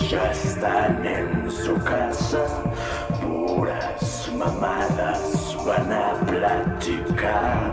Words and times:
Ya 0.00 0.30
están 0.30 1.04
en 1.06 1.50
su 1.50 1.74
casa, 1.84 2.46
puras 3.20 4.30
mamadas 4.36 5.56
van 5.66 5.92
a 5.92 6.14
platicar. 6.26 7.72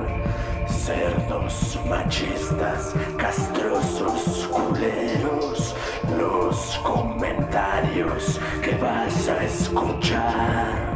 Cerdos 0.68 1.80
machistas, 1.88 2.94
castrosos 3.18 4.48
culeros, 4.48 5.76
los 6.18 6.80
comentarios 6.84 8.40
que 8.62 8.76
vas 8.76 9.30
a 9.30 9.44
escuchar. 9.44 10.90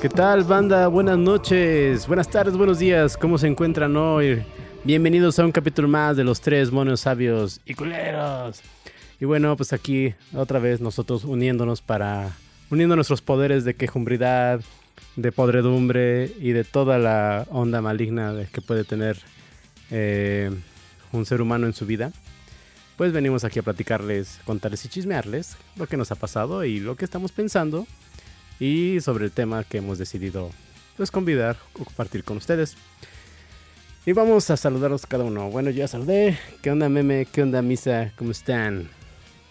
¿Qué 0.00 0.08
tal, 0.08 0.44
banda? 0.44 0.88
Buenas 0.88 1.18
noches, 1.18 2.06
buenas 2.06 2.28
tardes, 2.28 2.56
buenos 2.56 2.78
días. 2.78 3.16
¿Cómo 3.16 3.38
se 3.38 3.46
encuentran 3.46 3.96
hoy? 3.96 4.44
Bienvenidos 4.82 5.38
a 5.38 5.44
un 5.44 5.52
capítulo 5.52 5.88
más 5.88 6.16
de 6.16 6.24
los 6.24 6.40
tres 6.40 6.72
monos 6.72 7.00
sabios 7.00 7.60
y 7.66 7.74
culeros. 7.74 8.62
Y 9.20 9.26
bueno, 9.26 9.54
pues 9.54 9.74
aquí 9.74 10.14
otra 10.32 10.58
vez 10.58 10.80
nosotros 10.80 11.24
uniéndonos 11.24 11.82
para 11.82 12.34
uniendo 12.70 12.96
nuestros 12.96 13.20
poderes 13.20 13.66
de 13.66 13.74
quejumbridad, 13.74 14.62
de 15.16 15.32
podredumbre 15.32 16.32
y 16.40 16.52
de 16.52 16.64
toda 16.64 16.98
la 16.98 17.46
onda 17.50 17.82
maligna 17.82 18.34
que 18.50 18.62
puede 18.62 18.84
tener 18.84 19.18
eh, 19.90 20.50
un 21.12 21.26
ser 21.26 21.42
humano 21.42 21.66
en 21.66 21.74
su 21.74 21.84
vida. 21.84 22.10
Pues 22.96 23.12
venimos 23.12 23.44
aquí 23.44 23.58
a 23.58 23.62
platicarles, 23.62 24.40
contarles 24.46 24.86
y 24.86 24.88
chismearles 24.88 25.58
lo 25.76 25.88
que 25.88 25.98
nos 25.98 26.10
ha 26.10 26.14
pasado 26.14 26.64
y 26.64 26.80
lo 26.80 26.96
que 26.96 27.04
estamos 27.04 27.32
pensando 27.32 27.86
y 28.58 28.98
sobre 29.02 29.26
el 29.26 29.30
tema 29.30 29.62
que 29.62 29.78
hemos 29.78 29.98
decidido 29.98 30.50
pues 30.96 31.10
convidar 31.10 31.58
o 31.74 31.84
compartir 31.84 32.24
con 32.24 32.38
ustedes. 32.38 32.78
Y 34.06 34.12
vamos 34.12 34.48
a 34.50 34.56
saludarlos 34.56 35.06
cada 35.06 35.24
uno. 35.24 35.50
Bueno, 35.50 35.70
yo 35.70 35.78
ya 35.78 35.88
saludé. 35.88 36.38
¿Qué 36.62 36.70
onda, 36.70 36.88
meme? 36.88 37.26
¿Qué 37.30 37.42
onda, 37.42 37.60
misa? 37.60 38.12
¿Cómo 38.16 38.30
están? 38.30 38.88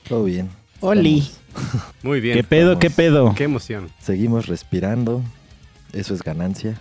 Todo 0.07 0.23
bien. 0.23 0.49
Oli. 0.79 1.29
Muy 2.03 2.19
bien. 2.19 2.35
¿Qué 2.35 2.43
pedo, 2.43 2.79
qué 2.79 2.89
pedo? 2.89 3.33
Qué 3.35 3.43
emoción. 3.43 3.89
Seguimos 3.99 4.47
respirando. 4.47 5.21
Eso 5.93 6.13
es 6.13 6.23
ganancia. 6.23 6.79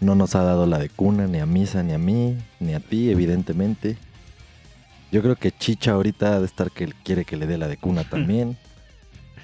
No 0.00 0.14
nos 0.14 0.34
ha 0.34 0.42
dado 0.42 0.66
la 0.66 0.78
de 0.78 0.88
cuna 0.88 1.26
ni 1.26 1.40
a 1.40 1.46
Misa 1.46 1.82
ni 1.82 1.92
a 1.92 1.98
mí, 1.98 2.36
ni 2.60 2.74
a 2.74 2.80
ti, 2.80 3.10
evidentemente. 3.10 3.96
Yo 5.10 5.22
creo 5.22 5.36
que 5.36 5.50
Chicha 5.50 5.92
ahorita 5.92 6.36
ha 6.36 6.40
de 6.40 6.46
estar 6.46 6.70
que 6.70 6.92
quiere 7.04 7.24
que 7.24 7.36
le 7.36 7.46
dé 7.46 7.58
la 7.58 7.68
de 7.68 7.76
cuna 7.76 8.04
también. 8.08 8.56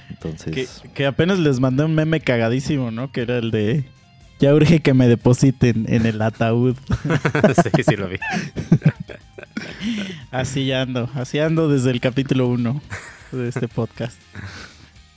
Entonces, 0.09 0.81
Que, 0.83 0.89
que 0.91 1.07
apenas 1.07 1.39
les 1.39 1.61
mandé 1.61 1.85
un 1.85 1.95
meme 1.95 2.21
cagadísimo, 2.21 2.91
¿no? 2.91 3.11
Que 3.13 3.23
era 3.23 3.39
el 3.39 3.51
de... 3.51 3.85
Ya 4.45 4.53
urge 4.53 4.81
que 4.81 4.93
me 4.93 5.09
depositen 5.09 5.87
en 5.89 6.05
el 6.05 6.21
ataúd. 6.21 6.77
sí, 7.75 7.83
sí 7.83 7.97
lo 7.97 8.09
vi. 8.09 8.19
Así 10.31 10.71
ando, 10.71 11.09
así 11.15 11.39
ando 11.39 11.67
desde 11.71 11.91
el 11.91 11.99
capítulo 11.99 12.49
1 12.49 12.83
de 13.33 13.49
este 13.49 13.69
podcast. 13.69 14.21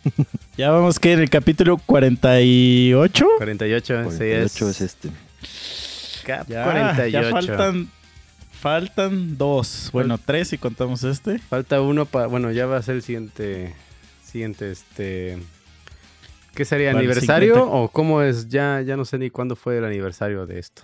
Ya 0.57 0.71
vamos 0.71 0.97
que 0.97 1.11
en 1.11 1.19
el 1.19 1.29
capítulo 1.29 1.77
48. 1.77 3.25
48, 3.37 3.97
sí 3.97 4.17
48 4.17 4.45
es. 4.45 4.61
es 4.61 4.81
este. 4.81 5.09
Cap 6.25 6.47
Ya, 6.47 6.63
48. 6.63 7.09
ya 7.09 7.29
faltan, 7.29 7.91
faltan 8.49 9.37
dos. 9.37 9.89
Bueno, 9.91 10.17
tres 10.17 10.47
si 10.47 10.57
contamos 10.57 11.03
este. 11.03 11.39
Falta 11.39 11.81
uno 11.81 12.05
para. 12.05 12.27
Bueno, 12.27 12.49
ya 12.51 12.65
va 12.65 12.77
a 12.77 12.81
ser 12.81 12.95
el 12.95 13.01
siguiente. 13.01 13.75
Siguiente, 14.23 14.71
este. 14.71 15.37
¿Qué 16.57 16.65
sería? 16.65 16.89
¿Aniversario? 16.89 17.53
50. 17.53 17.71
¿O 17.77 17.87
cómo 17.89 18.23
es? 18.23 18.49
Ya, 18.49 18.81
ya 18.81 18.97
no 18.97 19.05
sé 19.05 19.19
ni 19.19 19.29
cuándo 19.29 19.55
fue 19.55 19.77
el 19.77 19.85
aniversario 19.85 20.47
de 20.47 20.57
esto. 20.57 20.81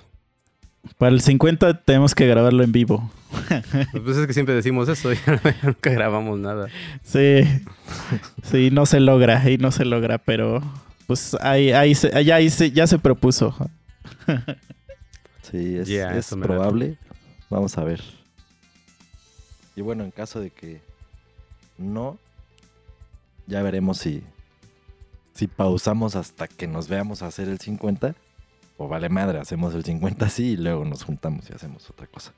Para 0.99 1.11
el 1.11 1.19
50 1.21 1.81
tenemos 1.81 2.13
que 2.13 2.27
grabarlo 2.27 2.63
en 2.63 2.71
vivo. 2.71 3.11
Pues 4.03 4.17
es 4.17 4.27
que 4.27 4.33
siempre 4.33 4.53
decimos 4.53 4.87
eso, 4.87 5.11
ya 5.25 5.41
nunca 5.63 5.89
grabamos 5.89 6.37
nada. 6.37 6.67
Sí, 7.01 7.41
sí, 8.43 8.69
no 8.69 8.85
se 8.85 8.99
logra, 8.99 9.49
y 9.49 9.57
no 9.57 9.71
se 9.71 9.83
logra, 9.83 10.19
pero 10.19 10.61
pues 11.07 11.35
ahí, 11.41 11.71
ahí, 11.71 11.95
se, 11.95 12.23
ya, 12.23 12.35
ahí 12.35 12.51
se- 12.51 12.69
ya 12.69 12.85
se 12.85 12.99
propuso. 12.99 13.55
Sí, 15.41 15.77
es, 15.77 16.35
probable. 16.39 16.99
Vamos 17.49 17.75
a 17.79 17.83
ver. 17.83 18.01
Y 19.75 19.81
bueno, 19.81 20.03
en 20.03 20.11
caso 20.11 20.39
de 20.39 20.51
que 20.51 20.81
no, 21.79 22.19
ya 23.47 23.63
veremos 23.63 23.97
si, 23.97 24.21
si 25.33 25.47
pausamos 25.47 26.15
hasta 26.15 26.47
que 26.47 26.67
nos 26.67 26.87
veamos 26.87 27.21
hacer 27.21 27.49
el 27.49 27.59
50. 27.59 28.15
O 28.77 28.87
vale 28.87 29.09
madre, 29.09 29.39
hacemos 29.39 29.73
el 29.75 29.83
50 29.83 30.25
así 30.25 30.51
y 30.51 30.57
luego 30.57 30.83
nos 30.85 31.03
juntamos 31.03 31.49
y 31.49 31.53
hacemos 31.53 31.89
otra 31.89 32.07
cosa. 32.07 32.33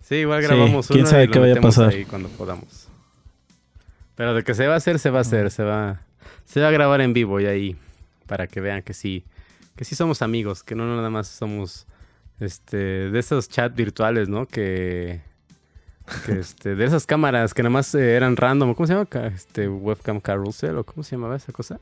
Sí, 0.00 0.16
igual 0.16 0.40
Sí, 0.40 0.48
grabamos 0.48 0.86
quién 0.88 1.00
uno 1.00 1.08
sabe 1.08 1.24
y 1.24 1.26
lo 1.26 1.32
qué 1.32 1.38
vaya 1.38 1.54
a 1.58 1.60
pasar. 1.60 1.90
ahí 1.90 2.04
cuando 2.04 2.28
podamos. 2.30 2.88
Pero 4.16 4.34
de 4.34 4.42
que 4.42 4.54
se 4.54 4.66
va 4.66 4.74
a 4.74 4.76
hacer, 4.78 4.98
se 4.98 5.10
va 5.10 5.18
a 5.18 5.22
hacer, 5.22 5.50
se 5.50 5.62
va, 5.62 6.00
se 6.44 6.60
va 6.60 6.68
a 6.68 6.70
grabar 6.70 7.00
en 7.00 7.12
vivo 7.12 7.40
y 7.40 7.46
ahí 7.46 7.76
para 8.26 8.46
que 8.46 8.60
vean 8.60 8.82
que 8.82 8.94
sí, 8.94 9.24
que 9.76 9.84
sí 9.84 9.94
somos 9.94 10.22
amigos, 10.22 10.62
que 10.62 10.74
no 10.74 10.84
nada 10.96 11.10
más 11.10 11.28
somos 11.28 11.86
este 12.38 12.76
de 13.10 13.18
esos 13.18 13.48
chats 13.48 13.74
virtuales, 13.74 14.28
¿no? 14.28 14.46
Que, 14.46 15.20
que 16.26 16.38
este, 16.38 16.74
de 16.74 16.84
esas 16.84 17.06
cámaras 17.06 17.54
que 17.54 17.62
nada 17.62 17.70
más 17.72 17.94
eh, 17.94 18.14
eran 18.14 18.36
random, 18.36 18.74
¿cómo 18.74 18.86
se 18.86 18.94
llama? 18.94 19.08
Este 19.34 19.68
webcam 19.68 20.20
carousel 20.20 20.78
o 20.78 20.84
cómo 20.84 21.02
se 21.02 21.16
llamaba 21.16 21.36
esa 21.36 21.52
cosa? 21.52 21.78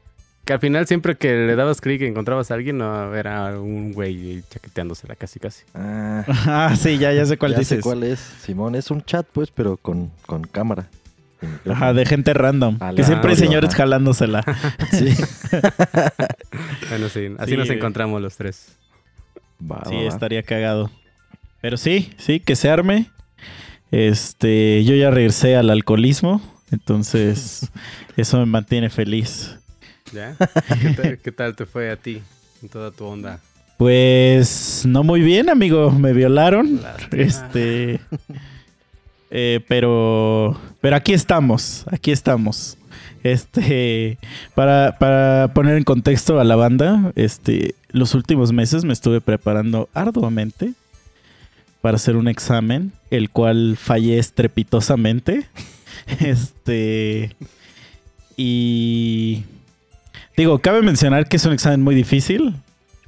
Que 0.49 0.55
al 0.55 0.61
final 0.61 0.87
siempre 0.87 1.15
que 1.15 1.31
le 1.31 1.57
dabas 1.57 1.83
clic 1.83 2.01
y 2.01 2.07
encontrabas 2.07 2.51
a 2.51 2.55
alguien, 2.55 2.79
no, 2.79 3.15
era 3.15 3.61
un 3.61 3.93
güey 3.93 4.43
chaqueteándosela 4.49 5.15
casi 5.15 5.39
casi. 5.39 5.65
Ah, 5.75 6.25
Ah, 6.47 6.75
sí, 6.75 6.97
ya, 6.97 7.13
ya 7.13 7.27
sé 7.27 7.37
cuál 7.37 7.53
ya 7.53 7.59
dices. 7.59 7.77
sé 7.81 7.83
cuál 7.83 8.03
es. 8.03 8.19
Simón, 8.19 8.75
es 8.75 8.91
un 8.91 9.03
chat, 9.05 9.27
pues, 9.31 9.51
pero 9.51 9.77
con, 9.77 10.11
con 10.25 10.45
cámara. 10.45 10.89
Ajá, 11.71 11.93
de 11.93 12.07
gente 12.07 12.33
random. 12.33 12.79
Al 12.81 12.97
que 12.97 13.05
siempre 13.05 13.33
hay 13.33 13.37
señores 13.37 13.69
ajá. 13.75 13.83
jalándosela. 13.83 14.43
Sí. 14.91 15.11
Bueno, 16.89 17.11
sí, 17.11 17.29
así 17.39 17.51
Sí, 17.51 17.57
nos 17.59 17.67
güey. 17.67 17.77
encontramos 17.79 18.23
los 18.23 18.35
tres. 18.37 18.69
Va, 19.61 19.83
Sí, 19.87 19.97
va, 19.97 20.01
va. 20.03 20.09
estaría 20.09 20.43
cagado. 20.43 20.91
Pero 21.61 21.77
sí, 21.77 22.11
sí, 22.17 22.41
que 22.41 22.57
se 22.57 22.71
arme. 22.71 23.11
Este, 23.91 24.83
yo 24.85 24.95
ya 24.95 25.11
regresé 25.11 25.57
al 25.57 25.69
alcoholismo, 25.69 26.41
entonces 26.71 27.71
eso 28.17 28.39
me 28.39 28.47
mantiene 28.47 28.89
feliz. 28.89 29.59
¿Ya? 30.13 30.37
¿Qué 30.81 30.91
tal, 30.91 31.19
qué 31.19 31.33
tal 31.33 31.57
te 31.57 31.67
fue 31.67 31.91
a 31.91 31.97
ti 31.97 32.23
en 32.63 32.69
toda 32.69 32.91
tu 32.91 33.05
onda? 33.05 33.41
Pues 33.77 34.83
no 34.87 35.05
muy 35.05 35.21
bien, 35.21 35.49
amigo. 35.49 35.93
Me 35.93 36.13
violaron. 36.13 36.83
Lástima. 36.83 37.23
Este. 37.23 38.01
eh, 39.31 39.61
pero. 39.69 40.61
Pero 40.81 40.97
aquí 40.97 41.13
estamos. 41.13 41.85
Aquí 41.91 42.11
estamos. 42.11 42.77
Este. 43.23 44.19
Para, 44.57 44.97
para 44.99 45.53
poner 45.55 45.77
en 45.77 45.85
contexto 45.85 46.41
a 46.41 46.45
la 46.45 46.57
banda. 46.57 47.13
Este. 47.15 47.77
Los 47.91 48.15
últimos 48.15 48.53
meses 48.53 48.85
me 48.85 48.93
estuve 48.93 49.21
preparando 49.21 49.89
arduamente. 49.95 50.73
Para 51.81 51.97
hacer 51.97 52.17
un 52.17 52.27
examen. 52.27 52.91
El 53.13 53.31
cual 53.31 53.77
fallé 53.81 54.19
estrepitosamente. 54.19 55.47
Este. 56.21 57.37
Y. 58.37 59.45
Digo, 60.39 60.61
cabe 60.61 60.83
mencionar 60.83 61.29
que 61.29 61.37
es 61.37 61.45
un 61.47 61.53
examen 61.53 61.83
muy 61.83 61.97
difícil. 61.97 62.55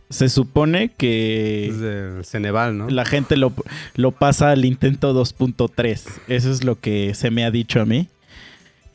Se 0.08 0.28
supone 0.28 0.88
que 0.88 2.18
Es 2.20 2.28
Ceneval, 2.28 2.76
¿no? 2.76 2.90
la 2.90 3.04
gente 3.04 3.36
lo, 3.36 3.52
lo 3.94 4.10
pasa 4.10 4.50
al 4.50 4.64
intento 4.64 5.14
2.3. 5.14 6.02
Eso 6.26 6.50
es 6.50 6.64
lo 6.64 6.80
que 6.80 7.14
se 7.14 7.30
me 7.30 7.44
ha 7.44 7.52
dicho 7.52 7.80
a 7.80 7.84
mí. 7.84 8.08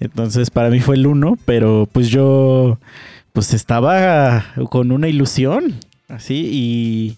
Entonces, 0.01 0.49
para 0.51 0.69
mí 0.69 0.81
fue 0.81 0.97
el 0.97 1.07
1, 1.07 1.39
pero 1.45 1.87
pues 1.89 2.09
yo 2.09 2.77
pues 3.31 3.53
estaba 3.53 4.47
con 4.69 4.91
una 4.91 5.07
ilusión, 5.07 5.73
así, 6.09 6.49
y, 6.51 7.17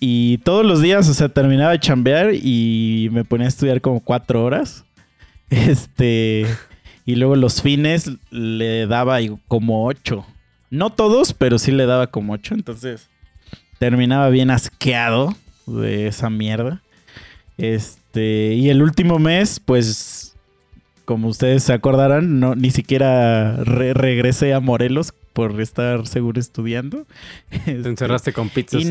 y 0.00 0.38
todos 0.38 0.64
los 0.64 0.80
días, 0.80 1.10
o 1.10 1.14
sea, 1.14 1.28
terminaba 1.28 1.72
de 1.72 1.80
chambear 1.80 2.32
y 2.32 3.10
me 3.12 3.22
ponía 3.22 3.44
a 3.44 3.48
estudiar 3.48 3.82
como 3.82 4.00
cuatro 4.00 4.42
horas. 4.44 4.86
Este, 5.50 6.46
y 7.04 7.16
luego 7.16 7.36
los 7.36 7.60
fines 7.60 8.10
le 8.30 8.86
daba 8.86 9.18
como 9.46 9.86
ocho. 9.86 10.26
No 10.70 10.90
todos, 10.90 11.32
pero 11.32 11.58
sí 11.58 11.70
le 11.72 11.86
daba 11.86 12.08
como 12.08 12.34
ocho. 12.34 12.54
Entonces, 12.54 13.08
terminaba 13.78 14.28
bien 14.28 14.50
asqueado 14.50 15.34
de 15.66 16.06
esa 16.08 16.30
mierda. 16.30 16.82
Este, 17.56 18.54
y 18.54 18.70
el 18.70 18.82
último 18.82 19.18
mes, 19.18 19.60
pues, 19.60 20.36
como 21.04 21.28
ustedes 21.28 21.64
se 21.64 21.72
acordarán, 21.72 22.38
no, 22.40 22.54
ni 22.54 22.70
siquiera 22.70 23.56
re- 23.64 23.94
regresé 23.94 24.54
a 24.54 24.60
Morelos 24.60 25.12
por 25.32 25.60
estar 25.60 26.06
seguro 26.06 26.38
estudiando. 26.40 27.06
Te 27.64 27.72
Este, 27.76 27.88
encerraste 27.88 28.32
con 28.32 28.48
pizzas 28.48 28.82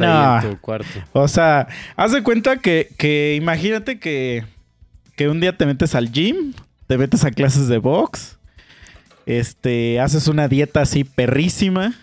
ahí 0.42 0.46
en 0.48 0.52
tu 0.56 0.60
cuarto. 0.62 0.88
o 1.14 1.28
sea, 1.28 1.68
haz 1.96 2.12
de 2.12 2.24
cuenta 2.24 2.58
que, 2.58 2.90
que 2.98 3.36
imagínate 3.36 4.00
que, 4.00 4.44
que 5.16 5.30
un 5.30 5.40
día 5.40 5.56
te 5.56 5.66
metes 5.66 5.94
al 5.96 6.12
gym, 6.12 6.54
te 6.88 6.98
metes 6.98 7.24
a 7.24 7.32
clases 7.32 7.68
de 7.68 7.78
box, 7.78 8.37
este, 9.28 10.00
haces 10.00 10.28
una 10.28 10.48
dieta 10.48 10.82
así 10.82 11.04
perrísima, 11.04 11.94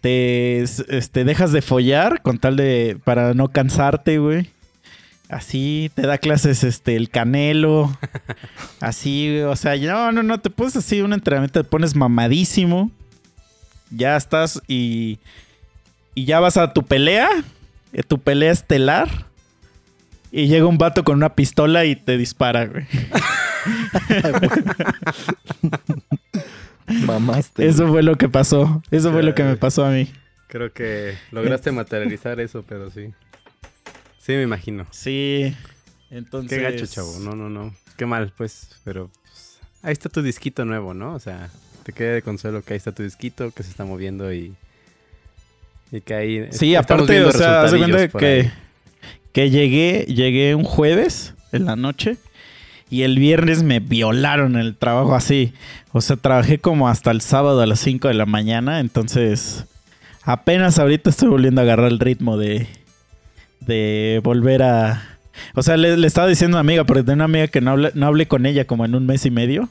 te 0.00 0.62
este, 0.62 1.24
dejas 1.24 1.52
de 1.52 1.62
follar 1.62 2.22
con 2.22 2.38
tal 2.38 2.56
de, 2.56 2.98
para 3.04 3.34
no 3.34 3.48
cansarte, 3.48 4.18
güey. 4.18 4.50
Así 5.28 5.90
te 5.94 6.02
da 6.02 6.18
clases 6.18 6.64
este 6.64 6.96
el 6.96 7.10
Canelo. 7.10 7.96
así, 8.80 9.40
o 9.40 9.54
sea, 9.54 9.76
no, 9.76 10.10
no, 10.10 10.22
no, 10.22 10.40
te 10.40 10.48
pones 10.50 10.74
así 10.74 11.02
un 11.02 11.12
entrenamiento, 11.12 11.62
te 11.62 11.68
pones 11.68 11.94
mamadísimo. 11.94 12.90
Ya 13.90 14.16
estás 14.16 14.60
y 14.66 15.18
y 16.18 16.24
ya 16.24 16.40
vas 16.40 16.56
a 16.56 16.72
tu 16.72 16.82
pelea, 16.82 17.28
eh, 17.92 18.02
tu 18.02 18.18
pelea 18.18 18.50
estelar. 18.50 19.08
Y 20.32 20.48
llega 20.48 20.66
un 20.66 20.76
vato 20.76 21.04
con 21.04 21.16
una 21.16 21.36
pistola 21.36 21.84
y 21.84 21.94
te 21.94 22.18
dispara, 22.18 22.66
güey. 22.66 22.86
Mamaste. 27.06 27.66
Eso 27.66 27.88
fue 27.88 28.02
lo 28.02 28.16
que 28.16 28.28
pasó. 28.28 28.82
Eso 28.90 29.12
fue 29.12 29.22
lo 29.22 29.34
que 29.34 29.44
me 29.44 29.56
pasó 29.56 29.84
a 29.84 29.90
mí. 29.90 30.10
Creo 30.48 30.72
que 30.72 31.16
lograste 31.30 31.70
materializar 31.72 32.40
eso, 32.40 32.64
pero 32.66 32.90
sí. 32.90 33.12
Sí, 34.18 34.32
me 34.32 34.42
imagino. 34.42 34.86
Sí. 34.90 35.54
Entonces. 36.10 36.58
Qué 36.58 36.64
gacho, 36.64 36.86
chavo. 36.86 37.18
No, 37.20 37.34
no, 37.34 37.50
no. 37.50 37.74
Qué 37.96 38.06
mal, 38.06 38.32
pues. 38.36 38.70
Pero 38.84 39.10
pues, 39.22 39.60
ahí 39.82 39.92
está 39.92 40.08
tu 40.08 40.22
disquito 40.22 40.64
nuevo, 40.64 40.94
¿no? 40.94 41.14
O 41.14 41.20
sea, 41.20 41.50
te 41.82 41.92
queda 41.92 42.14
de 42.14 42.22
consuelo 42.22 42.62
que 42.62 42.74
ahí 42.74 42.78
está 42.78 42.92
tu 42.92 43.02
disquito, 43.02 43.50
que 43.50 43.62
se 43.62 43.70
está 43.70 43.84
moviendo 43.84 44.32
y. 44.32 44.54
Y 45.92 46.00
que 46.00 46.14
ahí. 46.14 46.48
Sí, 46.50 46.74
aparte, 46.74 47.24
o 47.24 47.32
sea, 47.32 47.62
haz 47.62 47.72
de 47.72 47.78
cuenta 47.78 48.08
que, 48.08 48.26
ahí. 48.26 48.52
que 49.32 49.50
llegué, 49.50 50.06
llegué 50.08 50.54
un 50.54 50.64
jueves 50.64 51.34
en 51.52 51.64
la 51.64 51.76
noche 51.76 52.16
y 52.90 53.02
el 53.02 53.18
viernes 53.18 53.62
me 53.62 53.80
violaron 53.80 54.56
el 54.56 54.74
trabajo 54.76 55.14
así. 55.14 55.52
O 55.92 56.00
sea, 56.00 56.16
trabajé 56.16 56.58
como 56.58 56.88
hasta 56.88 57.10
el 57.10 57.20
sábado 57.20 57.60
a 57.60 57.66
las 57.66 57.80
5 57.80 58.08
de 58.08 58.14
la 58.14 58.26
mañana, 58.26 58.80
entonces 58.80 59.64
apenas 60.22 60.78
ahorita 60.78 61.10
estoy 61.10 61.28
volviendo 61.28 61.60
a 61.60 61.64
agarrar 61.64 61.90
el 61.90 61.98
ritmo 61.98 62.36
de, 62.36 62.66
de 63.60 64.20
volver 64.22 64.62
a... 64.62 65.18
O 65.54 65.62
sea, 65.62 65.76
le, 65.76 65.96
le 65.96 66.06
estaba 66.06 66.26
diciendo 66.26 66.56
a 66.56 66.60
una 66.60 66.68
amiga, 66.68 66.84
porque 66.84 67.02
tengo 67.02 67.14
una 67.14 67.24
amiga 67.24 67.46
que 67.48 67.60
no 67.60 67.70
hablé, 67.72 67.90
no 67.94 68.06
hablé 68.06 68.26
con 68.26 68.44
ella 68.44 68.64
como 68.66 68.84
en 68.84 68.94
un 68.94 69.06
mes 69.06 69.24
y 69.24 69.30
medio. 69.30 69.68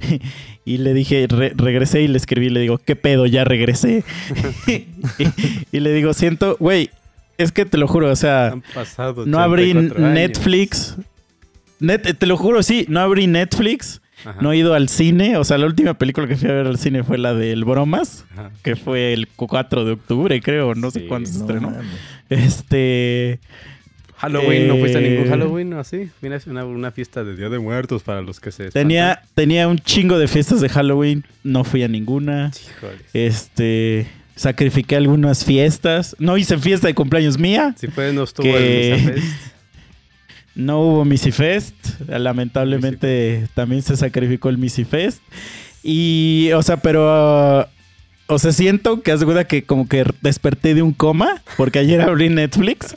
y 0.64 0.78
le 0.78 0.94
dije, 0.94 1.26
re- 1.28 1.52
regresé 1.56 2.02
y 2.02 2.08
le 2.08 2.18
escribí, 2.18 2.50
le 2.50 2.60
digo, 2.60 2.78
¿qué 2.78 2.94
pedo? 2.96 3.26
Ya 3.26 3.44
regresé. 3.44 4.04
y, 4.66 4.86
y 5.72 5.80
le 5.80 5.92
digo, 5.92 6.14
siento, 6.14 6.56
güey, 6.60 6.90
es 7.36 7.50
que 7.52 7.64
te 7.64 7.78
lo 7.78 7.88
juro, 7.88 8.10
o 8.10 8.16
sea, 8.16 8.48
Han 8.48 8.62
pasado 8.74 9.26
no 9.26 9.38
abrí 9.40 9.70
84 9.72 10.06
años. 10.06 10.16
Net- 11.80 12.16
te 12.18 12.26
lo 12.26 12.36
juro, 12.36 12.62
sí, 12.62 12.86
no 12.88 13.00
abrí 13.00 13.26
Netflix, 13.26 14.00
Ajá, 14.24 14.38
no 14.42 14.50
he 14.52 14.56
ido 14.58 14.74
al 14.74 14.88
cine. 14.88 15.36
O 15.36 15.44
sea, 15.44 15.58
la 15.58 15.66
última 15.66 15.94
película 15.94 16.26
que 16.26 16.36
fui 16.36 16.48
a 16.48 16.52
ver 16.52 16.66
al 16.66 16.78
cine 16.78 17.04
fue 17.04 17.18
la 17.18 17.34
del 17.34 17.64
Bromas, 17.64 18.24
ajá. 18.32 18.50
que 18.62 18.74
fue 18.76 19.12
el 19.12 19.28
4 19.28 19.84
de 19.84 19.92
octubre, 19.92 20.40
creo, 20.40 20.74
no 20.74 20.90
sé 20.90 21.06
cuándo 21.06 21.28
se 21.28 21.38
No 21.38 21.44
estrenó. 21.44 21.74
Este. 22.28 23.38
Halloween, 24.16 24.66
¿no 24.66 24.76
fuiste 24.78 24.98
a 24.98 25.00
ningún 25.00 25.26
Eh, 25.26 25.30
Halloween 25.30 25.72
o 25.74 25.78
así? 25.78 26.10
Vienes 26.20 26.48
una, 26.48 26.64
una 26.64 26.90
fiesta 26.90 27.22
de 27.22 27.36
Día 27.36 27.48
de 27.48 27.60
Muertos 27.60 28.02
para 28.02 28.20
los 28.20 28.40
que 28.40 28.50
se 28.50 28.70
Tenía, 28.70 29.22
tenía 29.36 29.68
un 29.68 29.78
chingo 29.78 30.18
de 30.18 30.26
fiestas 30.26 30.60
de 30.60 30.68
Halloween, 30.68 31.24
no 31.44 31.62
fui 31.62 31.84
a 31.84 31.88
ninguna. 31.88 32.50
Híjoles. 32.76 33.00
Este. 33.14 34.08
Sacrifiqué 34.34 34.96
algunas 34.96 35.44
fiestas. 35.44 36.16
No 36.18 36.36
hice 36.36 36.58
fiesta 36.58 36.86
de 36.88 36.94
cumpleaños 36.94 37.38
mía. 37.38 37.74
Si 37.78 37.86
puedes, 37.88 38.12
no 38.14 38.24
estuvo 38.24 38.44
que- 38.44 39.12
Fest. 39.14 39.26
No 40.58 40.80
hubo 40.80 41.04
Missy 41.04 41.30
Fest. 41.30 41.74
Lamentablemente 42.08 43.48
también 43.54 43.80
se 43.80 43.96
sacrificó 43.96 44.48
el 44.48 44.58
Missy 44.58 44.84
Fest. 44.84 45.22
Y, 45.84 46.50
o 46.54 46.62
sea, 46.62 46.78
pero. 46.78 47.60
uh, 47.60 47.64
o 48.26 48.38
sea, 48.38 48.52
siento 48.52 49.00
que 49.00 49.16
cuenta 49.24 49.46
que 49.46 49.62
como 49.62 49.88
que 49.88 50.04
desperté 50.20 50.74
de 50.74 50.82
un 50.82 50.92
coma. 50.92 51.42
Porque 51.56 51.78
ayer 51.78 52.00
abrí 52.00 52.28
Netflix. 52.28 52.96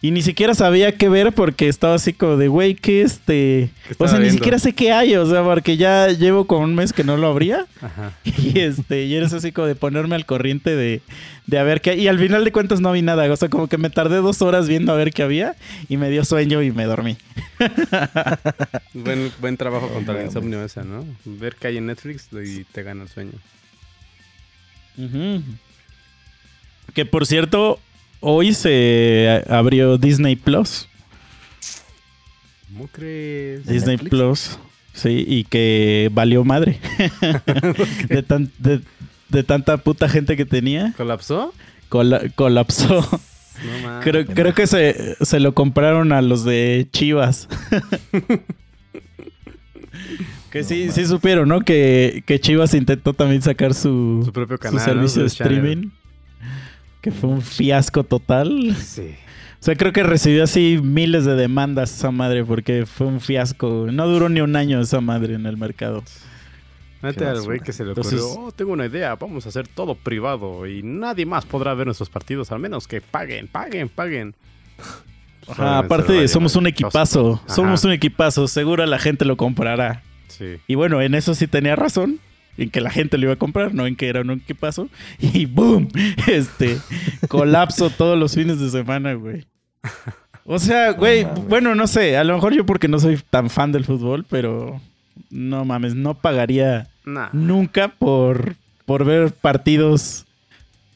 Y 0.00 0.12
ni 0.12 0.22
siquiera 0.22 0.54
sabía 0.54 0.92
qué 0.92 1.08
ver 1.08 1.32
porque 1.32 1.68
estaba 1.68 1.94
así 1.94 2.12
como 2.12 2.36
de, 2.36 2.46
güey, 2.46 2.76
¿qué 2.76 3.02
este? 3.02 3.70
¿Qué 3.88 3.96
O 3.98 4.06
sea, 4.06 4.20
ni 4.20 4.30
siquiera 4.30 4.60
sé 4.60 4.72
qué 4.72 4.92
hay. 4.92 5.16
O 5.16 5.26
sea, 5.26 5.42
porque 5.42 5.76
ya 5.76 6.06
llevo 6.08 6.46
como 6.46 6.62
un 6.62 6.76
mes 6.76 6.92
que 6.92 7.02
no 7.02 7.16
lo 7.16 7.26
abría. 7.26 7.66
Ajá. 7.80 8.12
Y 8.24 8.60
este, 8.60 9.04
y 9.04 9.14
eres 9.16 9.32
así 9.32 9.50
como 9.50 9.66
de 9.66 9.74
ponerme 9.74 10.14
al 10.14 10.24
corriente 10.24 10.76
de, 10.76 11.02
de 11.46 11.58
a 11.58 11.64
ver 11.64 11.80
qué. 11.80 11.96
Y 11.96 12.06
al 12.06 12.18
final 12.20 12.44
de 12.44 12.52
cuentas 12.52 12.80
no 12.80 12.92
vi 12.92 13.02
nada. 13.02 13.30
O 13.32 13.36
sea, 13.36 13.48
como 13.48 13.66
que 13.66 13.76
me 13.76 13.90
tardé 13.90 14.18
dos 14.18 14.40
horas 14.40 14.68
viendo 14.68 14.92
a 14.92 14.96
ver 14.96 15.12
qué 15.12 15.24
había. 15.24 15.56
Y 15.88 15.96
me 15.96 16.10
dio 16.10 16.24
sueño 16.24 16.62
y 16.62 16.70
me 16.70 16.84
dormí. 16.84 17.16
Buen, 18.94 19.32
buen 19.40 19.56
trabajo 19.56 19.88
No 19.88 19.94
contra 19.94 20.20
el 20.20 20.26
insomnio 20.26 20.64
esa, 20.64 20.84
¿no? 20.84 21.04
Ver 21.24 21.56
que 21.56 21.66
hay 21.66 21.76
en 21.78 21.86
Netflix 21.86 22.28
y 22.32 22.62
te 22.64 22.84
gana 22.84 23.02
el 23.02 23.08
sueño. 23.08 23.32
Ujú. 24.96 25.42
Que 26.94 27.04
por 27.04 27.26
cierto, 27.26 27.80
hoy 28.20 28.54
se 28.54 29.42
abrió 29.48 29.98
Disney 29.98 30.36
Plus. 30.36 30.88
¿Cómo 32.72 32.86
crees? 32.88 33.64
¿De 33.66 33.72
Disney 33.74 33.96
Netflix? 33.96 34.10
Plus. 34.10 34.58
Sí, 34.92 35.24
y 35.26 35.44
que 35.44 36.10
valió 36.12 36.44
madre. 36.44 36.78
de, 38.08 38.22
tan- 38.22 38.50
de- 38.58 38.80
de 39.28 39.42
tanta 39.42 39.76
puta 39.76 40.08
gente 40.08 40.36
que 40.36 40.44
tenía, 40.46 40.94
¿Colapsó? 40.96 41.52
cola- 41.88 42.22
colapsó. 42.34 43.06
No 43.64 43.78
mames. 43.82 44.04
Creo, 44.04 44.26
creo 44.26 44.54
que 44.54 44.66
se, 44.66 45.16
se 45.24 45.40
lo 45.40 45.54
compraron 45.54 46.12
a 46.12 46.22
los 46.22 46.44
de 46.44 46.88
Chivas. 46.92 47.48
que 50.50 50.64
sí, 50.64 50.86
No 50.86 50.92
sí 50.92 51.06
supieron, 51.06 51.48
¿no? 51.48 51.60
Que, 51.60 52.22
que 52.26 52.40
Chivas 52.40 52.74
intentó 52.74 53.12
también 53.12 53.42
sacar 53.42 53.74
su, 53.74 54.22
Su 54.24 54.32
propio 54.32 54.56
su 54.56 54.60
canal. 54.62 54.80
servicio 54.80 55.20
¿no? 55.20 55.24
de 55.24 55.30
Su 55.30 55.36
channel. 55.36 55.90
Que 57.00 57.10
fue 57.12 57.30
un 57.30 57.42
fiasco 57.42 58.04
total. 58.04 58.74
Sí. 58.76 59.14
O 59.60 59.64
sea, 59.64 59.74
creo 59.76 59.92
que 59.92 60.02
recibió 60.02 60.44
así 60.44 60.78
miles 60.82 61.24
de 61.24 61.34
demandas 61.34 61.92
esa 61.92 62.10
madre 62.10 62.44
porque 62.44 62.86
fue 62.86 63.06
un 63.06 63.20
fiasco. 63.20 63.86
No 63.90 64.06
duró 64.06 64.28
ni 64.28 64.40
un 64.40 64.54
año 64.56 64.80
esa 64.80 65.00
madre 65.00 65.34
en 65.34 65.46
el 65.46 65.56
mercado. 65.56 66.02
Mete 67.02 67.24
al 67.26 67.42
güey 67.42 67.60
que 67.60 67.72
se 67.72 67.84
le 67.84 67.90
Entonces- 67.90 68.20
ocurrió, 68.20 68.46
oh, 68.48 68.52
tengo 68.52 68.72
una 68.72 68.86
idea, 68.86 69.14
vamos 69.14 69.46
a 69.46 69.50
hacer 69.50 69.68
todo 69.68 69.94
privado 69.94 70.66
y 70.66 70.82
nadie 70.82 71.26
más 71.26 71.44
podrá 71.44 71.72
ver 71.74 71.86
nuestros 71.86 72.10
partidos, 72.10 72.50
al 72.50 72.58
menos 72.58 72.88
que 72.88 73.00
paguen, 73.00 73.46
paguen, 73.46 73.88
paguen. 73.88 74.34
Ajá, 75.48 75.78
aparte, 75.78 76.26
somos 76.28 76.56
un 76.56 76.66
equipazo. 76.66 77.40
Ajá. 77.44 77.54
Somos 77.54 77.84
un 77.84 77.92
equipazo. 77.92 78.46
Seguro 78.48 78.84
la 78.84 78.98
gente 78.98 79.24
lo 79.24 79.36
comprará. 79.36 80.02
Sí. 80.26 80.56
Y 80.66 80.74
bueno, 80.74 81.00
en 81.00 81.14
eso 81.14 81.34
sí 81.34 81.46
tenía 81.46 81.74
razón. 81.74 82.20
En 82.58 82.68
que 82.70 82.80
la 82.82 82.90
gente 82.90 83.16
lo 83.16 83.24
iba 83.24 83.32
a 83.32 83.36
comprar, 83.36 83.72
no 83.72 83.86
en 83.86 83.96
que 83.96 84.08
era 84.08 84.20
un 84.20 84.30
equipazo. 84.32 84.88
Y 85.20 85.46
¡boom! 85.46 85.88
Este, 86.26 86.76
colapso 87.28 87.88
todos 87.88 88.18
los 88.18 88.34
fines 88.34 88.58
de 88.60 88.68
semana, 88.68 89.14
güey. 89.14 89.46
O 90.44 90.58
sea, 90.58 90.90
güey, 90.92 91.24
bueno, 91.48 91.74
no 91.74 91.86
sé. 91.86 92.16
A 92.18 92.24
lo 92.24 92.34
mejor 92.34 92.54
yo 92.54 92.66
porque 92.66 92.88
no 92.88 92.98
soy 92.98 93.18
tan 93.30 93.48
fan 93.48 93.70
del 93.72 93.84
fútbol, 93.84 94.26
pero 94.28 94.80
no 95.30 95.64
mames, 95.64 95.94
no 95.94 96.14
pagaría 96.14 96.88
Nah. 97.04 97.28
nunca 97.32 97.88
por, 97.88 98.56
por 98.84 99.04
ver 99.04 99.30
partidos 99.32 100.26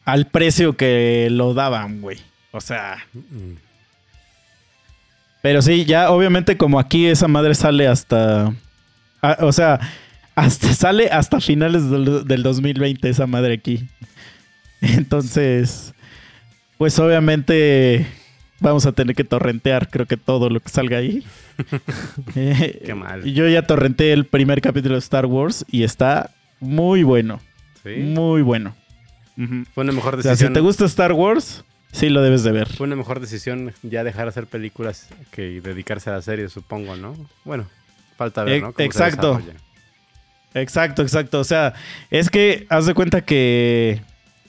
al 0.05 0.27
precio 0.27 0.77
que 0.77 1.29
lo 1.31 1.55
daban, 1.55 2.01
güey. 2.01 2.19
O 2.51 2.61
sea, 2.61 2.99
Mm. 3.15 3.55
pero 5.43 5.63
sí, 5.63 5.85
ya 5.85 6.11
obviamente 6.11 6.57
como 6.57 6.79
aquí 6.79 7.07
esa 7.07 7.29
madre 7.29 7.55
sale 7.55 7.87
hasta... 7.89 8.53
ah, 9.23 9.37
o 9.41 9.53
sea, 9.53 9.81
hasta 10.35 10.73
sale 10.75 11.09
hasta 11.11 11.41
finales 11.41 11.91
del, 11.91 12.25
del 12.27 12.43
2020 12.43 13.09
esa 13.09 13.27
madre 13.27 13.55
aquí. 13.55 13.89
Entonces, 14.81 15.95
pues 16.79 16.99
obviamente 16.99 18.07
vamos 18.61 18.87
a 18.87 18.93
tener 18.93 19.15
que 19.17 19.25
torrentear 19.25 19.89
creo 19.89 20.07
que 20.07 20.17
todo 20.17 20.49
lo 20.51 20.61
que 20.61 20.69
salga 20.69 20.99
ahí. 20.99 21.25
Eh, 22.35 22.81
Qué 22.87 22.95
mal. 22.95 23.23
Yo 23.25 23.47
ya 23.49 23.67
torrenté 23.67 24.13
el 24.13 24.25
primer 24.25 24.61
capítulo 24.63 24.95
de 24.95 25.01
Star 25.01 25.27
Wars 25.27 25.65
y 25.71 25.83
está 25.85 26.31
muy 26.61 27.03
bueno. 27.03 27.41
Sí. 27.83 27.91
Muy 28.01 28.43
bueno. 28.43 28.75
Fue 29.75 29.85
una 29.85 29.93
mejor 29.93 30.15
O 30.15 30.23
sea, 30.23 30.33
decisión. 30.33 30.51
si 30.51 30.55
te 30.55 30.61
gusta 30.61 30.85
Star 30.87 31.13
Wars, 31.13 31.63
sí 31.93 32.09
lo 32.09 32.23
debes 32.23 32.43
de 32.43 32.53
ver. 32.53 32.69
Fue 32.69 32.87
una 32.87 32.97
mejor 32.97 33.21
decisión 33.21 33.73
ya 33.83 34.03
dejar 34.03 34.25
de 34.25 34.29
hacer 34.31 34.47
películas 34.47 35.09
que 35.31 35.61
dedicarse 35.61 36.11
a 36.11 36.15
la 36.15 36.23
serie, 36.23 36.49
supongo, 36.49 36.97
¿no? 36.97 37.15
Bueno, 37.45 37.67
falta 38.17 38.45
ver, 38.45 38.55
Eh, 38.55 38.61
¿no? 38.63 38.73
Cómo 38.73 38.85
exacto. 38.87 39.41
Exacto, 40.55 41.03
exacto. 41.03 41.41
O 41.41 41.45
sea, 41.45 41.75
es 42.11 42.31
que 42.31 42.67
haz 42.69 42.87
de 42.87 42.95
cuenta 42.95 43.23
que 43.23 44.03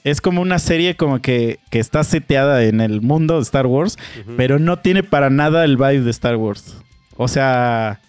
es 0.04 0.20
como 0.20 0.42
una 0.42 0.58
serie 0.58 0.96
como 0.96 1.20
que, 1.22 1.58
que 1.70 1.78
está 1.78 2.04
seteada 2.04 2.62
en 2.64 2.80
el 2.80 3.00
mundo 3.00 3.36
de 3.36 3.42
Star 3.42 3.66
Wars, 3.66 3.96
pero 4.36 4.58
no 4.58 4.78
tiene 4.78 5.02
para 5.02 5.30
nada 5.30 5.64
el 5.64 5.76
vibe 5.76 6.02
de 6.02 6.10
Star 6.10 6.36
Wars. 6.36 6.76
O 7.16 7.28
sea, 7.28 8.00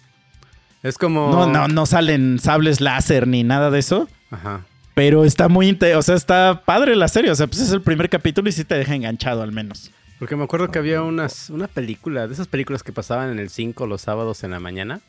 Es 0.82 0.98
como... 0.98 1.30
no, 1.30 1.46
no, 1.46 1.68
no 1.68 1.86
salen 1.86 2.38
sables 2.38 2.80
láser 2.80 3.26
ni 3.26 3.44
nada 3.44 3.70
de 3.70 3.78
eso. 3.78 4.08
Ajá. 4.30 4.64
Pero 4.94 5.24
está 5.24 5.48
muy, 5.48 5.78
o 5.94 6.02
sea, 6.02 6.14
está 6.14 6.62
padre 6.64 6.96
la 6.96 7.08
serie. 7.08 7.30
O 7.30 7.34
sea, 7.34 7.46
pues 7.46 7.60
es 7.60 7.70
el 7.70 7.82
primer 7.82 8.08
capítulo 8.08 8.48
y 8.48 8.52
sí 8.52 8.64
te 8.64 8.74
deja 8.76 8.94
enganchado 8.94 9.42
al 9.42 9.52
menos. 9.52 9.90
Porque 10.18 10.36
me 10.36 10.44
acuerdo 10.44 10.70
que 10.70 10.78
había 10.78 11.02
unas, 11.02 11.50
una 11.50 11.68
película, 11.68 12.26
de 12.26 12.32
esas 12.32 12.48
películas 12.48 12.82
que 12.82 12.92
pasaban 12.92 13.30
en 13.30 13.38
el 13.38 13.50
5 13.50 13.86
los 13.86 14.00
sábados 14.00 14.42
en 14.44 14.52
la 14.52 14.60
mañana, 14.60 15.00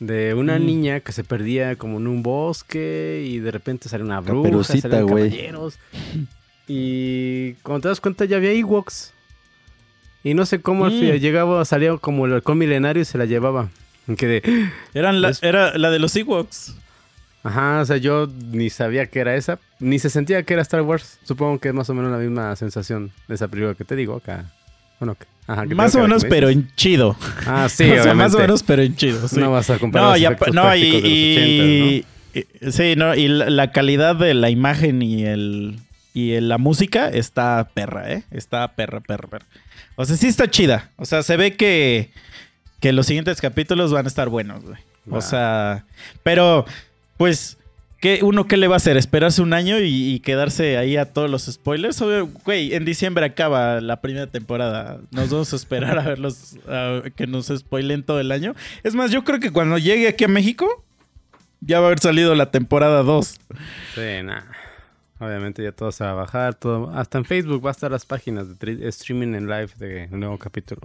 de 0.00 0.34
una 0.34 0.58
Mm. 0.58 0.66
niña 0.66 1.00
que 1.00 1.12
se 1.12 1.24
perdía 1.24 1.76
como 1.76 1.98
en 1.98 2.06
un 2.06 2.22
bosque 2.22 3.24
y 3.26 3.38
de 3.40 3.50
repente 3.50 3.88
sale 3.88 4.04
una 4.04 4.20
bruja, 4.20 4.62
salen 4.64 5.06
caballeros. 5.08 5.78
Y 6.66 7.54
cuando 7.62 7.82
te 7.82 7.88
das 7.88 8.00
cuenta 8.00 8.24
ya 8.24 8.36
había 8.36 8.52
Ewoks. 8.52 9.12
Y 10.24 10.34
no 10.34 10.44
sé 10.46 10.60
cómo 10.60 10.84
al 10.84 10.92
Mm. 10.92 11.00
fin- 11.00 11.12
llegaba, 11.20 11.64
salía 11.64 11.96
como 11.96 12.26
el 12.26 12.34
halcón 12.34 12.58
milenario 12.58 13.02
y 13.02 13.04
se 13.04 13.18
la 13.18 13.24
llevaba. 13.24 13.70
Y 14.06 14.16
quedé, 14.16 14.42
Eran 14.94 15.20
la, 15.22 15.30
Es- 15.30 15.42
Era 15.42 15.76
la 15.78 15.90
de 15.90 15.98
los 15.98 16.14
Ewoks. 16.16 16.74
ajá, 17.42 17.80
o 17.80 17.84
sea, 17.86 17.96
yo 17.96 18.28
ni 18.50 18.68
sabía 18.70 19.06
que 19.06 19.20
era 19.20 19.34
esa, 19.36 19.58
ni 19.80 19.98
se 19.98 20.10
sentía 20.10 20.42
que 20.42 20.54
era 20.54 20.62
Star 20.62 20.82
Wars. 20.82 21.18
Supongo 21.24 21.58
que 21.60 21.68
es 21.68 21.74
más 21.74 21.88
o 21.90 21.94
menos 21.94 22.10
la 22.10 22.18
misma 22.18 22.54
sensación 22.56 23.12
de 23.28 23.34
esa 23.34 23.48
película 23.48 23.74
que 23.74 23.84
te 23.84 23.96
digo 23.96 24.16
acá. 24.16 24.52
Bueno, 25.00 25.16
ajá, 25.46 25.64
Más 25.66 25.94
o 25.94 26.00
menos, 26.02 26.22
me 26.24 26.28
pero 26.28 26.48
en 26.48 26.68
chido. 26.74 27.16
Ah, 27.46 27.68
sí, 27.68 27.90
o 27.90 28.02
sea, 28.02 28.14
más 28.14 28.34
o 28.34 28.38
menos, 28.38 28.62
pero 28.62 28.82
en 28.82 28.96
chido. 28.96 29.26
sí. 29.28 29.38
No 29.40 29.50
vas 29.52 29.70
a 29.70 29.78
comparar 29.78 30.06
No, 30.08 30.12
los 30.12 30.20
ya, 30.20 30.30
no, 30.52 30.74
y, 30.76 30.80
de 30.80 30.92
los 30.92 31.00
80, 31.00 31.12
¿no? 31.12 31.90
y- 31.94 32.06
y- 32.34 32.72
sí, 32.72 32.94
no, 32.96 33.14
y 33.14 33.28
la, 33.28 33.72
calidad 33.72 34.16
de 34.16 34.34
la 34.34 34.50
imagen 34.50 35.02
y 35.02 35.24
el 35.24 35.78
y 36.14 36.40
la 36.40 36.58
música 36.58 37.08
está 37.08 37.68
perra, 37.74 38.12
¿eh? 38.12 38.24
Está 38.30 38.66
perra, 38.74 39.00
perra, 39.00 39.28
perra. 39.28 39.46
O 39.94 40.04
sea, 40.04 40.16
sí 40.16 40.26
está 40.26 40.48
chida. 40.50 40.90
O 40.96 41.04
sea, 41.04 41.22
se 41.22 41.36
ve 41.36 41.54
que, 41.56 42.10
que 42.80 42.92
los 42.92 43.06
siguientes 43.06 43.40
capítulos 43.40 43.92
van 43.92 44.04
a 44.06 44.08
estar 44.08 44.28
buenos, 44.28 44.64
güey. 44.64 44.78
O 45.10 45.20
sea, 45.20 45.84
pero, 46.24 46.66
pues, 47.16 47.56
¿qué, 48.00 48.20
¿uno 48.22 48.46
qué 48.46 48.56
le 48.56 48.68
va 48.68 48.74
a 48.74 48.78
hacer? 48.78 48.96
¿Esperarse 48.96 49.42
un 49.42 49.52
año 49.52 49.78
y, 49.80 50.14
y 50.14 50.20
quedarse 50.20 50.76
ahí 50.78 50.96
a 50.96 51.12
todos 51.12 51.30
los 51.30 51.46
spoilers? 51.46 52.00
O, 52.02 52.26
Güey, 52.44 52.74
en 52.74 52.84
diciembre 52.84 53.24
acaba 53.26 53.80
la 53.80 54.00
primera 54.00 54.26
temporada. 54.26 55.00
Nos 55.10 55.30
vamos 55.30 55.52
a 55.52 55.56
esperar 55.56 55.98
a 55.98 56.02
verlos, 56.02 56.56
a 56.68 57.02
que 57.16 57.26
nos 57.26 57.46
spoilen 57.48 58.02
todo 58.02 58.20
el 58.20 58.32
año. 58.32 58.54
Es 58.82 58.94
más, 58.94 59.10
yo 59.10 59.24
creo 59.24 59.40
que 59.40 59.50
cuando 59.50 59.78
llegue 59.78 60.08
aquí 60.08 60.24
a 60.24 60.28
México, 60.28 60.84
ya 61.60 61.80
va 61.80 61.86
a 61.86 61.88
haber 61.88 61.98
salido 62.00 62.34
la 62.34 62.50
temporada 62.50 63.02
2. 63.02 63.40
Sí, 63.94 64.00
nada. 64.24 64.46
Obviamente 65.20 65.64
ya 65.64 65.72
todo 65.72 65.90
se 65.90 66.04
va 66.04 66.10
a 66.12 66.14
bajar, 66.14 66.54
todo. 66.54 66.90
Hasta 66.94 67.18
en 67.18 67.24
Facebook 67.24 67.64
va 67.66 67.70
a 67.70 67.72
estar 67.72 67.90
las 67.90 68.06
páginas 68.06 68.48
de 68.48 68.54
tri- 68.54 68.84
streaming 68.86 69.34
en 69.34 69.48
live 69.48 69.70
de 69.76 70.08
un 70.12 70.20
nuevo 70.20 70.38
capítulo. 70.38 70.82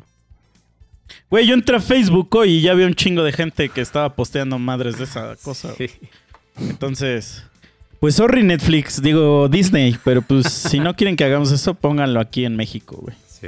Güey, 1.29 1.45
yo 1.45 1.53
entré 1.53 1.75
a 1.75 1.79
Facebook 1.79 2.33
hoy 2.35 2.53
y 2.55 2.61
ya 2.61 2.73
vi 2.73 2.83
un 2.83 2.95
chingo 2.95 3.23
de 3.23 3.31
gente 3.31 3.69
que 3.69 3.81
estaba 3.81 4.15
posteando 4.15 4.57
madres 4.57 4.97
de 4.97 5.03
esa 5.03 5.35
cosa. 5.43 5.73
Sí. 5.77 5.87
Entonces, 6.59 7.43
pues 7.99 8.15
sorry 8.15 8.43
Netflix, 8.43 9.01
digo 9.01 9.47
Disney, 9.49 9.97
pero 10.03 10.21
pues 10.21 10.47
si 10.47 10.79
no 10.79 10.95
quieren 10.95 11.15
que 11.15 11.23
hagamos 11.23 11.51
eso, 11.51 11.73
pónganlo 11.73 12.19
aquí 12.19 12.45
en 12.45 12.55
México, 12.55 12.97
güey. 13.01 13.15
Sí. 13.27 13.47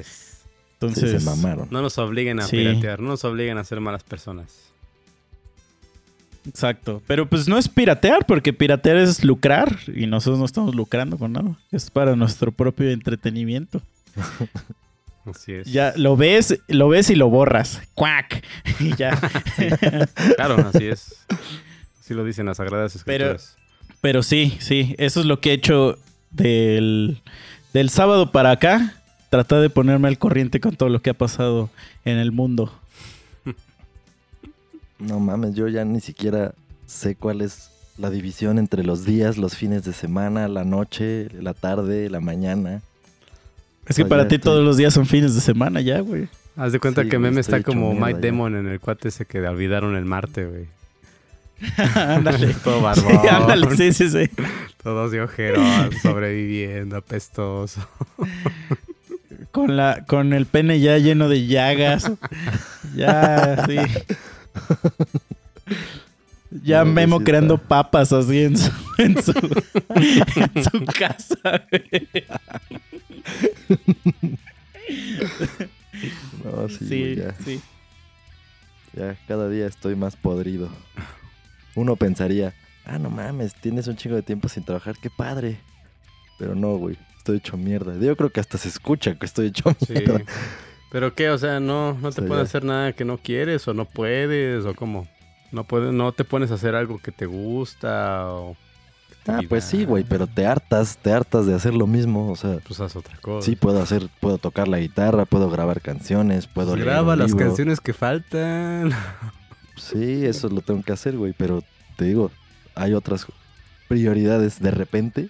Entonces, 0.74 1.12
Sí, 1.12 1.20
se 1.20 1.26
mamaron. 1.26 1.68
No 1.72 1.82
nos 1.82 1.98
obliguen 1.98 2.40
a 2.40 2.44
Sí. 2.48 2.58
piratear, 2.58 3.00
no 3.00 3.10
nos 3.10 3.24
obliguen 3.24 3.58
a 3.58 3.64
ser 3.64 3.80
malas 3.80 4.04
personas. 4.04 4.48
exacto. 6.48 7.02
Pero 7.08 7.28
pues 7.28 7.48
no 7.48 7.58
es 7.58 7.68
piratear, 7.68 8.26
porque 8.28 8.54
piratear 8.54 8.98
es 8.98 9.24
lucrar 9.24 9.78
y 9.88 10.06
nosotros 10.06 10.38
no 10.40 10.46
estamos 10.46 10.76
lucrando 10.76 11.18
con 11.18 11.34
nada. 11.34 11.58
Es 11.72 11.90
para 11.90 12.16
nuestro 12.16 12.52
propio 12.52 12.90
entretenimiento. 12.92 13.82
Así 15.26 15.54
es. 15.54 15.68
Ya 15.72 15.94
lo 15.96 16.16
ves, 16.16 16.60
lo 16.68 16.88
ves 16.90 17.10
y 17.10 17.16
lo 17.16 17.30
borras. 17.30 17.82
¡Cuac! 17.96 18.44
Y 18.80 18.96
ya. 18.96 19.20
Claro, 20.36 20.58
así 20.72 20.86
es. 20.86 21.16
Así 22.06 22.14
lo 22.14 22.24
dicen 22.24 22.46
las 22.46 22.58
sagradas 22.58 23.02
Pero- 23.04 23.32
escrituras. 23.32 23.58
Pero 24.00 24.22
sí, 24.22 24.56
sí, 24.60 24.94
eso 25.00 25.20
es 25.22 25.26
lo 25.26 25.40
que 25.42 25.50
he 25.50 25.54
hecho 25.54 25.98
del, 26.30 27.20
del 27.74 27.90
sábado 27.90 28.32
para 28.32 28.52
acá. 28.52 28.94
Tratar 29.32 29.60
de 29.62 29.72
ponerme 29.72 30.08
al 30.08 30.20
corriente 30.20 30.60
con 30.60 30.76
todo 30.76 30.90
lo 30.90 31.02
que 31.02 31.10
ha 31.10 31.14
pasado 31.16 31.72
en 32.06 32.18
el 32.18 32.32
mundo. 32.32 32.72
No 35.00 35.20
mames, 35.20 35.56
yo 35.56 35.68
ya 35.68 35.84
ni 35.84 36.00
siquiera 36.00 36.54
sé 36.86 37.16
cuál 37.16 37.42
es 37.42 37.70
la 37.98 38.10
división 38.10 38.58
entre 38.60 38.84
los 38.84 39.04
días, 39.06 39.38
los 39.38 39.56
fines 39.56 39.84
de 39.84 39.92
semana, 39.94 40.48
la 40.48 40.64
noche, 40.64 41.28
la 41.34 41.54
tarde, 41.54 42.10
la 42.10 42.20
mañana. 42.22 42.82
Es 43.88 43.98
que 43.98 44.06
para 44.06 44.28
ti 44.28 44.36
estoy- 44.36 44.52
todos 44.52 44.64
los 44.66 44.78
días 44.78 44.94
son 44.94 45.06
fines 45.06 45.36
de 45.36 45.42
semana 45.42 45.82
ya, 45.82 46.00
güey. 46.00 46.28
Haz 46.56 46.72
de 46.72 46.80
cuenta 46.80 47.04
Sí, 47.04 47.10
que 47.10 47.20
Meme 47.20 47.42
está 47.42 47.62
como 47.62 47.94
Mike. 47.94 48.20
Demon 48.22 48.56
en 48.56 48.68
el 48.68 48.80
cuate 48.80 49.10
ese 49.10 49.26
que 49.26 49.40
olvidaron 49.46 49.96
el 49.98 50.06
Marte, 50.06 50.46
güey. 50.46 50.68
ándale. 51.96 52.54
Todo 52.64 52.94
Sí, 52.94 53.02
barbón. 53.04 53.30
ándale, 53.30 53.76
sí, 53.78 53.94
sí, 53.94 54.10
sí. 54.10 54.30
Todos 54.84 55.12
de 55.12 55.22
ojerón, 55.22 55.92
sobreviviendo, 56.02 56.98
apestoso. 56.98 57.88
Con, 59.52 59.78
la, 59.78 60.04
con 60.06 60.34
el 60.34 60.46
pene 60.48 60.82
ya 60.82 60.98
lleno 60.98 61.30
de 61.30 61.46
llagas. 61.48 62.12
Ya, 62.94 63.66
sí. 63.66 63.78
Ya 66.64 66.84
No, 66.84 66.92
Memo 66.92 67.22
creando 67.22 67.58
papas 67.58 68.12
así 68.12 68.44
en 68.44 68.58
su, 68.58 68.70
en 68.98 69.24
su, 69.24 69.32
en 69.34 70.64
su 70.64 70.86
casa. 70.86 71.64
No, 76.44 76.70
sí, 76.70 77.16
ya, 77.16 77.34
sí. 77.44 77.62
ya 78.94 79.16
cada 79.28 79.48
día 79.50 79.68
estoy 79.68 79.96
más 79.96 80.16
podrido. 80.18 80.70
Uno 81.76 81.96
pensaría, 81.96 82.54
ah, 82.86 82.98
no 82.98 83.10
mames, 83.10 83.54
tienes 83.56 83.88
un 83.88 83.96
chingo 83.96 84.16
de 84.16 84.22
tiempo 84.24 84.48
sin 84.50 84.64
trabajar, 84.64 84.96
qué 85.02 85.10
padre. 85.10 85.60
Pero 86.40 86.56
no, 86.56 86.78
güey, 86.78 86.98
estoy 87.18 87.38
hecho 87.38 87.58
mierda. 87.58 87.96
Yo 88.00 88.16
creo 88.16 88.30
que 88.30 88.40
hasta 88.40 88.58
se 88.58 88.68
escucha 88.70 89.16
que 89.16 89.26
estoy 89.26 89.48
hecho 89.48 89.76
Sí. 89.86 89.94
mierda. 89.94 90.22
¿Pero 90.92 91.14
qué? 91.14 91.30
O 91.30 91.38
sea, 91.38 91.60
¿no, 91.60 91.94
no 91.94 92.10
te 92.12 92.22
sea, 92.22 92.34
a 92.34 92.38
ya. 92.38 92.42
hacer 92.44 92.64
nada 92.64 92.94
que 92.94 93.04
no 93.06 93.18
quieres 93.18 93.68
o 93.68 93.74
no 93.74 93.86
puedes 93.86 94.66
o 94.66 94.74
cómo? 94.74 95.08
¿No, 95.52 95.64
puedes, 95.64 95.94
no 95.94 96.12
te 96.12 96.24
pones 96.24 96.52
a 96.52 96.56
hacer 96.56 96.76
algo 96.76 97.00
que 97.00 97.12
te 97.12 97.26
gusta 97.26 98.28
o... 98.32 98.56
Ah, 99.28 99.40
pues 99.50 99.64
sí, 99.64 99.86
güey, 99.86 100.04
pero 100.04 100.28
te 100.28 100.46
hartas, 100.46 100.98
te 101.02 101.12
hartas 101.12 101.48
de 101.48 101.56
hacer 101.56 101.74
lo 101.74 101.88
mismo. 101.88 102.30
O 102.32 102.36
sea, 102.36 102.58
Pues 102.68 102.80
haz 102.80 102.96
otra 102.96 103.18
cosa. 103.18 103.44
sí 103.46 103.56
puedo 103.56 103.82
hacer, 103.82 104.08
puedo 104.20 104.38
tocar 104.38 104.68
la 104.68 104.78
guitarra, 104.80 105.26
puedo 105.26 105.50
grabar 105.50 105.82
canciones, 105.82 106.46
puedo 106.46 106.70
Pues 106.72 106.80
leer 106.80 106.92
graba 106.92 107.14
un 107.14 107.20
las 107.20 107.34
canciones 107.34 107.80
que 107.82 107.94
faltan. 107.94 108.92
Sí, 109.76 110.26
eso 110.26 110.50
lo 110.50 110.62
tengo 110.62 110.84
que 110.84 110.94
hacer, 110.94 111.18
güey, 111.18 111.34
pero 111.34 111.64
te 111.98 112.06
digo, 112.06 112.32
hay 112.76 112.94
otras 112.94 113.28
prioridades 113.88 114.60
de 114.60 114.72
repente 114.72 115.30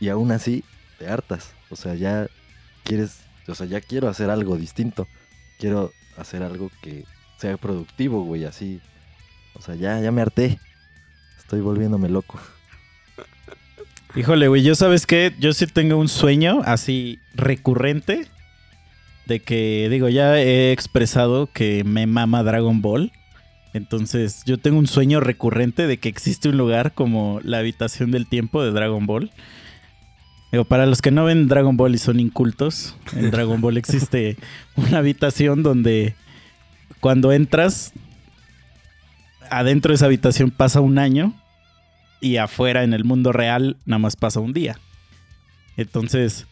y 0.00 0.08
aún 0.08 0.32
así 0.32 0.64
te 0.98 1.08
hartas. 1.08 1.52
O 1.70 1.76
sea, 1.76 1.94
ya 1.94 2.26
quieres, 2.84 3.20
o 3.46 3.54
sea, 3.54 3.66
ya 3.66 3.80
quiero 3.80 4.08
hacer 4.08 4.30
algo 4.30 4.56
distinto. 4.56 5.06
Quiero 5.58 5.92
hacer 6.16 6.42
algo 6.42 6.70
que 6.82 7.04
sea 7.38 7.56
productivo, 7.56 8.22
güey, 8.24 8.44
así. 8.44 8.80
O 9.54 9.62
sea, 9.62 9.74
ya, 9.74 10.00
ya 10.00 10.12
me 10.12 10.22
harté. 10.22 10.58
Estoy 11.38 11.60
volviéndome 11.60 12.08
loco. 12.08 12.38
Híjole, 14.14 14.48
güey, 14.48 14.62
yo 14.62 14.74
sabes 14.74 15.06
qué, 15.06 15.34
yo 15.38 15.52
sí 15.52 15.66
tengo 15.66 15.96
un 15.96 16.08
sueño 16.08 16.62
así 16.64 17.20
recurrente 17.34 18.26
de 19.26 19.40
que, 19.40 19.88
digo, 19.90 20.08
ya 20.08 20.38
he 20.38 20.72
expresado 20.72 21.52
que 21.52 21.84
me 21.84 22.06
mama 22.06 22.42
Dragon 22.42 22.80
Ball. 22.80 23.12
Entonces, 23.74 24.42
yo 24.46 24.58
tengo 24.58 24.78
un 24.78 24.86
sueño 24.86 25.20
recurrente 25.20 25.86
de 25.86 25.98
que 25.98 26.08
existe 26.08 26.48
un 26.48 26.56
lugar 26.56 26.94
como 26.94 27.40
la 27.42 27.58
habitación 27.58 28.10
del 28.10 28.26
tiempo 28.26 28.62
de 28.62 28.70
Dragon 28.70 29.06
Ball. 29.06 29.30
Digo, 30.50 30.64
para 30.64 30.86
los 30.86 31.02
que 31.02 31.10
no 31.10 31.24
ven 31.24 31.48
Dragon 31.48 31.76
Ball 31.76 31.94
y 31.94 31.98
son 31.98 32.20
incultos, 32.20 32.96
en 33.14 33.30
Dragon 33.30 33.60
Ball 33.60 33.76
existe 33.76 34.36
una 34.76 34.98
habitación 34.98 35.62
donde 35.62 36.14
cuando 37.00 37.32
entras, 37.32 37.92
adentro 39.50 39.90
de 39.90 39.96
esa 39.96 40.06
habitación 40.06 40.50
pasa 40.50 40.80
un 40.80 40.98
año 40.98 41.34
y 42.20 42.38
afuera 42.38 42.82
en 42.82 42.94
el 42.94 43.04
mundo 43.04 43.32
real 43.32 43.76
nada 43.84 43.98
más 43.98 44.16
pasa 44.16 44.40
un 44.40 44.52
día. 44.52 44.78
Entonces, 45.76 46.46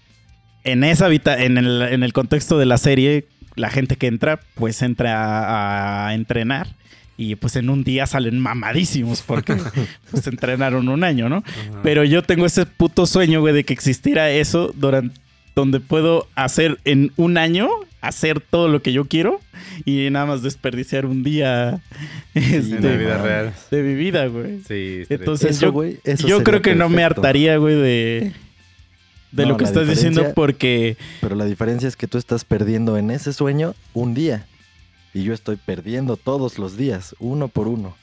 en 0.65 0.85
esa 0.85 1.07
habita 1.07 1.43
en 1.43 1.59
el, 1.59 1.83
en 1.83 2.03
el 2.03 2.13
contexto 2.13 2.59
de 2.59 2.67
la 2.67 2.79
serie, 2.79 3.27
la 3.55 3.71
gente 3.71 3.97
que 3.97 4.07
entra, 4.07 4.41
pues 4.55 4.83
entra 4.83 5.17
a, 5.19 6.09
a 6.09 6.15
entrenar. 6.15 6.69
Y 7.17 7.37
pues 7.37 7.57
en 7.57 7.71
un 7.71 7.83
día 7.83 8.07
salen 8.07 8.39
mamadísimos 8.39 9.23
porque 9.23 9.57
pues 10.11 10.27
entrenaron 10.27 10.89
un 10.89 11.03
año, 11.03 11.29
¿no? 11.29 11.37
Ajá. 11.47 11.81
Pero 11.83 12.05
yo 12.05 12.23
tengo 12.23 12.47
ese 12.47 12.67
puto 12.67 13.07
sueño, 13.07 13.41
güey, 13.41 13.55
de 13.55 13.65
que 13.65 13.73
existiera 13.73 14.31
eso 14.31 14.73
durante 14.75 15.27
donde 15.57 15.81
puedo 15.81 16.29
hacer 16.35 16.79
en 16.85 17.13
un 17.17 17.39
año, 17.39 17.71
hacer 18.03 18.41
todo 18.41 18.69
lo 18.69 18.83
que 18.83 18.93
yo 18.93 19.07
quiero 19.07 19.41
y 19.87 20.11
nada 20.11 20.27
más 20.27 20.43
desperdiciar 20.43 21.07
un 21.07 21.25
día 21.25 21.81
este, 22.35 22.77
en 22.77 22.85
la 22.85 22.97
vida 22.97 23.23
real. 23.23 23.55
de 23.71 23.83
mi 23.83 23.95
vida, 23.95 24.27
güey. 24.27 24.61
Sí. 24.69 25.05
Entonces 25.09 25.53
Eso, 25.53 25.67
yo, 25.67 25.73
güey, 25.73 25.99
eso 26.05 26.29
yo 26.29 26.45
creo 26.45 26.61
que 26.61 26.75
no 26.75 26.91
me 26.91 27.03
hartaría, 27.03 27.57
güey, 27.57 27.75
de, 27.75 28.33
de 29.33 29.43
No, 29.45 29.53
lo 29.53 29.57
que 29.57 29.65
estás 29.65 29.89
diciendo 29.89 30.33
porque... 30.35 30.99
Pero 31.23 31.35
la 31.35 31.47
diferencia 31.47 31.89
es 31.89 31.97
que 31.97 32.07
tú 32.07 32.19
estás 32.19 32.45
perdiendo 32.45 32.99
en 32.99 33.11
ese 33.11 33.33
sueño 33.33 33.75
un 33.95 34.13
día. 34.13 34.45
Y 35.17 35.23
yo 35.25 35.33
estoy 35.33 35.57
perdiendo 35.57 36.17
todos 36.19 36.59
los 36.59 36.77
días, 36.77 37.15
uno 37.19 37.49
por 37.49 37.69
uno. 37.69 37.97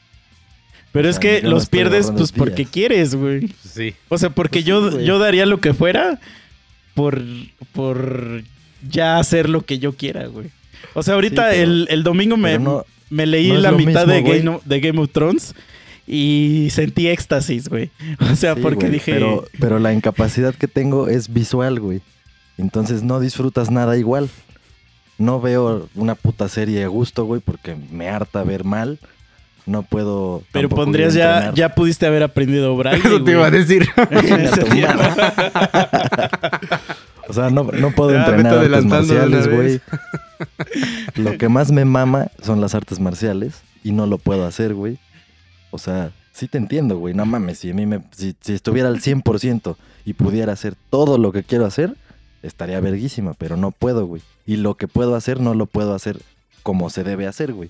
Pero 0.91 1.07
O 1.07 1.09
es 1.11 1.17
sea, 1.17 1.21
que 1.21 1.41
no 1.43 1.51
los 1.51 1.67
pierdes 1.67 2.09
pues 2.11 2.31
porque 2.31 2.55
días. 2.63 2.69
quieres, 2.71 3.15
güey. 3.15 3.41
Pues 3.41 3.73
Sí. 3.73 3.93
O 4.09 4.17
sea, 4.17 4.29
porque 4.31 4.59
Pues 4.59 4.65
yo, 4.65 4.99
yo 4.99 5.19
daría 5.19 5.45
lo 5.45 5.59
que 5.59 5.73
fuera 5.73 6.19
por, 6.95 7.21
por 7.71 8.43
ya 8.89 9.19
hacer 9.19 9.47
lo 9.49 9.61
que 9.61 9.77
yo 9.79 9.93
quiera, 9.93 10.25
güey. 10.27 10.47
O 10.95 11.03
sea, 11.03 11.13
ahorita 11.15 11.43
Sí, 11.51 11.57
pero- 11.57 11.63
el, 11.71 11.87
el 11.89 12.03
domingo 12.03 12.35
me, 12.37 12.57
no, 12.59 12.83
me 13.09 13.25
leí 13.27 13.49
no 13.51 13.59
la 13.59 13.71
mitad 13.71 14.07
mismo, 14.07 14.13
de. 14.13 14.21
Game, 14.39 14.49
of- 14.49 14.63
de 14.65 14.79
Game 14.79 14.99
of 14.99 15.09
Thrones 15.11 15.55
y 16.07 16.67
sentí 16.71 17.07
éxtasis, 17.07 17.69
güey. 17.69 17.89
O 18.31 18.35
sea, 18.35 18.55
sí, 18.55 18.61
porque 18.61 18.87
güey, 18.87 18.91
dije... 18.93 19.13
Pero, 19.13 19.45
pero 19.59 19.79
la 19.79 19.93
incapacidad 19.93 20.53
que 20.55 20.67
tengo 20.67 21.07
es 21.09 21.31
visual, 21.31 21.79
güey. 21.79 22.01
Entonces 22.57 23.01
no 23.03 23.19
disfrutas 23.19 23.71
nada 23.71 23.97
igual. 23.97 24.29
No 25.23 25.41
veo 25.41 25.89
una 25.95 26.15
puta 26.15 26.49
serie 26.49 26.83
a 26.83 26.87
gusto, 26.87 27.25
güey, 27.25 27.41
porque 27.41 27.75
me 27.91 28.09
harta 28.09 28.43
ver 28.43 28.63
mal. 28.63 28.99
No 29.65 29.83
puedo. 29.83 30.43
Pero 30.51 30.67
pondrías 30.67 31.13
ya, 31.13 31.53
ya 31.53 31.73
pudiste 31.73 32.05
haber 32.05 32.23
aprendido 32.23 32.75
braille. 32.75 33.07
Eso 33.07 33.23
te 33.23 33.31
iba 33.31 33.45
a 33.45 33.51
decir. 33.51 33.87
O 37.27 37.33
sea, 37.33 37.49
no, 37.49 37.63
no 37.63 37.91
puedo 37.91 38.11
Ya, 38.11 38.25
entrenar 38.25 38.53
artes 38.53 38.85
marciales, 38.85 39.49
güey. 39.49 39.81
Lo 41.15 41.37
que 41.37 41.49
más 41.49 41.71
me 41.71 41.85
mama 41.85 42.27
son 42.41 42.61
las 42.61 42.75
artes 42.75 42.99
marciales 42.99 43.61
y 43.83 43.91
no 43.91 44.07
lo 44.07 44.17
puedo 44.17 44.45
hacer, 44.45 44.73
güey. 44.73 44.97
O 45.71 45.77
sea, 45.77 46.11
sí 46.33 46.47
te 46.47 46.57
entiendo, 46.57 46.97
güey. 46.97 47.13
No 47.13 47.25
mames, 47.25 47.59
si 47.59 47.71
a 47.71 47.73
mí 47.73 47.85
me 47.85 48.01
si, 48.11 48.35
si 48.41 48.53
estuviera 48.53 48.89
al 48.89 48.99
100% 48.99 49.75
y 50.05 50.13
pudiera 50.13 50.53
hacer 50.53 50.75
todo 50.89 51.17
lo 51.17 51.31
que 51.31 51.43
quiero 51.43 51.65
hacer, 51.65 51.95
estaría 52.43 52.79
verguísima, 52.79 53.33
pero 53.33 53.57
no 53.57 53.71
puedo, 53.71 54.05
güey. 54.05 54.21
Y 54.45 54.57
lo 54.57 54.75
que 54.75 54.87
puedo 54.87 55.15
hacer 55.15 55.39
no 55.39 55.55
lo 55.55 55.65
puedo 55.65 55.95
hacer 55.95 56.19
como 56.61 56.89
se 56.89 57.03
debe 57.03 57.25
hacer, 57.25 57.53
güey. 57.53 57.69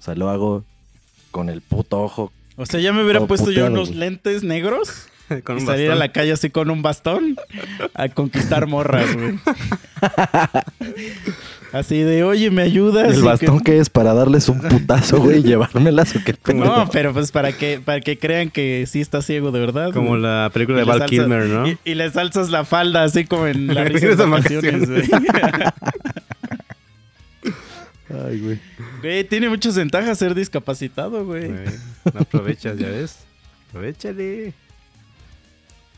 O 0.00 0.02
sea, 0.02 0.14
lo 0.14 0.28
hago 0.28 0.64
con 1.30 1.48
el 1.48 1.62
puto 1.62 2.02
ojo. 2.02 2.32
O 2.56 2.66
sea, 2.66 2.80
ya 2.80 2.92
me 2.92 3.02
hubiera 3.02 3.26
puesto 3.26 3.50
yo 3.50 3.66
unos 3.66 3.88
güey. 3.88 4.00
lentes 4.00 4.42
negros 4.42 5.06
Con 5.44 5.58
y 5.58 5.60
un 5.60 5.66
salir 5.66 5.90
a 5.90 5.94
la 5.94 6.10
calle 6.10 6.32
así 6.32 6.50
con 6.50 6.70
un 6.70 6.82
bastón 6.82 7.36
a 7.94 8.08
conquistar 8.08 8.66
morras, 8.66 9.14
güey. 9.14 9.38
Así 11.72 12.00
de, 12.00 12.24
oye, 12.24 12.50
¿me 12.50 12.62
ayudas? 12.62 13.12
El 13.14 13.22
bastón 13.22 13.60
que 13.60 13.78
es 13.78 13.90
para 13.90 14.14
darles 14.14 14.48
un 14.48 14.58
putazo, 14.60 15.20
güey, 15.20 15.40
y 15.40 15.42
llevármelas 15.42 16.16
o 16.16 16.20
qué 16.24 16.32
pedo. 16.34 16.64
No, 16.64 16.88
pero 16.90 17.12
pues 17.12 17.30
para 17.30 17.52
que, 17.52 17.78
para 17.84 18.00
que 18.00 18.18
crean 18.18 18.48
que 18.50 18.86
sí 18.86 19.00
está 19.02 19.20
ciego 19.20 19.50
de 19.52 19.60
verdad. 19.60 19.92
Como 19.92 20.10
güey. 20.10 20.22
la 20.22 20.50
película 20.52 20.78
de 20.78 20.84
Val 20.84 21.00
salsas- 21.00 21.08
Kilmer, 21.10 21.44
¿no? 21.44 21.68
Y, 21.68 21.78
y 21.84 21.94
le 21.94 22.10
salsas 22.10 22.48
la 22.48 22.64
falda 22.64 23.04
así 23.04 23.24
como 23.26 23.46
en 23.46 23.66
la 23.74 23.84
risa 23.84 24.06
de 24.08 24.14
vacaciones, 24.16 24.88
güey. 24.88 25.02
Ay, 28.10 28.40
güey. 28.40 28.58
Güey, 29.02 29.24
tiene 29.24 29.50
muchas 29.50 29.76
ventajas 29.76 30.18
ser 30.18 30.34
discapacitado, 30.34 31.26
güey. 31.26 31.48
Güey, 31.48 31.64
No 32.14 32.20
aprovechas, 32.20 32.78
ya 32.78 32.88
ves. 32.88 33.18
Aprovechale. 33.68 34.54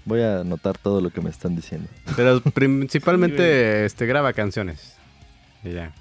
Voy 0.05 0.21
a 0.23 0.41
anotar 0.41 0.77
todo 0.79 1.01
lo 1.01 1.11
que 1.11 1.21
me 1.21 1.31
están 1.31 1.55
diciendo. 1.55 1.87
Pero 2.17 2.41
Sí, 2.41 2.51
principalmente 2.51 3.85
este, 3.85 4.07
graba 4.07 4.33
canciones. 4.33 4.95
Y 5.65 5.73
ya. 5.73 5.93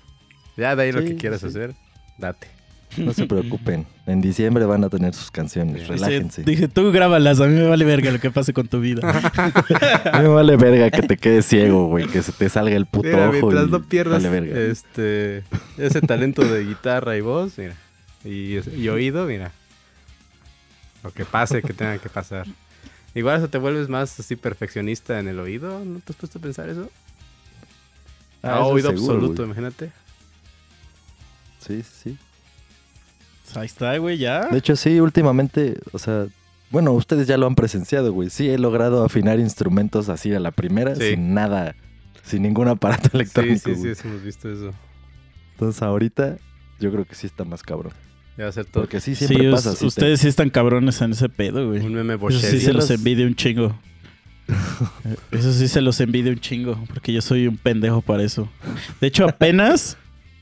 Ya 0.58 0.75
de 0.75 0.84
ahí 0.84 0.92
lo 0.92 1.01
que 1.01 1.16
quieras 1.16 1.42
sí. 1.42 1.48
hacer, 1.48 1.74
date. 2.18 2.48
No 2.98 3.13
se 3.13 3.28
preocupen. 3.28 3.86
En 4.08 4.20
diciembre 4.20 4.66
van 4.66 4.84
a 4.84 4.89
tener 4.89 5.13
sus 5.13 5.30
canciones. 5.30 5.88
Relájense. 5.88 6.44
Dije, 6.44 6.68
tú 6.68 6.92
grábalas, 6.92 7.39
a 7.39 7.46
mí 7.46 7.54
me 7.54 7.68
vale 7.68 7.86
verga 7.86 8.12
lo 8.12 8.20
que 8.20 8.32
pase 8.32 8.51
con 8.51 8.68
tu 8.68 8.80
vida. 8.80 9.08
A 10.12 10.18
mí 10.18 10.24
me 10.24 10.34
vale 10.34 10.58
verga 10.58 10.89
que 10.89 11.04
te 11.04 11.16
quedes 11.16 11.46
ciego, 11.46 11.86
güey. 11.86 12.08
Que 12.08 12.24
se 12.24 12.32
te 12.32 12.50
salga 12.50 12.75
el 12.75 12.88
puto 12.88 13.08
Mira, 13.08 13.30
ojo. 13.30 13.32
mientras 13.32 13.68
y 13.68 13.72
no 13.72 13.84
pierdas 13.84 14.24
vale 14.24 14.42
verga. 14.42 14.60
este 14.60 15.44
ese 15.78 16.01
talento 16.01 16.44
de 16.44 16.66
guitarra 16.66 17.16
y 17.16 17.22
voz, 17.22 17.60
mira. 17.60 17.75
Y, 18.25 18.58
y 18.75 18.89
oído, 18.89 19.25
mira. 19.28 19.51
Lo 21.04 21.12
que 21.12 21.25
pase, 21.25 21.62
que 21.62 21.74
tenga 21.74 21.98
que 22.00 22.10
pasar. 22.10 22.48
Igual 23.13 23.38
eso 23.38 23.50
te 23.50 23.60
vuelves 23.60 23.88
más 23.88 24.20
así 24.20 24.36
perfeccionista 24.36 25.20
en 25.20 25.28
el 25.28 25.39
oído. 25.39 25.86
¿No 25.86 26.00
te 26.00 26.12
has 26.12 26.16
puesto 26.18 26.39
a 26.39 26.42
pensar 26.42 26.70
eso? 26.70 26.89
Ah, 28.41 28.55
Ah, 28.60 28.65
oído 28.65 28.91
seguro, 28.91 29.13
absoluto, 29.15 29.43
imagínate. 29.43 29.91
Sí, 31.65 31.84
sí. 31.84 32.17
Ahí 33.55 33.65
está, 33.65 33.98
güey, 33.98 34.17
ya. 34.17 34.48
De 34.48 34.58
hecho, 34.60 34.75
sí, 34.75 35.00
últimamente, 35.00 35.79
o 35.91 36.00
sea, 36.00 36.27
bueno, 36.69 36.91
ustedes 36.93 37.27
ya 37.27 37.38
lo 37.38 37.48
han 37.48 37.55
presenciado, 37.55 38.13
güey. 38.13 38.29
Sí, 38.29 38.48
he 38.50 38.58
logrado 38.60 39.03
afinar 39.03 39.39
instrumentos 39.39 40.08
así 40.10 40.34
a 40.34 40.39
la 40.39 40.51
primera, 40.51 40.96
Sí. 40.96 41.11
sin 41.11 41.33
nada, 41.33 41.75
sin 42.24 42.44
ningún 42.44 42.68
aparato 42.68 43.09
electrónico. 43.14 43.70
sí, 43.70 43.75
sí, 43.75 43.81
güey. 43.81 43.96
sí, 43.96 44.07
hemos 44.07 44.24
visto 44.24 44.51
eso. 44.51 44.72
Entonces, 45.53 45.81
ahorita, 45.81 46.37
yo 46.79 46.92
creo 46.92 47.05
que 47.05 47.16
sí 47.16 47.25
está 47.27 47.44
más 47.44 47.64
cabrón. 47.64 47.92
Ya 48.37 48.46
va 48.46 48.50
a 48.51 48.53
ser 48.53 48.66
todo 48.66 48.83
Porque 48.83 49.01
sí, 49.01 49.16
Sí, 49.16 49.27
siempre 49.27 49.50
us- 49.50 49.55
pasa. 49.55 49.74
sí 49.74 49.79
te- 49.79 49.85
ustedes 49.87 50.20
sí 50.22 50.27
están 50.29 50.50
cabrones 50.50 51.01
en 51.01 51.11
ese 51.11 51.27
pedo, 51.27 51.68
güey. 51.68 51.81
un 51.85 51.94
meme 51.94 52.16
Boscheri. 52.16 52.59
sí 52.59 52.66
se 52.66 52.72
los 52.72 52.90
los- 52.90 52.92
envidio 53.00 53.25
un 53.27 53.35
chingo. 53.35 53.75
Eso 55.31 55.53
sí 55.53 55.68
se 55.68 55.81
los 55.81 56.00
envidio 56.00 56.31
un 56.31 56.40
chingo, 56.40 56.83
porque 56.88 57.14
yo 57.14 57.22
soy 57.22 57.48
un 57.48 57.57
pendejo 57.57 58.01
para 58.01 58.24
eso. 58.24 58.50
De 59.00 59.07
hecho, 59.07 59.25
apenas 59.27 59.98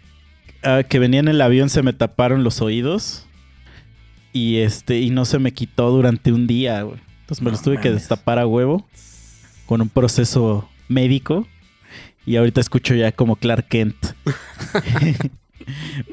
ah, 0.63 0.83
que 0.87 0.99
venía 0.99 1.19
en 1.19 1.27
el 1.27 1.41
avión 1.41 1.69
se 1.69 1.83
me 1.83 1.93
taparon 1.93 2.43
los 2.43 2.61
oídos 2.61 3.25
y 4.33 4.57
este 4.57 4.99
y 4.99 5.09
no 5.09 5.25
se 5.25 5.39
me 5.39 5.51
quitó 5.51 5.89
durante 5.91 6.31
un 6.31 6.47
día, 6.47 6.81
güey. 6.83 6.99
Entonces 7.21 7.41
me 7.41 7.47
No 7.47 7.51
los 7.51 7.61
tuve 7.61 7.79
que 7.79 7.91
destapar 7.91 8.39
a 8.39 8.47
huevo 8.47 8.87
con 9.65 9.81
un 9.81 9.89
proceso 9.89 10.69
médico 10.87 11.47
y 12.25 12.37
ahorita 12.37 12.61
escucho 12.61 12.93
ya 12.95 13.11
como 13.11 13.35
Clark 13.35 13.67
Kent. 13.67 13.95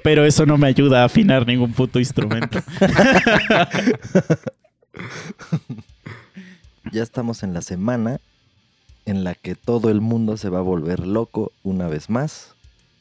Pero 0.02 0.24
eso 0.24 0.46
no 0.46 0.58
me 0.58 0.66
ayuda 0.66 1.02
a 1.02 1.04
afinar 1.04 1.46
ningún 1.46 1.72
puto 1.72 2.00
instrumento. 2.00 2.60
Ya 6.92 7.02
estamos 7.02 7.42
en 7.42 7.54
la 7.54 7.62
semana 7.62 8.20
en 9.06 9.24
la 9.24 9.34
que 9.34 9.54
todo 9.54 9.90
el 9.90 10.00
mundo 10.00 10.36
se 10.36 10.48
va 10.48 10.58
a 10.58 10.62
volver 10.62 11.06
loco 11.06 11.52
una 11.62 11.88
vez 11.88 12.08
más 12.10 12.54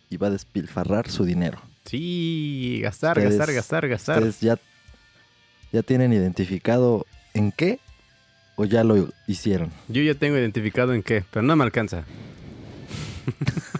y 0.09 0.17
va 0.17 0.27
a 0.27 0.31
despilfarrar 0.31 1.09
su 1.09 1.25
dinero. 1.25 1.59
Sí, 1.85 2.79
gastar, 2.81 3.17
Ustedes- 3.17 3.37
gastar, 3.37 3.55
gastar, 3.55 3.87
gastar. 3.87 4.17
¿Ustedes 4.19 4.39
ya, 4.41 4.57
ya 5.71 5.83
tienen 5.83 6.13
identificado 6.13 7.05
en 7.33 7.51
qué 7.51 7.79
o 8.55 8.65
ya 8.65 8.83
lo 8.83 9.09
hicieron? 9.27 9.71
Yo 9.89 10.01
ya 10.01 10.15
tengo 10.15 10.37
identificado 10.37 10.93
en 10.93 11.03
qué, 11.03 11.23
pero 11.31 11.43
no 11.43 11.55
me 11.55 11.63
alcanza. 11.63 12.03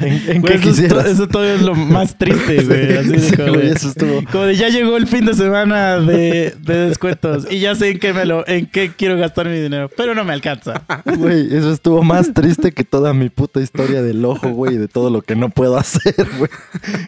¿En, 0.00 0.30
en 0.36 0.40
Güey, 0.40 0.60
qué 0.60 0.68
eso, 0.70 1.00
eso 1.00 1.28
todavía 1.28 1.54
es 1.54 1.62
lo 1.62 1.74
más 1.74 2.16
triste, 2.18 2.62
güey. 2.64 2.96
Así 2.96 3.08
de 3.10 3.20
Sí, 3.20 3.36
como, 3.36 3.52
güey, 3.54 3.68
eso 3.68 3.88
estuvo. 3.88 4.22
como 4.30 4.44
de 4.44 4.56
ya 4.56 4.68
llegó 4.68 4.96
el 4.96 5.06
fin 5.06 5.24
de 5.24 5.34
semana 5.34 5.98
de, 5.98 6.54
de 6.60 6.74
descuentos 6.88 7.46
y 7.50 7.60
ya 7.60 7.74
sé 7.74 7.90
en 7.90 7.98
qué 7.98 8.12
me 8.12 8.24
lo, 8.24 8.46
en 8.48 8.66
qué 8.66 8.92
quiero 8.96 9.16
gastar 9.16 9.48
mi 9.48 9.58
dinero, 9.60 9.90
pero 9.96 10.14
no 10.14 10.24
me 10.24 10.32
alcanza. 10.32 10.82
Güey, 11.04 11.54
eso 11.54 11.72
estuvo 11.72 12.02
más 12.02 12.32
triste 12.34 12.72
que 12.72 12.84
toda 12.84 13.12
mi 13.14 13.28
puta 13.30 13.60
historia 13.60 14.02
del 14.02 14.24
ojo, 14.24 14.50
güey, 14.50 14.76
de 14.76 14.88
todo 14.88 15.10
lo 15.10 15.22
que 15.22 15.36
no 15.36 15.50
puedo 15.50 15.76
hacer, 15.78 16.14
güey. 16.38 16.50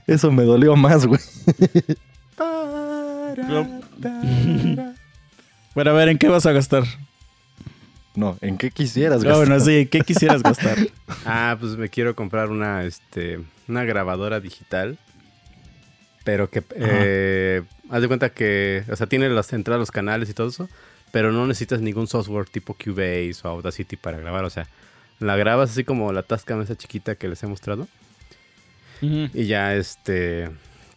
Eso 0.07 0.31
me 0.31 0.45
dolió 0.45 0.77
más, 0.77 1.07
güey. 1.07 1.21
Bueno, 5.75 5.91
a 5.91 5.95
ver, 5.95 6.09
¿en 6.09 6.19
qué 6.19 6.29
vas 6.29 6.47
a 6.47 6.53
gastar? 6.53 6.85
No, 8.15 8.37
¿en 8.41 8.59
qué 8.59 8.71
quisieras, 8.71 9.23
Ah, 9.23 9.29
gastar? 9.29 9.47
bueno, 9.47 9.61
sí, 9.65 9.87
¿qué 9.87 10.01
quisieras 10.01 10.43
gastar? 10.43 10.79
Ah, 11.25 11.57
pues 11.61 11.77
me 11.77 11.89
quiero 11.89 12.15
comprar 12.17 12.51
una, 12.51 12.85
este, 12.85 13.41
una 13.69 13.85
grabadora 13.85 14.41
digital. 14.41 14.99
Pero 16.25 16.51
que, 16.51 16.63
eh, 16.77 17.63
haz 17.89 18.03
de 18.03 18.09
cuenta 18.09 18.31
que, 18.31 18.85
o 18.91 18.97
sea, 18.97 19.07
tiene 19.07 19.29
las 19.31 19.53
entradas, 19.53 19.81
los 19.81 19.91
canales 19.91 20.29
y 20.29 20.35
todo 20.35 20.49
eso, 20.49 20.69
pero 21.13 21.33
no 21.33 21.47
necesitas 21.47 21.81
ningún 21.81 22.07
software 22.09 22.49
tipo 22.49 22.75
Cubase 22.75 23.37
o 23.45 23.49
Audacity 23.49 23.97
para 23.97 24.19
grabar. 24.19 24.45
O 24.45 24.51
sea, 24.51 24.67
la 25.19 25.37
grabas 25.37 25.71
así 25.71 25.83
como 25.85 26.13
la 26.13 26.23
Tascam 26.23 26.61
esa 26.63 26.77
chiquita 26.77 27.15
que 27.15 27.29
les 27.29 27.43
he 27.43 27.47
mostrado. 27.47 27.89
Y 29.03 29.47
ya, 29.47 29.75
este, 29.77 30.51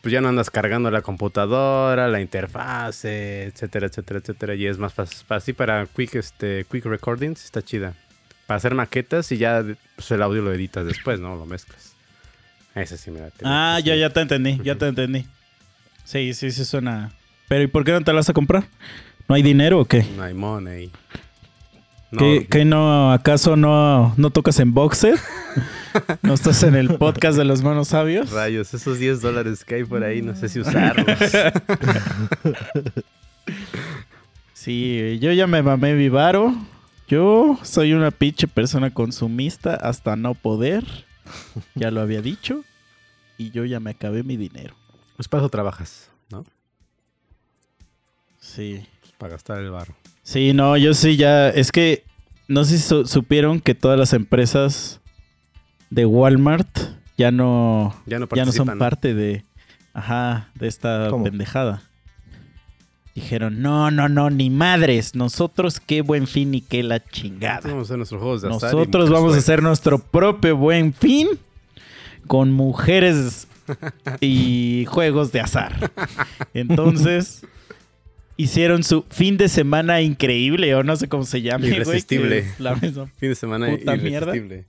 pues 0.03 0.11
ya 0.11 0.19
no 0.19 0.27
andas 0.27 0.49
cargando 0.49 0.91
la 0.91 1.01
computadora, 1.01 2.09
la 2.09 2.19
interfase, 2.19 3.43
etcétera, 3.43 3.87
etcétera, 3.87 4.19
etcétera. 4.19 4.53
Y 4.53 4.67
es 4.67 4.77
más 4.77 4.93
fácil, 4.93 5.25
así 5.29 5.53
para 5.53 5.85
quick, 5.85 6.15
este, 6.15 6.65
quick 6.69 6.83
recordings, 6.83 7.45
está 7.45 7.61
chida. 7.61 7.93
Para 8.45 8.57
hacer 8.57 8.75
maquetas 8.75 9.31
y 9.31 9.37
ya 9.37 9.63
pues, 9.95 10.11
el 10.11 10.21
audio 10.21 10.41
lo 10.41 10.51
editas 10.51 10.85
después, 10.85 11.21
¿no? 11.21 11.37
Lo 11.37 11.45
mezclas. 11.45 11.95
Ese 12.75 12.97
sí 12.97 13.11
me 13.11 13.21
da. 13.21 13.29
Ah, 13.45 13.79
ya, 13.81 13.95
ya 13.95 14.09
te 14.09 14.19
entendí, 14.19 14.59
ya 14.61 14.75
te 14.75 14.89
entendí. 14.89 15.25
Sí, 16.03 16.33
sí, 16.33 16.51
sí 16.51 16.65
suena. 16.65 17.13
Pero 17.47 17.63
¿y 17.63 17.67
por 17.67 17.85
qué 17.85 17.93
no 17.93 18.01
te 18.01 18.11
la 18.11 18.17
vas 18.17 18.29
a 18.29 18.33
comprar? 18.33 18.65
¿No 19.29 19.35
hay 19.35 19.41
dinero 19.41 19.79
o 19.79 19.85
qué? 19.85 20.05
No 20.17 20.23
hay 20.23 20.33
money. 20.33 20.91
No, 22.13 22.19
¿Qué, 22.19 22.47
qué 22.47 22.63
no, 22.63 23.11
acaso 23.11 23.55
no, 23.55 24.13
no 24.17 24.29
tocas 24.29 24.59
en 24.59 24.71
Boxer? 24.73 25.19
¿No 26.21 26.35
estás 26.35 26.61
en 26.61 26.75
el 26.75 26.95
podcast 26.97 27.35
de 27.37 27.43
los 27.43 27.63
manos 27.63 27.87
sabios? 27.87 28.29
Rayos, 28.31 28.71
esos 28.73 28.99
10 28.99 29.19
dólares 29.21 29.65
que 29.65 29.75
hay 29.75 29.83
por 29.83 30.03
ahí, 30.03 30.21
no 30.21 30.35
sé 30.35 30.47
si 30.49 30.59
usarlos. 30.59 31.05
Sí, 34.53 35.19
yo 35.19 35.33
ya 35.33 35.45
me 35.45 35.61
mamé 35.61 35.93
mi 35.93 36.07
varo. 36.07 36.53
Yo 37.09 37.59
soy 37.63 37.91
una 37.91 38.11
pinche 38.11 38.47
persona 38.47 38.93
consumista 38.93 39.75
hasta 39.75 40.15
no 40.15 40.35
poder. 40.35 40.85
Ya 41.75 41.91
lo 41.91 41.99
había 41.99 42.21
dicho. 42.21 42.63
Y 43.37 43.51
yo 43.51 43.65
ya 43.65 43.81
me 43.81 43.89
acabé 43.91 44.23
mi 44.23 44.37
dinero. 44.37 44.73
pues 45.17 45.27
para 45.27 45.41
eso 45.41 45.49
trabajas, 45.49 46.09
¿no? 46.29 46.45
Sí. 48.39 48.87
Pues 49.01 49.11
para 49.17 49.33
gastar 49.33 49.59
el 49.59 49.69
barro. 49.69 49.95
Sí, 50.23 50.53
no, 50.53 50.77
yo 50.77 50.93
sí 50.93 51.17
ya. 51.17 51.49
Es 51.49 51.71
que 51.71 52.03
no 52.47 52.63
sé 52.63 52.77
si 52.77 52.83
su- 52.83 53.05
supieron 53.05 53.59
que 53.59 53.75
todas 53.75 53.99
las 53.99 54.13
empresas 54.13 54.99
de 55.89 56.05
Walmart 56.05 56.67
ya 57.17 57.31
no, 57.31 57.93
Ya 58.05 58.19
no 58.19 58.27
ya 58.33 58.45
no 58.45 58.51
son 58.51 58.77
parte 58.79 59.13
de. 59.13 59.43
Ajá, 59.93 60.49
de 60.55 60.67
esta 60.67 61.07
¿Cómo? 61.09 61.23
pendejada. 61.25 61.83
Dijeron, 63.13 63.61
no, 63.61 63.91
no, 63.91 64.09
no, 64.09 64.31
ni 64.31 64.49
madres. 64.49 65.13
Nosotros 65.13 65.79
qué 65.79 66.01
buen 66.01 66.25
fin 66.25 66.55
y 66.55 66.61
qué 66.61 66.81
la 66.81 66.99
chingada. 67.03 67.61
Vamos 67.69 67.81
a 67.81 67.85
hacer 67.85 67.97
nuestros 67.97 68.19
juegos 68.21 68.41
de 68.41 68.49
Nosotros 68.49 69.09
vamos 69.11 69.35
a 69.35 69.37
hacer 69.37 69.61
nuestro 69.61 69.99
propio 69.99 70.57
buen 70.57 70.93
fin 70.93 71.27
con 72.25 72.51
mujeres 72.51 73.47
y 74.19 74.85
juegos 74.89 75.31
de 75.31 75.41
azar. 75.41 75.91
Entonces, 76.55 77.45
hicieron 78.37 78.83
su 78.83 79.03
fin 79.09 79.37
de 79.37 79.49
semana 79.49 80.01
increíble, 80.01 80.73
o 80.75 80.83
no 80.83 80.95
sé 80.95 81.07
cómo 81.07 81.25
se 81.25 81.41
llama. 81.41 81.65
Irresistible. 81.65 82.45
la 82.59 82.75
misma. 82.75 83.07
Fin 83.17 83.29
de 83.29 83.35
semana 83.35 83.67
Puta 83.69 83.95
irresistible. 83.95 84.65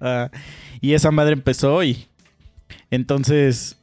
Ah, 0.00 0.30
y 0.80 0.94
esa 0.94 1.10
madre 1.10 1.34
empezó 1.34 1.74
hoy. 1.74 2.06
Entonces, 2.90 3.76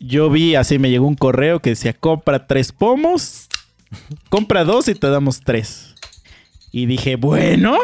yo 0.00 0.30
vi, 0.30 0.54
así 0.54 0.78
me 0.78 0.90
llegó 0.90 1.06
un 1.06 1.14
correo 1.14 1.60
que 1.60 1.70
decía, 1.70 1.92
compra 1.92 2.46
tres 2.46 2.72
pomos, 2.72 3.48
compra 4.28 4.64
dos 4.64 4.88
y 4.88 4.94
te 4.94 5.08
damos 5.08 5.40
tres. 5.40 5.94
Y 6.72 6.86
dije, 6.86 7.16
bueno, 7.16 7.76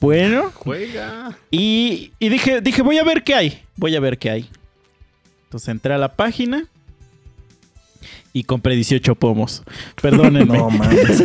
bueno. 0.00 0.50
Juega. 0.54 1.38
Y, 1.50 2.12
y 2.18 2.28
dije, 2.28 2.60
dije, 2.60 2.82
voy 2.82 2.98
a 2.98 3.04
ver 3.04 3.24
qué 3.24 3.34
hay. 3.34 3.62
Voy 3.76 3.94
a 3.96 4.00
ver 4.00 4.18
qué 4.18 4.30
hay. 4.30 4.50
Entonces 5.44 5.68
entré 5.70 5.94
a 5.94 5.98
la 5.98 6.14
página 6.14 6.66
y 8.32 8.44
compré 8.44 8.74
18 8.74 9.14
pomos. 9.14 9.62
Perdónenme. 10.00 10.56
No 10.58 10.70
mames. 10.70 11.24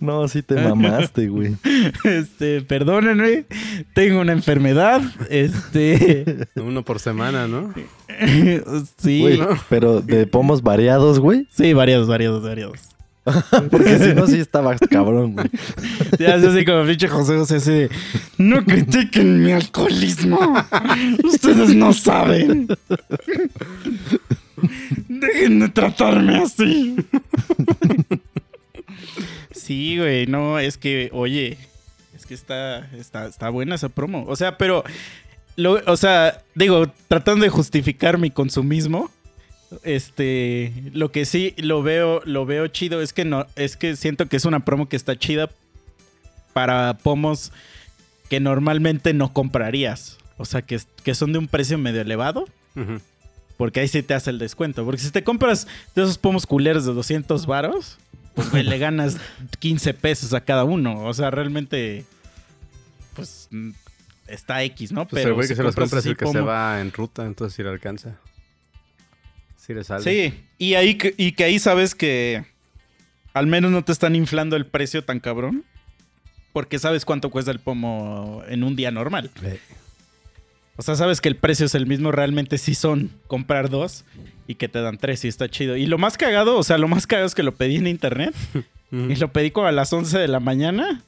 no, 0.00 0.28
sí 0.28 0.42
te 0.42 0.54
mamaste, 0.56 1.28
güey. 1.28 1.56
Este, 2.04 2.62
perdónenme. 2.62 3.44
Tengo 3.94 4.20
una 4.20 4.32
enfermedad. 4.32 5.02
Este. 5.30 6.48
Uno 6.56 6.84
por 6.84 6.98
semana, 6.98 7.46
¿no? 7.46 7.72
sí. 8.98 9.20
Güey, 9.20 9.40
pero 9.68 10.00
de 10.00 10.26
pomos 10.32 10.62
variados, 10.62 11.18
güey. 11.18 11.46
Sí, 11.50 11.72
variados, 11.72 12.08
variados, 12.08 12.42
variados. 12.42 12.91
Porque 13.70 13.98
si 13.98 14.14
no, 14.14 14.26
sí 14.26 14.38
estabas 14.40 14.80
cabrón, 14.90 15.34
güey. 15.34 15.46
Ya 16.18 16.34
es 16.36 16.44
así 16.44 16.64
como 16.64 16.84
pinche 16.84 17.08
José 17.08 17.36
José 17.36 17.56
así 17.56 17.70
de, 17.70 17.90
No 18.38 18.64
critiquen 18.64 19.42
mi 19.42 19.52
alcoholismo. 19.52 20.38
Ustedes 21.22 21.74
no 21.74 21.92
saben. 21.92 22.66
Dejen 25.08 25.60
de 25.60 25.68
tratarme 25.68 26.38
así. 26.38 26.96
Sí, 29.52 29.98
güey, 29.98 30.26
no, 30.26 30.58
es 30.58 30.76
que, 30.76 31.08
oye, 31.12 31.56
es 32.16 32.26
que 32.26 32.34
está, 32.34 32.90
está, 32.96 33.26
está 33.26 33.48
buena 33.50 33.76
esa 33.76 33.88
promo. 33.88 34.24
O 34.26 34.34
sea, 34.34 34.58
pero, 34.58 34.82
o 35.86 35.96
sea, 35.96 36.42
digo, 36.56 36.90
tratando 37.06 37.44
de 37.44 37.50
justificar 37.50 38.18
mi 38.18 38.30
consumismo, 38.30 39.10
este, 39.82 40.72
lo 40.92 41.12
que 41.12 41.24
sí 41.24 41.54
lo 41.56 41.82
veo, 41.82 42.22
lo 42.24 42.46
veo 42.46 42.66
chido 42.68 43.00
es 43.00 43.12
que 43.12 43.24
no, 43.24 43.46
es 43.56 43.76
que 43.76 43.96
siento 43.96 44.26
que 44.26 44.36
es 44.36 44.44
una 44.44 44.64
promo 44.64 44.88
que 44.88 44.96
está 44.96 45.16
chida 45.16 45.50
para 46.52 46.98
pomos 46.98 47.52
que 48.28 48.40
normalmente 48.40 49.14
no 49.14 49.32
comprarías. 49.32 50.18
O 50.38 50.44
sea, 50.44 50.62
que, 50.62 50.80
que 51.04 51.14
son 51.14 51.32
de 51.32 51.38
un 51.38 51.48
precio 51.48 51.78
medio 51.78 52.00
elevado. 52.00 52.46
Porque 53.56 53.80
ahí 53.80 53.88
sí 53.88 54.02
te 54.02 54.14
hace 54.14 54.30
el 54.30 54.38
descuento. 54.38 54.84
Porque 54.84 55.00
si 55.00 55.10
te 55.10 55.22
compras 55.22 55.66
de 55.94 56.02
esos 56.02 56.18
pomos 56.18 56.46
culeros 56.46 56.84
de 56.84 56.94
200 56.94 57.46
varos, 57.46 57.98
pues 58.34 58.50
güey, 58.50 58.62
le 58.64 58.78
ganas 58.78 59.18
15 59.58 59.94
pesos 59.94 60.32
a 60.32 60.40
cada 60.40 60.64
uno. 60.64 61.04
O 61.04 61.14
sea, 61.14 61.30
realmente, 61.30 62.04
pues 63.14 63.48
mm, 63.50 63.70
está 64.26 64.62
X, 64.64 64.92
¿no? 64.92 65.06
Pues 65.06 65.24
el 65.24 65.34
güey 65.34 65.46
que 65.46 65.54
si 65.54 65.56
se 65.58 65.62
los 65.62 65.76
compra 65.76 65.98
es 65.98 66.06
el 66.06 66.16
que 66.16 66.26
se 66.26 66.40
va 66.40 66.80
en 66.80 66.92
ruta, 66.92 67.26
entonces 67.26 67.54
sí 67.54 67.62
le 67.62 67.68
alcanza. 67.68 68.16
Sí 69.64 69.74
le 69.74 69.84
sale. 69.84 70.02
Sí, 70.02 70.44
y 70.58 70.74
ahí 70.74 70.96
que, 70.96 71.14
y 71.16 71.32
que 71.32 71.44
ahí 71.44 71.60
sabes 71.60 71.94
que 71.94 72.44
al 73.32 73.46
menos 73.46 73.70
no 73.70 73.84
te 73.84 73.92
están 73.92 74.16
inflando 74.16 74.56
el 74.56 74.66
precio 74.66 75.04
tan 75.04 75.20
cabrón. 75.20 75.64
Porque 76.52 76.80
sabes 76.80 77.04
cuánto 77.04 77.30
cuesta 77.30 77.52
el 77.52 77.60
pomo 77.60 78.42
en 78.48 78.64
un 78.64 78.74
día 78.74 78.90
normal. 78.90 79.30
O 80.76 80.82
sea, 80.82 80.96
sabes 80.96 81.20
que 81.20 81.28
el 81.28 81.36
precio 81.36 81.66
es 81.66 81.76
el 81.76 81.86
mismo, 81.86 82.10
realmente 82.10 82.58
sí 82.58 82.74
son 82.74 83.10
comprar 83.28 83.70
dos 83.70 84.04
y 84.48 84.56
que 84.56 84.68
te 84.68 84.82
dan 84.82 84.98
tres 84.98 85.24
y 85.24 85.28
está 85.28 85.48
chido. 85.48 85.76
Y 85.76 85.86
lo 85.86 85.96
más 85.96 86.18
cagado, 86.18 86.58
o 86.58 86.64
sea, 86.64 86.76
lo 86.76 86.88
más 86.88 87.06
cagado 87.06 87.26
es 87.26 87.34
que 87.34 87.44
lo 87.44 87.54
pedí 87.54 87.76
en 87.76 87.86
internet 87.86 88.34
y 88.90 89.14
lo 89.14 89.32
pedí 89.32 89.52
como 89.52 89.68
a 89.68 89.72
las 89.72 89.92
11 89.92 90.18
de 90.18 90.28
la 90.28 90.40
mañana 90.40 91.04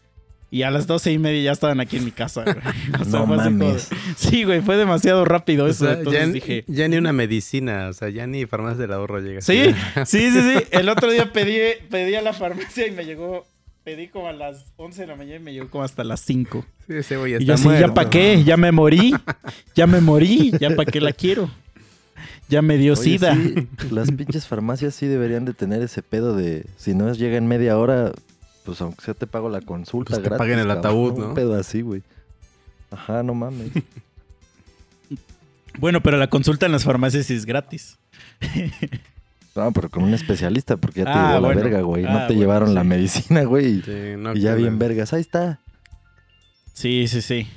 y 0.54 0.62
a 0.62 0.70
las 0.70 0.86
12 0.86 1.10
y 1.12 1.18
media 1.18 1.42
ya 1.42 1.52
estaban 1.52 1.80
aquí 1.80 1.96
en 1.96 2.04
mi 2.04 2.12
casa, 2.12 2.44
güey. 2.44 2.56
O 3.00 3.04
sea, 3.04 3.12
No 3.12 3.20
como 3.22 3.36
mames. 3.36 3.88
Sí, 4.16 4.44
güey, 4.44 4.60
fue 4.60 4.76
demasiado 4.76 5.24
rápido 5.24 5.64
O 5.64 5.68
eso. 5.68 5.84
sea, 5.86 5.94
entonces 5.94 6.26
ya, 6.26 6.32
dije... 6.32 6.64
ya 6.68 6.86
ni 6.86 6.96
una 6.96 7.12
medicina, 7.12 7.88
o 7.88 7.92
sea, 7.92 8.08
ya 8.08 8.26
ni 8.28 8.46
farmacia 8.46 8.82
del 8.82 8.92
ahorro 8.92 9.18
llega. 9.18 9.40
Sí, 9.40 9.74
sí, 10.06 10.30
sí, 10.30 10.40
sí. 10.40 10.64
El 10.70 10.88
otro 10.88 11.10
día 11.10 11.32
pedí, 11.32 11.58
pedí 11.90 12.14
a 12.14 12.22
la 12.22 12.32
farmacia 12.32 12.86
y 12.86 12.92
me 12.92 13.04
llegó... 13.04 13.44
Pedí 13.82 14.08
como 14.08 14.28
a 14.28 14.32
las 14.32 14.64
11 14.76 15.02
de 15.02 15.06
la 15.08 15.16
mañana 15.16 15.36
y 15.36 15.42
me 15.42 15.52
llegó 15.52 15.68
como 15.68 15.84
hasta 15.84 16.04
las 16.04 16.20
5. 16.20 16.64
Sí, 16.86 16.94
ese 16.94 17.16
güey 17.18 17.32
Y 17.32 17.34
está 17.34 17.44
yo 17.44 17.54
así, 17.54 17.68
¿ya 17.80 17.92
para 17.92 18.08
qué? 18.08 18.42
Ya 18.46 18.56
me 18.56 18.70
morí. 18.72 19.14
Ya 19.74 19.86
me 19.86 20.00
morí. 20.00 20.52
¿Ya 20.58 20.70
para 20.70 20.90
qué 20.90 21.00
la 21.02 21.12
quiero? 21.12 21.50
Ya 22.48 22.62
me 22.62 22.76
dio 22.78 22.92
Oye, 22.92 23.02
sida. 23.02 23.34
sí, 23.34 23.68
las 23.90 24.10
pinches 24.12 24.46
farmacias 24.46 24.94
sí 24.94 25.06
deberían 25.06 25.44
de 25.44 25.54
tener 25.54 25.82
ese 25.82 26.02
pedo 26.02 26.36
de 26.36 26.64
si 26.76 26.94
no 26.94 27.12
llega 27.12 27.36
en 27.38 27.46
media 27.46 27.76
hora, 27.78 28.12
pues 28.64 28.80
aunque 28.80 29.04
sea 29.04 29.14
te 29.14 29.26
pago 29.26 29.48
la 29.48 29.60
consulta 29.60 30.10
Pues 30.10 30.22
te 30.22 30.28
gratis. 30.28 30.38
paguen 30.38 30.58
el 30.58 30.66
cabrón, 30.66 30.78
ataúd, 30.78 31.12
Un 31.18 31.28
¿no? 31.28 31.34
pedo 31.34 31.54
así, 31.58 31.82
güey. 31.82 32.02
Ajá, 32.90 33.22
no 33.22 33.34
mames. 33.34 33.70
Bueno, 35.78 36.00
pero 36.02 36.16
la 36.18 36.28
consulta 36.28 36.66
en 36.66 36.72
las 36.72 36.84
farmacias 36.84 37.28
es 37.30 37.46
gratis. 37.46 37.98
No, 39.56 39.72
pero 39.72 39.88
con 39.90 40.04
un 40.04 40.14
especialista, 40.14 40.76
porque 40.76 41.00
ya 41.00 41.06
te 41.06 41.10
Ah, 41.10 41.28
llevó 41.30 41.40
la 41.40 41.46
bueno. 41.48 41.60
verga, 41.62 41.80
güey. 41.82 42.04
Ah, 42.04 42.12
no 42.12 42.18
te 42.20 42.24
bueno, 42.26 42.40
llevaron 42.40 42.74
la 42.74 42.84
medicina, 42.84 43.42
güey. 43.44 43.78
y- 43.78 43.82
Sí, 43.82 44.14
no 44.16 44.34
y 44.34 44.40
ya 44.40 44.50
creo. 44.52 44.62
bien 44.62 44.78
vergas. 44.78 45.12
Ahí 45.12 45.20
está. 45.20 45.58
Sí, 46.74 47.08
sí, 47.08 47.20
sí. 47.22 47.48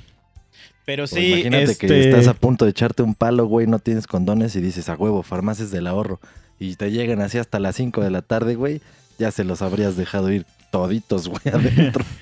Pero 0.84 1.04
O 1.04 1.06
sí, 1.06 1.26
imagínate 1.32 1.64
este... 1.64 1.86
que 1.86 2.00
estás 2.08 2.26
a 2.26 2.34
punto 2.34 2.64
de 2.64 2.72
echarte 2.72 3.02
un 3.02 3.14
palo, 3.14 3.46
güey, 3.46 3.66
no 3.66 3.78
tienes 3.78 4.06
condones 4.06 4.56
y 4.56 4.60
dices 4.60 4.88
a 4.88 4.94
huevo, 4.94 5.22
farmacias 5.22 5.70
del 5.70 5.86
ahorro. 5.86 6.18
Y 6.58 6.74
te 6.76 6.90
llegan 6.90 7.20
así 7.20 7.38
hasta 7.38 7.60
las 7.60 7.76
5 7.76 8.00
de 8.02 8.10
la 8.10 8.22
tarde, 8.22 8.54
güey. 8.56 8.80
Ya 9.18 9.30
se 9.30 9.44
los 9.44 9.62
habrías 9.62 9.96
dejado 9.96 10.32
ir 10.32 10.44
toditos, 10.70 11.28
güey, 11.28 11.42
adentro. 11.52 12.04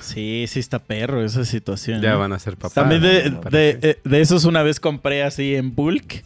Sí, 0.00 0.46
sí 0.48 0.60
está 0.60 0.78
perro 0.78 1.22
esa 1.22 1.44
situación. 1.44 2.00
Ya 2.00 2.12
¿no? 2.12 2.20
van 2.20 2.32
a 2.32 2.38
ser 2.38 2.56
papás. 2.56 2.72
También 2.72 3.02
de, 3.02 3.30
¿no? 3.30 3.40
de, 3.42 3.78
eh, 3.82 3.98
de 4.02 4.20
esos 4.22 4.46
una 4.46 4.62
vez 4.62 4.80
compré 4.80 5.22
así 5.22 5.54
en 5.54 5.74
bulk 5.74 6.24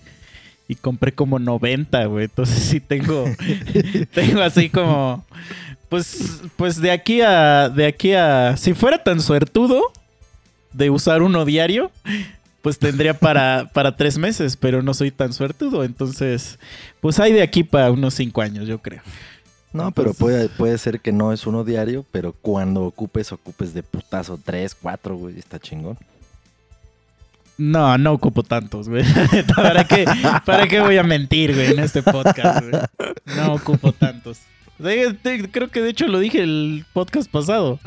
y 0.69 0.75
compré 0.77 1.13
como 1.13 1.39
90, 1.39 2.05
güey. 2.07 2.27
Entonces 2.27 2.63
sí 2.63 2.79
tengo, 2.79 3.25
tengo 4.15 4.43
así 4.43 4.69
como, 4.69 5.25
pues, 5.89 6.43
pues 6.57 6.81
de 6.81 6.91
aquí 6.91 7.23
a, 7.23 7.69
de 7.71 7.87
aquí 7.87 8.13
a, 8.13 8.57
si 8.57 8.75
fuera 8.75 9.03
tan 9.03 9.21
suertudo 9.21 9.83
de 10.73 10.91
usar 10.91 11.23
uno 11.23 11.45
diario, 11.45 11.91
pues 12.61 12.79
tendría 12.79 13.15
para, 13.15 13.71
para 13.75 13.97
tres 13.97 14.19
meses, 14.19 14.57
pero 14.57 14.83
no 14.83 14.93
soy 14.93 15.11
tan 15.11 15.33
suertudo. 15.33 15.85
Entonces, 15.85 16.59
pues 17.01 17.19
hay 17.19 17.33
de 17.33 17.43
aquí 17.43 17.65
para 17.65 17.91
unos 17.91 18.15
cinco 18.15 18.43
años, 18.43 18.69
yo 18.69 18.79
creo. 18.79 19.01
No, 19.73 19.91
pero 19.93 20.15
puede, 20.15 20.49
puede 20.49 20.79
ser 20.79 21.01
que 21.01 21.13
no 21.13 21.33
es 21.33 21.47
uno 21.47 21.65
diario, 21.65 22.05
pero 22.11 22.33
cuando 22.33 22.85
ocupes, 22.85 23.33
ocupes 23.33 23.75
de 23.75 23.83
putazo 23.83 24.39
3, 24.43 24.77
4, 24.81 25.17
güey. 25.17 25.39
Está 25.39 25.59
chingón. 25.59 25.99
No, 27.59 27.99
no 27.99 28.13
ocupo 28.13 28.43
tantos, 28.43 28.89
güey. 28.89 29.05
¿Para 29.57 29.85
qué, 29.85 30.07
¿Para 30.47 30.69
qué 30.69 30.81
voy 30.81 30.97
a 30.97 31.03
mentir, 31.03 31.55
güey, 31.55 31.73
en 31.73 31.81
este 31.81 32.03
podcast, 32.03 32.65
güey? 32.69 32.83
No 33.37 33.55
ocupo 33.55 33.93
tantos. 33.93 34.41
Creo 34.79 35.71
que 35.71 35.83
de 35.83 35.91
hecho 35.91 36.07
lo 36.07 36.21
dije 36.21 36.41
el 36.41 36.85
podcast 36.93 37.29
pasado. 37.29 37.81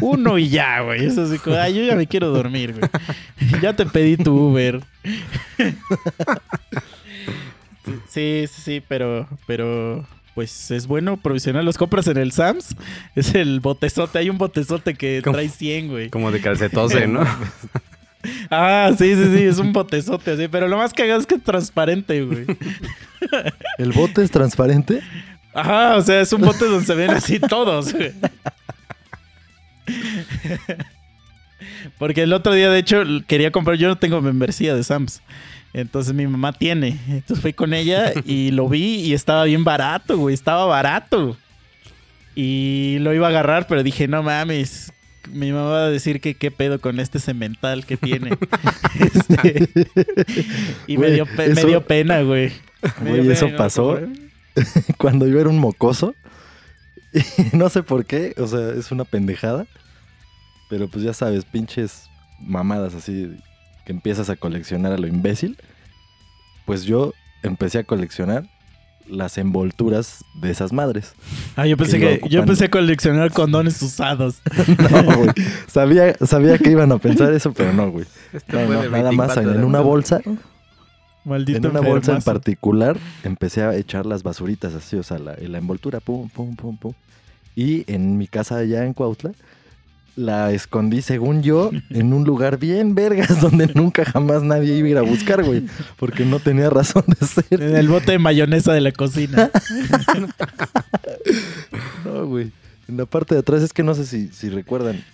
Uno 0.00 0.38
y 0.38 0.48
ya, 0.48 0.80
güey. 0.80 1.04
Es 1.04 1.18
así 1.18 1.38
como, 1.38 1.56
ay, 1.56 1.74
yo 1.74 1.82
ya 1.82 1.94
me 1.94 2.06
quiero 2.06 2.28
dormir, 2.28 2.74
güey. 2.74 2.90
Ya 3.62 3.74
te 3.74 3.84
pedí 3.86 4.16
tu 4.16 4.34
Uber. 4.34 4.80
Sí, 8.10 8.44
sí, 8.52 8.60
sí, 8.60 8.82
pero, 8.86 9.26
pero, 9.46 10.06
pues 10.38 10.70
es 10.70 10.86
bueno 10.86 11.16
provisionar. 11.16 11.64
Los 11.64 11.76
compras 11.76 12.06
en 12.06 12.16
el 12.16 12.30
Sams. 12.30 12.76
Es 13.16 13.34
el 13.34 13.58
botezote. 13.58 14.20
Hay 14.20 14.30
un 14.30 14.38
botezote 14.38 14.94
que 14.94 15.20
¿Cómo? 15.20 15.34
trae 15.34 15.48
100, 15.48 15.88
güey. 15.88 16.10
Como 16.10 16.30
de 16.30 16.40
calcetose, 16.40 17.08
¿no? 17.08 17.26
Ah, 18.48 18.92
sí, 18.96 19.16
sí, 19.16 19.36
sí, 19.36 19.42
es 19.42 19.58
un 19.58 19.72
botezote 19.72 20.30
así. 20.30 20.46
Pero 20.46 20.68
lo 20.68 20.76
más 20.76 20.94
cagado 20.94 21.18
es 21.18 21.26
que 21.26 21.34
es 21.34 21.42
transparente, 21.42 22.22
güey. 22.22 22.46
¿El 23.78 23.90
bote 23.90 24.22
es 24.22 24.30
transparente? 24.30 25.00
Ajá, 25.52 25.96
o 25.96 26.02
sea, 26.02 26.20
es 26.20 26.32
un 26.32 26.42
bote 26.42 26.66
donde 26.66 26.86
se 26.86 26.94
ven 26.94 27.10
así 27.10 27.40
todos, 27.40 27.92
güey. 27.92 28.12
Porque 31.98 32.22
el 32.22 32.32
otro 32.32 32.52
día, 32.52 32.70
de 32.70 32.78
hecho, 32.78 33.02
quería 33.26 33.50
comprar. 33.50 33.76
Yo 33.76 33.88
no 33.88 33.98
tengo 33.98 34.20
membresía 34.20 34.76
de 34.76 34.84
Sams. 34.84 35.20
Entonces 35.72 36.14
mi 36.14 36.26
mamá 36.26 36.52
tiene. 36.52 36.98
Entonces 37.08 37.40
fui 37.40 37.52
con 37.52 37.74
ella 37.74 38.12
y 38.24 38.50
lo 38.52 38.68
vi 38.68 38.96
y 39.02 39.12
estaba 39.14 39.44
bien 39.44 39.64
barato, 39.64 40.16
güey. 40.16 40.34
Estaba 40.34 40.64
barato. 40.66 41.36
Y 42.34 42.98
lo 43.00 43.12
iba 43.12 43.26
a 43.26 43.30
agarrar, 43.30 43.66
pero 43.66 43.82
dije, 43.82 44.08
no 44.08 44.22
mames. 44.22 44.92
Mi 45.30 45.52
mamá 45.52 45.68
va 45.70 45.84
a 45.86 45.90
decir 45.90 46.20
que 46.20 46.34
qué 46.34 46.50
pedo 46.50 46.80
con 46.80 47.00
este 47.00 47.18
cemental 47.18 47.84
que 47.84 47.96
tiene. 47.96 48.30
Este, 48.98 49.68
y 50.86 50.96
me, 50.98 51.10
dio 51.10 51.26
pe- 51.26 51.48
me 51.48 51.60
eso- 51.60 51.66
dio 51.66 51.84
pena, 51.86 52.22
güey. 52.22 52.50
Me 53.02 53.10
Güey, 53.10 53.22
dio 53.22 53.32
eso 53.32 53.48
pasó. 53.56 53.98
Cuando 54.98 55.26
yo 55.28 55.38
era 55.40 55.48
un 55.50 55.58
mocoso. 55.58 56.14
Y 57.12 57.20
no 57.56 57.68
sé 57.68 57.82
por 57.82 58.04
qué, 58.06 58.34
o 58.38 58.46
sea, 58.46 58.70
es 58.70 58.90
una 58.90 59.04
pendejada. 59.04 59.66
Pero 60.70 60.88
pues 60.88 61.04
ya 61.04 61.12
sabes, 61.12 61.44
pinches 61.44 62.04
mamadas 62.40 62.94
así. 62.94 63.30
Que 63.88 63.92
empiezas 63.92 64.28
a 64.28 64.36
coleccionar 64.36 64.92
a 64.92 64.98
lo 64.98 65.06
imbécil. 65.06 65.56
Pues 66.66 66.84
yo 66.84 67.14
empecé 67.42 67.78
a 67.78 67.84
coleccionar 67.84 68.44
las 69.08 69.38
envolturas 69.38 70.26
de 70.42 70.50
esas 70.50 70.74
madres. 70.74 71.14
Ah, 71.56 71.66
yo 71.66 71.78
pensé 71.78 71.98
Que 71.98 72.20
yo 72.28 72.40
empecé 72.40 72.66
a 72.66 72.68
coleccionar 72.68 73.32
condones 73.32 73.80
usados. 73.80 74.42
No, 74.92 75.16
güey. 75.16 75.30
Sabía, 75.68 76.14
sabía 76.26 76.58
que 76.58 76.70
iban 76.70 76.92
a 76.92 76.98
pensar 76.98 77.32
eso, 77.32 77.54
pero 77.54 77.72
no, 77.72 77.90
güey. 77.90 78.04
Este 78.34 78.52
No, 78.52 78.68
no, 78.68 78.90
nada 78.90 79.10
más 79.12 79.34
24 79.34 79.54
en 79.54 79.64
una 79.64 79.80
bolsa. 79.80 80.20
Maldito 81.24 81.68
En 81.68 81.76
una 81.76 81.80
bolsa 81.80 82.14
en 82.14 82.20
particular 82.20 82.98
empecé 83.24 83.62
a 83.62 83.74
echar 83.74 84.04
las 84.04 84.22
basuritas 84.22 84.74
así, 84.74 84.96
o 84.96 85.02
sea, 85.02 85.18
la, 85.18 85.34
la 85.40 85.56
envoltura, 85.56 86.00
pum, 86.00 86.28
pum, 86.28 86.54
pum, 86.56 86.76
pum. 86.76 86.92
Y 87.56 87.90
en 87.90 88.18
mi 88.18 88.26
casa 88.26 88.58
allá 88.58 88.84
en 88.84 88.92
Cuautla, 88.92 89.32
la 90.18 90.50
escondí, 90.50 91.00
según 91.00 91.42
yo, 91.44 91.70
en 91.90 92.12
un 92.12 92.24
lugar 92.24 92.58
bien 92.58 92.96
vergas 92.96 93.40
donde 93.40 93.68
nunca 93.68 94.04
jamás 94.04 94.42
nadie 94.42 94.74
iba 94.74 94.88
a 94.88 94.90
ir 94.90 94.98
a 94.98 95.02
buscar, 95.02 95.44
güey. 95.44 95.66
Porque 95.96 96.24
no 96.24 96.40
tenía 96.40 96.68
razón 96.70 97.04
de 97.06 97.24
ser. 97.24 97.62
En 97.62 97.76
el 97.76 97.88
bote 97.88 98.12
de 98.12 98.18
mayonesa 98.18 98.72
de 98.72 98.80
la 98.80 98.92
cocina. 98.92 99.50
No, 102.04 102.26
güey. 102.26 102.52
En 102.88 102.96
la 102.96 103.04
parte 103.04 103.34
de 103.34 103.40
atrás, 103.40 103.62
es 103.62 103.72
que 103.72 103.82
no 103.82 103.94
sé 103.94 104.06
si, 104.06 104.28
si 104.28 104.48
recuerdan, 104.48 105.04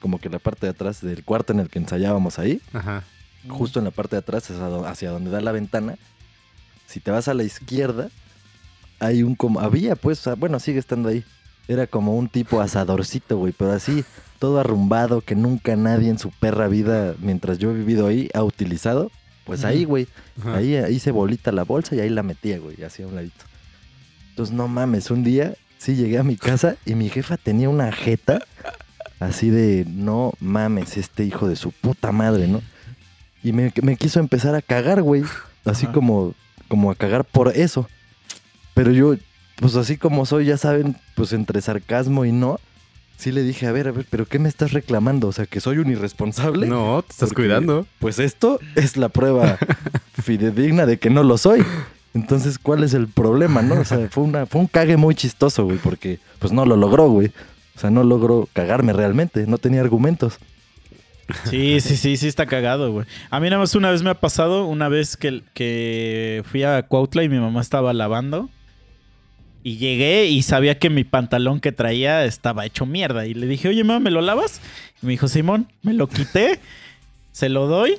como 0.00 0.18
que 0.18 0.28
la 0.28 0.38
parte 0.40 0.66
de 0.66 0.70
atrás 0.70 1.00
del 1.00 1.22
cuarto 1.24 1.52
en 1.52 1.60
el 1.60 1.68
que 1.68 1.78
ensayábamos 1.78 2.38
ahí, 2.38 2.60
Ajá. 2.72 3.04
justo 3.48 3.78
en 3.78 3.84
la 3.84 3.90
parte 3.92 4.16
de 4.16 4.20
atrás, 4.20 4.50
hacia 4.50 5.10
donde 5.10 5.30
da 5.30 5.40
la 5.40 5.52
ventana. 5.52 5.96
Si 6.86 6.98
te 7.00 7.10
vas 7.12 7.28
a 7.28 7.34
la 7.34 7.44
izquierda, 7.44 8.08
hay 8.98 9.22
un 9.22 9.34
como. 9.36 9.60
Había, 9.60 9.94
pues, 9.94 10.26
ah, 10.26 10.34
bueno, 10.34 10.58
sigue 10.58 10.80
estando 10.80 11.08
ahí. 11.08 11.24
Era 11.68 11.86
como 11.86 12.16
un 12.16 12.28
tipo 12.28 12.60
asadorcito, 12.60 13.38
güey, 13.38 13.52
pero 13.56 13.72
así, 13.72 14.04
todo 14.38 14.60
arrumbado, 14.60 15.20
que 15.20 15.34
nunca 15.34 15.76
nadie 15.76 16.10
en 16.10 16.18
su 16.18 16.30
perra 16.30 16.68
vida, 16.68 17.14
mientras 17.20 17.58
yo 17.58 17.70
he 17.70 17.74
vivido 17.74 18.06
ahí, 18.06 18.28
ha 18.34 18.42
utilizado. 18.42 19.10
Pues 19.44 19.64
ahí, 19.64 19.84
güey. 19.84 20.08
Ahí 20.44 20.76
hice 20.90 21.10
bolita 21.12 21.52
la 21.52 21.62
bolsa 21.64 21.94
y 21.94 22.00
ahí 22.00 22.10
la 22.10 22.22
metía, 22.22 22.58
güey, 22.58 22.82
así 22.82 23.02
a 23.02 23.06
un 23.06 23.14
ladito. 23.14 23.44
Entonces, 24.30 24.54
no 24.54 24.68
mames, 24.68 25.10
un 25.10 25.22
día 25.22 25.54
sí 25.78 25.94
llegué 25.94 26.18
a 26.18 26.22
mi 26.22 26.36
casa 26.36 26.76
y 26.84 26.94
mi 26.94 27.08
jefa 27.08 27.36
tenía 27.36 27.68
una 27.68 27.92
jeta 27.92 28.40
así 29.20 29.50
de, 29.50 29.84
no 29.88 30.32
mames, 30.40 30.96
este 30.96 31.24
hijo 31.24 31.48
de 31.48 31.56
su 31.56 31.72
puta 31.72 32.12
madre, 32.12 32.48
¿no? 32.48 32.60
Y 33.42 33.52
me, 33.52 33.72
me 33.82 33.96
quiso 33.96 34.20
empezar 34.20 34.54
a 34.54 34.62
cagar, 34.62 35.02
güey. 35.02 35.22
Así 35.64 35.86
como, 35.86 36.34
como 36.68 36.90
a 36.90 36.94
cagar 36.94 37.24
por 37.24 37.48
eso. 37.56 37.88
Pero 38.74 38.92
yo, 38.92 39.14
pues 39.56 39.74
así 39.76 39.96
como 39.96 40.26
soy, 40.26 40.46
ya 40.46 40.56
saben, 40.56 40.96
pues 41.14 41.32
entre 41.32 41.60
sarcasmo 41.60 42.24
y 42.24 42.32
no, 42.32 42.60
sí 43.16 43.32
le 43.32 43.42
dije, 43.42 43.66
a 43.66 43.72
ver, 43.72 43.88
a 43.88 43.92
ver, 43.92 44.06
pero 44.10 44.26
¿qué 44.26 44.38
me 44.38 44.48
estás 44.48 44.72
reclamando? 44.72 45.28
O 45.28 45.32
sea, 45.32 45.46
que 45.46 45.60
soy 45.60 45.78
un 45.78 45.90
irresponsable. 45.90 46.66
No, 46.66 47.02
te 47.06 47.12
estás 47.12 47.28
Porque- 47.30 47.42
cuidando. 47.42 47.86
Pues 47.98 48.18
esto 48.18 48.60
es 48.74 48.96
la 48.96 49.08
prueba 49.08 49.58
fidedigna 50.22 50.86
de 50.86 50.98
que 50.98 51.10
no 51.10 51.22
lo 51.22 51.38
soy. 51.38 51.64
Entonces, 52.14 52.58
¿cuál 52.58 52.82
es 52.82 52.94
el 52.94 53.08
problema, 53.08 53.60
no? 53.62 53.80
O 53.80 53.84
sea, 53.84 54.08
fue, 54.10 54.24
una, 54.24 54.46
fue 54.46 54.60
un 54.62 54.66
cague 54.68 54.96
muy 54.96 55.14
chistoso, 55.14 55.64
güey, 55.64 55.76
porque 55.78 56.18
pues 56.38 56.52
no 56.52 56.64
lo 56.64 56.76
logró, 56.76 57.08
güey. 57.08 57.30
O 57.76 57.78
sea, 57.78 57.90
no 57.90 58.04
logró 58.04 58.48
cagarme 58.54 58.92
realmente, 58.94 59.46
no 59.46 59.58
tenía 59.58 59.82
argumentos. 59.82 60.38
Sí, 61.50 61.80
sí, 61.80 61.96
sí, 61.96 62.16
sí 62.16 62.28
está 62.28 62.46
cagado, 62.46 62.92
güey. 62.92 63.06
A 63.30 63.40
mí 63.40 63.50
nada 63.50 63.58
más 63.60 63.74
una 63.74 63.90
vez 63.90 64.02
me 64.02 64.10
ha 64.10 64.14
pasado, 64.14 64.64
una 64.66 64.88
vez 64.88 65.16
que, 65.16 65.42
que 65.54 66.42
fui 66.50 66.62
a 66.62 66.84
Cuautla 66.84 67.24
y 67.24 67.28
mi 67.28 67.38
mamá 67.38 67.60
estaba 67.60 67.92
lavando. 67.92 68.48
Y 69.66 69.78
llegué 69.78 70.26
y 70.26 70.42
sabía 70.42 70.78
que 70.78 70.90
mi 70.90 71.02
pantalón 71.02 71.58
que 71.58 71.72
traía 71.72 72.24
estaba 72.24 72.64
hecho 72.64 72.86
mierda. 72.86 73.26
Y 73.26 73.34
le 73.34 73.48
dije, 73.48 73.66
oye, 73.66 73.82
mamá, 73.82 73.98
¿me 73.98 74.12
lo 74.12 74.20
lavas? 74.20 74.60
Y 75.02 75.06
me 75.06 75.10
dijo, 75.10 75.26
Simón, 75.26 75.66
me 75.82 75.92
lo 75.92 76.06
quité, 76.06 76.60
se 77.32 77.48
lo 77.48 77.66
doy. 77.66 77.98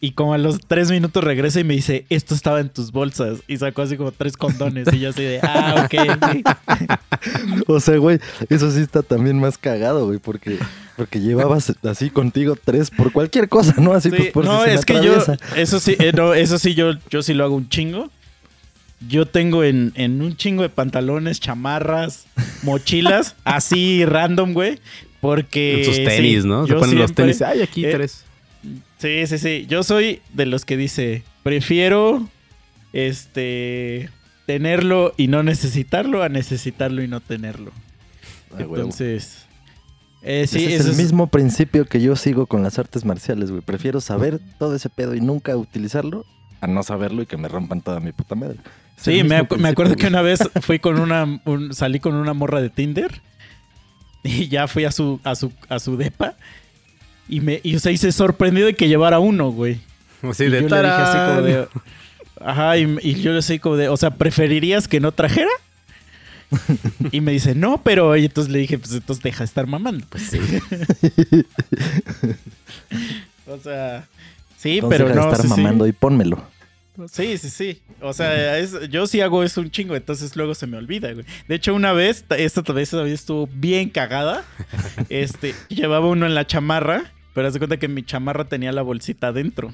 Y 0.00 0.12
como 0.12 0.34
a 0.34 0.38
los 0.38 0.60
tres 0.60 0.92
minutos 0.92 1.24
regresa 1.24 1.58
y 1.58 1.64
me 1.64 1.74
dice, 1.74 2.06
esto 2.10 2.32
estaba 2.32 2.60
en 2.60 2.68
tus 2.68 2.92
bolsas. 2.92 3.40
Y 3.48 3.56
sacó 3.56 3.82
así 3.82 3.96
como 3.96 4.12
tres 4.12 4.36
condones. 4.36 4.86
Y 4.92 5.00
yo 5.00 5.10
así 5.10 5.24
de, 5.24 5.40
ah, 5.42 5.84
ok. 5.84 5.94
ok". 6.14 6.98
O 7.66 7.80
sea, 7.80 7.96
güey, 7.96 8.20
eso 8.48 8.70
sí 8.70 8.78
está 8.78 9.02
también 9.02 9.40
más 9.40 9.58
cagado, 9.58 10.06
güey, 10.06 10.20
porque, 10.20 10.58
porque 10.96 11.18
llevabas 11.18 11.74
así 11.82 12.08
contigo 12.08 12.54
tres 12.54 12.92
por 12.92 13.10
cualquier 13.10 13.48
cosa, 13.48 13.74
¿no? 13.80 13.94
Así 13.94 14.10
Sí, 14.10 14.16
pues 14.16 14.30
por 14.30 14.44
no, 14.44 14.58
si 14.58 14.64
se 14.66 14.68
me 14.68 14.74
es 14.76 14.84
que 14.84 15.04
yo, 15.04 15.24
eso 15.56 15.80
sí, 15.80 15.96
eh, 15.98 16.12
no, 16.14 16.34
eso 16.34 16.56
sí, 16.56 16.76
yo, 16.76 16.92
yo 17.10 17.22
sí 17.22 17.34
lo 17.34 17.42
hago 17.42 17.56
un 17.56 17.68
chingo. 17.68 18.12
Yo 19.06 19.26
tengo 19.26 19.62
en, 19.62 19.92
en 19.94 20.20
un 20.22 20.36
chingo 20.36 20.62
de 20.62 20.68
pantalones, 20.70 21.38
chamarras, 21.40 22.26
mochilas, 22.62 23.36
así 23.44 24.04
random, 24.04 24.52
güey. 24.54 24.78
Porque. 25.20 25.78
En 25.80 25.84
sus 25.84 25.96
sí, 25.96 26.04
tenis, 26.04 26.44
¿no? 26.44 26.66
Se 26.66 26.72
yo 26.72 26.80
ponen 26.80 26.98
los 26.98 27.12
tenis. 27.14 27.42
Ay, 27.42 27.62
aquí 27.62 27.84
eh, 27.84 27.92
tres. 27.92 28.24
Sí, 28.98 29.26
sí, 29.26 29.38
sí. 29.38 29.66
Yo 29.68 29.82
soy 29.84 30.20
de 30.34 30.46
los 30.46 30.64
que 30.64 30.76
dice, 30.76 31.22
prefiero 31.44 32.28
este 32.92 34.10
tenerlo 34.46 35.12
y 35.16 35.28
no 35.28 35.42
necesitarlo 35.42 36.22
a 36.22 36.28
necesitarlo 36.28 37.02
y 37.02 37.08
no 37.08 37.20
tenerlo. 37.20 37.70
Ah, 38.50 38.56
huevo. 38.58 38.76
Entonces, 38.76 39.44
eh, 40.22 40.42
Ese 40.42 40.58
sí, 40.58 40.64
es 40.72 40.84
el 40.86 40.92
es- 40.92 40.96
mismo 40.96 41.28
principio 41.28 41.84
que 41.84 42.00
yo 42.00 42.16
sigo 42.16 42.46
con 42.46 42.62
las 42.62 42.78
artes 42.78 43.04
marciales, 43.04 43.50
güey. 43.50 43.62
Prefiero 43.62 44.00
saber 44.00 44.40
todo 44.58 44.74
ese 44.74 44.88
pedo 44.88 45.14
y 45.14 45.20
nunca 45.20 45.56
utilizarlo 45.56 46.24
a 46.60 46.66
no 46.66 46.82
saberlo 46.82 47.22
y 47.22 47.26
que 47.26 47.36
me 47.36 47.48
rompan 47.48 47.80
toda 47.80 48.00
mi 48.00 48.12
puta 48.12 48.34
madre. 48.34 48.56
Es 48.96 49.04
Sí, 49.04 49.22
me, 49.22 49.46
me 49.58 49.68
acuerdo 49.68 49.96
que 49.96 50.06
una 50.08 50.22
vez 50.22 50.40
fui 50.62 50.78
con 50.78 50.98
una, 51.00 51.40
un- 51.44 51.72
salí 51.74 52.00
con 52.00 52.14
una 52.14 52.34
morra 52.34 52.60
de 52.60 52.70
Tinder 52.70 53.20
y 54.24 54.48
ya 54.48 54.66
fui 54.66 54.84
a 54.84 54.90
su, 54.92 55.20
a 55.24 55.34
su, 55.34 55.52
a 55.68 55.78
su 55.78 55.96
depa 55.96 56.34
y 57.28 57.40
me, 57.40 57.60
y 57.62 57.76
o 57.76 57.78
sea, 57.80 57.92
y 57.92 57.96
se 57.96 58.10
sorprendió 58.10 58.66
de 58.66 58.74
que 58.74 58.88
llevara 58.88 59.18
uno, 59.20 59.50
güey. 59.50 59.80
Así 60.22 60.44
Y 60.44 60.48
de 60.48 60.62
yo 60.62 60.68
le 60.68 60.76
dije 60.82 60.88
así 60.88 61.18
como 61.28 61.42
de, 61.42 61.68
ajá, 62.40 62.76
y, 62.78 62.98
y 63.02 63.14
yo 63.20 63.32
le 63.32 63.42
soy 63.42 63.58
como 63.60 63.76
de, 63.76 63.88
o 63.88 63.96
sea, 63.96 64.10
¿preferirías 64.10 64.88
que 64.88 64.98
no 65.00 65.12
trajera? 65.12 65.50
Y 67.12 67.20
me 67.20 67.32
dice, 67.32 67.54
no, 67.54 67.82
pero 67.82 68.16
y 68.16 68.24
entonces 68.24 68.50
le 68.50 68.58
dije, 68.58 68.78
pues 68.78 68.92
entonces 68.92 69.22
deja 69.22 69.40
de 69.40 69.44
estar 69.44 69.66
mamando. 69.66 70.06
Pues 70.08 70.22
sí. 70.24 70.38
o 73.46 73.58
sea, 73.58 74.06
sí, 74.58 74.74
Entonces 74.76 74.98
pero 74.98 75.08
deja 75.08 75.20
de 75.20 75.26
no. 75.26 75.32
estar 75.32 75.46
sí, 75.48 75.54
sí. 75.54 75.60
mamando 75.62 75.86
y 75.86 75.92
pónmelo. 75.92 76.42
Sí, 77.12 77.38
sí, 77.38 77.48
sí. 77.48 77.80
O 78.00 78.12
sea, 78.12 78.58
es- 78.58 78.88
yo 78.90 79.06
sí 79.06 79.20
hago 79.20 79.44
eso 79.44 79.60
un 79.60 79.70
chingo, 79.70 79.94
entonces 79.94 80.34
luego 80.34 80.54
se 80.56 80.66
me 80.66 80.76
olvida, 80.76 81.12
güey. 81.12 81.24
De 81.46 81.54
hecho, 81.54 81.72
una 81.72 81.92
vez, 81.92 82.24
ta- 82.26 82.36
esta 82.36 82.60
vez 82.72 82.92
estuvo 82.92 83.48
bien 83.54 83.88
cagada. 83.88 84.44
Este, 85.08 85.54
llevaba 85.68 86.08
uno 86.08 86.26
en 86.26 86.34
la 86.34 86.44
chamarra, 86.46 87.04
pero 87.34 87.46
haz 87.46 87.52
de 87.54 87.60
cuenta 87.60 87.76
que 87.76 87.86
mi 87.86 88.02
chamarra 88.02 88.44
tenía 88.48 88.72
la 88.72 88.82
bolsita 88.82 89.28
adentro. 89.28 89.72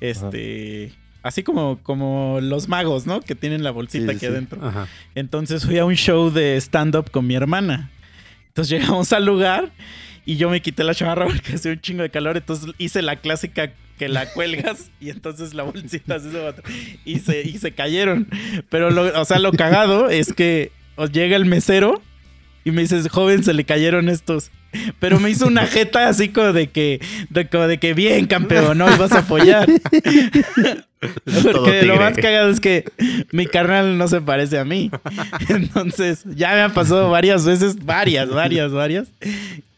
Este, 0.00 0.92
así 1.22 1.42
como, 1.42 1.78
como 1.82 2.38
los 2.40 2.68
magos, 2.68 3.06
¿no? 3.06 3.20
Que 3.20 3.34
tienen 3.34 3.62
la 3.62 3.70
bolsita 3.70 4.04
Sí, 4.04 4.10
sí, 4.10 4.16
aquí 4.16 4.20
sí. 4.20 4.26
adentro. 4.26 4.66
Ajá. 4.66 4.88
Entonces 5.14 5.64
fui 5.64 5.78
a 5.78 5.84
un 5.84 5.94
show 5.94 6.30
de 6.30 6.56
stand-up 6.56 7.10
con 7.10 7.26
mi 7.26 7.34
hermana. 7.34 7.90
Entonces 8.48 8.70
llegamos 8.80 9.12
al 9.12 9.26
lugar 9.26 9.72
y 10.24 10.36
yo 10.36 10.48
me 10.50 10.60
quité 10.62 10.84
la 10.84 10.94
chamarra 10.94 11.26
porque 11.26 11.54
hacía 11.54 11.72
un 11.72 11.80
chingo 11.80 12.02
de 12.02 12.10
calor. 12.10 12.36
Entonces 12.36 12.70
hice 12.78 13.02
la 13.02 13.16
clásica 13.16 13.72
que 13.98 14.08
la 14.08 14.32
cuelgas 14.32 14.90
y 15.00 15.10
entonces 15.10 15.54
la 15.54 15.64
bolsita 15.64 16.18
se 16.20 16.28
hizo 16.28 16.54
y 17.04 17.18
se, 17.18 17.42
y 17.42 17.58
se 17.58 17.72
cayeron. 17.72 18.28
Pero, 18.70 18.90
lo, 18.90 19.20
o 19.20 19.24
sea, 19.24 19.38
lo 19.38 19.52
cagado 19.52 20.08
es 20.08 20.32
que 20.32 20.72
os 20.96 21.12
llega 21.12 21.36
el 21.36 21.46
mesero 21.46 22.02
y 22.64 22.72
me 22.72 22.82
dices, 22.82 23.08
joven, 23.08 23.44
se 23.44 23.54
le 23.54 23.64
cayeron 23.64 24.08
estos. 24.08 24.50
Pero 24.98 25.20
me 25.20 25.30
hizo 25.30 25.46
una 25.46 25.66
jeta 25.66 26.08
así 26.08 26.28
como 26.30 26.52
de 26.52 26.68
que, 26.68 27.00
de, 27.30 27.48
como 27.48 27.66
de 27.66 27.78
que 27.78 27.94
bien, 27.94 28.26
campeón, 28.26 28.78
¿no? 28.78 28.92
Y 28.92 28.98
vas 28.98 29.12
a 29.12 29.20
apoyar. 29.20 29.68
Porque 31.24 31.82
lo 31.82 31.96
más 31.96 32.14
cagado 32.16 32.50
es 32.50 32.60
que 32.60 32.84
mi 33.30 33.46
carnal 33.46 33.96
no 33.98 34.08
se 34.08 34.20
parece 34.20 34.58
a 34.58 34.64
mí. 34.64 34.90
Entonces, 35.48 36.24
ya 36.24 36.54
me 36.54 36.62
ha 36.62 36.68
pasado 36.70 37.10
varias 37.10 37.44
veces, 37.44 37.84
varias, 37.84 38.28
varias, 38.30 38.72
varias, 38.72 39.08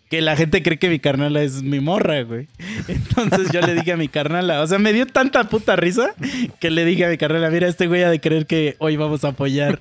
que 0.08 0.22
la 0.22 0.36
gente 0.36 0.62
cree 0.62 0.78
que 0.78 0.88
mi 0.88 0.98
carnala 0.98 1.42
es 1.42 1.62
mi 1.62 1.80
morra, 1.80 2.22
güey. 2.22 2.48
Entonces 2.88 3.50
yo 3.52 3.60
le 3.60 3.74
dije 3.74 3.92
a 3.92 3.96
mi 3.96 4.08
carnala, 4.08 4.62
o 4.62 4.66
sea, 4.66 4.78
me 4.78 4.92
dio 4.92 5.06
tanta 5.06 5.44
puta 5.44 5.76
risa 5.76 6.14
que 6.60 6.70
le 6.70 6.84
dije 6.84 7.04
a 7.04 7.08
mi 7.08 7.18
carnala, 7.18 7.50
mira, 7.50 7.68
este 7.68 7.86
güey 7.86 8.02
ha 8.04 8.10
de 8.10 8.20
creer 8.20 8.46
que 8.46 8.76
hoy 8.78 8.96
vamos 8.96 9.24
a 9.24 9.28
apoyar. 9.28 9.78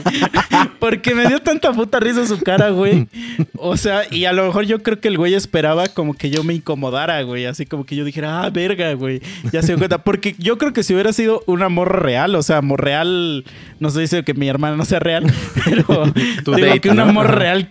Porque 0.78 1.14
me 1.14 1.26
dio 1.26 1.40
tanta 1.40 1.72
puta 1.72 1.98
risa 2.00 2.26
su 2.26 2.40
cara, 2.40 2.70
güey. 2.70 3.08
O 3.56 3.76
sea, 3.76 4.02
y 4.10 4.26
a 4.26 4.32
lo 4.32 4.46
mejor 4.46 4.64
yo 4.66 4.82
creo 4.82 5.00
que 5.00 5.08
el 5.08 5.18
güey 5.18 5.34
esperaba 5.34 5.88
como 5.88 6.14
que 6.14 6.30
yo 6.30 6.44
me 6.44 6.54
incomodara, 6.54 7.22
güey. 7.22 7.46
Así 7.46 7.66
como 7.66 7.84
que 7.84 7.96
yo 7.96 8.04
dijera, 8.04 8.42
ah, 8.44 8.50
verga, 8.50 8.92
güey. 8.94 9.20
Ya 9.52 9.62
se 9.62 9.68
dio 9.68 9.78
cuenta. 9.78 9.98
Porque 9.98 10.34
yo 10.38 10.58
creo 10.58 10.72
que 10.72 10.82
si 10.82 10.92
hubiera 10.94 11.12
sido 11.12 11.42
una 11.46 11.68
morra 11.68 12.00
real, 12.00 12.34
o 12.34 12.42
sea, 12.42 12.60
morra 12.62 12.84
real, 12.84 13.44
no 13.80 13.90
se 13.90 14.00
dice 14.00 14.22
que 14.24 14.34
mi 14.34 14.48
hermana 14.48 14.76
no 14.76 14.84
sea 14.84 15.00
real, 15.00 15.24
pero 15.64 16.12
digo 16.44 16.58
date, 16.58 16.80
que 16.80 16.90
una 16.90 17.06
¿no? 17.06 17.14
morra 17.14 17.34
real. 17.34 17.70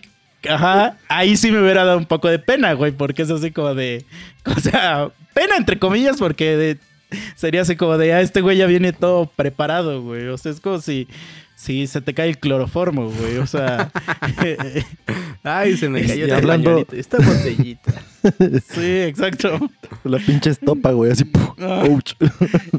Ajá, 0.49 0.97
ahí 1.07 1.37
sí 1.37 1.51
me 1.51 1.61
hubiera 1.61 1.85
dado 1.85 1.97
un 1.97 2.05
poco 2.05 2.27
de 2.27 2.39
pena, 2.39 2.73
güey, 2.73 2.91
porque 2.91 3.21
es 3.21 3.29
así 3.29 3.51
como 3.51 3.75
de. 3.75 4.05
O 4.45 4.59
sea, 4.59 5.09
pena 5.33 5.55
entre 5.55 5.79
comillas, 5.79 6.17
porque 6.17 6.77
sería 7.35 7.61
así 7.61 7.77
como 7.77 7.97
de, 7.97 8.13
ah, 8.13 8.19
este 8.21 8.41
güey 8.41 8.57
ya 8.57 8.65
viene 8.65 8.91
todo 8.91 9.25
preparado, 9.25 10.01
güey. 10.01 10.27
O 10.27 10.37
sea, 10.37 10.51
es 10.51 10.59
como 10.59 10.81
si, 10.81 11.07
si 11.55 11.87
se 11.87 12.01
te 12.01 12.13
cae 12.13 12.29
el 12.29 12.37
cloroformo, 12.39 13.09
güey. 13.09 13.37
O 13.37 13.47
sea, 13.47 13.91
Ay, 15.43 15.75
se 15.77 15.89
me 15.89 16.01
cayó 16.05 16.23
esta 16.25 16.37
hablando- 16.37 16.87
esta 16.93 17.17
botellita. 17.17 17.93
Sí, 18.73 19.01
exacto. 19.01 19.59
La 20.05 20.17
pinche 20.17 20.49
estopa, 20.51 20.91
güey, 20.93 21.11
así. 21.11 21.25
¡puf! 21.25 21.49
Ah. 21.59 21.83
Ouch. 21.89 22.13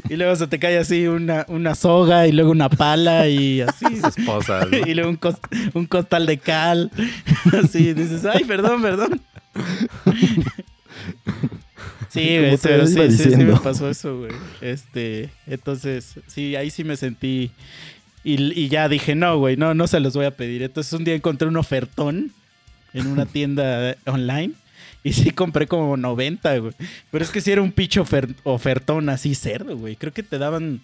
Y 0.09 0.15
luego 0.15 0.35
se 0.35 0.47
te 0.47 0.57
cae 0.57 0.79
así 0.79 1.05
una, 1.05 1.45
una 1.49 1.75
soga 1.75 2.25
y 2.27 2.31
luego 2.31 2.49
una 2.49 2.67
pala 2.67 3.27
y 3.27 3.61
así. 3.61 3.85
Esposas, 4.03 4.67
¿no? 4.71 4.77
Y 4.87 4.95
luego 4.95 5.11
un, 5.11 5.19
cos- 5.19 5.37
un 5.75 5.85
costal 5.85 6.25
de 6.25 6.39
cal. 6.39 6.89
Así 7.63 7.93
dices, 7.93 8.25
ay, 8.25 8.43
perdón, 8.45 8.81
perdón. 8.81 9.21
Sí, 12.09 12.37
güey, 12.39 12.57
pero 12.61 12.87
sí, 12.87 13.11
sí, 13.11 13.29
sí 13.31 13.35
me 13.35 13.57
pasó 13.59 13.89
eso, 13.89 14.17
güey. 14.19 14.31
Este, 14.61 15.29
entonces, 15.47 16.15
sí, 16.27 16.55
ahí 16.55 16.69
sí 16.71 16.83
me 16.83 16.95
sentí. 16.97 17.51
Y, 18.25 18.59
y 18.59 18.67
ya 18.67 18.89
dije, 18.89 19.15
no, 19.15 19.37
güey, 19.37 19.55
no, 19.55 19.73
no 19.73 19.87
se 19.87 19.99
los 20.01 20.13
voy 20.15 20.25
a 20.25 20.31
pedir. 20.35 20.63
Entonces 20.63 20.91
un 20.93 21.03
día 21.05 21.13
encontré 21.15 21.47
un 21.47 21.55
ofertón 21.57 22.33
en 22.93 23.07
una 23.07 23.25
tienda 23.27 23.95
online. 24.05 24.51
Y 25.03 25.13
sí 25.13 25.29
compré 25.29 25.67
como 25.67 25.95
90, 25.95 26.57
güey. 26.57 26.73
Pero 27.11 27.23
es 27.23 27.29
que 27.29 27.39
sí 27.39 27.51
era 27.51 27.61
un 27.61 27.71
pinche 27.71 28.01
ofer- 28.01 28.35
ofertón 28.43 29.07
así 29.09 29.35
cerdo, 29.35 29.77
güey. 29.77 29.95
Creo 29.95 30.11
que 30.11 30.23
te 30.23 30.39
daban 30.39 30.81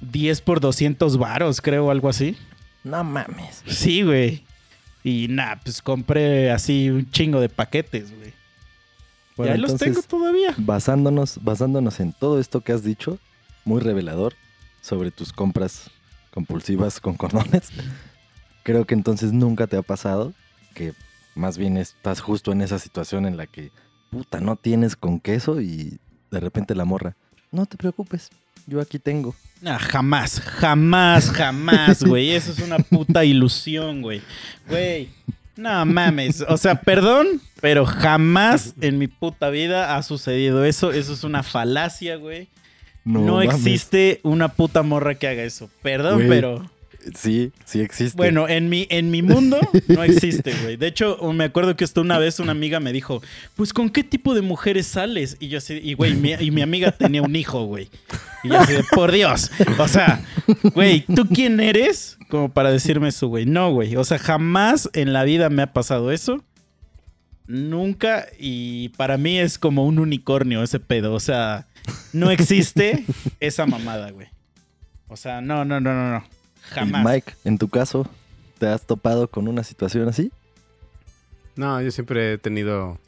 10 0.00 0.40
por 0.40 0.58
200 0.60 1.16
varos, 1.16 1.60
creo, 1.60 1.90
algo 1.92 2.08
así. 2.08 2.36
No 2.82 3.04
mames. 3.04 3.62
Sí, 3.66 4.02
güey. 4.02 4.42
Y 5.04 5.28
nada, 5.30 5.60
pues 5.62 5.80
compré 5.80 6.50
así 6.50 6.90
un 6.90 7.08
chingo 7.12 7.40
de 7.40 7.48
paquetes, 7.48 8.12
güey. 8.16 8.32
Bueno, 9.36 9.52
y 9.52 9.54
ahí 9.54 9.60
los 9.60 9.76
tengo 9.76 10.02
todavía. 10.02 10.52
Basándonos, 10.56 11.38
basándonos 11.40 12.00
en 12.00 12.12
todo 12.12 12.40
esto 12.40 12.60
que 12.62 12.72
has 12.72 12.82
dicho, 12.82 13.20
muy 13.64 13.80
revelador 13.80 14.34
sobre 14.80 15.12
tus 15.12 15.32
compras 15.32 15.90
compulsivas 16.32 17.00
con 17.00 17.14
condones, 17.16 17.70
creo 18.62 18.84
que 18.84 18.94
entonces 18.94 19.32
nunca 19.32 19.66
te 19.66 19.76
ha 19.76 19.82
pasado 19.82 20.32
que 20.74 20.94
más 21.34 21.58
bien 21.58 21.76
estás 21.76 22.20
justo 22.20 22.52
en 22.52 22.60
esa 22.60 22.78
situación 22.78 23.26
en 23.26 23.36
la 23.36 23.46
que, 23.46 23.70
puta, 24.10 24.40
no 24.40 24.56
tienes 24.56 24.96
con 24.96 25.20
queso 25.20 25.60
y 25.60 25.98
de 26.30 26.40
repente 26.40 26.74
la 26.74 26.84
morra, 26.84 27.16
no 27.50 27.66
te 27.66 27.76
preocupes, 27.76 28.30
yo 28.66 28.80
aquí 28.80 28.98
tengo. 28.98 29.34
Ah, 29.64 29.78
jamás, 29.78 30.40
jamás, 30.40 31.30
jamás, 31.30 32.04
güey. 32.04 32.30
Eso 32.30 32.52
es 32.52 32.58
una 32.60 32.78
puta 32.78 33.24
ilusión, 33.24 34.02
güey. 34.02 34.22
Güey, 34.68 35.08
no 35.56 35.84
mames. 35.84 36.44
O 36.48 36.56
sea, 36.56 36.80
perdón, 36.80 37.40
pero 37.60 37.84
jamás 37.84 38.74
en 38.80 38.98
mi 38.98 39.08
puta 39.08 39.50
vida 39.50 39.96
ha 39.96 40.02
sucedido 40.02 40.64
eso. 40.64 40.92
Eso 40.92 41.12
es 41.12 41.24
una 41.24 41.42
falacia, 41.42 42.16
güey. 42.16 42.48
No, 43.08 43.42
existe 43.42 44.20
una 44.22 44.48
puta 44.48 44.82
morra 44.82 45.14
que 45.14 45.28
haga 45.28 45.42
eso. 45.42 45.70
Perdón, 45.82 46.16
Güey. 46.16 46.28
pero... 46.28 46.70
Sí, 47.14 47.52
sí 47.64 47.80
existe. 47.80 48.16
Bueno, 48.16 48.48
en 48.48 48.68
mi, 48.68 48.86
en 48.90 49.10
mi 49.10 49.22
mundo 49.22 49.58
no 49.86 50.02
existe, 50.02 50.52
güey. 50.62 50.76
De 50.76 50.88
hecho, 50.88 51.16
me 51.32 51.44
acuerdo 51.44 51.74
que 51.74 51.84
hasta 51.84 52.02
una 52.02 52.18
vez 52.18 52.38
una 52.38 52.52
amiga 52.52 52.80
me 52.80 52.92
dijo, 52.92 53.22
pues 53.56 53.72
¿con 53.72 53.88
qué 53.88 54.04
tipo 54.04 54.34
de 54.34 54.42
mujeres 54.42 54.88
sales? 54.88 55.36
Y 55.40 55.48
yo 55.48 55.58
así, 55.58 55.80
y 55.82 55.94
güey, 55.94 56.14
mi, 56.14 56.32
y 56.32 56.50
mi 56.50 56.60
amiga 56.60 56.92
tenía 56.92 57.22
un 57.22 57.34
hijo, 57.34 57.64
güey. 57.64 57.88
Y 58.44 58.48
yo 58.48 58.58
así, 58.58 58.74
por 58.94 59.10
Dios. 59.12 59.50
O 59.78 59.88
sea, 59.88 60.22
güey, 60.74 61.06
¿tú 61.14 61.26
quién 61.28 61.60
eres? 61.60 62.18
Como 62.28 62.50
para 62.50 62.70
decirme 62.70 63.08
eso, 63.08 63.28
güey. 63.28 63.46
No, 63.46 63.72
güey. 63.72 63.96
O 63.96 64.04
sea, 64.04 64.18
jamás 64.18 64.90
en 64.92 65.14
la 65.14 65.24
vida 65.24 65.48
me 65.48 65.62
ha 65.62 65.72
pasado 65.72 66.12
eso. 66.12 66.44
Nunca. 67.46 68.26
Y 68.38 68.90
para 68.90 69.16
mí 69.16 69.38
es 69.38 69.58
como 69.58 69.86
un 69.86 69.98
unicornio 69.98 70.62
ese 70.62 70.78
pedo. 70.80 71.14
O 71.14 71.20
sea, 71.20 71.66
no 72.12 72.30
existe 72.30 73.04
esa 73.40 73.66
mamada, 73.66 74.10
güey. 74.10 74.28
O 75.08 75.16
sea, 75.16 75.40
no, 75.40 75.64
no, 75.64 75.80
no, 75.80 75.94
no, 75.94 76.10
no. 76.10 76.24
Y 76.70 76.74
Jamás. 76.74 77.04
Mike, 77.04 77.32
en 77.44 77.58
tu 77.58 77.68
caso, 77.68 78.06
¿te 78.58 78.66
has 78.66 78.86
topado 78.86 79.28
con 79.28 79.48
una 79.48 79.64
situación 79.64 80.08
así? 80.08 80.30
No, 81.56 81.80
yo 81.80 81.90
siempre 81.90 82.34
he 82.34 82.38
tenido 82.38 82.98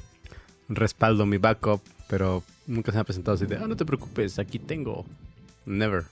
respaldo, 0.69 1.27
mi 1.27 1.37
backup, 1.37 1.81
pero 2.09 2.43
nunca 2.67 2.91
se 2.91 2.97
me 2.97 3.03
ha 3.03 3.05
presentado 3.05 3.35
así 3.37 3.47
de, 3.47 3.57
ah, 3.57 3.67
no 3.69 3.77
te 3.77 3.85
preocupes, 3.85 4.39
aquí 4.39 4.59
tengo. 4.59 5.05
Never. 5.67 6.05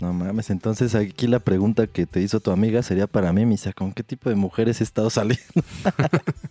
No 0.00 0.12
mames, 0.12 0.50
entonces 0.50 0.94
aquí 0.96 1.28
la 1.28 1.38
pregunta 1.38 1.86
que 1.86 2.06
te 2.06 2.20
hizo 2.20 2.40
tu 2.40 2.50
amiga 2.50 2.82
sería 2.82 3.06
para 3.06 3.32
mí, 3.32 3.46
Misa, 3.46 3.72
¿con 3.72 3.92
qué 3.92 4.02
tipo 4.02 4.28
de 4.28 4.34
mujeres 4.34 4.80
he 4.80 4.84
estado 4.84 5.10
saliendo? 5.10 5.44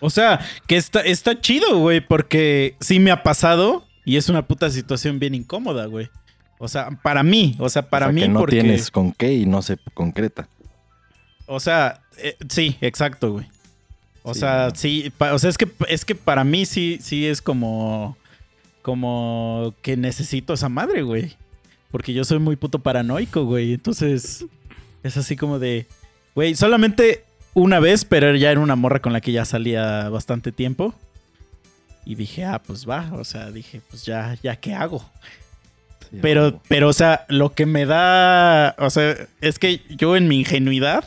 O 0.00 0.10
sea, 0.10 0.40
que 0.66 0.76
está, 0.76 1.00
está 1.00 1.38
chido, 1.40 1.78
güey, 1.78 2.00
porque 2.00 2.76
sí 2.80 2.98
me 2.98 3.10
ha 3.10 3.22
pasado 3.22 3.84
y 4.06 4.16
es 4.16 4.30
una 4.30 4.46
puta 4.46 4.70
situación 4.70 5.18
bien 5.18 5.34
incómoda, 5.34 5.84
güey. 5.84 6.08
O 6.58 6.68
sea, 6.68 6.88
para 7.02 7.22
mí, 7.22 7.54
o 7.58 7.68
sea, 7.68 7.90
para 7.90 8.06
O 8.06 8.08
sea, 8.08 8.14
mí 8.14 8.20
que 8.22 8.28
no 8.28 8.38
porque... 8.38 8.60
tienes 8.60 8.90
con 8.90 9.12
qué 9.12 9.34
y 9.34 9.44
no 9.44 9.60
se 9.60 9.76
concreta. 9.92 10.48
O 11.46 11.60
sea, 11.60 12.00
eh, 12.16 12.36
sí, 12.48 12.78
exacto, 12.80 13.32
güey. 13.32 13.46
O 14.22 14.32
Sí, 14.32 14.40
sea, 14.40 14.68
no. 14.70 14.74
sí, 14.74 15.12
pa- 15.18 15.34
o 15.34 15.38
sea, 15.38 15.50
es 15.50 15.58
que, 15.58 15.68
es 15.88 16.04
que 16.06 16.14
para 16.14 16.42
mí 16.44 16.64
sí, 16.64 16.98
sí 17.02 17.26
es 17.26 17.42
como, 17.42 18.16
como 18.82 19.74
que 19.82 19.96
necesito 19.96 20.54
esa 20.54 20.68
madre, 20.68 21.02
güey. 21.02 21.36
Porque 21.90 22.12
yo 22.12 22.24
soy 22.24 22.38
muy 22.38 22.56
puto 22.56 22.78
paranoico, 22.80 23.44
güey. 23.44 23.74
Entonces, 23.74 24.44
es 25.02 25.16
así 25.16 25.36
como 25.36 25.58
de, 25.58 25.86
güey, 26.34 26.54
solamente 26.54 27.24
una 27.54 27.80
vez, 27.80 28.04
pero 28.04 28.34
ya 28.34 28.50
era 28.50 28.60
una 28.60 28.76
morra 28.76 29.00
con 29.00 29.12
la 29.12 29.20
que 29.20 29.32
ya 29.32 29.44
salía 29.44 30.08
bastante 30.08 30.52
tiempo. 30.52 30.94
Y 32.06 32.14
dije, 32.14 32.44
ah, 32.44 32.62
pues 32.64 32.88
va, 32.88 33.10
o 33.14 33.24
sea, 33.24 33.50
dije, 33.50 33.82
pues 33.90 34.04
ya, 34.04 34.38
ya, 34.40 34.54
¿qué 34.54 34.72
hago? 34.72 35.04
Sí, 36.08 36.18
Pero, 36.22 36.62
pero, 36.68 36.88
o 36.88 36.92
sea, 36.92 37.26
lo 37.28 37.52
que 37.52 37.66
me 37.66 37.84
da. 37.84 38.76
O 38.78 38.88
sea, 38.90 39.16
es 39.40 39.58
que 39.58 39.82
yo 39.90 40.16
en 40.16 40.28
mi 40.28 40.38
ingenuidad. 40.38 41.04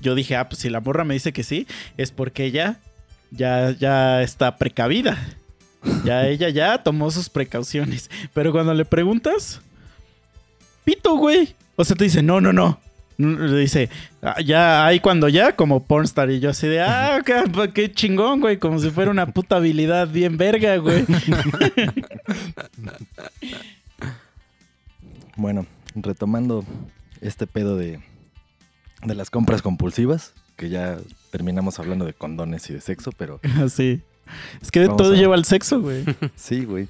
Yo 0.00 0.16
dije, 0.16 0.34
ah, 0.34 0.48
pues 0.48 0.60
si 0.60 0.68
la 0.68 0.80
morra 0.80 1.04
me 1.04 1.14
dice 1.14 1.32
que 1.32 1.44
sí, 1.44 1.68
es 1.96 2.10
porque 2.10 2.46
ella 2.46 2.80
ya, 3.30 3.70
ya 3.70 4.22
está 4.22 4.56
precavida. 4.56 5.16
Ya 6.04 6.26
ella 6.26 6.48
ya 6.48 6.82
tomó 6.82 7.12
sus 7.12 7.28
precauciones. 7.28 8.10
Pero 8.34 8.50
cuando 8.50 8.74
le 8.74 8.84
preguntas, 8.84 9.60
pito, 10.84 11.14
güey. 11.14 11.54
O 11.76 11.84
sea, 11.84 11.94
te 11.94 12.02
dice, 12.02 12.24
no, 12.24 12.40
no, 12.40 12.52
no. 12.52 12.80
Le 13.18 13.56
dice, 13.58 13.88
"Ah, 14.22 14.40
ya 14.40 14.86
hay 14.86 15.00
cuando 15.00 15.28
ya, 15.28 15.54
como 15.56 15.84
pornstar. 15.84 16.30
Y 16.30 16.40
yo 16.40 16.50
así 16.50 16.66
de, 16.66 16.80
ah, 16.82 17.20
qué, 17.24 17.42
qué 17.74 17.92
chingón, 17.92 18.40
güey. 18.40 18.58
Como 18.58 18.78
si 18.78 18.90
fuera 18.90 19.10
una 19.10 19.26
puta 19.26 19.56
habilidad 19.56 20.08
bien 20.08 20.36
verga, 20.36 20.76
güey. 20.78 21.04
Bueno, 25.36 25.66
retomando 25.94 26.64
este 27.20 27.46
pedo 27.46 27.76
de, 27.76 28.00
de 29.02 29.14
las 29.14 29.30
compras 29.30 29.62
compulsivas, 29.62 30.34
que 30.56 30.68
ya 30.68 30.98
terminamos 31.30 31.78
hablando 31.78 32.04
de 32.04 32.12
condones 32.12 32.68
y 32.70 32.74
de 32.74 32.80
sexo, 32.80 33.12
pero 33.12 33.40
Así. 33.62 34.02
Es 34.60 34.70
que 34.70 34.80
Vamos 34.82 34.96
todo 34.98 35.12
a- 35.14 35.16
lleva 35.16 35.34
al 35.34 35.44
sexo, 35.44 35.80
güey. 35.80 36.04
sí, 36.36 36.64
güey. 36.64 36.88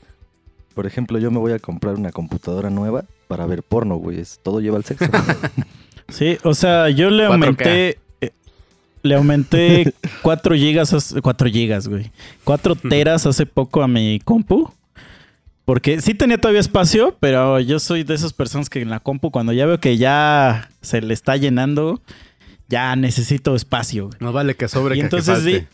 Por 0.75 0.87
ejemplo, 0.87 1.19
yo 1.19 1.31
me 1.31 1.39
voy 1.39 1.53
a 1.53 1.59
comprar 1.59 1.95
una 1.95 2.11
computadora 2.13 2.71
nueva 2.71 3.05
para 3.29 3.47
ver 3.47 3.63
porno, 3.63 3.97
güey. 3.97 4.21
Es- 4.21 4.41
Todo 4.43 4.61
lleva 4.61 4.77
al 4.77 4.85
sexo. 4.85 5.07
Sí, 6.13 6.39
o 6.45 6.55
sea, 6.55 6.89
yo 6.91 7.11
le 7.11 7.25
4K. 7.27 7.33
aumenté. 7.33 7.99
eh, 8.21 8.31
Le 9.03 9.15
aumenté 9.17 9.93
4 10.23 10.55
gigas, 10.55 10.93
hace- 10.93 11.21
4 11.21 11.49
gigas, 11.49 11.89
güey. 11.89 12.11
4 12.45 12.77
teras 12.77 13.27
hace 13.27 13.47
poco 13.47 13.83
a 13.83 13.89
mi 13.89 14.21
compu. 14.25 14.73
Porque 15.65 16.01
sí 16.01 16.15
tenía 16.15 16.39
todavía 16.39 16.61
espacio, 16.61 17.17
pero 17.21 17.61
yo 17.61 17.79
soy 17.79 18.03
de 18.03 18.15
esas 18.15 18.33
personas 18.33 18.69
que 18.69 18.81
en 18.83 18.91
la 18.91 18.99
compu, 19.01 19.31
cuando 19.31 19.53
ya 19.53 19.65
veo 19.65 19.79
que 19.79 19.97
ya 19.97 20.69
se 20.81 21.01
le 21.01 21.15
está 21.15 21.37
llenando, 21.37 22.01
ya 22.69 22.95
necesito 22.97 23.55
espacio. 23.55 24.07
güey. 24.07 24.17
No 24.21 24.33
vale 24.33 24.55
que 24.57 24.67
sobre 24.69 24.97
Y 24.97 24.99
que, 24.99 25.05
entonces 25.05 25.39
que 25.45 25.51
falte. 25.61 25.69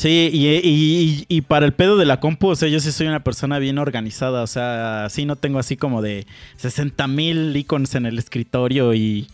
Sí. 0.00 0.30
Y, 0.32 0.46
y- 0.48 1.24
y- 1.28 1.40
para 1.42 1.66
el 1.66 1.72
pedo 1.72 1.96
de 1.96 2.04
la 2.06 2.20
compu, 2.20 2.48
o 2.48 2.56
sea, 2.56 2.68
yo 2.68 2.80
sí 2.80 2.90
soy 2.92 3.06
una 3.06 3.22
persona 3.24 3.58
bien 3.58 3.78
organizada. 3.78 4.42
O 4.42 4.46
sea, 4.46 5.06
sí 5.10 5.24
no 5.24 5.36
tengo 5.36 5.58
así 5.58 5.76
como 5.76 6.02
de 6.02 6.26
60 6.56 7.06
mil 7.06 7.56
iconos 7.56 7.94
en 7.94 8.06
el 8.06 8.18
escritorio 8.18 8.94
y, 8.94 9.28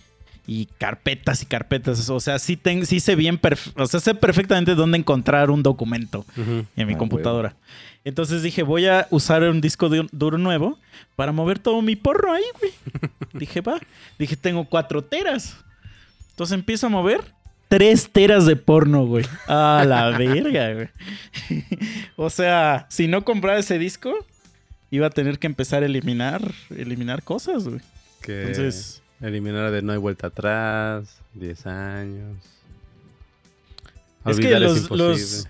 y 0.47 0.67
carpetas 0.79 1.43
y 1.43 1.47
carpetas. 1.47 2.09
O 2.11 2.21
sea, 2.21 2.39
sí, 2.39 2.57
ten- 2.57 2.87
sí 2.87 3.01
sé 3.01 3.15
bien, 3.17 3.41
o 3.77 3.87
sea, 3.87 4.01
sé 4.01 4.15
perfectamente 4.15 4.75
dónde 4.75 4.99
encontrar 4.99 5.51
un 5.51 5.63
documento 5.63 6.25
en 6.37 6.87
mi 6.87 6.95
Ah, 6.95 6.99
computadora. 6.99 7.57
Entonces 8.05 8.43
dije, 8.43 8.63
voy 8.63 8.87
a 8.87 9.09
usar 9.11 9.43
un 9.43 9.61
disco 9.61 9.89
du- 9.89 10.09
duro 10.13 10.39
nuevo 10.39 10.79
para 11.17 11.33
mover 11.33 11.59
todo 11.59 11.83
mi 11.83 11.97
porro 11.97 12.33
ahí, 12.33 12.45
güey. 12.61 12.73
dije, 13.35 13.61
va. 13.61 13.81
Dije, 14.19 14.37
tengo 14.37 14.65
cuatro 14.65 15.03
teras. 15.03 15.57
Entonces 16.31 16.55
empiezo 16.55 16.87
a 16.87 16.91
mover 16.91 17.21
tres 17.69 18.11
teras 18.11 18.47
de 18.47 18.57
porno, 18.57 19.07
güey. 19.07 19.25
A 19.49 19.85
la 19.87 20.17
verga, 20.17 20.73
güey. 20.75 20.89
o 22.17 22.31
sea, 22.31 22.87
si 22.89 23.09
no 23.09 23.25
compraba 23.25 23.59
ese 23.59 23.79
disco, 23.79 24.15
iba 24.91 25.07
a 25.07 25.11
tener 25.11 25.39
que 25.39 25.47
empezar 25.47 25.83
a 25.83 25.87
eliminar, 25.87 26.53
eliminar 26.77 27.23
cosas, 27.23 27.65
güey. 27.69 27.81
Que 28.23 28.43
Entonces, 28.43 29.03
eliminar 29.21 29.71
de 29.71 29.83
no 29.83 29.93
hay 29.93 29.99
vuelta 29.99 30.29
atrás, 30.29 31.19
10 31.35 31.67
años. 31.67 32.37
Es 34.27 34.39
que 34.39 34.59
los- 34.59 35.47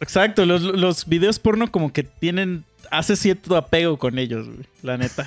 exacto, 0.00 0.46
los, 0.46 0.62
los 0.62 1.06
videos 1.06 1.38
porno 1.38 1.70
como 1.70 1.92
que 1.92 2.02
tienen, 2.04 2.64
hace 2.90 3.16
cierto 3.16 3.56
apego 3.56 3.98
con 3.98 4.18
ellos, 4.18 4.46
güey, 4.46 4.66
la 4.82 4.96
neta. 4.98 5.26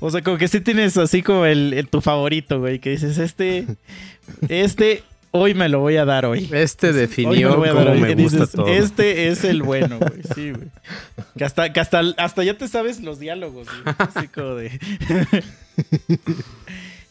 o 0.00 0.10
sea, 0.10 0.22
como 0.22 0.36
que 0.38 0.48
sí 0.48 0.60
tienes 0.60 0.96
así 0.96 1.22
como 1.22 1.44
el, 1.46 1.72
el- 1.72 1.88
tu 1.88 2.00
favorito, 2.00 2.60
güey, 2.60 2.78
que 2.78 2.90
dices, 2.90 3.18
este, 3.18 3.66
este 4.48 5.02
hoy 5.36 5.52
me 5.54 5.68
lo 5.68 5.80
voy 5.80 5.96
a 5.96 6.04
dar 6.04 6.26
hoy. 6.26 6.48
Este 6.52 6.88
Hoy 6.88 6.92
me 6.94 6.98
definió 7.00 7.48
lo 7.50 7.56
voy 7.58 7.68
a 7.68 7.72
cómo 7.72 7.90
hoy. 7.90 8.00
me 8.00 8.14
gusta 8.14 8.38
dices, 8.38 8.52
todo. 8.52 8.68
Este 8.68 9.28
es 9.28 9.42
el 9.44 9.62
bueno, 9.62 9.98
güey. 9.98 10.22
Sí, 10.34 10.50
güey. 10.52 10.68
Que 11.36 11.44
hasta, 11.44 11.72
que 11.72 11.80
hasta, 11.80 12.00
hasta 12.18 12.44
ya 12.44 12.56
te 12.56 12.68
sabes 12.68 13.00
los 13.00 13.18
diálogos, 13.18 13.66
güey. 13.66 13.94
Así 13.98 14.28
como 14.28 14.54
de. 14.54 14.70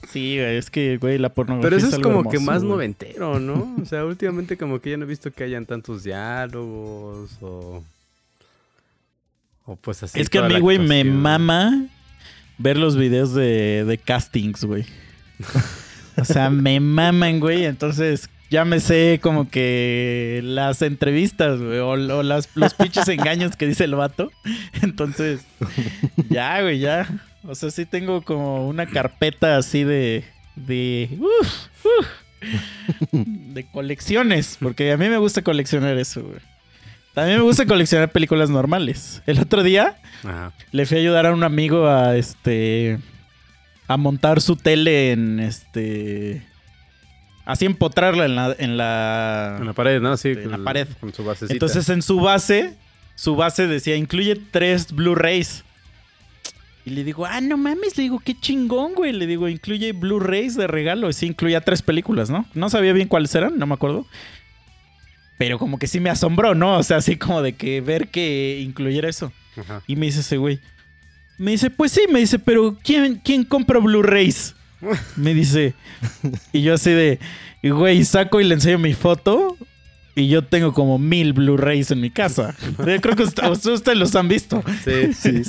Sí, 0.09 0.38
güey, 0.38 0.57
es 0.57 0.69
que, 0.69 0.97
güey, 0.97 1.17
la 1.17 1.30
pornografía. 1.30 1.69
Pero 1.69 1.78
eso 1.88 1.95
es 1.95 2.01
como 2.03 2.30
que 2.30 2.38
más 2.39 2.59
güey. 2.61 2.69
noventero, 2.69 3.39
¿no? 3.39 3.76
O 3.82 3.86
sea, 3.86 4.05
últimamente 4.05 4.57
como 4.57 4.80
que 4.80 4.91
ya 4.91 4.97
no 4.97 5.05
he 5.05 5.07
visto 5.07 5.32
que 5.32 5.43
hayan 5.43 5.65
tantos 5.65 6.03
diálogos 6.03 7.32
o... 7.41 7.84
O 9.66 9.76
pues 9.76 10.03
así. 10.03 10.20
Es 10.20 10.30
que 10.30 10.39
a 10.39 10.43
mí, 10.43 10.59
güey, 10.59 10.80
me 10.80 11.03
mama 11.03 11.86
ver 12.57 12.78
los 12.78 12.97
videos 12.97 13.34
de, 13.34 13.86
de 13.86 13.97
castings, 13.97 14.64
güey. 14.64 14.86
O 16.16 16.26
sea, 16.26 16.49
me 16.49 16.80
maman, 16.80 17.39
güey. 17.39 17.66
Entonces, 17.66 18.30
ya 18.49 18.66
me 18.66 18.80
sé 18.80 19.20
como 19.22 19.49
que 19.49 20.41
las 20.43 20.82
entrevistas, 20.82 21.59
güey. 21.59 21.80
O, 21.80 21.89
o 21.89 22.24
las, 22.24 22.49
los 22.55 22.74
pinches 22.76 23.07
engaños 23.07 23.55
que 23.55 23.68
dice 23.68 23.86
el 23.86 23.95
vato. 23.95 24.32
Entonces, 24.82 25.45
ya, 26.30 26.61
güey, 26.61 26.80
ya. 26.80 27.07
O 27.47 27.55
sea, 27.55 27.72
sí 27.72 27.86
tengo 27.86 28.22
como 28.22 28.68
una 28.68 28.86
carpeta 28.86 29.57
así 29.57 29.84
de... 29.84 30.24
De... 30.55 31.09
uf, 31.20 31.68
uf, 31.84 32.07
de 33.11 33.66
colecciones. 33.72 34.57
Porque 34.61 34.91
a 34.91 34.97
mí 34.97 35.09
me 35.09 35.18
gusta 35.18 35.41
coleccionar 35.41 35.97
eso, 35.97 36.22
güey. 36.22 36.39
También 37.14 37.38
me 37.38 37.43
gusta 37.43 37.66
coleccionar 37.66 38.11
películas 38.11 38.49
normales. 38.49 39.22
El 39.28 39.39
otro 39.39 39.61
día 39.64 39.97
Ajá. 40.24 40.51
le 40.72 40.86
fui 40.86 40.97
a 40.97 40.99
ayudar 41.01 41.26
a 41.28 41.34
un 41.34 41.43
amigo 41.43 41.88
a 41.88 42.16
este 42.18 42.99
a 43.88 43.97
montar 43.97 44.41
su 44.41 44.55
tele 44.55 45.11
en 45.11 45.39
este 45.39 46.41
así 47.45 47.66
empotrarla 47.66 48.26
en 48.26 48.36
la 48.36 48.55
en 48.57 48.78
la, 48.78 49.57
En 49.59 49.66
la 49.68 49.74
pared, 49.74 50.01
¿no? 50.01 50.16
Sí. 50.18 50.30
En 50.30 50.49
la 50.51 50.57
pared. 50.57 50.88
Con 50.99 51.14
su 51.14 51.24
basecita. 51.24 51.53
entonces 51.53 51.88
en 51.89 52.01
su 52.01 52.20
base 52.20 52.76
su 53.16 53.36
base 53.36 53.68
decía 53.68 53.95
incluye 53.95 54.36
tres 54.49 54.91
Blu-rays 54.91 55.64
y 56.86 56.89
le 56.89 57.03
digo 57.03 57.26
ah 57.28 57.41
no 57.41 57.57
mames 57.57 57.95
le 57.95 58.03
digo 58.03 58.20
qué 58.20 58.34
chingón 58.39 58.95
güey 58.95 59.11
le 59.14 59.28
digo 59.28 59.47
incluye 59.47 59.93
Blu-rays 59.93 60.55
de 60.55 60.66
regalo 60.66 61.09
y 61.09 61.14
sí 61.14 61.28
incluía 61.28 61.61
tres 61.61 61.84
películas 61.84 62.32
no 62.32 62.45
no 62.55 62.70
sabía 62.72 62.91
bien 62.91 63.07
cuáles 63.07 63.36
eran 63.36 63.59
no 63.59 63.68
me 63.68 63.76
acuerdo 63.76 64.07
pero 65.38 65.57
como 65.59 65.79
que 65.79 65.88
sí 65.88 65.99
me 65.99 66.09
asombró 66.09 66.55
no 66.55 66.77
o 66.77 66.84
sea 66.84 66.97
así 66.97 67.17
como 67.17 67.41
de 67.41 67.53
que 67.53 67.81
ver 67.81 68.07
que 68.09 68.59
incluyera 68.61 69.09
eso 69.09 69.31
Ajá. 69.57 69.81
y 69.88 69.95
me 69.95 70.05
dice 70.07 70.19
ese 70.21 70.38
güey. 70.38 70.59
Me 71.39 71.51
dice, 71.51 71.71
pues 71.71 71.91
sí, 71.91 72.01
me 72.11 72.19
dice, 72.19 72.38
pero 72.38 72.77
¿quién, 72.84 73.19
quién 73.23 73.43
compra 73.43 73.79
Blu-rays? 73.79 74.55
Me 75.15 75.34
dice. 75.34 75.73
Y 76.53 76.61
yo 76.61 76.75
así 76.75 76.91
de, 76.91 77.19
güey, 77.63 78.03
saco 78.05 78.39
y 78.39 78.43
le 78.43 78.53
enseño 78.53 78.77
mi 78.77 78.93
foto. 78.93 79.57
Y 80.15 80.27
yo 80.27 80.43
tengo 80.43 80.73
como 80.73 80.99
mil 80.99 81.34
Blu-rays 81.34 81.89
en 81.89 82.01
mi 82.01 82.11
casa. 82.11 82.55
Yo 82.77 83.01
creo 83.01 83.15
que 83.15 83.23
usted- 83.23 83.49
ustedes, 83.49 83.79
ustedes 83.79 83.97
los 83.97 84.15
han 84.15 84.27
visto. 84.27 84.63
Sí, 84.86 85.11
sí. 85.13 85.41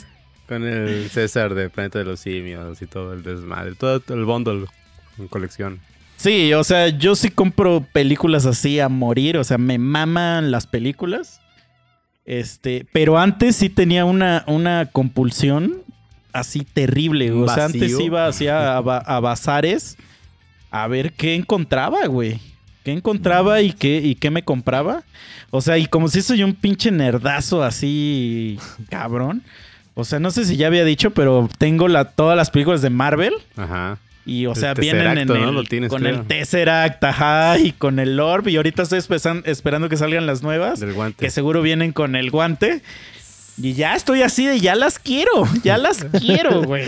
Con 0.48 0.64
el 0.64 1.10
César 1.10 1.54
de 1.54 1.68
Planeta 1.68 1.98
de 1.98 2.06
los 2.06 2.20
Simios 2.20 2.80
y 2.80 2.86
todo 2.86 3.12
el 3.12 3.22
desmadre. 3.22 3.74
Todo 3.74 4.02
el 4.08 4.24
bundle 4.24 4.64
en 5.18 5.28
colección. 5.28 5.80
Sí, 6.16 6.52
o 6.54 6.64
sea, 6.64 6.88
yo 6.88 7.14
sí 7.16 7.30
compro 7.30 7.86
películas 7.92 8.46
así 8.46 8.80
a 8.80 8.88
morir. 8.88 9.36
O 9.36 9.44
sea, 9.44 9.58
me 9.58 9.78
maman 9.78 10.50
las 10.50 10.66
películas. 10.66 11.40
Este, 12.24 12.86
pero 12.92 13.18
antes 13.18 13.56
sí 13.56 13.68
tenía 13.68 14.04
una, 14.04 14.44
una 14.46 14.86
compulsión 14.86 15.82
así 16.32 16.60
terrible. 16.60 17.30
O 17.32 17.48
sea, 17.48 17.66
antes 17.66 17.98
iba 18.00 18.26
hacia 18.26 18.78
a 18.78 19.20
bazares 19.20 19.96
a 20.70 20.88
ver 20.88 21.12
qué 21.12 21.34
encontraba, 21.34 22.06
güey. 22.06 22.40
¿Qué 22.82 22.92
encontraba 22.92 23.62
y 23.62 23.72
qué, 23.72 23.98
y 23.98 24.14
qué 24.16 24.30
me 24.30 24.42
compraba? 24.42 25.04
O 25.50 25.60
sea, 25.60 25.78
y 25.78 25.86
como 25.86 26.08
si 26.08 26.20
soy 26.20 26.42
un 26.42 26.52
pinche 26.52 26.90
nerdazo 26.90 27.62
así, 27.62 28.58
cabrón. 28.90 29.42
O 29.94 30.04
sea, 30.04 30.18
no 30.18 30.30
sé 30.32 30.44
si 30.44 30.56
ya 30.56 30.66
había 30.66 30.84
dicho, 30.84 31.12
pero 31.12 31.48
tengo 31.58 31.86
la, 31.86 32.06
todas 32.06 32.36
las 32.36 32.50
películas 32.50 32.82
de 32.82 32.90
Marvel. 32.90 33.34
Ajá. 33.56 33.98
Y, 34.26 34.46
o 34.46 34.52
El 34.52 34.56
sea, 34.56 34.74
vienen 34.74 35.18
en 35.18 35.30
el, 35.30 35.54
Lo 35.54 35.64
tienes, 35.64 35.90
con 35.90 36.00
creo. 36.02 36.20
el 36.20 36.26
Tesseract, 36.26 37.02
ajá, 37.04 37.58
y 37.58 37.72
con 37.72 37.98
el 37.98 38.18
Orb. 38.18 38.48
Y 38.48 38.56
ahorita 38.56 38.82
estoy 38.82 39.00
esperando 39.44 39.88
que 39.88 39.96
salgan 39.96 40.26
las 40.26 40.42
nuevas, 40.42 40.80
Del 40.80 40.94
guante. 40.94 41.24
que 41.24 41.30
seguro 41.30 41.60
vienen 41.62 41.92
con 41.92 42.16
el 42.16 42.30
guante. 42.30 42.82
Y 43.56 43.74
ya 43.74 43.94
estoy 43.94 44.22
así 44.22 44.46
de, 44.46 44.58
ya 44.58 44.74
las 44.74 44.98
quiero, 44.98 45.30
ya 45.62 45.78
las 45.78 46.04
quiero, 46.20 46.62
güey. 46.62 46.86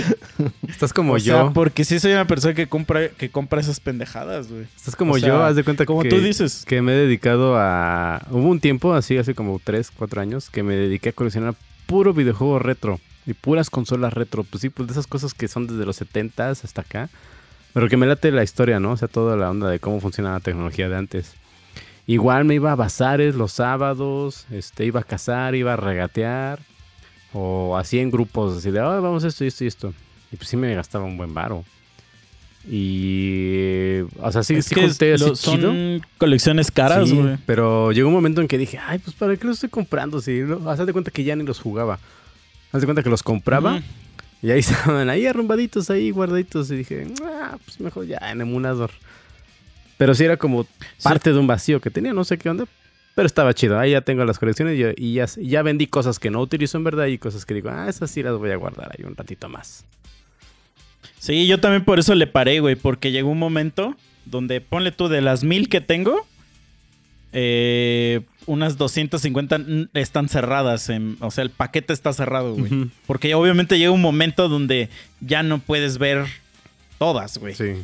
Estás 0.68 0.92
como 0.92 1.12
o 1.12 1.18
yo. 1.18 1.34
sea, 1.44 1.50
porque 1.52 1.84
sí 1.84 2.00
soy 2.00 2.10
una 2.12 2.26
persona 2.26 2.54
que 2.54 2.66
compra, 2.66 3.08
que 3.10 3.28
compra 3.28 3.60
esas 3.60 3.78
pendejadas, 3.78 4.48
güey. 4.50 4.64
Estás 4.74 4.96
como 4.96 5.12
o 5.12 5.18
sea, 5.18 5.28
yo, 5.28 5.44
haz 5.44 5.54
de 5.54 5.62
cuenta 5.62 5.84
como 5.86 6.02
que, 6.02 6.08
tú 6.08 6.20
dices. 6.20 6.64
que 6.66 6.82
me 6.82 6.92
he 6.92 6.96
dedicado 6.96 7.54
a... 7.56 8.26
Hubo 8.30 8.48
un 8.48 8.58
tiempo, 8.58 8.94
así 8.94 9.16
hace 9.16 9.34
como 9.34 9.60
3, 9.62 9.92
4 9.96 10.20
años, 10.20 10.50
que 10.50 10.64
me 10.64 10.74
dediqué 10.74 11.10
a 11.10 11.12
coleccionar 11.12 11.54
puro 11.86 12.12
videojuego 12.12 12.58
retro 12.58 12.98
y 13.26 13.34
puras 13.34 13.70
consolas 13.70 14.12
retro. 14.12 14.44
Pues 14.44 14.60
sí, 14.62 14.68
pues 14.70 14.86
de 14.88 14.92
esas 14.92 15.06
cosas 15.06 15.34
que 15.34 15.48
son 15.48 15.66
desde 15.66 15.84
los 15.86 16.00
70s 16.00 16.64
hasta 16.64 16.80
acá. 16.82 17.08
Pero 17.72 17.88
que 17.88 17.96
me 17.96 18.06
late 18.06 18.30
la 18.32 18.42
historia, 18.42 18.80
¿no? 18.80 18.92
O 18.92 18.96
sea, 18.96 19.08
toda 19.08 19.36
la 19.36 19.50
onda 19.50 19.68
de 19.68 19.78
cómo 19.80 20.00
funciona 20.00 20.32
la 20.32 20.40
tecnología 20.40 20.88
de 20.88 20.96
antes. 20.96 21.34
Igual 22.06 22.44
me 22.44 22.54
iba 22.54 22.72
a 22.72 22.76
bazares 22.76 23.34
los 23.34 23.52
sábados, 23.52 24.46
este, 24.50 24.84
iba 24.84 25.00
a 25.00 25.04
cazar, 25.04 25.54
iba 25.54 25.72
a 25.74 25.76
regatear. 25.76 26.60
O 27.32 27.76
así 27.76 27.98
en 27.98 28.10
grupos, 28.10 28.56
así 28.58 28.70
de, 28.70 28.80
"Ah, 28.80 29.00
vamos 29.00 29.24
a 29.24 29.28
esto 29.28 29.44
y 29.44 29.48
esto 29.48 29.64
y 29.64 29.66
esto. 29.66 29.94
Y 30.32 30.36
pues 30.36 30.48
sí 30.48 30.56
me 30.56 30.74
gastaba 30.74 31.04
un 31.04 31.16
buen 31.18 31.34
varo. 31.34 31.64
Y... 32.68 34.00
O 34.20 34.32
sea, 34.32 34.42
sí, 34.42 34.60
sí 34.62 34.74
junté 34.74 35.14
así 35.14 35.24
lo- 35.24 35.34
chido. 35.34 35.68
son 35.70 36.02
colecciones 36.18 36.70
caras, 36.70 37.08
Sí, 37.08 37.14
güey. 37.16 37.36
pero 37.46 37.92
llegó 37.92 38.08
un 38.08 38.14
momento 38.14 38.40
en 38.40 38.48
que 38.48 38.58
dije, 38.58 38.78
ay, 38.78 38.98
pues 38.98 39.14
¿para 39.16 39.36
qué 39.36 39.46
los 39.46 39.56
estoy 39.56 39.70
comprando? 39.70 40.20
Si, 40.20 40.40
lo- 40.40 40.68
haz 40.70 40.84
de 40.84 40.92
cuenta 40.92 41.10
que 41.10 41.24
ya 41.24 41.36
ni 41.36 41.44
los 41.44 41.60
jugaba. 41.60 41.98
Haz 42.72 42.80
de 42.80 42.86
cuenta 42.86 43.02
que 43.02 43.10
los 43.10 43.22
compraba 43.22 43.82
y 44.42 44.50
ahí 44.50 44.58
estaban 44.60 45.08
ahí 45.08 45.26
arrumbaditos, 45.26 45.90
ahí 45.90 46.10
guardaditos. 46.10 46.70
Y 46.70 46.76
dije, 46.76 47.06
ah, 47.24 47.58
pues 47.64 47.80
mejor 47.80 48.06
ya 48.06 48.18
en 48.30 48.40
emulador. 48.40 48.90
Pero 49.98 50.14
sí 50.14 50.24
era 50.24 50.36
como 50.36 50.66
parte 51.02 51.32
de 51.32 51.38
un 51.38 51.46
vacío 51.46 51.80
que 51.80 51.90
tenía, 51.90 52.12
no 52.12 52.24
sé 52.24 52.38
qué 52.38 52.50
onda. 52.50 52.66
Pero 53.14 53.26
estaba 53.26 53.54
chido. 53.54 53.78
Ahí 53.78 53.92
ya 53.92 54.02
tengo 54.02 54.24
las 54.24 54.38
colecciones 54.38 54.78
y 54.98 55.14
ya, 55.14 55.26
ya 55.26 55.62
vendí 55.62 55.86
cosas 55.86 56.18
que 56.18 56.30
no 56.30 56.40
utilizo 56.40 56.76
en 56.76 56.84
verdad 56.84 57.06
y 57.06 57.16
cosas 57.16 57.46
que 57.46 57.54
digo, 57.54 57.70
ah, 57.70 57.88
esas 57.88 58.10
sí 58.10 58.22
las 58.22 58.36
voy 58.36 58.50
a 58.50 58.56
guardar 58.56 58.92
ahí 58.96 59.06
un 59.06 59.16
ratito 59.16 59.48
más. 59.48 59.86
Sí, 61.18 61.46
yo 61.46 61.58
también 61.58 61.84
por 61.84 61.98
eso 61.98 62.14
le 62.14 62.26
paré, 62.26 62.60
güey, 62.60 62.76
porque 62.76 63.10
llegó 63.10 63.30
un 63.30 63.38
momento 63.38 63.96
donde, 64.26 64.60
ponle 64.60 64.92
tú, 64.92 65.08
de 65.08 65.22
las 65.22 65.44
mil 65.44 65.68
que 65.68 65.80
tengo, 65.80 66.26
eh, 67.32 68.20
unas 68.46 68.76
250 68.76 69.56
n- 69.56 69.88
están 69.94 70.28
cerradas, 70.28 70.88
en- 70.88 71.16
o 71.20 71.30
sea, 71.30 71.42
el 71.44 71.50
paquete 71.50 71.92
está 71.92 72.12
cerrado, 72.12 72.54
güey. 72.54 72.90
Porque 73.06 73.34
obviamente 73.34 73.78
llega 73.78 73.90
un 73.90 74.00
momento 74.02 74.48
donde 74.48 74.88
ya 75.20 75.42
no 75.42 75.58
puedes 75.58 75.98
ver 75.98 76.26
todas, 76.98 77.38
güey. 77.38 77.54
Sí. 77.54 77.74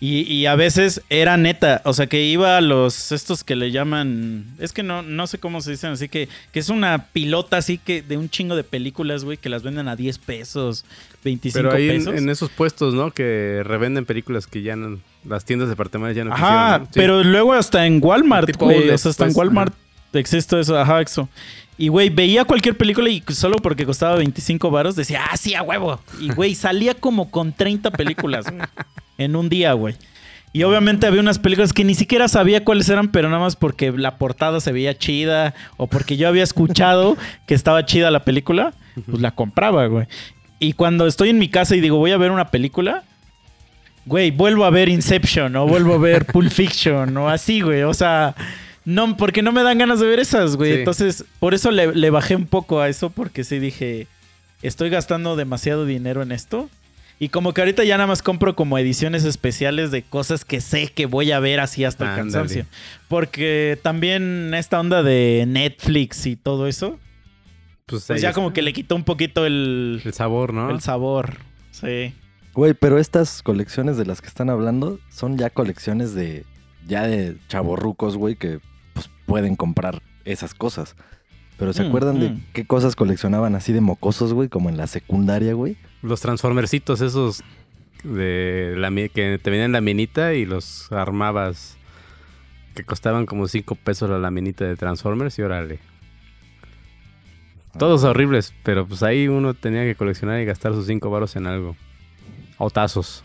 Y, 0.00 0.22
y 0.30 0.46
a 0.46 0.54
veces 0.54 1.00
era 1.08 1.36
neta, 1.36 1.80
o 1.84 1.94
sea, 1.94 2.08
que 2.08 2.24
iba 2.24 2.58
a 2.58 2.60
los, 2.60 3.10
estos 3.12 3.42
que 3.42 3.56
le 3.56 3.70
llaman, 3.70 4.44
es 4.58 4.72
que 4.72 4.82
no, 4.82 5.02
no 5.02 5.26
sé 5.26 5.38
cómo 5.38 5.62
se 5.62 5.70
dicen, 5.70 5.92
así 5.92 6.08
que, 6.08 6.28
que 6.52 6.58
es 6.58 6.68
una 6.68 7.06
pilota 7.12 7.56
así 7.56 7.78
que 7.78 8.02
de 8.02 8.18
un 8.18 8.28
chingo 8.28 8.54
de 8.56 8.64
películas, 8.64 9.24
güey, 9.24 9.38
que 9.38 9.48
las 9.48 9.62
venden 9.62 9.88
a 9.88 9.96
10 9.96 10.18
pesos, 10.18 10.84
25 11.22 11.56
Pero 11.68 11.74
ahí 11.74 11.88
en, 11.88 11.98
pesos. 11.98 12.14
en 12.16 12.28
esos 12.28 12.50
puestos, 12.50 12.92
¿no? 12.92 13.12
Que 13.12 13.62
revenden 13.64 14.04
películas 14.04 14.46
que 14.46 14.62
ya 14.62 14.76
no... 14.76 14.98
Las 15.24 15.44
tiendas 15.44 15.68
departamentales 15.68 16.16
ya 16.16 16.24
no 16.24 16.32
Ajá, 16.32 16.46
quisieron, 16.46 16.80
¿no? 16.80 16.86
Sí. 16.86 16.92
pero 16.94 17.24
luego 17.24 17.52
hasta 17.52 17.86
en 17.86 18.00
Walmart, 18.02 18.56
güey. 18.56 18.90
O 18.90 18.98
sea, 18.98 19.10
hasta 19.10 19.24
en 19.24 19.28
pues, 19.28 19.36
Walmart 19.36 19.74
existe 20.12 20.58
eso, 20.60 20.78
ajá, 20.78 21.00
eso. 21.00 21.28
Y, 21.76 21.88
güey, 21.88 22.08
veía 22.08 22.44
cualquier 22.44 22.76
película 22.76 23.10
y 23.10 23.22
solo 23.28 23.56
porque 23.56 23.84
costaba 23.84 24.14
25 24.16 24.70
varos 24.70 24.94
decía, 24.94 25.22
ah, 25.30 25.36
sí, 25.36 25.54
a 25.54 25.62
huevo. 25.62 26.00
Y, 26.20 26.32
güey, 26.32 26.54
salía 26.54 26.94
como 26.94 27.30
con 27.30 27.52
30 27.52 27.90
películas 27.90 28.46
en 29.18 29.36
un 29.36 29.48
día, 29.48 29.72
güey. 29.72 29.96
Y 30.52 30.62
obviamente 30.62 31.08
había 31.08 31.20
unas 31.20 31.40
películas 31.40 31.72
que 31.72 31.82
ni 31.82 31.96
siquiera 31.96 32.28
sabía 32.28 32.62
cuáles 32.64 32.88
eran, 32.88 33.08
pero 33.08 33.28
nada 33.28 33.40
más 33.40 33.56
porque 33.56 33.90
la 33.90 34.18
portada 34.18 34.60
se 34.60 34.70
veía 34.70 34.96
chida 34.96 35.52
o 35.76 35.88
porque 35.88 36.16
yo 36.16 36.28
había 36.28 36.44
escuchado 36.44 37.16
que 37.48 37.54
estaba 37.54 37.84
chida 37.84 38.12
la 38.12 38.24
película, 38.24 38.72
pues 39.10 39.20
la 39.20 39.32
compraba, 39.32 39.86
güey. 39.86 40.06
Y 40.60 40.74
cuando 40.74 41.08
estoy 41.08 41.30
en 41.30 41.38
mi 41.38 41.48
casa 41.48 41.74
y 41.74 41.80
digo, 41.80 41.96
voy 41.96 42.12
a 42.12 42.18
ver 42.18 42.30
una 42.30 42.52
película, 42.52 43.02
güey, 44.06 44.30
vuelvo 44.30 44.64
a 44.64 44.70
ver 44.70 44.88
Inception 44.88 45.54
o 45.56 45.66
vuelvo 45.66 45.94
a 45.94 45.98
ver 45.98 46.26
Pulp 46.26 46.50
Fiction 46.50 47.16
o 47.16 47.28
así, 47.28 47.60
güey. 47.60 47.82
O 47.82 47.94
sea, 47.94 48.34
no, 48.84 49.16
porque 49.16 49.42
no 49.42 49.52
me 49.52 49.62
dan 49.62 49.78
ganas 49.78 50.00
de 50.00 50.06
ver 50.06 50.20
esas, 50.20 50.56
güey. 50.56 50.72
Sí. 50.72 50.78
Entonces, 50.80 51.24
por 51.40 51.54
eso 51.54 51.70
le, 51.70 51.94
le 51.94 52.10
bajé 52.10 52.36
un 52.36 52.46
poco 52.46 52.80
a 52.80 52.88
eso, 52.88 53.10
porque 53.10 53.44
sí 53.44 53.58
dije, 53.58 54.06
estoy 54.62 54.90
gastando 54.90 55.36
demasiado 55.36 55.86
dinero 55.86 56.22
en 56.22 56.32
esto. 56.32 56.68
Y 57.20 57.28
como 57.28 57.54
que 57.54 57.60
ahorita 57.60 57.84
ya 57.84 57.96
nada 57.96 58.08
más 58.08 58.22
compro 58.22 58.56
como 58.56 58.76
ediciones 58.76 59.24
especiales 59.24 59.92
de 59.92 60.02
cosas 60.02 60.44
que 60.44 60.60
sé 60.60 60.88
que 60.88 61.06
voy 61.06 61.30
a 61.30 61.38
ver 61.38 61.60
así 61.60 61.84
hasta 61.84 62.10
el 62.10 62.16
cansancio. 62.16 62.66
Porque 63.08 63.78
también 63.82 64.52
esta 64.52 64.80
onda 64.80 65.02
de 65.04 65.44
Netflix 65.46 66.26
y 66.26 66.34
todo 66.34 66.66
eso, 66.66 66.98
Pues, 67.86 68.04
pues 68.06 68.20
ya 68.20 68.30
está. 68.30 68.34
como 68.40 68.52
que 68.52 68.62
le 68.62 68.72
quitó 68.72 68.96
un 68.96 69.04
poquito 69.04 69.46
el, 69.46 70.02
El 70.04 70.12
sabor, 70.12 70.52
¿no? 70.52 70.70
el 70.70 70.80
sabor. 70.80 71.36
Sí. 71.70 72.12
Güey, 72.54 72.74
pero 72.74 72.98
estas 72.98 73.42
colecciones 73.42 73.96
de 73.96 74.06
las 74.06 74.20
que 74.20 74.28
están 74.28 74.48
hablando 74.50 74.98
son 75.10 75.36
ya 75.36 75.50
colecciones 75.50 76.14
de 76.14 76.44
ya 76.86 77.06
de 77.06 77.36
chavorrucos, 77.48 78.16
güey, 78.16 78.36
que 78.36 78.60
pues 78.92 79.10
pueden 79.26 79.56
comprar 79.56 80.02
esas 80.24 80.54
cosas. 80.54 80.94
Pero 81.58 81.72
¿se 81.72 81.82
Mm, 81.84 81.86
acuerdan 81.86 82.20
de 82.20 82.30
mm. 82.30 82.44
qué 82.52 82.66
cosas 82.66 82.94
coleccionaban 82.96 83.54
así 83.54 83.72
de 83.72 83.80
mocosos, 83.80 84.32
güey? 84.32 84.48
Como 84.48 84.68
en 84.68 84.76
la 84.76 84.86
secundaria, 84.86 85.54
güey. 85.54 85.76
Los 86.02 86.20
transformercitos 86.20 87.00
esos 87.00 87.42
de 88.02 88.74
la 88.76 88.90
mi- 88.90 89.08
que 89.08 89.38
te 89.42 89.50
venían 89.50 89.66
en 89.66 89.72
la 89.72 89.80
minita 89.80 90.34
y 90.34 90.44
los 90.44 90.92
armabas 90.92 91.76
que 92.74 92.84
costaban 92.84 93.24
como 93.24 93.48
5 93.48 93.76
pesos 93.76 94.10
la 94.10 94.18
laminita 94.18 94.64
de 94.64 94.76
Transformers 94.76 95.38
y 95.38 95.42
órale. 95.42 95.78
Todos 97.78 98.04
horribles, 98.04 98.52
pero 98.62 98.86
pues 98.86 99.02
ahí 99.02 99.26
uno 99.26 99.54
tenía 99.54 99.82
que 99.84 99.94
coleccionar 99.96 100.40
y 100.40 100.44
gastar 100.44 100.72
sus 100.74 100.86
5 100.86 101.10
varos 101.10 101.34
en 101.36 101.46
algo. 101.46 101.76
O 102.58 102.70
tazos. 102.70 103.22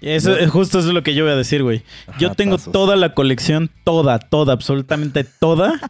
Eso, 0.00 0.36
eh, 0.36 0.46
justo 0.46 0.78
eso 0.78 0.88
es 0.88 0.94
lo 0.94 1.02
que 1.02 1.14
yo 1.14 1.24
voy 1.24 1.32
a 1.32 1.36
decir, 1.36 1.62
güey. 1.62 1.82
Yo 2.18 2.28
Ajá, 2.28 2.34
tengo 2.36 2.56
tazos. 2.56 2.72
toda 2.72 2.96
la 2.96 3.12
colección, 3.14 3.70
toda, 3.84 4.18
toda, 4.18 4.52
absolutamente 4.52 5.24
toda 5.24 5.80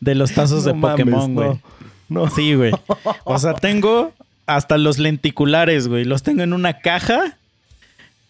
de 0.00 0.14
los 0.14 0.32
tazos 0.32 0.64
de 0.64 0.74
mames, 0.74 0.90
Pokémon, 1.04 1.34
güey. 1.34 1.60
No. 2.08 2.28
Sí, 2.30 2.54
güey. 2.54 2.72
O 3.24 3.38
sea, 3.38 3.54
tengo 3.54 4.12
hasta 4.46 4.78
los 4.78 4.98
lenticulares, 4.98 5.88
güey. 5.88 6.04
Los 6.04 6.22
tengo 6.22 6.42
en 6.42 6.52
una 6.52 6.78
caja 6.80 7.36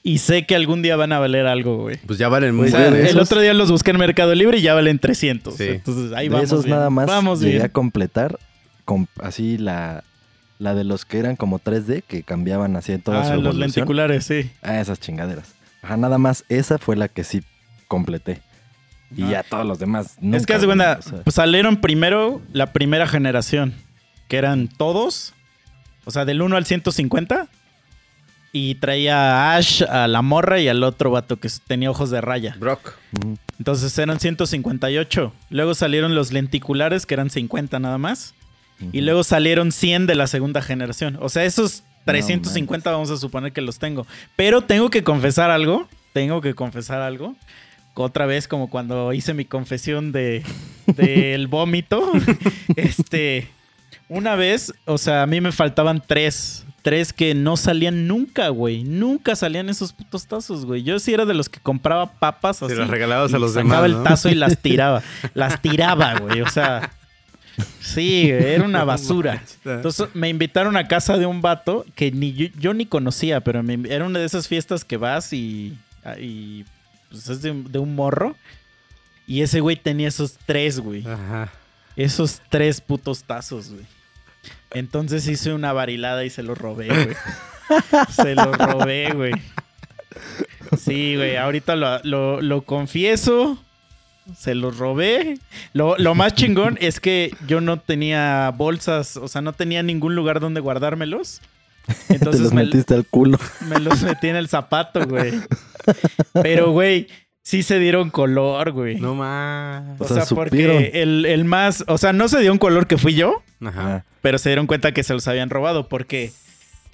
y 0.03 0.19
sé 0.19 0.47
que 0.47 0.55
algún 0.55 0.81
día 0.83 0.97
van 0.97 1.13
a 1.13 1.19
valer 1.19 1.47
algo, 1.47 1.79
güey. 1.79 1.97
Pues 2.07 2.19
ya 2.19 2.29
valen 2.29 2.51
O 2.51 2.55
muy 2.55 2.71
sea, 2.71 2.91
de 2.91 3.01
el 3.01 3.07
esos- 3.07 3.23
otro 3.23 3.41
día 3.41 3.53
los 3.53 3.71
busqué 3.71 3.91
en 3.91 3.99
Mercado 3.99 4.35
Libre 4.35 4.59
y 4.59 4.63
ya 4.63 4.75
valen 4.75 4.99
300. 4.99 5.57
Sí. 5.57 5.65
Entonces 5.65 6.13
ahí 6.13 6.29
de 6.29 6.35
vamos 6.35 6.45
esos 6.51 6.65
bien. 6.65 6.77
nada 6.77 6.91
más 6.91 7.07
Vamos 7.07 7.41
llegué 7.41 7.53
bien. 7.55 7.65
a 7.67 7.69
completar 7.71 8.39
con, 8.85 9.09
así 9.21 9.59
la, 9.59 10.05
la 10.65 10.75
de 10.75 10.83
los 10.83 11.05
que 11.05 11.19
eran 11.19 11.37
como 11.37 11.59
3D 11.61 12.03
que 12.03 12.23
cambiaban 12.25 12.75
así 12.75 12.93
en 12.93 13.03
toda 13.03 13.21
Ah, 13.21 13.25
su 13.27 13.31
los 13.35 13.39
evolución. 13.55 13.61
lenticulares, 13.61 14.25
sí. 14.27 14.51
Ah, 14.63 14.81
esas 14.81 14.99
chingaderas. 14.99 15.55
Ajá, 15.83 15.97
nada 15.97 16.19
más 16.19 16.45
esa 16.49 16.79
fue 16.79 16.97
la 16.97 17.09
que 17.09 17.23
sí 17.23 17.43
completé. 17.87 18.41
Y 19.17 19.23
Ah. 19.25 19.31
ya 19.31 19.43
todos 19.45 19.65
los 19.67 19.79
demás 19.79 20.17
es 20.21 20.47
que 20.47 20.57
o 20.57 20.61
sea, 20.77 20.99
pues 21.23 21.37
salieron 21.37 21.77
primero 21.81 22.41
la 22.53 22.73
primera 22.73 23.07
generación, 23.07 23.75
que 24.27 24.39
eran 24.39 24.67
todos, 24.69 25.35
o 26.05 26.11
sea, 26.11 26.25
del 26.25 26.43
1 26.43 26.57
al 26.57 26.65
150. 26.65 27.47
Y 28.57 28.77
traía 28.77 29.17
a 29.53 29.57
Ash, 29.57 29.83
a 29.83 30.07
la 30.07 30.23
morra 30.23 30.61
y 30.61 30.69
al 30.69 30.85
otro 30.85 31.11
vato 31.11 31.41
que 31.41 31.49
tenía 31.67 31.91
ojos 31.91 32.11
de 32.11 32.21
raya. 32.21 32.55
Brock. 32.61 32.93
Entonces 33.59 33.99
eran 33.99 34.21
158. 34.21 35.33
Luego 35.51 35.75
salieron 35.75 36.15
los 36.15 36.33
lenticulares, 36.33 37.05
que 37.05 37.15
eran 37.15 37.31
50 37.31 37.81
nada 37.81 37.99
más. 37.99 38.33
Y 38.93 39.01
luego 39.01 39.25
salieron 39.25 39.73
100 39.73 40.07
de 40.07 40.15
la 40.15 40.27
segunda 40.27 40.61
generación. 40.61 41.17
O 41.21 41.29
sea, 41.29 41.45
esos 41.45 41.85
350 42.05 42.91
vamos 42.91 43.11
a 43.11 43.17
suponer 43.17 43.53
que 43.53 43.61
los 43.61 43.79
tengo. 43.79 44.07
Pero 44.37 44.63
tengo 44.63 44.91
que 44.91 45.03
confesar 45.05 45.51
algo. 45.51 45.89
Tengo 46.13 46.41
que 46.41 46.55
confesar 46.55 47.01
algo. 47.01 47.35
Otra 47.95 48.27
vez, 48.27 48.49
como 48.49 48.71
cuando 48.71 49.13
hice 49.13 49.35
mi 49.35 49.45
confesión 49.45 50.13
de 50.13 50.43
del 50.87 51.47
vómito. 51.47 52.13
este. 52.77 53.49
Una 54.09 54.35
vez, 54.35 54.75
o 54.85 54.99
sea, 54.99 55.23
a 55.23 55.27
mí 55.27 55.41
me 55.41 55.53
faltaban 55.53 56.03
tres. 56.07 56.67
Tres 56.83 57.15
que 57.15 57.35
no 57.35 57.57
salían 57.57 58.07
nunca, 58.07 58.49
güey. 58.51 58.85
Nunca 58.85 59.35
salían 59.37 59.71
esos 59.71 59.95
putos 59.95 60.27
tazos, 60.27 60.67
güey. 60.67 60.83
Yo 60.83 60.99
sí 60.99 61.15
era 61.15 61.25
de 61.25 61.33
los 61.33 61.49
que 61.49 61.59
compraba 61.59 62.13
papas 62.13 62.63
así. 62.63 62.75
Se 62.75 62.79
los 62.79 62.91
regalabas 62.91 63.33
a 63.33 63.39
los 63.39 63.55
sacaba 63.55 63.85
demás, 63.85 63.85
el 63.87 63.93
¿no? 63.93 64.03
tazo 64.03 64.29
y 64.29 64.35
las 64.35 64.59
tiraba. 64.59 65.03
las 65.35 65.63
tiraba, 65.63 66.19
güey. 66.19 66.43
O 66.43 66.49
sea, 66.51 66.91
sí, 67.81 68.29
era 68.31 68.65
una 68.65 68.85
basura. 68.85 69.43
Entonces 69.65 70.09
me 70.15 70.29
invitaron 70.29 70.77
a 70.77 70.89
casa 70.89 71.17
de 71.17 71.27
un 71.27 71.41
vato 71.43 71.85
que 71.95 72.11
ni 72.11 72.33
yo, 72.33 72.47
yo 72.59 72.75
ni 72.75 72.87
conocía, 72.87 73.41
pero 73.41 73.63
me 73.63 73.79
era 73.93 74.05
una 74.05 74.19
de 74.19 74.25
esas 74.27 74.49
fiestas 74.49 74.85
que 74.85 74.97
vas 74.97 75.33
y, 75.33 75.77
y 76.21 76.65
pues 77.11 77.29
es 77.29 77.43
de, 77.43 77.51
un- 77.53 77.71
de 77.71 77.79
un 77.79 77.95
morro. 77.95 78.37
Y 79.27 79.41
ese 79.43 79.61
güey 79.61 79.77
tenía 79.77 80.09
esos 80.09 80.37
tres, 80.47 80.81
güey. 80.81 81.07
Ajá. 81.07 81.51
Esos 81.97 82.43
tres 82.51 82.81
putos 82.81 83.25
tazos, 83.25 83.71
güey. 83.71 83.85
Entonces 84.73 85.27
hice 85.29 85.53
una 85.55 85.73
varilada 85.73 86.25
y 86.25 86.31
se 86.31 86.43
los 86.43 86.59
robé, 86.59 86.89
güey. 86.89 87.17
se 88.11 88.35
los 88.35 88.59
robé, 88.59 89.13
güey. 89.15 89.33
Sí, 90.79 91.17
güey, 91.17 91.37
ahorita 91.37 91.77
lo, 91.77 91.99
lo- 92.03 92.41
lo 92.43 92.63
confieso. 92.63 93.63
Se 94.37 94.55
los 94.55 94.79
robé. 94.79 95.39
Lo, 95.73 95.97
lo 95.99 96.15
más 96.15 96.35
chingón 96.35 96.79
es 96.81 97.01
que 97.01 97.35
yo 97.47 97.61
no 97.61 97.79
tenía 97.79 98.51
bolsas, 98.57 99.17
o 99.17 99.29
sea, 99.29 99.43
no 99.43 99.53
tenía 99.53 99.83
ningún 99.83 100.15
lugar 100.15 100.41
donde 100.41 100.61
guardármelos. 100.61 101.41
Te 102.09 102.15
Entonces 102.15 102.41
los 102.43 102.55
me, 102.55 102.65
metiste 102.65 102.95
al 102.95 103.05
culo. 103.05 103.39
me 103.69 103.79
los 103.79 104.03
metí 104.03 104.29
en 104.29 104.37
el 104.37 104.49
zapato, 104.49 105.07
güey. 105.07 105.35
Pero, 106.33 106.71
güey, 106.73 107.09
sí 107.43 107.63
se 107.63 107.79
dieron 107.79 108.09
color, 108.11 108.73
güey. 108.73 108.97
No 108.97 109.15
más. 109.15 110.01
O 110.01 110.05
O 110.05 110.09
sea, 110.09 110.25
porque 110.27 110.91
el, 110.95 111.27
el 111.27 111.45
más, 111.45 111.85
o 111.87 111.99
sea, 111.99 112.13
no 112.15 112.29
se 112.29 112.41
dio 112.41 112.53
un 112.53 112.59
color 112.59 112.87
que 112.87 112.97
fui 112.97 113.15
yo, 113.15 113.43
Ajá. 113.61 113.97
Ah, 113.97 114.05
pero 114.23 114.39
se 114.39 114.49
dieron 114.49 114.67
cuenta 114.67 114.93
que 114.93 115.03
se 115.03 115.13
los 115.13 115.29
habían 115.29 115.51
robado 115.51 115.89
porque 115.89 116.33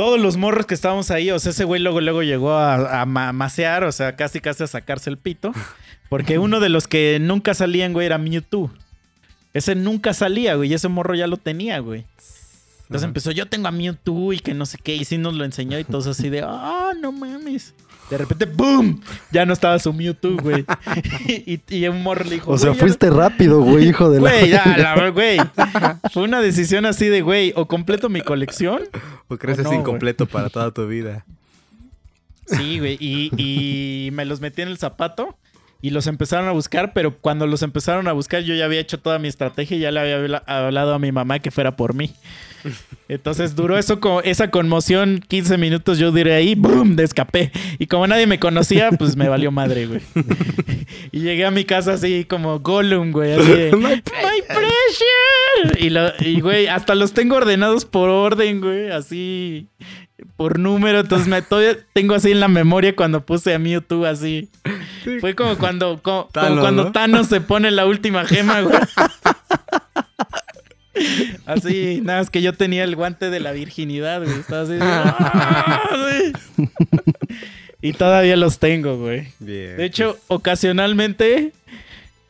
todos 0.01 0.19
los 0.19 0.39
morros 0.39 0.65
que 0.65 0.73
estábamos 0.73 1.11
ahí, 1.11 1.31
o 1.31 1.39
sea, 1.39 1.51
ese 1.51 1.65
güey 1.65 1.79
luego, 1.83 2.01
luego 2.01 2.23
llegó 2.23 2.53
a, 2.55 3.03
a 3.03 3.05
ma- 3.05 3.35
macear, 3.35 3.85
o 3.85 3.93
sea, 3.93 4.17
casi 4.17 4.41
casi 4.41 4.63
a 4.63 4.67
sacarse 4.67 5.11
el 5.11 5.19
pito, 5.19 5.53
porque 6.09 6.39
uno 6.39 6.59
de 6.59 6.71
los 6.71 6.89
que 6.89 7.19
nunca 7.21 7.53
salían, 7.53 7.93
güey, 7.93 8.07
era 8.07 8.17
Mewtwo. 8.17 8.71
Ese 9.53 9.75
nunca 9.75 10.15
salía, 10.15 10.55
güey, 10.55 10.71
y 10.71 10.75
ese 10.75 10.89
morro 10.89 11.15
ya 11.15 11.27
lo 11.27 11.37
tenía, 11.37 11.81
güey. 11.81 12.07
Entonces 12.85 13.03
Ajá. 13.03 13.09
empezó, 13.09 13.31
yo 13.33 13.45
tengo 13.45 13.69
a 13.69 13.73
Mewtwo 13.73 14.33
y 14.33 14.39
que 14.39 14.55
no 14.55 14.65
sé 14.65 14.79
qué, 14.83 14.97
y 14.97 15.05
sí 15.05 15.19
nos 15.19 15.35
lo 15.35 15.45
enseñó 15.45 15.79
y 15.79 15.85
todos 15.85 16.07
así 16.07 16.31
de, 16.31 16.45
ah, 16.47 16.93
no 16.99 17.13
mames. 17.13 17.75
De 18.11 18.19
repente, 18.19 18.45
¡boom! 18.47 19.01
Ya 19.31 19.47
no 19.47 19.53
estaba 19.53 19.79
su 19.79 19.93
Mewtwo, 19.93 20.37
güey. 20.43 20.65
y, 21.29 21.61
y 21.69 21.87
un 21.89 22.03
morro 22.03 22.25
le 22.25 22.31
dijo, 22.35 22.51
o 22.51 22.59
sea, 22.59 22.71
"Güey, 22.71 22.77
ya 22.77 22.83
no- 22.83 22.87
fuiste 22.89 23.09
rápido, 23.11 23.61
güey, 23.63 23.89
hijo 23.89 24.11
de 24.11 24.21
la... 24.21 24.31
Güey, 24.31 24.49
ya, 24.51 24.65
la 24.77 25.11
güey. 25.11 25.39
Fue 26.13 26.25
una 26.25 26.41
decisión 26.41 26.87
así 26.87 27.07
de, 27.07 27.23
güey, 27.23 27.53
o 27.55 27.67
completo 27.69 28.09
mi 28.09 28.21
colección. 28.21 28.83
O 29.29 29.37
creces 29.37 29.63
no, 29.65 29.71
güey. 29.71 29.81
incompleto 29.81 30.27
para 30.27 30.49
toda 30.51 30.73
tu 30.73 30.87
vida. 30.89 31.25
Sí, 32.47 32.81
güey. 32.81 32.97
Y, 33.01 33.31
y 33.37 34.11
me 34.11 34.25
los 34.25 34.41
metí 34.41 34.63
en 34.63 34.69
el 34.69 34.79
zapato 34.79 35.37
y 35.81 35.91
los 35.91 36.07
empezaron 36.09 36.49
a 36.49 36.53
buscar, 36.53 36.93
pero 36.93 37.17
cuando 37.17 37.47
los 37.47 37.63
empezaron 37.63 38.09
a 38.09 38.13
buscar, 38.13 38.43
yo 38.43 38.55
ya 38.55 38.65
había 38.65 38.81
hecho 38.81 38.99
toda 38.99 39.19
mi 39.21 39.29
estrategia 39.29 39.77
y 39.77 39.81
ya 39.81 39.91
le 39.93 40.01
había 40.01 40.17
habla- 40.17 40.43
hablado 40.47 40.95
a 40.95 40.99
mi 40.99 41.13
mamá 41.13 41.39
que 41.39 41.51
fuera 41.53 41.77
por 41.77 41.95
mí. 41.95 42.13
Entonces 43.09 43.57
duró 43.57 43.77
eso 43.79 43.99
esa 44.25 44.51
conmoción 44.51 45.23
15 45.27 45.59
minutos, 45.59 45.99
yo 45.99 46.13
diré 46.13 46.35
ahí, 46.35 46.55
¡boom! 46.55 46.95
De 46.97 47.05
escapé. 47.05 47.51
Y 47.79 47.87
como 47.87 48.07
nadie 48.07 48.27
me 48.27 48.39
conocía, 48.39 48.91
pues 48.93 49.17
me 49.17 49.29
valió 49.29 49.51
madre, 49.51 49.87
güey. 49.87 50.01
Y 51.13 51.21
llegué 51.21 51.45
a 51.47 51.51
mi 51.51 51.65
casa 51.65 51.95
así 51.95 52.25
como 52.25 52.61
Gollum, 52.61 53.11
güey, 53.13 53.33
así 53.33 53.51
de, 53.51 53.73
¡My 53.77 54.01
pressure! 54.47 55.81
Y, 55.85 55.91
lo- 55.91 56.13
y, 56.21 56.41
güey, 56.41 56.67
hasta 56.69 56.95
los 56.95 57.13
tengo 57.13 57.37
ordenados 57.37 57.85
por 57.85 58.09
orden, 58.09 58.61
güey, 58.61 58.91
así, 58.91 59.67
por 60.37 60.59
número. 60.59 61.01
Entonces 61.01 61.27
me 61.27 61.43
todavía 61.43 61.77
tengo 61.93 62.15
así 62.15 62.31
en 62.31 62.41
la 62.41 62.49
memoria 62.49 62.95
cuando 62.95 63.25
puse 63.25 63.55
a 63.55 63.59
Mewtwo 63.59 64.05
así. 64.07 64.49
Fue 65.21 65.35
como 65.35 65.57
cuando, 65.57 66.01
como, 66.03 66.29
Thanos, 66.33 66.61
cuando 66.61 66.85
¿no? 66.85 66.93
Thanos 66.93 67.27
se 67.27 67.41
pone 67.41 67.71
la 67.71 67.87
última 67.87 68.25
gema, 68.25 68.61
güey. 68.61 68.79
Así, 71.47 72.01
nada, 72.03 72.21
es 72.21 72.31
que 72.31 72.43
yo 72.43 72.53
tenía 72.53 72.85
el 72.85 72.97
guante 72.97 73.31
de 73.31 73.41
la 73.41 73.53
virginidad, 73.53 74.23
güey. 74.25 74.39
Estaba 74.39 74.63
así. 74.63 74.75
¡ah! 74.81 75.89
güey. 75.99 76.69
Y 77.83 77.93
todavía 77.95 78.37
los 78.37 78.59
tengo, 78.59 78.99
güey. 78.99 79.29
Bien. 79.39 79.77
De 79.77 79.85
hecho, 79.85 80.19
ocasionalmente, 80.29 81.53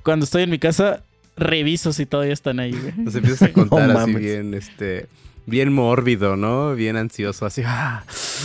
cuando 0.02 0.24
estoy 0.24 0.42
en 0.44 0.50
mi 0.50 0.58
casa, 0.58 1.02
reviso 1.36 1.92
si 1.92 2.06
todavía 2.06 2.32
están 2.34 2.60
ahí, 2.60 2.72
güey. 2.72 2.92
Nos 2.96 3.14
empiezas 3.14 3.42
a 3.48 3.52
contar 3.52 3.88
No 3.88 3.98
así 3.98 4.10
mames. 4.12 4.22
bien, 4.22 4.54
este... 4.54 5.06
Bien 5.46 5.72
mórbido, 5.72 6.36
¿no? 6.36 6.74
Bien 6.76 6.96
ansioso, 6.96 7.44
así. 7.46 7.62
Ah, 7.64 8.04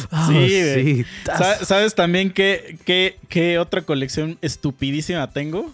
ah, 0.09 0.27
Sí, 0.27 0.33
güey. 0.33 0.83
sí. 0.95 1.05
Sa- 1.25 1.63
¿Sabes 1.63 1.93
también 1.93 2.31
qué, 2.31 2.77
qué, 2.85 3.17
qué 3.29 3.59
otra 3.59 3.81
colección 3.83 4.39
estupidísima 4.41 5.29
tengo? 5.29 5.71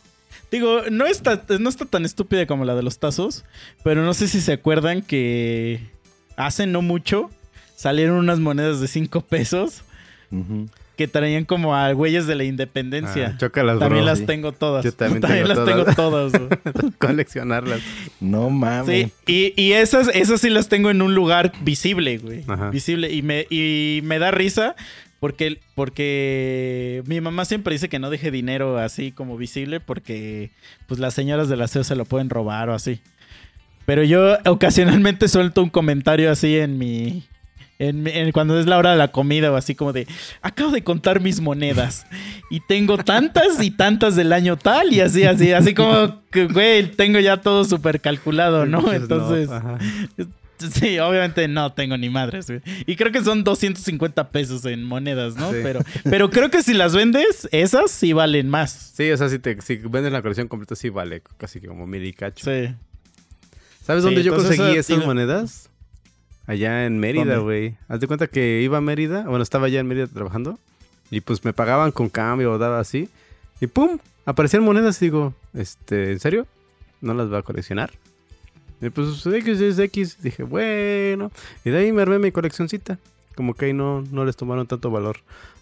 Digo, 0.52 0.82
no 0.92 1.06
está, 1.06 1.44
no 1.60 1.70
está 1.70 1.86
tan 1.86 2.04
estúpida 2.04 2.46
como 2.46 2.66
la 2.66 2.76
de 2.76 2.84
los 2.84 3.00
tazos, 3.00 3.46
pero 3.84 4.04
no 4.04 4.14
sé 4.14 4.28
si 4.28 4.42
se 4.42 4.52
acuerdan 4.52 5.02
que 5.02 5.80
hace 6.36 6.68
no 6.68 6.82
mucho 6.82 7.30
salieron 7.76 8.18
unas 8.18 8.40
monedas 8.40 8.82
de 8.82 8.88
5 8.88 9.22
pesos 9.22 9.84
que 10.98 11.08
traían 11.08 11.46
como 11.46 11.76
a 11.76 11.92
güeyes 11.94 12.28
de 12.28 12.36
la 12.36 12.44
independencia. 12.44 13.32
Ah, 13.34 13.38
chócalas, 13.38 13.80
también 13.80 14.04
bro. 14.04 14.12
las 14.12 14.20
sí. 14.20 14.26
tengo 14.26 14.52
todas. 14.52 14.84
Yo 14.84 14.94
también 14.94 15.22
tengo 15.28 15.48
las 15.48 15.58
todas. 15.58 15.86
tengo 15.86 15.96
todas. 15.96 16.34
Coleccionarlas. 17.00 17.80
No 18.20 18.50
mames. 18.50 19.12
Sí, 19.26 19.54
y, 19.56 19.62
y 19.62 19.72
esas, 19.74 20.10
esas 20.14 20.42
sí 20.42 20.50
las 20.50 20.68
tengo 20.68 20.90
en 20.90 21.02
un 21.02 21.16
lugar 21.16 21.54
visible, 21.62 22.18
güey. 22.18 22.44
Ajá. 22.48 22.70
Visible. 22.70 23.12
Y 23.12 23.22
me, 23.22 23.48
y 23.50 24.02
me 24.04 24.20
da 24.20 24.32
risa 24.32 24.76
porque, 25.22 25.60
porque 25.76 27.04
mi 27.06 27.22
mamá 27.22 27.46
siempre 27.46 27.74
dice 27.74 27.88
que 27.90 28.00
no 28.00 28.10
deje 28.10 28.32
dinero 28.32 28.78
así 28.80 29.12
como 29.12 29.38
visible 29.38 29.80
porque 29.80 30.52
pues 30.88 31.00
las 31.00 31.14
señoras 31.14 31.48
del 31.48 31.62
aseo 31.62 31.84
se 31.86 31.96
lo 31.96 32.04
pueden 32.06 32.30
robar 32.30 32.70
o 32.70 32.74
así. 32.74 33.00
Pero 33.86 34.04
yo 34.04 34.38
ocasionalmente 34.46 35.28
suelto 35.28 35.64
un 35.64 35.70
comentario 35.70 36.32
así 36.32 36.58
en 36.58 36.78
mi, 36.78 37.24
en- 37.80 38.08
en- 38.08 38.32
cuando 38.32 38.60
es 38.60 38.66
la 38.68 38.78
hora 38.78 38.92
de 38.92 38.98
la 38.98 39.10
comida 39.10 39.52
o 39.52 39.56
así 39.56 39.76
como 39.76 39.94
de, 39.94 40.08
acabo 40.42 40.72
de 40.72 40.84
contar 40.84 41.20
mis 41.22 41.40
monedas 41.42 42.06
y 42.50 42.60
tengo 42.60 42.98
tantas 42.98 43.62
y 43.62 43.72
tantas 43.72 44.16
del 44.16 44.34
año 44.34 44.58
tal 44.58 44.92
y 44.94 45.02
así, 45.02 45.24
así, 45.24 45.52
así 45.52 45.74
como 45.74 46.22
que, 46.32 46.46
güey, 46.48 46.92
tengo 46.92 47.20
ya 47.20 47.38
todo 47.38 47.64
súper 47.64 48.02
calculado, 48.02 48.66
¿no? 48.66 48.92
Entonces. 48.94 49.50
sí, 50.74 51.00
obviamente 51.00 51.48
no 51.48 51.74
tengo 51.74 51.98
ni 51.98 52.10
madres, 52.10 52.48
güey. 52.48 52.62
Y 52.86 52.96
creo 52.96 53.12
que 53.12 53.24
son 53.24 53.44
250 53.44 54.30
pesos 54.30 54.66
en 54.66 54.84
monedas, 54.84 55.36
¿no? 55.36 55.52
Sí. 55.52 55.60
Pero, 55.64 55.82
pero 56.04 56.30
creo 56.30 56.50
que 56.50 56.64
si 56.64 56.74
las 56.74 56.96
vendes, 56.96 57.48
esas 57.52 57.92
sí 57.92 58.14
valen 58.14 58.50
más. 58.50 58.92
Sí, 58.96 59.10
o 59.12 59.18
sea, 59.18 59.30
si, 59.30 59.40
te, 59.40 59.62
si 59.62 59.76
vendes 59.78 60.12
la 60.12 60.22
colección 60.22 60.48
completa, 60.48 60.76
sí 60.76 60.90
vale 60.90 61.22
casi 61.38 61.60
como 61.62 61.86
mil 61.88 62.06
y 62.06 62.14
cacho. 62.14 62.46
Sí. 62.46 62.74
¿Sabes 63.86 64.04
Sí, 64.04 64.08
dónde 64.10 64.24
yo 64.24 64.36
conseguí 64.36 64.72
esas 64.74 64.88
tiene- 64.88 65.06
monedas? 65.06 65.70
Allá 66.48 66.86
en 66.86 67.00
Mérida, 67.00 67.38
güey. 67.38 67.76
Haz 67.88 68.00
de 68.00 68.08
cuenta 68.08 68.28
que 68.28 68.62
iba 68.62 68.78
a 68.80 68.82
Mérida, 68.82 69.24
bueno, 69.24 69.42
estaba 69.44 69.68
allá 69.68 69.80
en 69.80 69.88
Mérida 69.88 70.08
trabajando. 70.08 70.60
Y 71.10 71.22
pues 71.22 71.44
me 71.46 71.54
pagaban 71.54 71.92
con 71.92 72.10
cambio 72.10 72.52
o 72.54 72.58
daba 72.58 72.80
así. 72.80 73.10
Y 73.60 73.68
pum, 73.68 74.00
aparecían 74.26 74.64
monedas 74.64 75.02
y 75.02 75.06
digo, 75.06 75.34
este, 75.54 76.12
¿en 76.14 76.20
serio? 76.20 76.48
¿No 77.02 77.14
las 77.14 77.32
va 77.32 77.40
a 77.40 77.42
coleccionar? 77.44 77.92
Y 78.82 78.90
pues 78.90 79.26
X 79.26 79.62
es 79.62 79.80
X. 79.80 80.18
Dije, 80.22 80.44
bueno. 80.44 81.32
Y 81.64 81.70
de 81.70 81.78
ahí 81.78 81.92
me 81.92 82.02
armé 82.02 82.20
mi 82.20 82.32
coleccioncita. 82.32 82.98
Como 83.36 83.54
que 83.54 83.66
ahí 83.66 83.74
no, 83.74 84.02
no 84.12 84.26
les 84.26 84.36
tomaron 84.36 84.68
tanto 84.68 84.90
valor. 84.90 85.18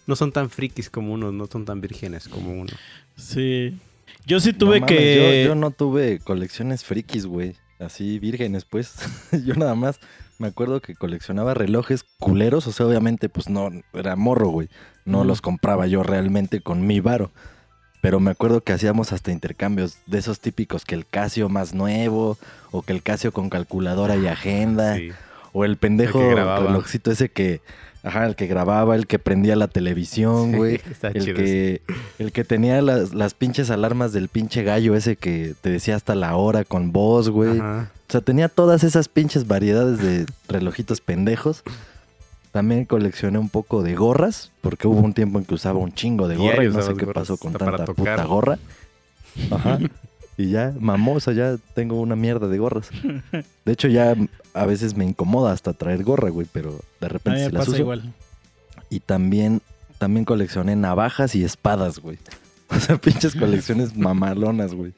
No 0.06 0.16
son 0.16 0.32
tan 0.32 0.50
frikis 0.50 0.90
como 0.90 1.12
uno, 1.12 1.30
no 1.30 1.46
son 1.46 1.64
tan 1.64 1.80
vírgenes 1.80 2.28
como 2.28 2.52
uno. 2.52 2.72
Sí. 3.16 3.78
Yo 4.26 4.40
sí 4.40 4.52
tuve 4.52 4.80
No 4.80 4.86
mames, 4.86 4.98
que... 4.98 5.42
Yo, 5.44 5.48
yo 5.48 5.54
no 5.54 5.70
tuve 5.70 6.18
colecciones 6.18 6.84
frikis, 6.84 7.26
güey. 7.26 7.56
Así 7.78 8.18
vírgenes, 8.18 8.64
pues. 8.64 8.94
yo 9.44 9.54
nada 9.54 9.74
más 9.74 10.00
me 10.38 10.48
acuerdo 10.48 10.80
que 10.80 10.94
coleccionaba 10.94 11.54
relojes 11.54 12.04
culeros. 12.18 12.66
O 12.66 12.72
sea, 12.72 12.86
obviamente, 12.86 13.28
pues 13.28 13.48
no, 13.48 13.70
era 13.92 14.16
morro, 14.16 14.48
güey. 14.48 14.68
No 15.04 15.24
los 15.24 15.40
compraba 15.40 15.86
yo 15.86 16.02
realmente 16.02 16.60
con 16.60 16.86
mi 16.86 17.00
varo. 17.00 17.30
Pero 18.00 18.18
me 18.20 18.30
acuerdo 18.30 18.62
que 18.62 18.72
hacíamos 18.72 19.12
hasta 19.12 19.30
intercambios 19.30 19.98
de 20.06 20.18
esos 20.18 20.40
típicos 20.40 20.84
que 20.84 20.94
el 20.94 21.06
Casio 21.06 21.48
más 21.48 21.74
nuevo, 21.74 22.38
o 22.70 22.82
que 22.82 22.92
el 22.92 23.02
Casio 23.02 23.32
con 23.32 23.50
calculadora 23.50 24.16
y 24.16 24.26
agenda, 24.26 24.96
Sí. 24.96 25.10
o 25.52 25.64
el 25.64 25.76
pendejo 25.76 26.20
El 26.22 26.36
relojcito 26.36 27.10
ese 27.10 27.28
que, 27.28 27.60
ajá, 28.02 28.26
el 28.26 28.36
que 28.36 28.46
grababa, 28.46 28.94
el 28.96 29.06
que 29.06 29.18
prendía 29.18 29.54
la 29.56 29.68
televisión, 29.68 30.52
güey. 30.52 30.80
El 31.02 31.24
chido. 31.24 31.36
que, 31.36 31.82
el 32.18 32.32
que 32.32 32.44
tenía 32.44 32.80
las, 32.80 33.12
las 33.12 33.34
pinches 33.34 33.68
alarmas 33.70 34.12
del 34.14 34.28
pinche 34.28 34.62
gallo 34.62 34.94
ese 34.94 35.16
que 35.16 35.54
te 35.60 35.68
decía 35.70 35.94
hasta 35.96 36.14
la 36.14 36.34
hora 36.36 36.64
con 36.64 36.92
voz, 36.92 37.28
güey. 37.28 37.58
O 37.60 37.86
sea, 38.08 38.22
tenía 38.22 38.48
todas 38.48 38.82
esas 38.82 39.08
pinches 39.08 39.46
variedades 39.46 39.98
de 39.98 40.26
relojitos 40.48 41.00
pendejos. 41.02 41.62
También 42.52 42.84
coleccioné 42.84 43.38
un 43.38 43.48
poco 43.48 43.82
de 43.82 43.94
gorras, 43.94 44.50
porque 44.60 44.88
hubo 44.88 45.00
un 45.00 45.14
tiempo 45.14 45.38
en 45.38 45.44
que 45.44 45.54
usaba 45.54 45.78
un 45.78 45.92
chingo 45.92 46.26
de 46.26 46.36
gorra 46.36 46.64
y 46.64 46.68
no 46.68 46.82
sé 46.82 46.94
qué 46.94 47.06
pasó 47.06 47.36
con 47.36 47.52
tanta 47.52 47.84
puta 47.86 48.24
gorra. 48.24 48.58
Ajá. 49.50 49.78
Y 50.36 50.48
ya, 50.48 50.72
mamosa, 50.80 51.32
ya 51.32 51.58
tengo 51.74 52.00
una 52.00 52.16
mierda 52.16 52.48
de 52.48 52.56
gorras. 52.56 52.88
De 53.66 53.72
hecho, 53.72 53.88
ya 53.88 54.14
a 54.54 54.64
veces 54.64 54.96
me 54.96 55.04
incomoda 55.04 55.52
hasta 55.52 55.74
traer 55.74 56.02
gorra, 56.02 56.30
güey, 56.30 56.46
pero 56.50 56.80
de 56.98 57.06
A 57.06 57.08
mí 57.08 57.12
repente 57.12 57.40
me 57.40 57.46
sí 57.46 57.52
las 57.52 57.60
pasa 57.60 57.70
uso. 57.72 57.80
igual. 57.82 58.14
Y 58.88 59.00
también, 59.00 59.60
también 59.98 60.24
coleccioné 60.24 60.76
navajas 60.76 61.34
y 61.34 61.44
espadas, 61.44 61.98
güey. 61.98 62.16
O 62.70 62.78
sea, 62.80 62.96
pinches 62.96 63.34
colecciones 63.34 63.94
mamalonas, 63.98 64.72
güey. 64.74 64.94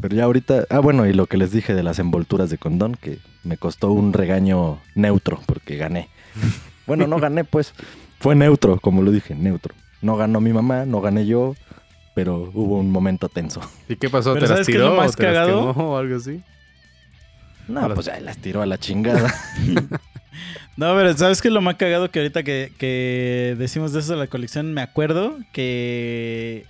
Pero 0.00 0.14
ya 0.14 0.24
ahorita. 0.24 0.66
Ah, 0.70 0.80
bueno, 0.80 1.06
y 1.06 1.12
lo 1.12 1.26
que 1.26 1.36
les 1.36 1.52
dije 1.52 1.74
de 1.74 1.82
las 1.82 1.98
envolturas 1.98 2.50
de 2.50 2.58
condón, 2.58 2.96
que 3.00 3.18
me 3.44 3.56
costó 3.56 3.90
un 3.90 4.12
regaño 4.12 4.80
neutro, 4.94 5.40
porque 5.46 5.76
gané. 5.76 6.08
Bueno, 6.86 7.08
no 7.08 7.18
gané, 7.18 7.42
pues. 7.42 7.74
Fue 8.20 8.36
neutro, 8.36 8.78
como 8.78 9.02
lo 9.02 9.10
dije, 9.10 9.34
neutro. 9.34 9.74
No 10.02 10.16
ganó 10.16 10.40
mi 10.40 10.52
mamá, 10.52 10.84
no 10.84 11.00
gané 11.00 11.26
yo, 11.26 11.56
pero 12.14 12.48
hubo 12.54 12.78
un 12.78 12.92
momento 12.92 13.28
tenso. 13.28 13.60
¿Y 13.88 13.96
qué 13.96 14.08
pasó? 14.08 14.34
Pero 14.34 14.46
¿Te 14.46 14.50
las 14.50 14.58
¿sabes 14.58 14.66
qué 14.68 14.72
es 14.72 14.76
tiró 14.78 14.90
lo 14.90 14.96
más 14.96 15.10
o 15.10 15.16
te 15.16 15.32
las 15.32 15.48
quemó 15.48 15.70
o 15.72 15.96
algo 15.96 16.16
así? 16.16 16.40
No, 17.66 17.92
pues 17.92 18.06
ya 18.06 18.20
las 18.20 18.38
tiró 18.38 18.62
a 18.62 18.66
la 18.66 18.78
chingada. 18.78 19.34
No, 20.76 20.94
pero 20.94 21.16
¿sabes 21.16 21.40
qué 21.40 21.48
es 21.48 21.54
lo 21.54 21.62
más 21.62 21.76
cagado 21.76 22.10
que 22.10 22.18
ahorita 22.18 22.42
que, 22.42 22.70
que 22.78 23.56
decimos 23.58 23.94
de 23.94 24.00
eso 24.00 24.12
de 24.12 24.18
la 24.18 24.26
colección? 24.26 24.74
Me 24.74 24.82
acuerdo 24.82 25.38
que 25.54 26.66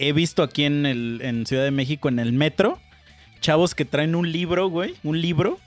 he 0.00 0.12
visto 0.12 0.42
aquí 0.42 0.64
en, 0.64 0.86
el, 0.86 1.20
en 1.22 1.46
Ciudad 1.46 1.62
de 1.62 1.70
México, 1.70 2.08
en 2.08 2.18
el 2.18 2.32
metro, 2.32 2.78
chavos 3.40 3.74
que 3.74 3.84
traen 3.84 4.14
un 4.14 4.32
libro, 4.32 4.68
güey, 4.68 4.94
un 5.04 5.20
libro, 5.20 5.58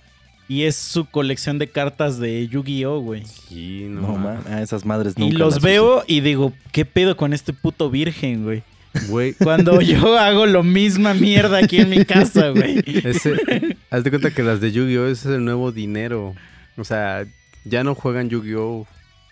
y 0.48 0.64
es 0.64 0.76
su 0.76 1.06
colección 1.06 1.60
de 1.60 1.68
cartas 1.68 2.20
de 2.20 2.48
Yu-Gi-Oh, 2.48 3.00
güey. 3.00 3.24
Sí, 3.26 3.86
no, 3.90 4.02
No, 4.02 4.18
man, 4.18 4.44
a 4.50 4.62
esas 4.62 4.86
madres 4.86 5.14
Y 5.16 5.22
nunca 5.22 5.38
los 5.38 5.56
las 5.56 5.64
veo 5.64 6.04
y 6.08 6.22
digo, 6.22 6.52
¿qué 6.72 6.84
pedo 6.84 7.16
con 7.16 7.32
este 7.32 7.54
puto 7.54 7.90
virgen, 7.90 8.44
güey? 8.44 8.64
Güey, 9.08 9.34
Cuando 9.34 9.82
yo 9.82 10.18
hago 10.18 10.46
lo 10.46 10.64
misma 10.64 11.14
mierda 11.14 11.60
aquí 11.60 11.80
en 11.80 11.90
mi 11.90 12.04
casa, 12.04 12.50
güey. 12.50 12.84
ese, 12.86 13.78
haz 13.90 14.04
de 14.04 14.10
cuenta 14.10 14.32
que 14.32 14.44
las 14.44 14.60
de 14.60 14.72
Yu-Gi-Oh! 14.72 15.08
es 15.08 15.26
el 15.26 15.46
nuevo 15.46 15.72
dinero. 15.72 16.34
O 16.76 16.84
sea, 16.84 17.26
ya 17.66 17.84
no 17.84 17.94
juegan 17.96 18.30
Yu-Gi-Oh! 18.30 18.88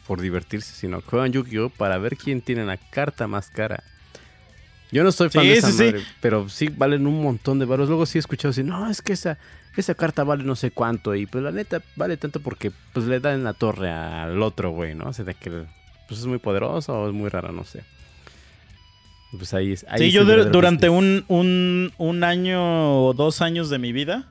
por 0.08 0.22
divertirse, 0.22 0.74
sino 0.76 1.02
juegan 1.02 1.32
Yu-Gi-Oh! 1.32 1.70
para 1.70 1.98
ver 1.98 2.18
quién 2.18 2.42
tiene 2.42 2.66
la 2.66 2.78
carta 2.78 3.28
más 3.28 3.50
cara. 3.50 3.84
Yo 4.92 5.04
no 5.04 5.12
soy 5.12 5.30
fan 5.30 5.44
Sí, 5.44 5.50
de 5.50 5.54
esa 5.56 5.72
sí, 5.72 5.94
pero 6.20 6.50
sí 6.50 6.68
valen 6.68 7.08
un 7.08 7.22
montón 7.22 7.60
de 7.60 7.66
varos. 7.66 7.88
Luego 7.88 8.06
sí 8.06 8.18
he 8.18 8.20
escuchado 8.20 8.50
así, 8.50 8.64
no, 8.64 8.90
es 8.90 9.02
que 9.02 9.14
esa, 9.14 9.38
esa 9.78 9.96
carta 9.96 10.24
vale 10.24 10.44
no 10.44 10.56
sé 10.56 10.72
cuánto. 10.72 11.16
Y 11.16 11.26
pues 11.26 11.44
la 11.44 11.52
neta 11.52 11.82
vale 11.96 12.18
tanto 12.18 12.42
porque 12.42 12.72
pues 12.94 13.06
le 13.06 13.20
dan 13.20 13.44
la 13.44 13.54
torre 13.54 13.90
al 13.90 14.42
otro, 14.44 14.72
güey, 14.72 14.96
¿no? 14.96 15.06
O 15.10 15.14
sea, 15.14 15.24
de 15.24 15.34
que 15.36 15.50
pues, 16.08 16.20
es 16.20 16.26
muy 16.26 16.40
poderoso 16.40 16.94
o 16.94 17.08
es 17.08 17.14
muy 17.14 17.30
raro, 17.30 17.52
no 17.52 17.64
sé. 17.64 17.84
Pues 19.32 19.54
ahí 19.54 19.72
es. 19.72 19.86
ahí 19.88 20.00
Sí, 20.00 20.08
es 20.08 20.14
yo 20.14 20.26
durante 20.26 20.90
un, 20.90 21.24
un, 21.30 21.94
un 21.98 22.24
año 22.26 23.06
o 23.06 23.14
dos 23.14 23.42
años 23.42 23.70
de 23.70 23.80
mi 23.80 23.94
vida, 23.94 24.30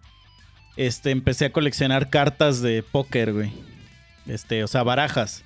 este, 0.77 1.11
empecé 1.11 1.47
a 1.47 1.53
coleccionar 1.53 2.11
cartas 2.11 2.61
de 2.61 2.83
póker, 2.83 3.33
güey. 3.33 3.53
Este, 4.27 4.63
o 4.63 4.69
sea, 4.69 4.83
barajas. 4.83 5.43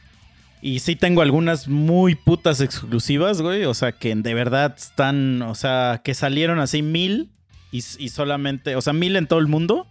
Y 0.66 0.78
sí 0.78 0.96
tengo 0.96 1.20
algunas 1.20 1.68
muy 1.68 2.14
putas 2.14 2.62
exclusivas, 2.62 3.42
güey. 3.42 3.66
O 3.66 3.74
sea, 3.74 3.92
que 3.92 4.14
de 4.14 4.32
verdad 4.32 4.74
están, 4.78 5.42
o 5.42 5.54
sea, 5.54 6.00
que 6.02 6.14
salieron 6.14 6.58
así 6.58 6.80
mil 6.80 7.28
y, 7.70 7.84
y 7.98 8.08
solamente, 8.08 8.74
o 8.74 8.80
sea, 8.80 8.94
mil 8.94 9.14
en 9.16 9.26
todo 9.26 9.40
el 9.40 9.46
mundo. 9.46 9.86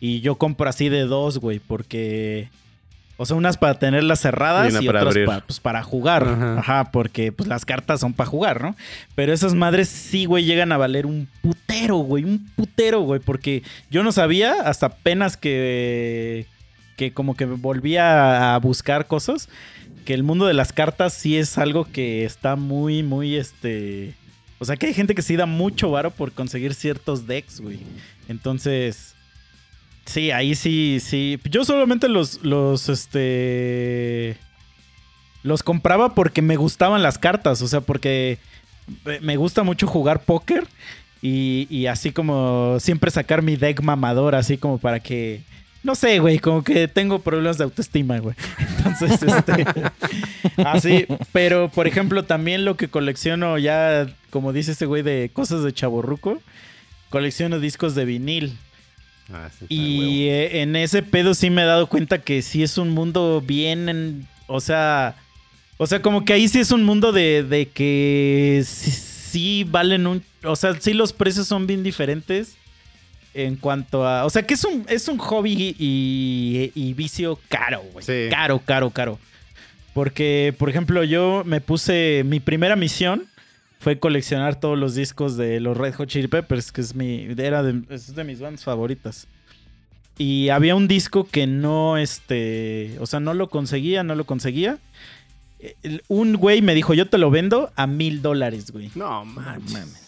Y 0.00 0.20
yo 0.20 0.34
compro 0.34 0.68
así 0.68 0.88
de 0.88 1.02
dos, 1.02 1.38
güey, 1.38 1.60
porque... 1.60 2.48
O 3.18 3.26
sea, 3.26 3.36
unas 3.36 3.56
para 3.58 3.78
tenerlas 3.78 4.18
cerradas 4.18 4.72
Y 4.72 4.86
para 4.86 5.00
otras 5.02 5.12
abrir. 5.12 5.26
pa- 5.26 5.44
pues, 5.46 5.60
para 5.60 5.84
jugar. 5.84 6.24
Ajá. 6.26 6.58
Ajá. 6.58 6.90
porque 6.90 7.30
pues 7.30 7.48
las 7.48 7.64
cartas 7.64 8.00
son 8.00 8.12
para 8.14 8.28
jugar, 8.28 8.60
¿no? 8.60 8.74
Pero 9.14 9.32
esas 9.32 9.54
madres 9.54 9.88
sí, 9.88 10.24
güey, 10.24 10.44
llegan 10.44 10.72
a 10.72 10.78
valer 10.78 11.06
un 11.06 11.28
putero, 11.42 11.98
güey. 11.98 12.24
Un 12.24 12.44
putero, 12.56 13.02
güey. 13.02 13.20
Porque 13.20 13.62
yo 13.92 14.02
no 14.02 14.10
sabía 14.10 14.54
hasta 14.64 14.86
apenas 14.86 15.36
que, 15.36 16.46
que 16.96 17.12
como 17.12 17.36
que 17.36 17.44
volvía 17.44 18.54
a 18.54 18.58
buscar 18.58 19.06
cosas. 19.06 19.48
Que 20.04 20.14
el 20.14 20.22
mundo 20.22 20.46
de 20.46 20.54
las 20.54 20.72
cartas 20.72 21.12
sí 21.12 21.36
es 21.36 21.58
algo 21.58 21.84
que 21.84 22.24
está 22.24 22.56
muy, 22.56 23.02
muy, 23.02 23.36
este... 23.36 24.14
O 24.58 24.64
sea, 24.64 24.76
que 24.76 24.86
hay 24.86 24.94
gente 24.94 25.14
que 25.14 25.22
sí 25.22 25.36
da 25.36 25.46
mucho 25.46 25.90
varo 25.90 26.10
por 26.10 26.32
conseguir 26.32 26.74
ciertos 26.74 27.26
decks, 27.26 27.60
güey. 27.60 27.80
Entonces... 28.28 29.14
Sí, 30.04 30.32
ahí 30.32 30.56
sí, 30.56 30.98
sí. 31.00 31.38
Yo 31.48 31.64
solamente 31.64 32.08
los, 32.08 32.42
los, 32.42 32.88
este... 32.88 34.36
Los 35.44 35.62
compraba 35.62 36.14
porque 36.14 36.42
me 36.42 36.56
gustaban 36.56 37.02
las 37.02 37.18
cartas, 37.18 37.62
o 37.62 37.68
sea, 37.68 37.80
porque 37.80 38.38
me- 39.20 39.36
gusta 39.36 39.62
mucho 39.64 39.86
jugar 39.88 40.22
póker 40.24 40.66
y, 41.20 41.66
y 41.70 41.86
así 41.86 42.12
como 42.12 42.78
siempre 42.80 43.10
sacar 43.10 43.42
mi 43.42 43.56
deck 43.56 43.80
mamador, 43.82 44.34
así 44.34 44.56
como 44.58 44.78
para 44.78 45.00
que... 45.00 45.42
No 45.82 45.94
sé, 45.96 46.20
güey, 46.20 46.38
como 46.38 46.62
que 46.62 46.86
tengo 46.86 47.18
problemas 47.18 47.58
de 47.58 47.64
autoestima, 47.64 48.18
güey. 48.18 48.36
Entonces, 48.78 49.20
este... 49.22 49.66
así, 50.64 51.06
pero 51.32 51.68
por 51.70 51.86
ejemplo, 51.88 52.24
también 52.24 52.64
lo 52.64 52.76
que 52.76 52.88
colecciono 52.88 53.58
ya, 53.58 54.06
como 54.30 54.52
dice 54.52 54.72
este 54.72 54.86
güey, 54.86 55.02
de 55.02 55.30
cosas 55.32 55.64
de 55.64 55.72
chaborruco, 55.72 56.40
colecciono 57.10 57.58
discos 57.58 57.94
de 57.94 58.04
vinil. 58.04 58.56
Ah, 59.32 59.48
sí, 59.58 59.66
Y 59.68 60.28
eh, 60.28 60.62
en 60.62 60.76
ese 60.76 61.02
pedo 61.02 61.34
sí 61.34 61.50
me 61.50 61.62
he 61.62 61.66
dado 61.66 61.86
cuenta 61.88 62.18
que 62.18 62.42
sí 62.42 62.62
es 62.62 62.78
un 62.78 62.90
mundo 62.90 63.42
bien, 63.44 63.88
en- 63.88 64.28
o 64.46 64.60
sea, 64.60 65.16
o 65.78 65.86
sea, 65.86 66.00
como 66.02 66.24
que 66.24 66.34
ahí 66.34 66.46
sí 66.48 66.60
es 66.60 66.70
un 66.70 66.84
mundo 66.84 67.10
de, 67.12 67.42
de 67.42 67.66
que 67.66 68.62
sí, 68.66 68.90
sí 68.90 69.64
valen 69.68 70.06
un, 70.06 70.22
o 70.44 70.54
sea, 70.54 70.74
sí 70.78 70.92
los 70.92 71.12
precios 71.12 71.48
son 71.48 71.66
bien 71.66 71.82
diferentes 71.82 72.56
en 73.34 73.56
cuanto 73.56 74.06
a, 74.06 74.24
o 74.24 74.30
sea, 74.30 74.42
que 74.42 74.54
es 74.54 74.64
un, 74.64 74.84
es 74.88 75.08
un 75.08 75.18
hobby 75.18 75.74
y, 75.78 76.70
y 76.74 76.94
vicio 76.94 77.38
caro, 77.48 77.82
güey. 77.92 78.04
Sí. 78.04 78.28
Caro, 78.30 78.60
caro, 78.64 78.90
caro. 78.90 79.18
Porque, 79.94 80.54
por 80.58 80.68
ejemplo, 80.70 81.04
yo 81.04 81.42
me 81.44 81.60
puse, 81.60 82.22
mi 82.24 82.40
primera 82.40 82.76
misión 82.76 83.24
fue 83.78 83.98
coleccionar 83.98 84.58
todos 84.58 84.78
los 84.78 84.94
discos 84.94 85.36
de 85.36 85.60
los 85.60 85.76
Red 85.76 85.94
Hot 85.94 86.08
Chili 86.08 86.28
Peppers, 86.28 86.72
que 86.72 86.80
es 86.80 86.94
mi, 86.94 87.26
era 87.36 87.62
de, 87.62 87.82
es 87.90 88.14
de 88.14 88.24
mis 88.24 88.40
bandas 88.40 88.64
favoritas. 88.64 89.26
y 90.18 90.50
había 90.50 90.74
un 90.76 90.88
disco 90.88 91.26
que 91.28 91.46
no, 91.46 91.96
este, 91.98 92.96
o 93.00 93.06
sea, 93.06 93.18
no 93.20 93.34
lo 93.34 93.48
conseguía, 93.48 94.02
no 94.02 94.14
lo 94.14 94.24
conseguía. 94.24 94.78
Un 96.08 96.34
güey 96.36 96.60
me 96.62 96.74
dijo, 96.74 96.92
yo 96.94 97.08
te 97.08 97.18
lo 97.18 97.30
vendo 97.30 97.70
a 97.76 97.86
mil 97.86 98.20
dólares, 98.22 98.70
güey. 98.72 98.90
No, 98.94 99.24
manches. 99.24 100.01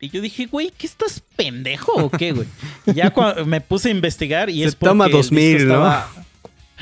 Y 0.00 0.08
yo 0.08 0.20
dije, 0.22 0.46
güey, 0.46 0.72
¿qué 0.76 0.86
estás 0.86 1.22
pendejo 1.36 1.92
o 1.92 2.10
qué, 2.10 2.32
güey? 2.32 2.48
Y 2.86 2.94
ya 2.94 3.10
cuando 3.10 3.44
me 3.44 3.60
puse 3.60 3.88
a 3.88 3.90
investigar 3.90 4.48
y 4.48 4.60
Se 4.62 4.68
es 4.68 4.74
porque 4.74 4.90
toma 4.90 5.06
el 5.06 5.12
2000, 5.12 5.58
disco 5.58 5.72
¿no? 5.74 6.04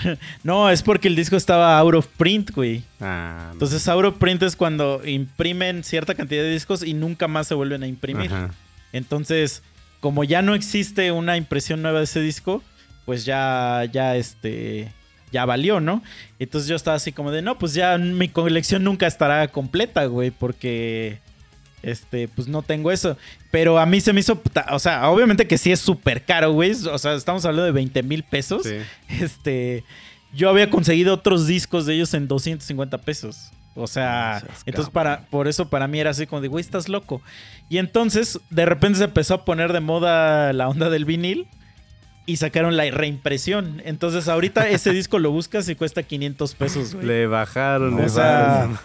no, 0.45 0.71
es 0.71 0.83
porque 0.83 1.09
el 1.09 1.17
disco 1.17 1.37
estaba 1.37 1.79
out 1.79 1.95
of 1.95 2.07
print, 2.17 2.53
güey. 2.53 2.85
Ah, 3.01 3.51
Entonces, 3.53 3.87
out 3.89 4.05
of 4.05 4.19
print 4.19 4.43
es 4.45 4.55
cuando 4.55 5.05
imprimen 5.05 5.83
cierta 5.83 6.15
cantidad 6.15 6.43
de 6.43 6.51
discos 6.53 6.85
y 6.85 6.95
nunca 6.95 7.27
más 7.27 7.49
se 7.49 7.55
vuelven 7.55 7.83
a 7.83 7.89
imprimir. 7.89 8.33
ajá. 8.33 8.51
Entonces, 8.93 9.63
como 10.01 10.25
ya 10.25 10.43
no 10.43 10.55
existe 10.55 11.13
una 11.13 11.37
impresión 11.37 11.83
nueva 11.83 11.99
de 11.99 12.05
ese 12.05 12.21
disco, 12.21 12.63
pues 13.05 13.25
ya, 13.25 13.85
ya, 13.93 14.17
este, 14.17 14.93
ya 15.33 15.45
valió, 15.45 15.81
¿no? 15.81 16.03
Entonces 16.39 16.69
yo 16.69 16.77
estaba 16.77 16.97
así 16.97 17.13
como 17.13 17.31
de, 17.31 17.43
no, 17.43 17.59
pues 17.59 17.75
ya 17.75 17.99
mi 17.99 18.29
colección 18.29 18.85
nunca 18.85 19.07
estará 19.07 19.49
completa, 19.49 20.07
güey, 20.07 20.31
porque, 20.31 21.19
este, 21.83 22.29
pues 22.29 22.49
no 22.49 22.63
tengo 22.63 22.91
eso. 22.91 23.17
Pero 23.51 23.79
a 23.79 23.87
mí 23.87 24.01
se 24.01 24.13
me 24.13 24.21
hizo, 24.21 24.41
o 24.71 24.79
sea, 24.79 25.09
obviamente 25.09 25.47
que 25.47 25.59
sí 25.59 25.73
es 25.73 25.81
súper 25.81 26.25
caro, 26.25 26.53
güey. 26.53 26.73
O 26.73 26.99
sea, 26.99 27.15
estamos 27.15 27.45
hablando 27.45 27.65
de 27.65 27.73
20 27.73 28.03
mil 28.03 28.23
pesos. 28.23 28.63
Sí. 28.65 28.77
Este, 29.21 29.85
yo 30.33 30.51
había 30.51 30.71
conseguido 30.71 31.15
otros 31.15 31.47
discos 31.47 31.87
de 31.87 31.95
ellos 31.95 32.13
en 32.15 32.29
250 32.29 32.99
pesos. 32.99 33.51
O 33.75 33.87
sea, 33.87 34.43
entonces 34.67 34.93
cabrón. 34.93 34.93
para, 34.93 35.21
por 35.31 35.47
eso 35.47 35.69
para 35.69 35.87
mí 35.87 36.01
era 36.01 36.11
así 36.11 36.27
como 36.27 36.43
de, 36.43 36.49
güey, 36.49 36.63
estás 36.63 36.89
loco. 36.89 37.23
Y 37.69 37.79
entonces, 37.79 38.41
de 38.51 38.67
repente 38.67 38.99
se 38.99 39.05
empezó 39.05 39.35
a 39.35 39.45
poner 39.45 39.73
de 39.73 39.81
moda 39.81 40.53
la 40.53 40.69
onda 40.69 40.91
del 40.91 41.05
vinil 41.05 41.47
y 42.27 42.37
sacaron 42.39 42.77
la 42.77 42.91
reimpresión. 42.91 43.81
Entonces, 43.85 44.27
ahorita 44.27 44.69
ese 44.69 44.93
disco 44.95 45.19
lo 45.19 45.31
buscas 45.31 45.69
y 45.69 45.77
cuesta 45.77 46.03
500 46.03 46.55
pesos, 46.57 46.95
güey. 46.95 47.07
Le 47.07 47.27
bajaron, 47.27 47.95
O 47.95 47.99
le 47.99 48.09
sea, 48.09 48.69
bajaron. 48.69 48.79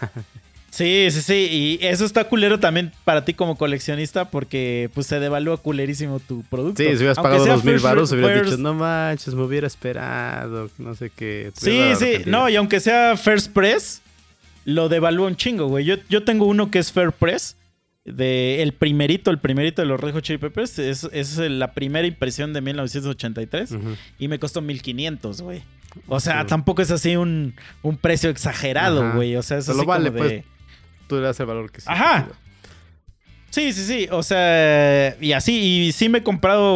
Sí, 0.74 1.06
sí, 1.10 1.20
sí. 1.22 1.78
Y 1.80 1.86
eso 1.86 2.04
está 2.04 2.24
culero 2.24 2.58
también 2.58 2.90
para 3.04 3.24
ti 3.24 3.32
como 3.34 3.56
coleccionista 3.56 4.30
porque 4.30 4.90
pues 4.92 5.06
se 5.06 5.20
devalúa 5.20 5.56
culerísimo 5.58 6.18
tu 6.18 6.42
producto. 6.42 6.82
Sí, 6.82 6.88
si 6.90 6.96
hubieras 6.96 7.18
Aunque 7.18 7.30
pagado 7.38 7.46
dos 7.46 7.64
mil 7.64 7.78
baros, 7.78 8.10
hubieras 8.12 8.40
first- 8.42 8.44
dicho, 8.50 8.56
no 8.58 8.74
manches, 8.74 9.34
me 9.34 9.42
hubiera 9.42 9.66
esperado, 9.68 10.68
no 10.78 10.94
sé 10.94 11.10
qué. 11.14 11.52
Sí, 11.56 11.80
sí. 11.98 12.22
No, 12.26 12.48
y 12.48 12.56
aunque 12.56 12.80
sea 12.80 13.16
First 13.16 13.52
Press, 13.52 14.02
lo 14.64 14.88
devalúa 14.88 15.28
un 15.28 15.36
chingo, 15.36 15.66
güey. 15.68 15.84
Yo, 15.84 15.96
yo 16.08 16.24
tengo 16.24 16.46
uno 16.46 16.70
que 16.70 16.78
es 16.80 16.90
Fair 16.92 17.12
Press. 17.12 17.56
De 18.06 18.60
el 18.62 18.74
primerito, 18.74 19.30
el 19.30 19.38
primerito 19.38 19.80
de 19.80 19.88
los 19.88 19.98
Red 19.98 20.12
Hot 20.12 20.22
Chili 20.24 20.36
Peppers. 20.38 20.78
Es, 20.78 21.08
es 21.10 21.38
la 21.38 21.72
primera 21.72 22.06
impresión 22.06 22.52
de 22.52 22.60
1983. 22.60 23.72
Ujú. 23.72 23.96
Y 24.18 24.28
me 24.28 24.38
costó 24.38 24.60
1500, 24.60 25.40
güey. 25.40 25.62
O 26.08 26.20
sea, 26.20 26.42
Sí. 26.42 26.48
tampoco 26.48 26.82
es 26.82 26.90
así 26.90 27.16
un, 27.16 27.54
un 27.82 27.96
precio 27.96 28.28
exagerado, 28.28 29.14
güey. 29.14 29.36
O 29.36 29.42
sea, 29.42 29.56
es 29.56 29.64
Pero 29.64 29.78
así 29.78 29.86
lo 29.86 29.88
vale, 29.88 30.10
como 30.10 30.22
de... 30.24 30.28
pues. 30.42 30.44
Tú 31.06 31.16
le 31.16 31.22
das 31.22 31.38
el 31.40 31.46
valor 31.46 31.70
que 31.70 31.80
sí. 31.80 31.86
Ajá. 31.90 32.28
Sí, 33.50 33.72
sí, 33.72 33.84
sí. 33.84 34.08
O 34.10 34.22
sea, 34.24 35.16
y 35.20 35.32
así, 35.32 35.86
y 35.86 35.92
sí 35.92 36.08
me 36.08 36.18
he 36.18 36.22
comprado, 36.24 36.66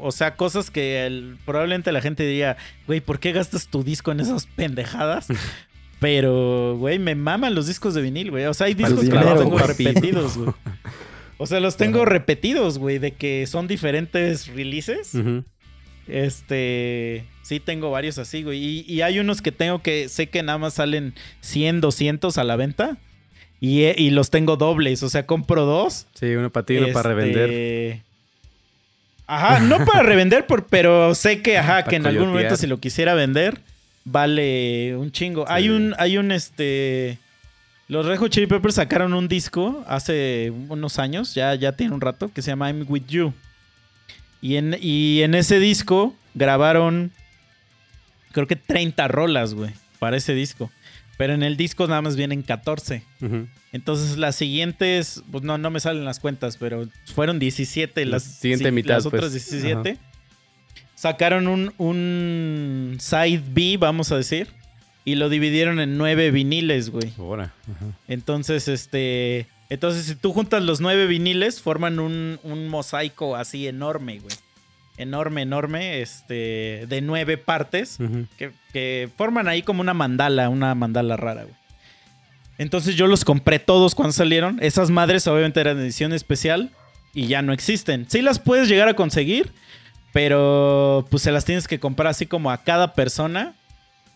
o 0.00 0.10
sea, 0.12 0.36
cosas 0.36 0.70
que 0.70 1.04
el- 1.06 1.36
probablemente 1.44 1.90
la 1.90 2.00
gente 2.00 2.24
diría, 2.24 2.56
güey, 2.86 3.00
¿por 3.00 3.18
qué 3.18 3.32
gastas 3.32 3.66
tu 3.68 3.82
disco 3.82 4.12
en 4.12 4.20
esas 4.20 4.46
pendejadas? 4.46 5.26
Pero, 5.98 6.76
güey, 6.78 6.98
me 6.98 7.14
maman 7.14 7.54
los 7.54 7.66
discos 7.66 7.94
de 7.94 8.02
vinil, 8.02 8.30
güey. 8.30 8.44
O 8.44 8.54
sea, 8.54 8.66
hay 8.66 8.74
discos 8.74 9.00
que 9.00 9.14
los 9.14 9.38
tengo 9.38 9.56
papi. 9.56 9.84
repetidos, 9.84 10.36
güey. 10.36 10.52
O 11.38 11.46
sea, 11.46 11.60
los 11.60 11.76
tengo 11.76 12.06
repetidos, 12.06 12.78
güey, 12.78 12.98
de 12.98 13.12
que 13.12 13.46
son 13.46 13.66
diferentes 13.68 14.46
releases. 14.46 15.12
Este, 16.06 17.26
sí 17.42 17.60
tengo 17.60 17.90
varios 17.90 18.16
así, 18.18 18.42
güey. 18.42 18.58
Y, 18.58 18.84
y 18.88 19.02
hay 19.02 19.18
unos 19.18 19.42
que 19.42 19.52
tengo 19.52 19.82
que 19.82 20.08
sé 20.08 20.28
que 20.28 20.42
nada 20.42 20.56
más 20.58 20.74
salen 20.74 21.14
100, 21.40 21.80
200 21.82 22.38
a 22.38 22.44
la 22.44 22.56
venta. 22.56 22.96
Y, 23.60 23.84
he- 23.84 23.94
y 23.96 24.10
los 24.10 24.30
tengo 24.30 24.56
dobles, 24.56 25.02
o 25.02 25.08
sea, 25.08 25.26
compro 25.26 25.64
dos. 25.64 26.06
Sí, 26.14 26.26
uno 26.34 26.50
para 26.50 26.66
ti 26.66 26.74
y 26.74 26.78
uno 26.78 26.92
para 26.92 27.10
Este, 27.10 27.14
revender. 27.32 28.00
Ajá, 29.26 29.60
no 29.60 29.84
para 29.84 30.02
revender, 30.02 30.46
por- 30.46 30.66
pero 30.66 31.14
sé 31.14 31.42
que, 31.42 31.58
ajá, 31.58 31.84
que 31.84 31.96
en 31.96 32.06
algún 32.06 32.28
momento 32.28 32.56
si 32.56 32.66
lo 32.66 32.78
quisiera 32.78 33.14
vender, 33.14 33.60
vale 34.04 34.94
un 34.96 35.10
chingo. 35.10 35.42
Sí. 35.46 35.52
Hay 35.52 35.68
un, 35.68 35.94
hay 35.98 36.16
un, 36.18 36.30
este... 36.32 37.18
Los 37.88 38.04
Red 38.04 38.18
Hot 38.18 38.30
Chili 38.32 38.46
Peppers 38.48 38.74
sacaron 38.76 39.14
un 39.14 39.28
disco 39.28 39.84
hace 39.86 40.52
unos 40.68 40.98
años, 40.98 41.34
ya, 41.34 41.54
ya 41.54 41.72
tiene 41.72 41.94
un 41.94 42.00
rato, 42.00 42.30
que 42.32 42.42
se 42.42 42.50
llama 42.50 42.68
I'm 42.68 42.84
With 42.88 43.04
You. 43.08 43.32
Y 44.42 44.56
en, 44.56 44.76
y 44.80 45.22
en 45.22 45.34
ese 45.36 45.60
disco 45.60 46.12
grabaron, 46.34 47.12
creo 48.32 48.46
que 48.48 48.56
30 48.56 49.06
rolas, 49.08 49.54
güey, 49.54 49.70
para 50.00 50.16
ese 50.16 50.34
disco. 50.34 50.70
Pero 51.16 51.32
en 51.32 51.42
el 51.42 51.56
disco 51.56 51.86
nada 51.86 52.02
más 52.02 52.16
vienen 52.16 52.42
14. 52.42 53.02
Ujú. 53.22 53.46
Entonces 53.72 54.18
las 54.18 54.36
siguientes, 54.36 55.22
pues 55.30 55.44
no, 55.44 55.56
no 55.58 55.70
me 55.70 55.80
salen 55.80 56.04
las 56.04 56.20
cuentas, 56.20 56.56
pero 56.58 56.88
fueron 57.14 57.38
17. 57.38 58.04
La 58.04 58.12
Las, 58.12 58.22
siguiente 58.24 58.70
mitad, 58.70 58.96
Las 58.96 59.04
pues. 59.04 59.14
otras 59.14 59.32
17. 59.32 59.98
Sacaron 60.94 61.46
un, 61.46 61.72
un 61.78 62.96
side 63.00 63.42
B, 63.48 63.76
vamos 63.78 64.12
a 64.12 64.16
decir. 64.16 64.48
Y 65.04 65.14
lo 65.14 65.28
dividieron 65.28 65.78
en 65.78 65.98
nueve 65.98 66.30
viniles, 66.30 66.90
güey. 66.90 67.12
Ahora. 67.18 67.54
Ajá. 67.70 67.86
Entonces, 68.08 68.66
este... 68.68 69.46
Entonces, 69.68 70.06
si 70.06 70.14
tú 70.16 70.32
juntas 70.32 70.62
los 70.62 70.80
nueve 70.80 71.06
viniles, 71.06 71.60
forman 71.60 71.98
un, 71.98 72.38
un 72.42 72.68
mosaico 72.68 73.36
así 73.36 73.66
enorme, 73.68 74.18
güey. 74.20 74.34
Enorme, 74.98 75.42
enorme, 75.42 76.00
este... 76.00 76.86
De 76.88 77.00
nueve 77.02 77.36
partes 77.38 77.98
que, 78.38 78.52
que 78.72 79.08
forman 79.16 79.48
ahí 79.48 79.62
como 79.62 79.80
una 79.80 79.94
mandala, 79.94 80.48
una 80.48 80.74
mandala 80.74 81.16
rara, 81.16 81.42
güey. 81.42 81.54
Entonces 82.58 82.94
yo 82.96 83.06
los 83.06 83.24
compré 83.24 83.58
todos 83.58 83.94
cuando 83.94 84.12
salieron. 84.12 84.58
Esas 84.62 84.90
madres 84.90 85.26
obviamente 85.26 85.60
eran 85.60 85.78
edición 85.78 86.12
especial 86.14 86.70
y 87.12 87.26
ya 87.26 87.42
no 87.42 87.52
existen. 87.52 88.06
Sí 88.08 88.22
las 88.22 88.38
puedes 88.38 88.68
llegar 88.68 88.88
a 88.88 88.94
conseguir, 88.94 89.52
pero 90.12 91.06
pues 91.10 91.22
se 91.22 91.30
las 91.32 91.44
tienes 91.44 91.68
que 91.68 91.78
comprar 91.78 92.08
así 92.08 92.24
como 92.26 92.50
a 92.50 92.62
cada 92.64 92.94
persona. 92.94 93.54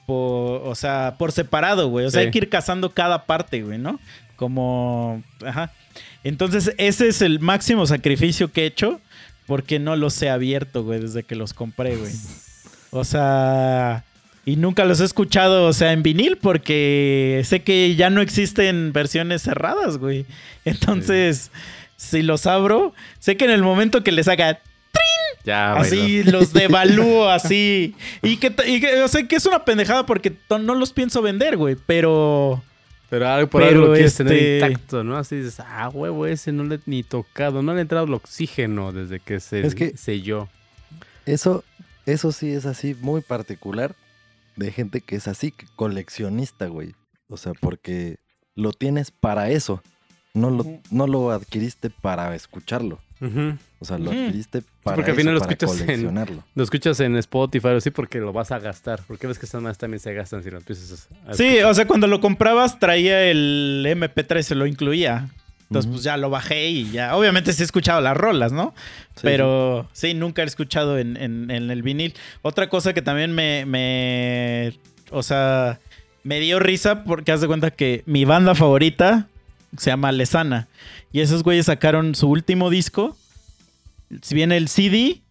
Por, 0.06 0.62
o 0.66 0.74
sea, 0.74 1.16
por 1.18 1.30
separado, 1.32 1.88
güey. 1.88 2.06
O 2.06 2.10
sea, 2.10 2.22
Sí. 2.22 2.26
hay 2.26 2.30
que 2.32 2.38
ir 2.38 2.48
cazando 2.48 2.90
cada 2.94 3.26
parte, 3.26 3.62
güey, 3.62 3.78
¿no? 3.78 4.00
Como... 4.36 5.22
Ajá. 5.46 5.72
Entonces 6.24 6.72
ese 6.78 7.08
es 7.08 7.20
el 7.22 7.40
máximo 7.40 7.86
sacrificio 7.86 8.50
que 8.50 8.62
he 8.62 8.66
hecho 8.66 9.00
porque 9.51 9.80
no 9.80 9.96
los 9.96 10.22
he 10.22 10.30
abierto, 10.30 10.84
güey, 10.84 11.01
desde 11.01 11.24
que 11.24 11.34
los 11.34 11.55
compré, 11.55 11.96
güey. 11.96 12.12
O 12.92 13.03
sea, 13.03 14.05
y 14.46 14.55
nunca 14.55 14.84
los 14.84 15.01
he 15.01 15.05
escuchado, 15.05 15.66
o 15.66 15.72
sea, 15.72 15.92
en 15.92 16.05
vinil, 16.05 16.36
porque 16.36 17.42
sé 17.44 17.64
que 17.64 17.96
ya 17.96 18.11
no 18.11 18.20
existen 18.20 18.92
versiones 18.92 19.42
cerradas, 19.42 19.98
güey. 19.98 20.24
Entonces, 20.64 21.51
si 21.96 22.22
los 22.22 22.46
abro, 22.46 22.94
sé 23.18 23.36
que 23.36 23.44
en 23.44 23.51
el 23.51 23.62
momento 23.62 24.05
que 24.05 24.12
les 24.12 24.28
haga 24.28 24.61
Ya, 25.42 25.72
así, 25.72 26.22
los 26.22 26.53
devalúo 26.53 27.28
así. 27.28 27.96
Y 28.22 28.36
que, 28.36 28.55
y 28.68 28.80
que, 28.80 29.03
o 29.03 29.09
sea, 29.09 29.26
que 29.26 29.34
es 29.34 29.46
una 29.46 29.64
pendejada 29.64 30.07
porque 30.07 30.32
no 30.48 30.76
los 30.76 30.92
pienso 30.92 31.22
vender, 31.22 31.57
güey, 31.57 31.76
pero... 31.86 32.62
Pero 33.11 33.28
algo 33.28 33.50
por 33.50 33.61
Pero 33.62 33.72
algo 33.74 33.86
lo 33.88 33.92
quieres 33.94 34.12
este- 34.12 34.24
tener 34.24 34.70
intacto, 34.70 35.02
¿no? 35.04 35.16
Así 35.16 35.36
dices, 35.36 35.58
ah, 35.61 35.88
huevo, 35.92 36.26
ese 36.26 36.52
no 36.52 36.64
le 36.64 36.76
he 36.76 36.80
ni 36.86 37.02
tocado, 37.02 37.61
no 37.62 37.72
le 37.74 37.80
ha 37.80 37.82
entrado 37.82 38.06
el 38.06 38.14
oxígeno 38.14 38.92
desde 38.92 39.18
que 39.20 39.40
se 39.40 39.66
Es 39.66 39.74
que- 39.74 39.96
selló. 39.96 40.48
Eso, 41.26 41.64
eso 42.06 42.32
sí 42.32 42.50
es 42.52 42.66
así 42.66 42.96
muy 43.00 43.20
particular 43.20 43.94
de 44.56 44.70
gente 44.72 45.00
que 45.00 45.16
es 45.16 45.28
así, 45.28 45.50
que 45.50 45.66
coleccionista, 45.76 46.66
güey. 46.68 46.94
O 47.28 47.36
sea, 47.36 47.52
porque 47.61 48.16
lo 48.54 48.72
tienes 48.72 49.11
para 49.11 49.50
eso. 49.50 49.82
No 50.32 50.50
lo, 50.50 50.64
no 50.90 51.06
lo 51.08 51.30
adquiriste 51.32 51.90
para 51.90 52.34
escucharlo. 52.36 53.00
Ujú. 53.20 53.56
O 53.82 53.84
sea, 53.86 53.96
lo 53.98 54.10
adquiriste 54.10 54.62
para, 54.82 54.94
porque 54.96 55.10
al 55.12 55.16
final 55.16 55.34
eso, 55.34 55.40
lo 55.44 55.48
para 55.48 55.52
escuchas 55.52 55.80
en- 55.80 55.86
coleccionarlo. 55.86 56.44
Lo 56.54 56.62
escuchas 56.64 57.00
en 57.00 57.16
Spotify 57.16 57.68
o 57.68 57.76
así 57.78 57.90
porque 57.90 58.18
lo 58.18 58.32
vas 58.32 58.52
a 58.52 58.58
gastar. 58.58 59.00
Porque 59.08 59.26
ves 59.26 59.38
que 59.38 59.46
estas 59.46 59.62
más 59.62 59.78
también 59.78 60.00
se 60.00 60.12
gastan 60.12 60.42
si 60.42 60.50
lo 60.50 60.58
empiezas 60.58 61.08
a 61.26 61.34
Sí, 61.34 61.44
escuchar. 61.46 61.70
o 61.70 61.74
sea, 61.74 61.86
cuando 61.86 62.06
lo 62.06 62.20
comprabas 62.20 62.78
traía 62.78 63.22
el 63.30 63.82
MP3, 63.88 64.42
se 64.42 64.54
lo 64.54 64.66
incluía. 64.66 65.28
Entonces, 65.70 65.88
pues 65.90 66.02
ya 66.02 66.16
lo 66.16 66.30
bajé 66.30 66.68
y 66.68 66.90
ya. 66.90 67.16
Obviamente 67.16 67.52
sí 67.52 67.62
he 67.62 67.64
escuchado 67.64 68.00
las 68.00 68.16
rolas, 68.16 68.50
¿no? 68.52 68.74
Sí, 69.14 69.20
Pero 69.22 69.88
sí, 69.92 70.14
nunca 70.14 70.42
he 70.42 70.44
escuchado 70.44 70.98
en, 70.98 71.16
en- 71.16 71.50
en 71.50 71.70
el 71.70 71.82
vinil. 71.82 72.12
Otra 72.42 72.68
cosa 72.68 72.92
que 72.92 73.02
también 73.02 73.32
me, 73.32 73.64
me. 73.66 74.76
O 75.12 75.22
sea, 75.22 75.78
me 76.24 76.40
dio 76.40 76.58
risa 76.58 77.04
porque 77.04 77.30
haz 77.32 77.40
de 77.40 77.46
cuenta 77.46 77.70
que 77.70 78.02
mi 78.04 78.24
banda 78.24 78.54
favorita 78.56 79.28
se 79.76 79.90
llama 79.90 80.10
Lesana. 80.12 80.66
Y 81.12 81.20
esos 81.20 81.42
güeyes 81.44 81.66
sacaron 81.66 82.14
su 82.16 82.28
último 82.28 82.68
disco. 82.68 83.16
Si 84.22 84.34
viene 84.34 84.56
el 84.56 84.68
CD, 84.68 85.22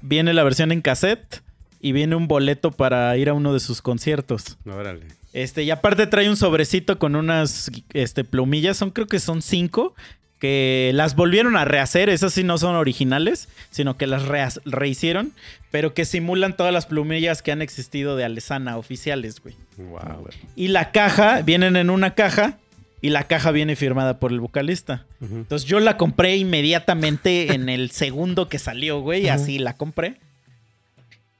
viene 0.00 0.32
la 0.32 0.44
versión 0.44 0.72
en 0.72 0.80
cassette 0.80 1.42
y 1.80 1.92
viene 1.92 2.14
un 2.14 2.28
boleto 2.28 2.70
para 2.70 3.16
ir 3.16 3.28
a 3.28 3.34
uno 3.34 3.52
de 3.52 3.60
sus 3.60 3.82
conciertos. 3.82 4.58
Órale. 4.66 5.06
Este, 5.32 5.62
y 5.62 5.70
aparte 5.70 6.06
trae 6.06 6.28
un 6.28 6.36
sobrecito 6.36 6.98
con 6.98 7.16
unas 7.16 7.70
este, 7.94 8.24
plumillas, 8.24 8.76
son 8.76 8.90
creo 8.90 9.06
que 9.06 9.18
son 9.18 9.40
cinco, 9.40 9.94
que 10.38 10.90
las 10.94 11.16
volvieron 11.16 11.56
a 11.56 11.64
rehacer, 11.64 12.10
esas 12.10 12.34
sí 12.34 12.44
no 12.44 12.58
son 12.58 12.74
originales, 12.74 13.48
sino 13.70 13.96
que 13.96 14.06
las 14.06 14.24
rehicieron, 14.64 15.32
pero 15.70 15.94
que 15.94 16.04
simulan 16.04 16.56
todas 16.56 16.72
las 16.72 16.86
plumillas 16.86 17.42
que 17.42 17.52
han 17.52 17.62
existido 17.62 18.16
de 18.16 18.24
Alesana 18.24 18.76
oficiales, 18.76 19.40
güey. 19.40 19.54
Wow. 19.78 20.28
Y 20.54 20.68
la 20.68 20.90
caja, 20.90 21.42
vienen 21.42 21.76
en 21.76 21.90
una 21.90 22.14
caja 22.14 22.58
y 23.02 23.10
la 23.10 23.24
caja 23.24 23.50
viene 23.50 23.76
firmada 23.76 24.18
por 24.18 24.32
el 24.32 24.40
vocalista. 24.40 25.04
Entonces 25.20 25.68
yo 25.68 25.80
la 25.80 25.98
compré 25.98 26.36
inmediatamente 26.36 27.52
en 27.52 27.68
el 27.68 27.90
segundo 27.90 28.48
que 28.48 28.58
salió, 28.58 29.00
güey, 29.00 29.28
así 29.28 29.58
la 29.58 29.76
compré. 29.76 30.18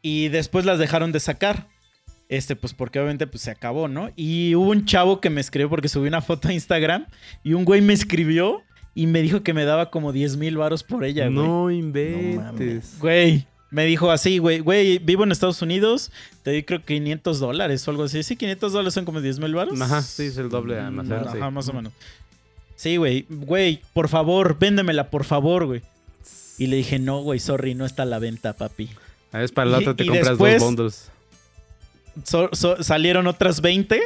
Y 0.03 0.29
después 0.29 0.65
las 0.67 0.79
dejaron 0.79 1.13
de 1.13 1.21
sacar. 1.21 1.69
Este, 2.29 2.57
pues 2.57 2.73
porque 2.73 2.99
obviamente 2.99 3.27
pues, 3.27 3.43
se 3.43 3.51
acabó, 3.51 3.89
¿no? 3.89 4.11
Y 4.17 4.55
hubo 4.55 4.71
un 4.71 4.87
chavo 4.87 5.21
que 5.21 5.29
me 5.31 5.41
escribió 5.41 5.69
porque 5.69 5.89
subí 5.89 6.09
una 6.09 6.23
foto 6.23 6.49
a 6.49 6.53
Instagram 6.53 7.07
y 7.45 7.53
un 7.53 7.65
güey 7.65 7.81
me 7.83 7.93
escribió 7.93 8.63
y 8.95 9.07
me 9.07 9.21
dijo 9.23 9.43
que 9.43 9.53
me 9.55 9.65
daba 9.65 9.91
como 9.91 10.13
10 10.13 10.39
mil 10.39 10.57
varos 10.57 10.83
por 10.83 11.05
ella, 11.05 11.25
güey. 11.27 11.35
No 11.37 11.65
No 11.65 11.71
inventes. 11.71 12.37
mames. 12.37 12.99
Güey, 12.99 13.47
me 13.73 13.85
dijo 13.87 14.11
así, 14.13 14.39
güey, 14.39 14.61
güey, 14.61 14.99
vivo 14.99 15.25
en 15.25 15.33
Estados 15.33 15.61
Unidos, 15.63 16.13
te 16.45 16.53
di 16.53 16.63
creo 16.63 16.79
que 16.81 16.95
500 16.95 17.41
dólares 17.41 17.89
o 17.89 17.91
algo 17.91 18.05
así. 18.05 18.23
Sí, 18.23 18.37
500 18.37 18.73
dólares 18.73 18.95
son 18.95 19.05
como 19.05 19.21
10 19.21 19.41
mil 19.41 19.55
varos. 19.55 19.81
Ajá, 19.81 20.03
sí, 20.03 20.27
es 20.27 20.37
el 20.37 20.49
doble 20.51 20.75
de 20.75 20.81
almacén. 20.83 21.15
Ajá, 21.15 21.33
sí. 21.33 21.39
más 21.39 21.69
o 21.69 21.73
menos. 21.73 21.93
Sí, 22.77 22.97
güey, 22.99 23.27
güey, 23.29 23.81
por 23.95 24.09
favor, 24.09 24.59
véndemela, 24.59 25.11
por 25.11 25.25
favor, 25.25 25.67
güey. 25.67 25.83
Y 26.59 26.67
le 26.67 26.77
dije, 26.77 26.99
no, 26.99 27.23
güey, 27.23 27.41
sorry, 27.41 27.75
no 27.75 27.85
está 27.87 28.03
a 28.03 28.07
la 28.07 28.19
venta, 28.19 28.53
papi. 28.53 28.91
A 29.33 29.39
ver, 29.39 29.53
para 29.53 29.71
Y- 29.71 29.75
otra 29.75 29.95
te 29.97 30.05
y 30.05 30.07
compras 30.09 30.29
después- 30.29 30.55
dos 30.61 30.63
bundles. 30.69 31.09
So- 32.25 32.51
so- 32.53 32.83
salieron 32.83 33.27
otras 33.27 33.61
20. 33.63 34.03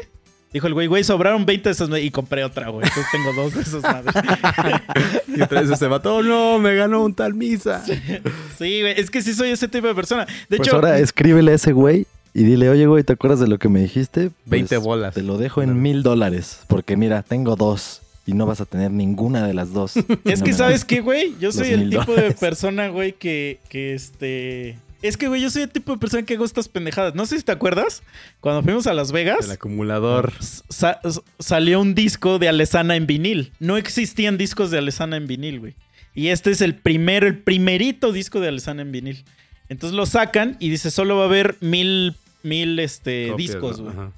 Dijo 0.53 0.67
el 0.69 0.75
güey, 0.75 0.87
güey, 0.87 1.05
sobraron 1.05 1.45
20 1.45 1.69
de 1.69 1.73
esas 1.73 1.91
y 2.01 2.11
compré 2.11 2.45
otra, 2.45 2.69
güey. 2.71 2.87
Entonces 2.87 3.11
tengo 3.13 3.33
dos 3.35 3.55
de 3.55 3.63
esas 3.63 3.83
madres. 3.83 4.15
Y 5.37 5.43
otra 5.43 5.61
vez 5.61 5.71
ese 5.71 5.87
vato, 5.87 6.17
"Oh, 6.17 6.23
no, 6.23 6.59
me 6.59 6.75
ganó 6.75 7.05
un 7.05 7.13
tal 7.13 7.35
misa. 7.35 7.85
Sí, 7.85 8.81
güey, 8.81 8.95
es 8.99 9.11
que 9.11 9.21
sí 9.21 9.35
soy 9.35 9.51
ese 9.51 9.69
tipo 9.69 9.87
de 9.87 9.95
persona. 9.95 10.25
De 10.49 10.57
pues 10.57 10.61
hecho, 10.69 10.77
ahora 10.77 10.99
escríbele 10.99 11.53
a 11.53 11.55
ese 11.57 11.73
güey 11.73 12.07
y 12.33 12.45
dile, 12.45 12.71
oye, 12.71 12.87
güey, 12.87 13.03
¿te 13.05 13.13
acuerdas 13.13 13.41
de 13.41 13.49
lo 13.49 13.59
que 13.59 13.69
me 13.69 13.81
dijiste? 13.81 14.31
20 14.47 14.77
Pues, 14.77 14.83
bolas. 14.83 15.15
Te 15.15 15.23
lo 15.23 15.37
dejo 15.37 15.61
en 15.63 15.83
mil 15.83 16.03
dólares. 16.03 16.61
Porque 16.69 16.97
mira, 16.97 17.23
tengo 17.23 17.57
dos. 17.57 18.01
Y 18.25 18.33
no 18.33 18.47
vas 18.47 18.61
a 18.61 18.65
tener 18.65 18.91
ninguna 18.91 19.47
de 19.47 19.55
las 19.55 19.73
dos. 19.73 19.97
Es 20.25 20.41
No 20.41 20.47
que, 20.47 20.53
¿sabes 20.53 20.85
qué, 20.85 21.01
güey? 21.01 21.35
Yo 21.39 21.53
soy 21.53 21.69
el 21.69 21.91
tipo 21.91 22.15
de 22.15 22.33
persona, 22.33 22.89
güey, 22.89 23.13
que, 23.13 23.59
que 23.69 23.95
este... 23.95 24.79
Es 25.07 25.17
que, 25.17 25.29
güey, 25.29 25.41
yo 25.43 25.51
soy 25.51 25.63
el 25.63 25.69
tipo 25.71 25.93
de 25.93 25.99
persona 25.99 26.25
que 26.25 26.35
hago 26.35 26.45
estas 26.45 26.69
pendejadas. 26.69 27.15
No 27.15 27.27
sé 27.27 27.39
si 27.39 27.45
te 27.45 27.53
acuerdas, 27.53 28.03
cuando 28.41 28.63
fuimos 28.63 28.87
a 28.87 28.95
Las 28.95 29.13
Vegas, 29.13 29.45
El 29.47 29.53
acumulador. 29.53 30.33
sa- 30.41 31.01
salió 31.39 31.81
un 31.81 31.95
disco 31.95 32.39
de 32.39 32.49
Alesana 32.49 32.97
en 32.97 33.07
vinil. 33.07 33.53
No 33.61 33.77
existían 33.77 34.37
discos 34.39 34.71
de 34.71 34.79
Alesana 34.79 35.17
en 35.17 35.27
vinil, 35.27 35.61
güey. 35.61 35.75
Y 36.15 36.29
este 36.29 36.51
es 36.51 36.61
el 36.61 36.75
primero, 36.75 37.27
el 37.27 37.39
primerito 37.39 38.11
disco 38.13 38.41
de 38.41 38.49
Alesana 38.49 38.83
en 38.83 38.93
vinil. 38.93 39.25
Entonces 39.69 39.97
lo 39.97 40.07
sacan 40.07 40.57
y 40.61 40.71
dice, 40.71 40.91
solo 40.91 41.17
va 41.17 41.25
a 41.25 41.27
haber 41.27 41.57
mil, 41.61 42.15
mil 42.43 42.79
este, 42.79 43.29
Copias, 43.31 43.53
discos, 43.53 43.79
¿no? 43.81 43.85
güey. 43.93 43.97
Ajá. 43.97 44.13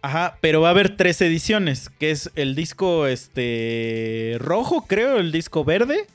Ajá, 0.00 0.38
pero 0.40 0.60
va 0.60 0.68
a 0.68 0.70
haber 0.70 0.96
tres 0.96 1.20
ediciones, 1.20 1.90
que 1.98 2.10
es 2.12 2.30
el 2.36 2.54
disco 2.54 3.06
este 3.08 4.36
rojo, 4.38 4.86
creo, 4.86 5.18
el 5.18 5.32
disco 5.32 5.64
verde 5.64 6.06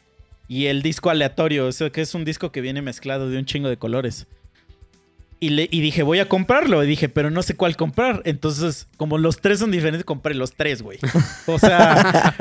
y 0.47 0.65
el 0.67 0.81
disco 0.81 1.09
aleatorio, 1.09 1.67
o 1.67 1.71
sea, 1.71 1.89
que 1.89 2.01
es 2.01 2.13
un 2.15 2.25
disco 2.25 2.51
que 2.51 2.61
viene 2.61 2.81
mezclado 2.81 3.29
de 3.29 3.37
un 3.37 3.45
chingo 3.45 3.69
de 3.69 3.77
colores. 3.77 4.27
Y, 5.39 5.49
le, 5.49 5.67
y 5.69 5.81
dije, 5.81 6.03
voy 6.03 6.19
a 6.19 6.29
comprarlo. 6.29 6.81
Y 6.83 6.87
dije, 6.87 7.09
pero 7.09 7.29
no 7.29 7.43
sé 7.43 7.55
cuál 7.55 7.75
comprar. 7.75 8.21
Entonces, 8.23 8.87
como 8.95 9.17
los 9.17 9.41
tres 9.41 9.59
son 9.59 9.71
diferentes, 9.71 10.05
compré 10.05 10.35
los 10.35 10.53
tres, 10.53 10.81
güey. 10.81 10.99
O 11.47 11.59
sea, 11.59 12.33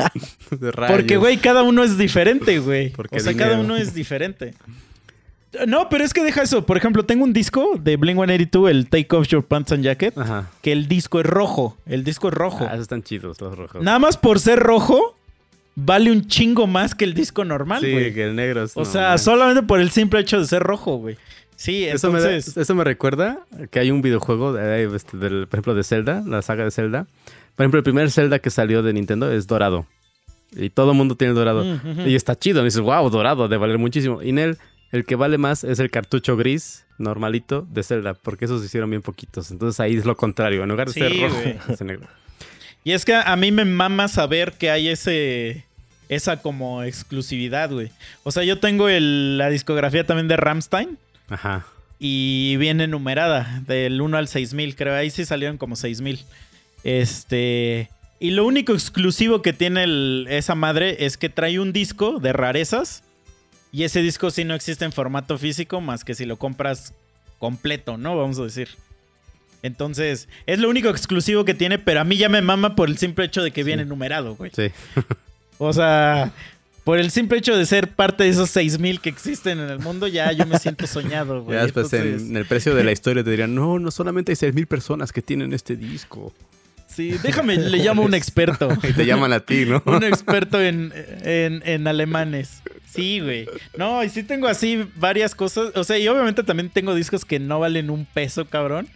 porque, 0.89 1.17
güey, 1.17 1.39
cada 1.39 1.65
uno 1.65 1.83
es 1.83 1.99
diferente, 1.99 2.61
güey. 2.61 2.93
O 3.11 3.19
sea, 3.19 3.35
cada 3.35 3.59
uno 3.59 3.77
es 3.77 3.93
diferente. 3.93 4.55
No, 5.67 5.89
pero 5.89 6.05
es 6.05 6.15
que 6.15 6.23
deja 6.23 6.43
eso. 6.43 6.65
Por 6.65 6.77
ejemplo, 6.77 7.05
tengo 7.05 7.25
un 7.25 7.33
disco 7.33 7.75
de 7.79 7.97
Blink 7.97 8.17
182, 8.17 8.71
el 8.71 8.89
Take 8.89 9.17
Off 9.17 9.27
Your 9.29 9.45
Pants 9.45 9.73
and 9.73 9.85
Jacket 9.85 10.17
Ajá. 10.17 10.51
que 10.63 10.73
el 10.73 10.89
disco 10.89 11.21
es 11.21 11.27
rojo. 11.27 11.77
El 11.87 12.05
disco 12.05 12.29
es 12.29 12.35
rojo. 12.35 12.65
Ah, 12.65 12.75
esos 12.75 12.83
están 12.83 13.03
chidos, 13.03 13.41
los 13.41 13.57
rojos. 13.57 13.83
Nada 13.83 13.99
más 13.99 14.17
por 14.17 14.41
ser 14.41 14.59
rojo, 14.61 15.17
vale 15.75 16.11
un 16.13 16.27
chingo 16.27 16.67
más 16.67 16.95
que 16.95 17.05
el 17.05 17.15
disco 17.15 17.45
normal, 17.45 17.81
sí, 17.83 17.91
güey. 17.93 18.13
que 18.15 18.25
el 18.25 18.37
negro 18.37 18.65
es- 18.65 18.77
o 18.77 18.85
sea, 18.85 19.17
solamente 19.19 19.63
por 19.63 19.81
el 19.81 19.91
simple 19.91 20.21
hecho 20.21 20.39
de 20.41 20.47
ser 20.47 20.63
rojo, 20.63 20.97
güey. 20.99 21.17
Sí, 21.57 21.85
Eso 21.85 22.11
me, 22.11 22.21
da- 22.21 22.35
eso 22.35 22.75
me 22.75 22.83
recuerda 22.83 23.47
que 23.71 23.79
hay 23.79 23.91
un 23.93 24.03
videojuego, 24.03 24.53
de, 24.53 24.85
este, 24.97 25.17
del, 25.17 25.47
por 25.47 25.59
ejemplo, 25.59 25.75
de 25.75 25.85
Zelda, 25.85 26.23
la 26.27 26.43
saga 26.43 26.65
de 26.65 26.71
Zelda. 26.73 27.07
Por 27.55 27.65
ejemplo, 27.65 27.79
el 27.79 27.85
primer 27.85 28.11
Zelda 28.11 28.39
que 28.41 28.51
salió 28.51 28.83
de 28.83 28.93
Nintendo 28.93 29.31
es 29.31 29.47
dorado. 29.47 29.87
Y 30.57 30.71
todo 30.71 30.91
el 30.91 30.97
mundo 30.97 31.15
tiene 31.15 31.31
el 31.31 31.37
dorado. 31.37 31.65
Mm. 31.65 32.09
Y 32.09 32.15
está 32.17 32.37
chido. 32.37 32.63
Y 32.63 32.65
dices, 32.65 32.81
wow, 32.81 33.09
dorado, 33.11 33.47
de 33.49 33.57
valer 33.59 33.79
muchísimo. 33.79 34.23
Y 34.23 34.31
en 34.31 34.39
él, 34.39 34.59
el 34.91 35.05
que 35.05 35.15
vale 35.15 35.39
más 35.39 35.63
es 35.63 35.79
el 35.79 35.91
cartucho 35.91 36.37
gris, 36.37 36.85
normalito, 36.99 37.67
de 37.71 37.83
Zelda. 37.85 38.15
Porque 38.15 38.47
esos 38.47 38.61
se 38.61 38.67
hicieron 38.67 38.91
bien 38.91 39.03
poquitos. 39.03 39.51
Entonces 39.53 39.79
ahí 39.81 39.97
es 39.97 40.05
lo 40.05 40.17
contrario. 40.17 40.63
En 40.65 40.69
lugar 40.69 40.89
de 40.89 40.95
Sí, 40.95 41.01
ser 41.01 41.13
rojo, 41.21 41.39
es 41.73 41.81
negro. 41.83 42.09
Y 42.85 42.93
es 42.93 43.05
que 43.05 43.15
a 43.15 43.37
mí 43.37 43.53
me 43.53 43.65
mama 43.65 44.09
saber 44.09 44.53
que 44.55 44.71
hay 44.71 44.89
ese... 44.89 45.65
Esa 46.09 46.43
como 46.43 46.83
exclusividad, 46.83 47.71
güey. 47.71 47.91
O 48.23 48.31
sea, 48.33 48.43
yo 48.45 48.59
tengo 48.61 48.89
el- 48.89 49.39
la 49.39 49.49
discografía 49.49 50.05
también 50.05 50.29
de 50.29 50.37
Ramstein. 50.37 50.99
Ajá. 51.29 51.65
y 52.05 52.57
viene 52.57 52.89
numerada 52.89 53.63
del 53.67 54.01
1 54.01 54.17
al 54.19 54.27
6000, 54.29 54.75
creo. 54.75 54.95
Ahí 54.95 55.09
sí 55.11 55.25
salieron 55.25 55.57
como 55.57 55.77
6000. 55.77 56.25
Este. 56.83 57.89
Y 58.21 58.31
lo 58.33 58.45
único 58.45 58.73
exclusivo 58.73 59.41
que 59.43 59.53
tiene 59.53 59.85
el- 59.85 60.27
esa 60.29 60.55
madre 60.55 61.07
es 61.07 61.17
que 61.17 61.29
trae 61.29 61.59
un 61.61 61.73
disco 61.73 62.19
de 62.21 62.33
rarezas. 62.33 63.03
Y 63.73 63.85
ese 63.85 64.03
disco 64.03 64.31
sí 64.31 64.45
no 64.45 64.55
existe 64.55 64.85
en 64.85 64.93
formato 64.93 65.39
físico, 65.39 65.81
más 65.81 66.05
que 66.05 66.15
si 66.15 66.27
lo 66.27 66.37
compras 66.37 66.93
completo, 67.39 67.97
¿no? 67.97 68.17
Vamos 68.17 68.39
a 68.39 68.43
decir. 68.45 68.69
Entonces, 69.63 70.29
es 70.47 70.59
lo 70.59 70.69
único 70.69 70.89
exclusivo 70.89 71.45
que 71.45 71.55
tiene, 71.55 71.79
pero 71.79 72.01
a 72.01 72.05
mí 72.05 72.17
ya 72.17 72.29
me 72.29 72.43
mama 72.43 72.75
por 72.75 72.89
el 72.89 72.99
simple 72.99 73.25
hecho 73.25 73.43
de 73.43 73.51
que 73.53 73.63
viene 73.63 73.85
numerado, 73.85 74.35
güey. 74.35 74.51
Sí. 74.55 74.71
O 75.59 75.73
sea, 75.73 76.33
por 76.85 76.99
el 76.99 77.11
simple 77.13 77.39
hecho 77.39 77.57
de 77.57 77.65
ser 77.65 77.89
parte 77.89 78.25
de 78.25 78.31
esos 78.31 78.51
6000 78.51 79.01
que 79.01 79.09
existen 79.09 79.61
en 79.61 79.71
el 79.71 79.79
mundo, 79.79 80.09
ya 80.09 80.33
yo 80.33 80.47
me 80.47 80.59
siento 80.59 80.87
soñado, 80.89 81.43
güey. 81.45 81.57
Ya 81.59 81.63
después 81.63 81.93
Entonces- 81.93 82.23
en, 82.23 82.31
en 82.31 82.37
el 82.39 82.47
precio 82.47 82.75
de 82.75 82.83
la 82.85 82.91
historia 82.93 83.23
te 83.23 83.31
dirían, 83.31 83.55
no, 83.55 83.79
no 83.79 83.91
solamente 83.93 84.33
hay 84.33 84.37
6.000 84.37 84.67
personas 84.67 85.13
que 85.13 85.23
tienen 85.23 85.53
este 85.53 85.77
disco. 85.77 86.33
Sí, 86.89 87.17
déjame, 87.23 87.57
le 87.57 87.79
llamo 87.79 88.03
a 88.03 88.05
un 88.07 88.13
experto. 88.15 88.69
Y 88.83 88.93
te 88.93 89.07
llaman 89.07 89.33
a 89.33 89.41
ti, 89.41 89.65
¿no? 89.65 89.83
un 89.87 90.05
experto 90.05 90.61
en, 90.61 90.93
en, 91.23 91.63
en 91.65 91.87
alemanes. 91.87 92.63
Sí, 92.93 93.21
güey. 93.21 93.49
No, 93.79 94.05
y 94.05 94.11
sí 94.11 94.23
tengo 94.23 94.47
así 94.47 94.85
varias 94.97 95.35
cosas. 95.35 95.71
O 95.75 95.85
sea, 95.85 95.97
y 95.99 96.07
obviamente 96.09 96.43
también 96.43 96.69
tengo 96.69 96.95
discos 96.95 97.25
que 97.25 97.39
no 97.39 97.61
valen 97.61 97.89
un 97.89 98.05
peso, 98.05 98.45
cabrón. 98.45 98.89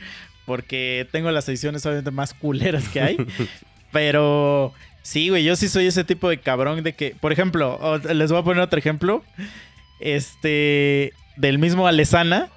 Porque 0.47 1.07
tengo 1.13 1.31
las 1.31 1.49
ediciones 1.49 1.85
obviamente 1.85 2.11
más 2.11 2.33
culeras 2.33 2.89
que 2.89 3.01
hay. 3.01 3.17
Pero 3.93 4.73
sí, 5.03 5.29
güey, 5.29 5.45
yo 5.45 5.57
sí 5.57 5.69
soy 5.69 5.87
ese 5.87 6.05
tipo 6.05 6.29
de 6.29 6.39
cabrón 6.39 6.83
de 6.83 6.93
que, 6.95 7.15
por 7.21 7.33
ejemplo, 7.33 7.99
les 8.15 8.31
voy 8.31 8.41
a 8.41 8.45
poner 8.45 8.63
otro 8.63 8.79
ejemplo. 8.79 9.25
Este, 10.01 11.13
del 11.37 11.59
mismo 11.59 11.87
Alesana. 11.87 12.49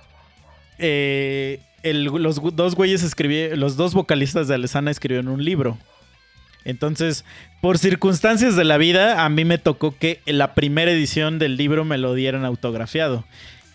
Eh, 0.77 1.59
el- 1.83 2.05
los 2.05 2.41
dos 2.55 2.75
güeyes 2.75 3.03
escribieron, 3.03 3.59
los 3.59 3.75
dos 3.77 3.93
vocalistas 3.93 4.47
de 4.47 4.55
Alesana 4.55 4.91
escribieron 4.91 5.27
un 5.29 5.43
libro. 5.43 5.77
Entonces, 6.65 7.23
por 7.61 7.77
circunstancias 7.77 8.55
de 8.55 8.65
la 8.65 8.77
vida, 8.77 9.23
a 9.23 9.29
mí 9.29 9.45
me 9.45 9.57
tocó 9.57 9.97
que 9.97 10.19
la 10.25 10.53
primera 10.55 10.91
edición 10.91 11.39
del 11.39 11.55
libro 11.55 11.85
me 11.85 11.97
lo 11.97 12.13
dieran 12.13 12.43
autografiado. 12.45 13.25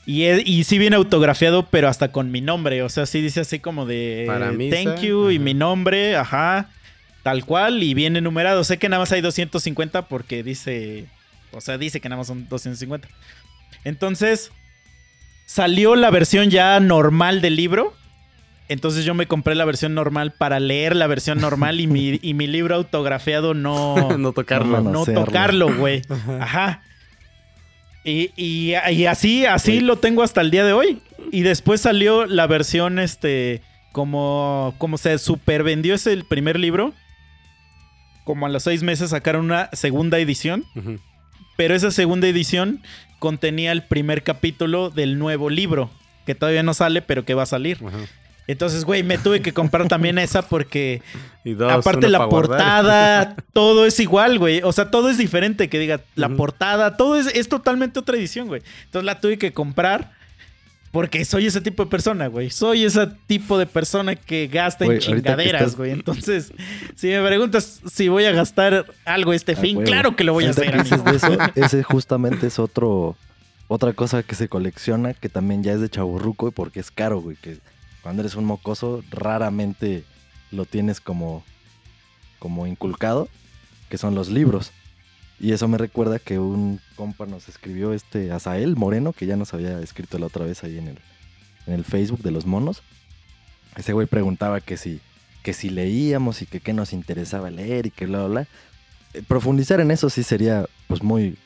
Y, 0.06 0.24
e- 0.24 0.42
y 0.44 0.64
sí 0.64 0.78
viene 0.78 0.96
autografiado, 0.96 1.66
pero 1.70 1.88
hasta 1.88 2.12
con 2.12 2.30
mi 2.30 2.40
nombre. 2.40 2.82
O 2.82 2.88
sea, 2.88 3.06
sí 3.06 3.20
dice 3.20 3.40
así 3.40 3.58
como 3.58 3.86
de 3.86 4.24
Para 4.26 4.52
misa, 4.52 4.76
thank 4.76 5.00
you 5.00 5.30
y 5.30 5.38
mi 5.38 5.54
nombre, 5.54 6.16
ajá, 6.16 6.68
tal 7.22 7.44
cual, 7.44 7.82
y 7.82 7.94
viene 7.94 8.20
numerado. 8.20 8.64
Sé 8.64 8.78
que 8.78 8.88
nada 8.88 9.00
más 9.00 9.12
hay 9.12 9.20
250 9.22 10.08
porque 10.08 10.42
dice, 10.42 11.06
o 11.52 11.60
sea, 11.60 11.78
dice 11.78 12.00
que 12.00 12.08
nada 12.08 12.18
más 12.18 12.26
son 12.26 12.48
250. 12.48 13.08
Entonces, 13.84 14.50
salió 15.46 15.96
la 15.96 16.10
versión 16.10 16.50
ya 16.50 16.78
normal 16.80 17.40
del 17.40 17.56
libro. 17.56 17.94
Entonces 18.68 19.04
yo 19.04 19.12
me 19.14 19.26
compré 19.26 19.54
la 19.54 19.66
versión 19.66 19.94
normal 19.94 20.32
para 20.32 20.58
leer 20.58 20.96
la 20.96 21.06
versión 21.06 21.38
normal 21.38 21.80
y 21.80 21.86
mi, 21.86 22.18
y 22.22 22.34
mi 22.34 22.46
libro 22.46 22.74
autografiado 22.74 23.54
no, 23.54 24.16
no 24.18 24.32
tocarlo. 24.32 24.80
No, 24.80 25.04
tocarlo, 25.04 25.74
güey. 25.76 26.02
Ajá. 26.40 26.82
Y, 28.04 28.30
y- 28.36 28.74
y 28.92 29.06
así, 29.06 29.46
así 29.46 29.80
lo 29.80 29.96
tengo 29.96 30.22
hasta 30.22 30.40
el 30.42 30.50
día 30.50 30.64
de 30.64 30.72
hoy. 30.72 30.98
Y 31.32 31.40
después 31.42 31.80
salió 31.80 32.26
la 32.26 32.46
versión, 32.46 32.98
este, 32.98 33.62
como, 33.92 34.74
como 34.78 34.98
se 34.98 35.18
super 35.18 35.62
vendió 35.62 35.94
ese 35.94 36.12
el 36.12 36.24
primer 36.24 36.58
libro. 36.58 36.92
Como 38.24 38.46
a 38.46 38.48
los 38.48 38.62
seis 38.62 38.82
meses 38.82 39.10
sacaron 39.10 39.46
una 39.46 39.68
segunda 39.72 40.18
edición. 40.18 40.64
Pero 41.56 41.74
esa 41.74 41.90
segunda 41.90 42.26
edición 42.28 42.82
contenía 43.18 43.72
el 43.72 43.82
primer 43.84 44.22
capítulo 44.22 44.90
del 44.90 45.18
nuevo 45.18 45.50
libro. 45.50 45.90
Que 46.26 46.34
todavía 46.34 46.62
no 46.62 46.72
sale, 46.74 47.02
pero 47.02 47.24
que 47.24 47.34
va 47.34 47.42
a 47.44 47.46
salir. 47.46 47.78
Ajá. 47.86 47.98
Entonces, 48.46 48.84
güey, 48.84 49.02
me 49.02 49.16
tuve 49.16 49.40
que 49.40 49.52
comprar 49.52 49.88
también 49.88 50.18
esa 50.18 50.42
porque 50.42 51.00
Y 51.44 51.52
dos, 51.54 51.72
aparte 51.72 52.08
la 52.08 52.18
guardar. 52.26 52.30
portada, 52.48 53.36
todo 53.54 53.86
es 53.86 53.98
igual, 54.00 54.38
güey. 54.38 54.60
O 54.62 54.72
sea, 54.72 54.90
todo 54.90 55.08
es 55.08 55.16
diferente, 55.18 55.68
que 55.68 55.78
diga 55.78 56.00
la 56.14 56.28
portada, 56.28 56.96
todo 56.98 57.16
es, 57.16 57.26
es 57.28 57.48
totalmente 57.48 57.98
otra 57.98 58.16
edición, 58.16 58.48
güey. 58.48 58.62
Entonces 58.84 59.06
la 59.06 59.20
tuve 59.20 59.38
que 59.38 59.52
comprar 59.52 60.12
porque 60.92 61.24
soy 61.24 61.46
ese 61.46 61.60
tipo 61.60 61.84
de 61.84 61.90
persona, 61.90 62.28
güey. 62.28 62.50
Soy 62.50 62.84
ese 62.84 63.08
tipo 63.26 63.58
de 63.58 63.66
persona 63.66 64.14
que 64.14 64.46
gasta 64.46 64.84
Güey, 64.84 64.98
en 64.98 65.02
chingaderas, 65.02 65.62
estás- 65.62 65.76
güey. 65.76 65.90
Entonces, 65.90 66.52
si 66.94 67.08
me 67.08 67.26
preguntas 67.26 67.80
si 67.90 68.08
voy 68.08 68.26
a 68.26 68.30
gastar 68.32 68.86
algo 69.06 69.32
este 69.32 69.52
Ah, 69.52 69.56
fin, 69.56 69.82
claro 69.82 70.14
que 70.14 70.22
lo 70.22 70.34
voy 70.34 70.44
a 70.44 70.50
hacer, 70.50 70.70
que 70.70 70.78
dices 70.78 70.92
amigo. 71.00 71.10
de 71.10 71.16
eso, 71.16 71.38
ese 71.56 71.82
justamente 71.82 72.46
es 72.46 72.58
otro 72.58 73.16
otra 73.66 73.94
cosa 73.94 74.22
que 74.22 74.34
se 74.34 74.48
colecciona 74.48 75.14
que 75.14 75.30
también 75.30 75.62
ya 75.64 75.72
es 75.72 75.80
de 75.80 75.88
chaburruco 75.88 76.46
y 76.48 76.50
porque 76.50 76.78
es 76.78 76.90
caro, 76.90 77.20
güey, 77.22 77.36
que 77.40 77.56
cuando 78.04 78.22
eres 78.22 78.36
un 78.36 78.44
mocoso 78.44 79.02
raramente 79.10 80.04
lo 80.52 80.66
tienes 80.66 81.00
como 81.00 81.42
como 82.38 82.66
inculcado, 82.66 83.30
que 83.88 83.96
son 83.96 84.14
los 84.14 84.28
libros. 84.28 84.70
Y 85.40 85.52
eso 85.52 85.66
me 85.66 85.78
recuerda 85.78 86.18
que 86.18 86.38
un 86.38 86.78
compa 86.94 87.24
nos 87.24 87.48
escribió 87.48 87.94
este 87.94 88.32
Azael 88.32 88.76
Moreno, 88.76 89.14
que 89.14 89.24
ya 89.24 89.36
nos 89.36 89.54
había 89.54 89.80
escrito 89.80 90.18
la 90.18 90.26
otra 90.26 90.44
vez 90.44 90.62
ahí 90.62 90.76
en 90.76 90.88
el, 90.88 90.98
en 91.66 91.72
el 91.72 91.86
Facebook 91.86 92.20
de 92.20 92.32
los 92.32 92.44
monos. 92.44 92.82
Ese 93.76 93.94
güey 93.94 94.06
preguntaba 94.06 94.60
que 94.60 94.76
si, 94.76 95.00
que 95.42 95.54
si 95.54 95.70
leíamos 95.70 96.42
y 96.42 96.46
que 96.46 96.60
qué 96.60 96.74
nos 96.74 96.92
interesaba 96.92 97.50
leer 97.50 97.86
y 97.86 97.90
que 97.90 98.04
bla, 98.04 98.26
bla. 98.26 98.46
Eh, 99.14 99.22
Profundizar 99.26 99.80
en 99.80 99.90
eso 99.90 100.10
sí 100.10 100.22
sería 100.22 100.66
pues 100.86 101.02
muy 101.02 101.38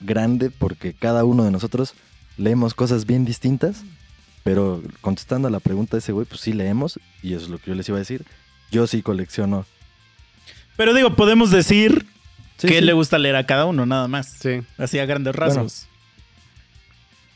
grande 0.00 0.48
porque 0.48 0.94
cada 0.94 1.24
uno 1.24 1.44
de 1.44 1.50
nosotros 1.50 1.92
leemos 2.38 2.72
cosas 2.72 3.04
bien 3.04 3.26
distintas. 3.26 3.82
Pero 4.42 4.82
contestando 5.00 5.48
a 5.48 5.50
la 5.50 5.60
pregunta 5.60 5.96
de 5.96 5.98
ese 5.98 6.12
güey, 6.12 6.26
pues 6.26 6.40
sí 6.40 6.52
leemos 6.52 6.98
y 7.22 7.34
eso 7.34 7.44
es 7.44 7.50
lo 7.50 7.58
que 7.58 7.70
yo 7.70 7.74
les 7.74 7.88
iba 7.88 7.96
a 7.96 8.00
decir. 8.00 8.24
Yo 8.70 8.86
sí 8.86 9.02
colecciono. 9.02 9.66
Pero 10.76 10.94
digo, 10.94 11.14
podemos 11.14 11.50
decir 11.50 12.06
Sí, 12.56 12.68
qué 12.68 12.78
sí. 12.78 12.84
le 12.84 12.92
gusta 12.94 13.18
leer 13.18 13.36
a 13.36 13.44
cada 13.46 13.66
uno, 13.66 13.84
nada 13.86 14.08
más. 14.08 14.28
Sí. 14.40 14.60
Así 14.78 14.98
a 14.98 15.06
grandes 15.06 15.34
Bueno. 15.34 15.46
rasgos. 15.54 15.86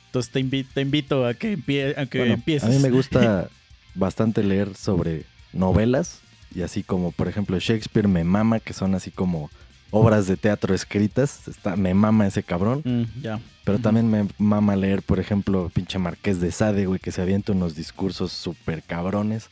Entonces 0.07 0.33
te, 0.33 0.41
invi- 0.41 0.67
te 0.73 0.81
invito 0.81 1.27
a 1.27 1.35
que, 1.35 1.59
empie- 1.59 1.97
a 1.99 2.07
que 2.07 2.19
Bueno, 2.19 2.35
empieces. 2.35 2.69
A 2.69 2.73
mí 2.73 2.79
me 2.79 2.91
gusta 2.91 3.49
bastante 3.95 4.43
leer 4.45 4.75
sobre 4.77 5.25
novelas 5.53 6.21
y 6.55 6.63
así 6.63 6.83
como, 6.83 7.11
por 7.13 7.29
ejemplo, 7.29 7.59
Shakespeare 7.59 8.07
me 8.09 8.23
mama, 8.25 8.61
que 8.61 8.73
son 8.73 8.95
así 8.95 9.11
como 9.11 9.51
obras 9.95 10.27
de 10.27 10.37
teatro 10.37 10.75
escritas. 10.75 11.47
Está, 11.47 11.77
me 11.77 11.95
mama 11.95 12.27
ese 12.27 12.43
cabrón. 12.43 12.83
Mm, 12.85 13.23
ya. 13.23 13.41
Pero 13.65 13.79
también 13.79 14.11
me 14.11 14.29
mama 14.39 14.77
leer, 14.77 15.03
por 15.03 15.21
ejemplo, 15.21 15.71
pinche 15.73 15.99
Marqués 15.99 16.41
de 16.41 16.51
Sade, 16.51 16.87
güey, 16.87 16.99
que 16.99 17.13
se 17.13 17.23
avienta 17.23 17.53
unos 17.53 17.77
discursos 17.77 18.33
súper 18.33 18.83
cabrones. 18.83 19.49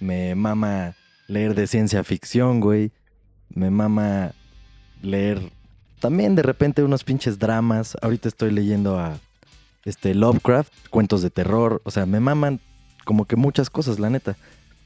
Me 0.00 0.34
mama 0.34 0.94
leer 1.26 1.54
de 1.54 1.66
ciencia 1.66 2.04
ficción, 2.04 2.60
güey. 2.60 2.92
Me 3.50 3.70
mama 3.70 4.32
leer 5.02 5.50
también 6.00 6.34
de 6.34 6.42
repente 6.42 6.82
unos 6.82 7.04
pinches 7.04 7.38
dramas. 7.38 7.96
Ahorita 8.00 8.28
estoy 8.28 8.52
leyendo 8.52 8.98
a 8.98 9.18
este 9.84 10.14
Lovecraft, 10.14 10.72
cuentos 10.90 11.22
de 11.22 11.30
terror. 11.30 11.82
O 11.84 11.90
sea, 11.90 12.06
me 12.06 12.20
maman 12.20 12.60
como 13.04 13.24
que 13.24 13.36
muchas 13.36 13.68
cosas, 13.68 13.98
la 13.98 14.10
neta. 14.10 14.36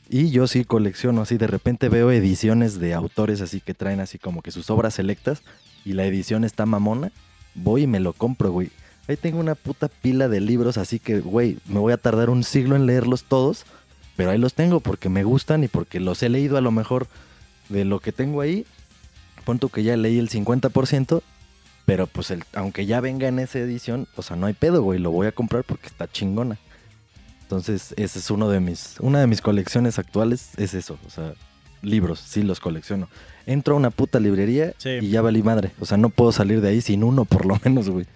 Y 0.08 0.30
yo 0.30 0.46
sí 0.46 0.64
colecciono 0.64 1.22
así, 1.22 1.36
de 1.36 1.48
repente 1.48 1.88
veo 1.88 2.10
ediciones 2.12 2.78
de 2.78 2.94
autores 2.94 3.40
así 3.40 3.60
que 3.60 3.74
traen 3.74 4.00
así 4.00 4.18
como 4.18 4.40
que 4.40 4.52
sus 4.52 4.70
obras 4.70 4.94
selectas 4.94 5.42
y 5.84 5.94
la 5.94 6.04
edición 6.04 6.44
está 6.44 6.64
mamona 6.64 7.10
voy 7.56 7.82
y 7.82 7.86
me 7.86 8.00
lo 8.00 8.12
compro, 8.12 8.52
güey. 8.52 8.70
Ahí 9.08 9.16
tengo 9.16 9.38
una 9.38 9.54
puta 9.54 9.88
pila 9.88 10.28
de 10.28 10.40
libros, 10.40 10.78
así 10.78 10.98
que, 10.98 11.20
güey, 11.20 11.58
me 11.66 11.78
voy 11.78 11.92
a 11.92 11.96
tardar 11.96 12.30
un 12.30 12.44
siglo 12.44 12.76
en 12.76 12.86
leerlos 12.86 13.24
todos, 13.24 13.64
pero 14.16 14.30
ahí 14.30 14.38
los 14.38 14.54
tengo 14.54 14.80
porque 14.80 15.08
me 15.08 15.24
gustan 15.24 15.64
y 15.64 15.68
porque 15.68 16.00
los 16.00 16.22
he 16.22 16.28
leído 16.28 16.56
a 16.56 16.60
lo 16.60 16.70
mejor 16.70 17.06
de 17.68 17.84
lo 17.84 18.00
que 18.00 18.12
tengo 18.12 18.40
ahí. 18.40 18.66
Punto 19.44 19.68
que 19.68 19.84
ya 19.84 19.96
leí 19.96 20.18
el 20.18 20.28
50%, 20.28 21.22
pero 21.84 22.08
pues 22.08 22.32
el, 22.32 22.42
aunque 22.52 22.84
ya 22.86 23.00
venga 23.00 23.28
en 23.28 23.38
esa 23.38 23.60
edición, 23.60 24.08
o 24.16 24.22
sea, 24.22 24.36
no 24.36 24.46
hay 24.46 24.54
pedo, 24.54 24.82
güey, 24.82 24.98
lo 24.98 25.12
voy 25.12 25.28
a 25.28 25.32
comprar 25.32 25.62
porque 25.62 25.86
está 25.86 26.10
chingona. 26.10 26.58
Entonces, 27.46 27.94
ese 27.96 28.18
es 28.18 28.30
uno 28.30 28.48
de 28.48 28.58
mis, 28.58 28.96
una 28.98 29.20
de 29.20 29.28
mis 29.28 29.40
colecciones 29.40 30.00
actuales, 30.00 30.50
es 30.56 30.74
eso, 30.74 30.98
o 31.06 31.10
sea, 31.10 31.32
libros, 31.80 32.18
sí 32.18 32.42
los 32.42 32.58
colecciono. 32.58 33.08
Entro 33.46 33.74
a 33.74 33.76
una 33.76 33.90
puta 33.90 34.18
librería 34.18 34.72
Sí. 34.78 34.98
y 35.00 35.10
ya 35.10 35.22
valí 35.22 35.44
madre. 35.44 35.70
O 35.78 35.86
sea, 35.86 35.96
no 35.96 36.08
puedo 36.10 36.32
salir 36.32 36.60
de 36.60 36.70
ahí 36.70 36.80
sin 36.80 37.04
uno 37.04 37.24
por 37.24 37.46
lo 37.46 37.56
menos, 37.64 37.88
güey. 37.88 38.06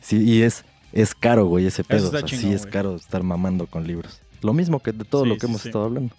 Sí, 0.00 0.22
y 0.22 0.40
es, 0.42 0.64
es 0.92 1.14
caro, 1.14 1.44
güey, 1.44 1.66
ese 1.66 1.84
pedo. 1.84 2.08
o 2.08 2.10
sea, 2.10 2.20
sí 2.20 2.26
chingón, 2.26 2.52
es 2.54 2.62
güey. 2.62 2.72
caro 2.72 2.96
estar 2.96 3.22
mamando 3.22 3.66
con 3.66 3.86
libros. 3.86 4.20
Lo 4.40 4.54
mismo 4.54 4.80
que 4.80 4.92
de 4.92 5.04
todo 5.04 5.24
Sí, 5.24 5.28
lo 5.28 5.34
que 5.34 5.40
sí, 5.42 5.46
hemos 5.46 5.60
sí. 5.62 5.68
estado 5.68 5.84
hablando. 5.84 6.14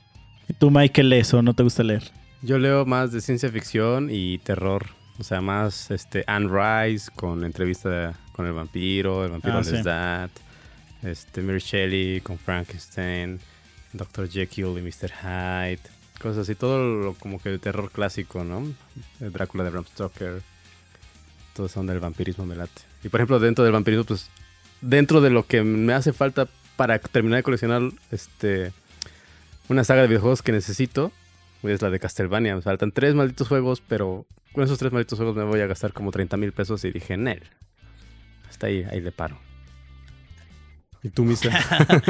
¿Y 0.47 0.53
tú, 0.53 0.69
Mike, 0.69 0.93
qué 0.93 1.03
lees 1.03 1.33
o 1.33 1.41
no 1.41 1.55
te 1.55 1.63
gusta 1.63 1.81
leer? 1.81 2.03
Yo 2.43 2.59
leo 2.59 2.85
más 2.85 3.11
de 3.11 3.21
ciencia 3.21 3.49
ficción 3.49 4.09
y 4.11 4.37
terror. 4.39 4.85
O 5.17 5.23
sea, 5.23 5.41
más 5.41 5.89
este 5.89 6.23
Anne 6.27 6.47
Rice 6.49 7.09
con 7.15 7.43
entrevista 7.43 8.13
con 8.33 8.45
el 8.45 8.53
vampiro, 8.53 9.25
el 9.25 9.31
vampiro 9.31 9.57
Ah. 9.57 9.81
That, 9.83 10.29
este 11.05 11.41
Mary 11.41 11.59
Shelley 11.59 12.21
con 12.21 12.37
Frankenstein, 12.37 13.39
Dr. 13.93 14.29
Jekyll 14.29 14.77
y 14.77 14.81
Mr. 14.81 15.11
Hyde, 15.21 15.81
cosas 16.19 16.39
así, 16.39 16.55
todo 16.55 16.79
lo 16.83 17.13
como 17.13 17.39
que 17.39 17.49
el 17.49 17.59
terror 17.59 17.91
clásico, 17.91 18.43
¿no? 18.43 18.63
El 19.19 19.31
Drácula 19.31 19.63
de 19.63 19.69
Bram 19.69 19.85
Stoker. 19.85 20.41
Todos 21.53 21.71
son 21.71 21.87
del 21.87 21.99
vampirismo 21.99 22.45
me 22.45 22.55
late. 22.55 22.81
Y 23.03 23.09
por 23.09 23.19
ejemplo, 23.19 23.39
dentro 23.39 23.63
del 23.63 23.73
vampirismo, 23.73 24.03
pues 24.03 24.29
dentro 24.81 25.21
de 25.21 25.29
lo 25.29 25.45
que 25.45 25.63
me 25.63 25.93
hace 25.93 26.11
falta 26.11 26.47
para 26.75 26.99
terminar 26.99 27.37
de 27.37 27.43
coleccionar 27.43 27.81
este 28.11 28.73
una 29.69 29.83
saga 29.83 30.01
de 30.01 30.07
videojuegos 30.07 30.41
que 30.41 30.51
necesito, 30.51 31.11
es 31.63 31.81
la 31.81 31.89
de 31.89 31.99
Castlevania. 31.99 32.55
Me 32.55 32.61
faltan 32.61 32.91
tres 32.91 33.15
malditos 33.15 33.47
juegos, 33.47 33.81
pero 33.81 34.25
con 34.53 34.63
esos 34.63 34.77
tres 34.77 34.91
malditos 34.91 35.17
juegos 35.17 35.35
me 35.35 35.43
voy 35.43 35.61
a 35.61 35.67
gastar 35.67 35.93
como 35.93 36.11
30 36.11 36.37
mil 36.37 36.51
pesos 36.51 36.83
y 36.85 36.91
dije, 36.91 37.17
Nel. 37.17 37.43
Hasta 38.49 38.67
ahí, 38.67 38.83
ahí 38.83 39.01
le 39.01 39.11
paro. 39.11 39.39
¿Y 41.05 41.09
tú, 41.09 41.23
Misa? 41.23 41.51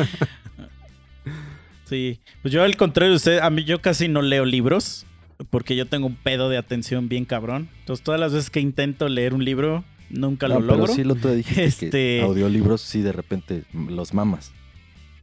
Sí, 1.87 2.19
pues 2.41 2.51
yo 2.51 2.63
al 2.63 2.77
contrario 2.77 3.11
de 3.11 3.17
usted, 3.17 3.37
a 3.37 3.51
mí 3.51 3.63
yo 3.63 3.79
casi 3.79 4.07
no 4.07 4.23
leo 4.23 4.43
libros 4.43 5.05
porque 5.51 5.75
yo 5.75 5.85
tengo 5.85 6.07
un 6.07 6.15
pedo 6.15 6.49
de 6.49 6.57
atención 6.57 7.09
bien 7.09 7.25
cabrón. 7.25 7.69
Entonces 7.81 8.03
todas 8.03 8.19
las 8.19 8.33
veces 8.33 8.49
que 8.49 8.59
intento 8.59 9.07
leer 9.07 9.35
un 9.35 9.45
libro 9.45 9.83
nunca 10.09 10.47
No, 10.47 10.55
lo 10.55 10.61
logro. 10.61 10.83
Pero 10.85 10.95
sí 10.95 11.03
lo 11.03 11.13
te 11.13 11.39
Este- 11.63 11.91
que 11.91 12.21
audiolibros 12.23 12.81
sí 12.81 13.03
de 13.03 13.11
repente 13.11 13.65
los 13.71 14.15
mamas. 14.15 14.51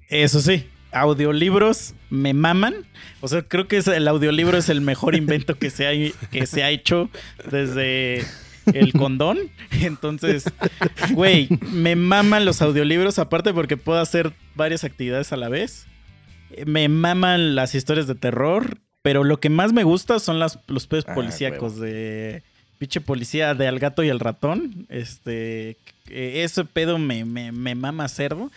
Eso 0.08 0.40
sí, 0.40 0.66
audiolibros 0.92 1.94
me 2.10 2.32
maman. 2.32 2.74
O 3.20 3.26
sea, 3.26 3.42
creo 3.42 3.66
que 3.66 3.78
el 3.78 4.06
audiolibro 4.06 4.56
es 4.56 4.68
el 4.68 4.82
mejor 4.82 5.16
invento 5.16 5.58
que 5.58 5.68
se 5.68 5.88
ha, 5.88 6.12
que 6.30 6.46
se 6.46 6.62
ha 6.62 6.70
hecho 6.70 7.10
desde 7.50 8.24
el 8.72 8.92
condón. 8.92 9.38
Entonces, 9.70 10.44
güey, 11.12 11.48
me 11.72 11.96
maman 11.96 12.44
los 12.44 12.62
audiolibros, 12.62 13.18
aparte 13.18 13.52
porque 13.52 13.76
puedo 13.76 14.00
hacer 14.00 14.32
varias 14.54 14.84
actividades 14.84 15.32
a 15.32 15.36
la 15.36 15.48
vez. 15.48 15.86
Me 16.66 16.88
maman 16.88 17.54
las 17.54 17.74
historias 17.74 18.06
de 18.06 18.14
terror, 18.14 18.78
pero 19.02 19.24
lo 19.24 19.40
que 19.40 19.48
más 19.50 19.72
me 19.72 19.84
gusta 19.84 20.18
son 20.18 20.38
las, 20.38 20.58
los 20.66 20.86
pedos 20.86 21.04
Ah, 21.08 21.14
policíacos 21.14 21.78
de 21.78 22.42
pinche 22.78 23.00
policía 23.00 23.54
de 23.54 23.68
Al 23.68 23.78
gato 23.78 24.02
y 24.02 24.08
el 24.08 24.20
ratón. 24.20 24.86
Este, 24.88 25.76
eh, 26.08 26.42
ese 26.44 26.64
pedo 26.64 26.98
me, 26.98 27.24
me, 27.24 27.52
me 27.52 27.74
mama 27.74 28.08
cerdo. 28.08 28.50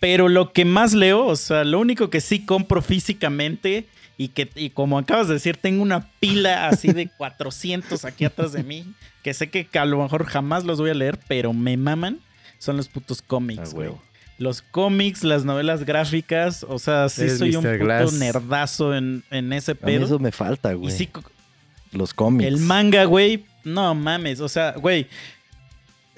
Pero 0.00 0.28
lo 0.28 0.52
que 0.52 0.64
más 0.64 0.94
leo, 0.94 1.26
o 1.26 1.36
sea, 1.36 1.64
lo 1.64 1.80
único 1.80 2.08
que 2.10 2.20
sí 2.20 2.44
compro 2.44 2.82
físicamente 2.82 3.86
y 4.18 4.28
que, 4.28 4.50
y 4.56 4.70
como 4.70 4.98
acabas 4.98 5.28
de 5.28 5.34
decir, 5.34 5.56
tengo 5.56 5.82
una 5.82 6.10
pila 6.20 6.68
así 6.68 6.92
de 6.92 7.08
400 7.16 8.04
aquí 8.04 8.24
atrás 8.26 8.52
de 8.52 8.62
mí, 8.64 8.84
que 9.22 9.32
sé 9.32 9.48
que 9.48 9.66
a 9.78 9.84
lo 9.86 10.02
mejor 10.02 10.26
jamás 10.26 10.64
los 10.64 10.78
voy 10.78 10.90
a 10.90 10.94
leer, 10.94 11.18
pero 11.28 11.52
me 11.54 11.76
maman, 11.78 12.18
son 12.58 12.76
los 12.76 12.88
putos 12.88 13.22
cómics, 13.22 13.70
Ah, 13.70 13.74
güey. 13.74 13.90
Los 14.38 14.62
cómics, 14.62 15.24
las 15.24 15.44
novelas 15.44 15.84
gráficas, 15.84 16.64
o 16.68 16.78
sea, 16.78 17.08
sí 17.08 17.28
soy 17.30 17.56
un 17.56 17.64
puto 17.64 17.78
Glass. 17.78 18.12
nerdazo 18.12 18.94
en, 18.94 19.24
en 19.30 19.52
ese 19.52 19.72
A 19.72 19.74
mí 19.74 19.80
pedo. 19.94 20.04
eso 20.04 20.18
me 20.20 20.30
falta, 20.32 20.72
y 20.72 20.76
güey. 20.76 20.92
sí, 20.96 21.08
los 21.92 22.12
cómics. 22.14 22.46
el 22.46 22.58
manga, 22.58 23.04
güey, 23.04 23.44
no 23.64 23.94
mames, 23.94 24.40
o 24.40 24.48
sea, 24.48 24.72
güey. 24.72 25.06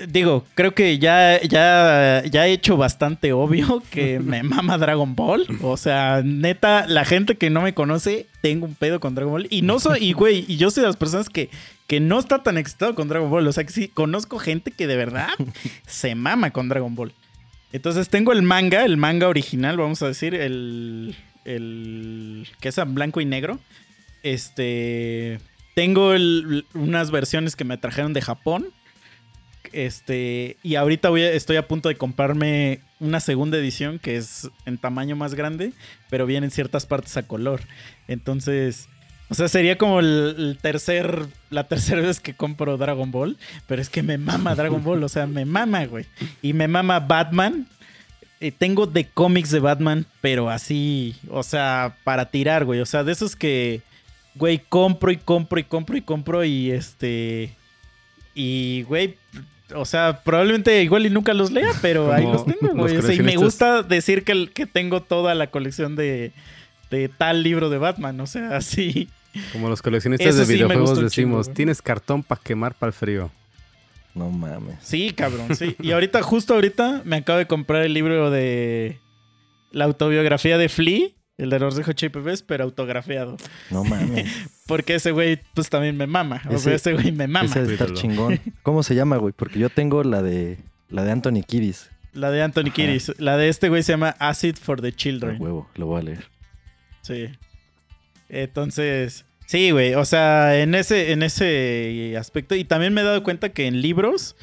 Digo, 0.09 0.45
creo 0.55 0.75
que 0.75 0.99
ya, 0.99 1.41
ya, 1.43 2.23
ya 2.25 2.47
he 2.47 2.53
hecho 2.53 2.77
bastante 2.77 3.33
obvio 3.33 3.83
que 3.91 4.19
me 4.25 4.43
mama 4.43 4.79
Dragon 4.79 5.15
Ball. 5.15 5.47
O 5.63 5.77
sea, 5.77 6.23
neta, 6.25 6.87
la 6.87 7.05
gente 7.05 7.37
que 7.37 7.51
no 7.51 7.61
me 7.63 7.75
conoce, 7.75 8.27
tengo 8.43 8.67
un 8.67 8.75
pedo 8.75 9.01
con 9.01 9.15
Dragon 9.15 9.33
Ball. 9.33 9.47
Y 9.51 9.63
no 9.63 9.79
soy, 9.81 10.05
y 10.05 10.13
güey, 10.13 10.45
y 10.49 10.57
yo 10.57 10.71
soy 10.71 10.83
de 10.83 10.87
las 10.89 10.97
personas 10.97 11.29
que, 11.29 11.51
que 11.87 12.01
no 12.01 12.19
está 12.19 12.43
tan 12.43 12.57
excitado 12.59 12.95
con 12.95 13.09
Dragon 13.09 13.31
Ball. 13.31 13.47
O 13.47 13.53
sea, 13.53 13.65
que 13.65 13.73
sí, 13.73 13.89
conozco 13.89 14.39
gente 14.39 14.71
que 14.71 14.87
de 14.87 14.97
verdad 14.97 15.29
se 15.87 16.15
mama 16.15 16.51
con 16.51 16.69
Dragon 16.69 16.95
Ball. 16.95 17.13
Entonces 17.73 18.09
tengo 18.09 18.33
el 18.33 18.43
manga, 18.43 18.85
el 18.85 18.97
manga 18.97 19.29
original, 19.29 19.77
vamos 19.77 20.03
a 20.03 20.09
decir, 20.09 20.35
el, 20.35 21.15
el 21.45 22.49
que 22.61 22.69
es 22.71 22.79
en 22.79 22.95
blanco 22.95 23.21
y 23.21 23.25
negro. 23.27 23.61
Este, 24.23 25.41
tengo 25.75 26.13
el- 26.13 26.65
unas 26.75 27.11
versiones 27.11 27.57
que 27.57 27.65
me 27.65 27.77
trajeron 27.77 28.13
de 28.13 28.23
Japón. 28.23 28.67
Este, 29.73 30.57
y 30.63 30.75
ahorita 30.75 31.09
voy 31.11 31.23
a- 31.23 31.33
estoy 31.33 31.57
a 31.57 31.69
punto 31.69 31.89
de 31.89 31.97
comprarme 31.97 32.81
una 32.99 33.21
segunda 33.21 33.57
edición 33.59 33.99
que 33.99 34.17
es 34.17 34.51
en 34.67 34.79
tamaño 34.79 35.17
más 35.17 35.35
grande, 35.35 35.73
pero 36.11 36.27
viene 36.27 36.47
en 36.47 36.51
ciertas 36.51 36.87
partes 36.87 37.17
a 37.17 37.23
color. 37.23 37.61
Entonces, 38.09 38.89
o 39.29 39.35
sea, 39.35 39.49
sería 39.49 39.79
como 39.79 40.01
el, 40.01 40.59
tercer, 40.61 41.27
la 41.51 41.65
tercera 41.69 42.01
vez 42.07 42.21
que 42.21 42.35
compro 42.35 42.77
Dragon 42.77 43.11
Ball, 43.11 43.39
pero 43.67 43.81
es 43.81 43.89
que 43.89 44.03
me 44.03 44.19
mama 44.19 44.55
Dragon 44.55 44.83
Ball, 44.83 45.03
o 45.05 45.09
sea, 45.09 45.27
me 45.27 45.45
mama, 45.45 45.85
güey. 45.87 46.05
Y 46.43 46.53
me 46.53 46.67
mama 46.69 47.01
Batman. 47.01 47.67
Eh, 48.41 48.53
tengo 48.53 48.87
de 48.87 49.05
cómics 49.07 49.51
de 49.51 49.61
Batman, 49.61 50.07
pero 50.23 50.49
así, 50.51 51.15
o 51.29 51.43
sea, 51.43 51.97
para 52.05 52.31
tirar, 52.31 52.65
güey. 52.65 52.81
O 52.81 52.87
sea, 52.87 53.05
de 53.05 53.13
esos 53.13 53.37
que, 53.37 53.83
güey, 54.35 54.59
compro 54.69 55.13
y 55.13 55.19
compro 55.19 55.61
y 55.61 55.65
compro 55.65 55.97
y 55.97 56.01
compro 56.03 56.45
y 56.45 56.71
este... 56.71 57.55
Y, 58.35 58.83
güey, 58.83 59.17
o 59.75 59.85
sea, 59.85 60.21
probablemente 60.25 60.83
igual 60.83 61.07
y 61.07 61.11
nunca 61.11 61.35
los 61.35 61.51
lea, 61.51 61.71
pero 61.83 62.13
ahí 62.13 62.25
los 62.25 62.45
tengo, 62.45 62.75
los 62.75 62.77
güey. 62.77 62.97
O 62.97 63.03
sea, 63.03 63.15
y 63.15 63.21
me 63.21 63.37
gusta 63.37 63.83
decir 63.83 64.25
que, 64.25 64.49
que 64.49 64.67
tengo 64.67 65.03
toda 65.03 65.35
la 65.35 65.49
colección 65.49 65.97
de, 65.97 66.33
de 66.91 67.09
tal 67.09 67.43
libro 67.43 67.71
de 67.71 67.79
Batman. 67.79 68.21
O 68.21 68.27
sea, 68.27 68.57
así. 68.57 69.09
Como 69.53 69.69
los 69.69 69.81
coleccionistas 69.83 70.35
Eso 70.35 70.45
de 70.45 70.55
videojuegos 70.55 70.91
chingo, 70.91 71.03
decimos, 71.03 71.55
tienes 71.55 71.83
cartón 71.83 72.23
para 72.23 72.41
quemar 72.43 72.75
para 72.75 72.89
el 72.89 72.95
frío. 72.95 73.31
No 74.15 74.29
mames. 74.29 74.77
Sí, 74.83 75.13
cabrón, 75.13 75.55
sí. 75.55 75.77
Y 75.81 75.93
ahorita, 75.93 76.21
justo 76.23 76.55
ahorita, 76.55 77.03
me 77.05 77.17
acabo 77.17 77.39
de 77.39 77.47
comprar 77.47 77.83
el 77.83 77.95
libro 77.95 78.31
de 78.31 78.99
la 79.71 79.85
autobiografía 79.85 80.59
de 80.59 80.69
Flea, 80.69 81.09
el 81.41 81.51
de 81.51 81.59
los 81.59 81.75
Hot 81.81 81.95
Chili 81.97 82.11
Peppers, 82.11 82.43
pero 82.43 82.65
autografiado. 82.65 83.37
No 83.71 83.83
mames. 83.85 84.27
Porque 84.67 84.95
ese 84.97 85.11
güey, 85.11 85.39
pues 85.55 85.69
también 85.71 85.97
me 85.97 86.07
mama. 86.07 86.43
O 86.49 86.55
Ese- 86.55 86.65
sea, 86.65 86.75
ese 86.75 86.93
güey 86.93 87.13
me 87.13 87.27
mama. 87.27 87.47
Ese 87.47 87.61
debe 87.63 87.73
estar 87.73 87.93
chingón. 87.95 88.41
¿Cómo 88.63 88.83
se 88.83 88.95
llama, 88.95 89.17
güey? 89.17 89.33
Porque 89.37 89.59
yo 89.59 89.69
tengo 89.71 90.05
la 90.05 90.23
de 90.23 90.59
la 90.89 91.03
de 91.05 91.11
Anthony 91.13 91.43
Kiddis. 91.47 91.91
La 92.13 92.31
de 92.31 92.43
Anthony 92.43 92.67
Ajá. 92.67 92.75
Kiddis. 92.75 93.13
La 93.19 93.37
de 93.37 93.49
este 93.49 93.69
güey 93.69 93.83
se 93.83 93.93
llama 93.93 94.17
Acid 94.19 94.57
for 94.57 94.81
the 94.81 94.93
Children. 94.93 95.41
huevo, 95.41 95.69
lo 95.77 95.87
voy 95.87 96.01
a 96.01 96.03
leer. 96.05 96.25
Sí. 97.03 97.29
Entonces, 98.29 99.25
sí, 99.47 99.71
güey. 99.71 99.95
O 99.95 100.05
sea, 100.05 100.61
en 100.61 100.75
ese, 100.75 101.13
en 101.13 101.23
ese 101.23 102.15
aspecto. 102.19 102.55
Y 102.55 102.65
también 102.65 102.95
me 102.95 103.01
he 103.01 103.05
dado 103.05 103.23
cuenta 103.23 103.49
que 103.51 103.67
en 103.67 103.81
libros 103.83 104.37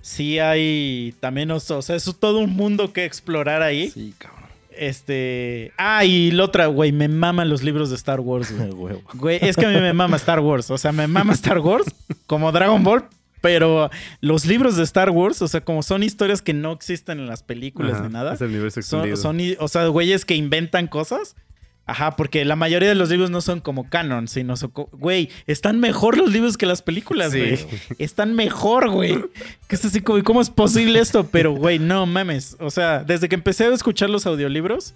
sí 0.00 0.38
hay 0.38 1.14
también, 1.20 1.50
o 1.50 1.58
sea, 1.58 1.78
o 1.78 1.82
sea, 1.82 1.96
es 1.96 2.04
todo 2.20 2.38
un 2.38 2.50
mundo 2.54 2.92
que 2.92 3.04
explorar 3.04 3.62
ahí. 3.62 3.90
Sí, 3.90 4.14
cabrón. 4.18 4.35
Este. 4.78 5.72
Ah, 5.76 6.04
y 6.04 6.30
la 6.30 6.44
otra, 6.44 6.66
güey, 6.66 6.92
me 6.92 7.08
maman 7.08 7.48
los 7.48 7.62
libros 7.62 7.90
de 7.90 7.96
Star 7.96 8.20
Wars, 8.20 8.52
güey. 9.14 9.38
es 9.42 9.56
que 9.56 9.66
a 9.66 9.68
mí 9.68 9.74
me 9.74 9.92
mama 9.92 10.16
Star 10.16 10.40
Wars. 10.40 10.70
O 10.70 10.78
sea, 10.78 10.92
me 10.92 11.06
mama 11.06 11.32
Star 11.32 11.58
Wars 11.58 11.86
como 12.26 12.52
Dragon 12.52 12.82
Ball. 12.82 13.04
Pero 13.42 13.90
los 14.20 14.46
libros 14.46 14.76
de 14.76 14.82
Star 14.82 15.10
Wars, 15.10 15.40
o 15.42 15.46
sea, 15.46 15.60
como 15.60 15.82
son 15.82 16.02
historias 16.02 16.42
que 16.42 16.52
no 16.52 16.72
existen 16.72 17.20
en 17.20 17.26
las 17.26 17.42
películas 17.42 17.94
Ajá, 17.94 18.06
ni 18.08 18.12
nada. 18.12 18.34
Es 18.34 18.40
el 18.40 18.48
universo 18.48 18.80
extendido. 18.80 19.16
Son, 19.16 19.38
o 19.60 19.68
sea, 19.68 19.86
güeyes 19.86 20.24
que 20.24 20.34
inventan 20.34 20.88
cosas. 20.88 21.36
Ajá, 21.88 22.16
porque 22.16 22.44
la 22.44 22.56
mayoría 22.56 22.88
de 22.88 22.96
los 22.96 23.10
libros 23.10 23.30
no 23.30 23.40
son 23.40 23.60
como 23.60 23.88
canon, 23.88 24.26
sino 24.26 24.56
son 24.56 24.72
güey, 24.92 25.30
están 25.46 25.78
mejor 25.78 26.18
los 26.18 26.32
libros 26.32 26.56
que 26.56 26.66
las 26.66 26.82
películas, 26.82 27.30
Sí. 27.32 27.38
güey. 27.38 27.58
Están 27.98 28.34
mejor, 28.34 28.90
güey. 28.90 29.24
Que 29.68 29.76
es 29.76 29.84
así 29.84 30.00
como, 30.00 30.22
¿cómo 30.24 30.40
es 30.40 30.50
posible 30.50 30.98
esto? 30.98 31.28
Pero, 31.30 31.52
güey, 31.52 31.78
no 31.78 32.04
mames. 32.04 32.56
O 32.58 32.70
sea, 32.70 33.04
desde 33.04 33.28
que 33.28 33.36
empecé 33.36 33.66
a 33.66 33.72
escuchar 33.72 34.10
los 34.10 34.26
audiolibros, 34.26 34.94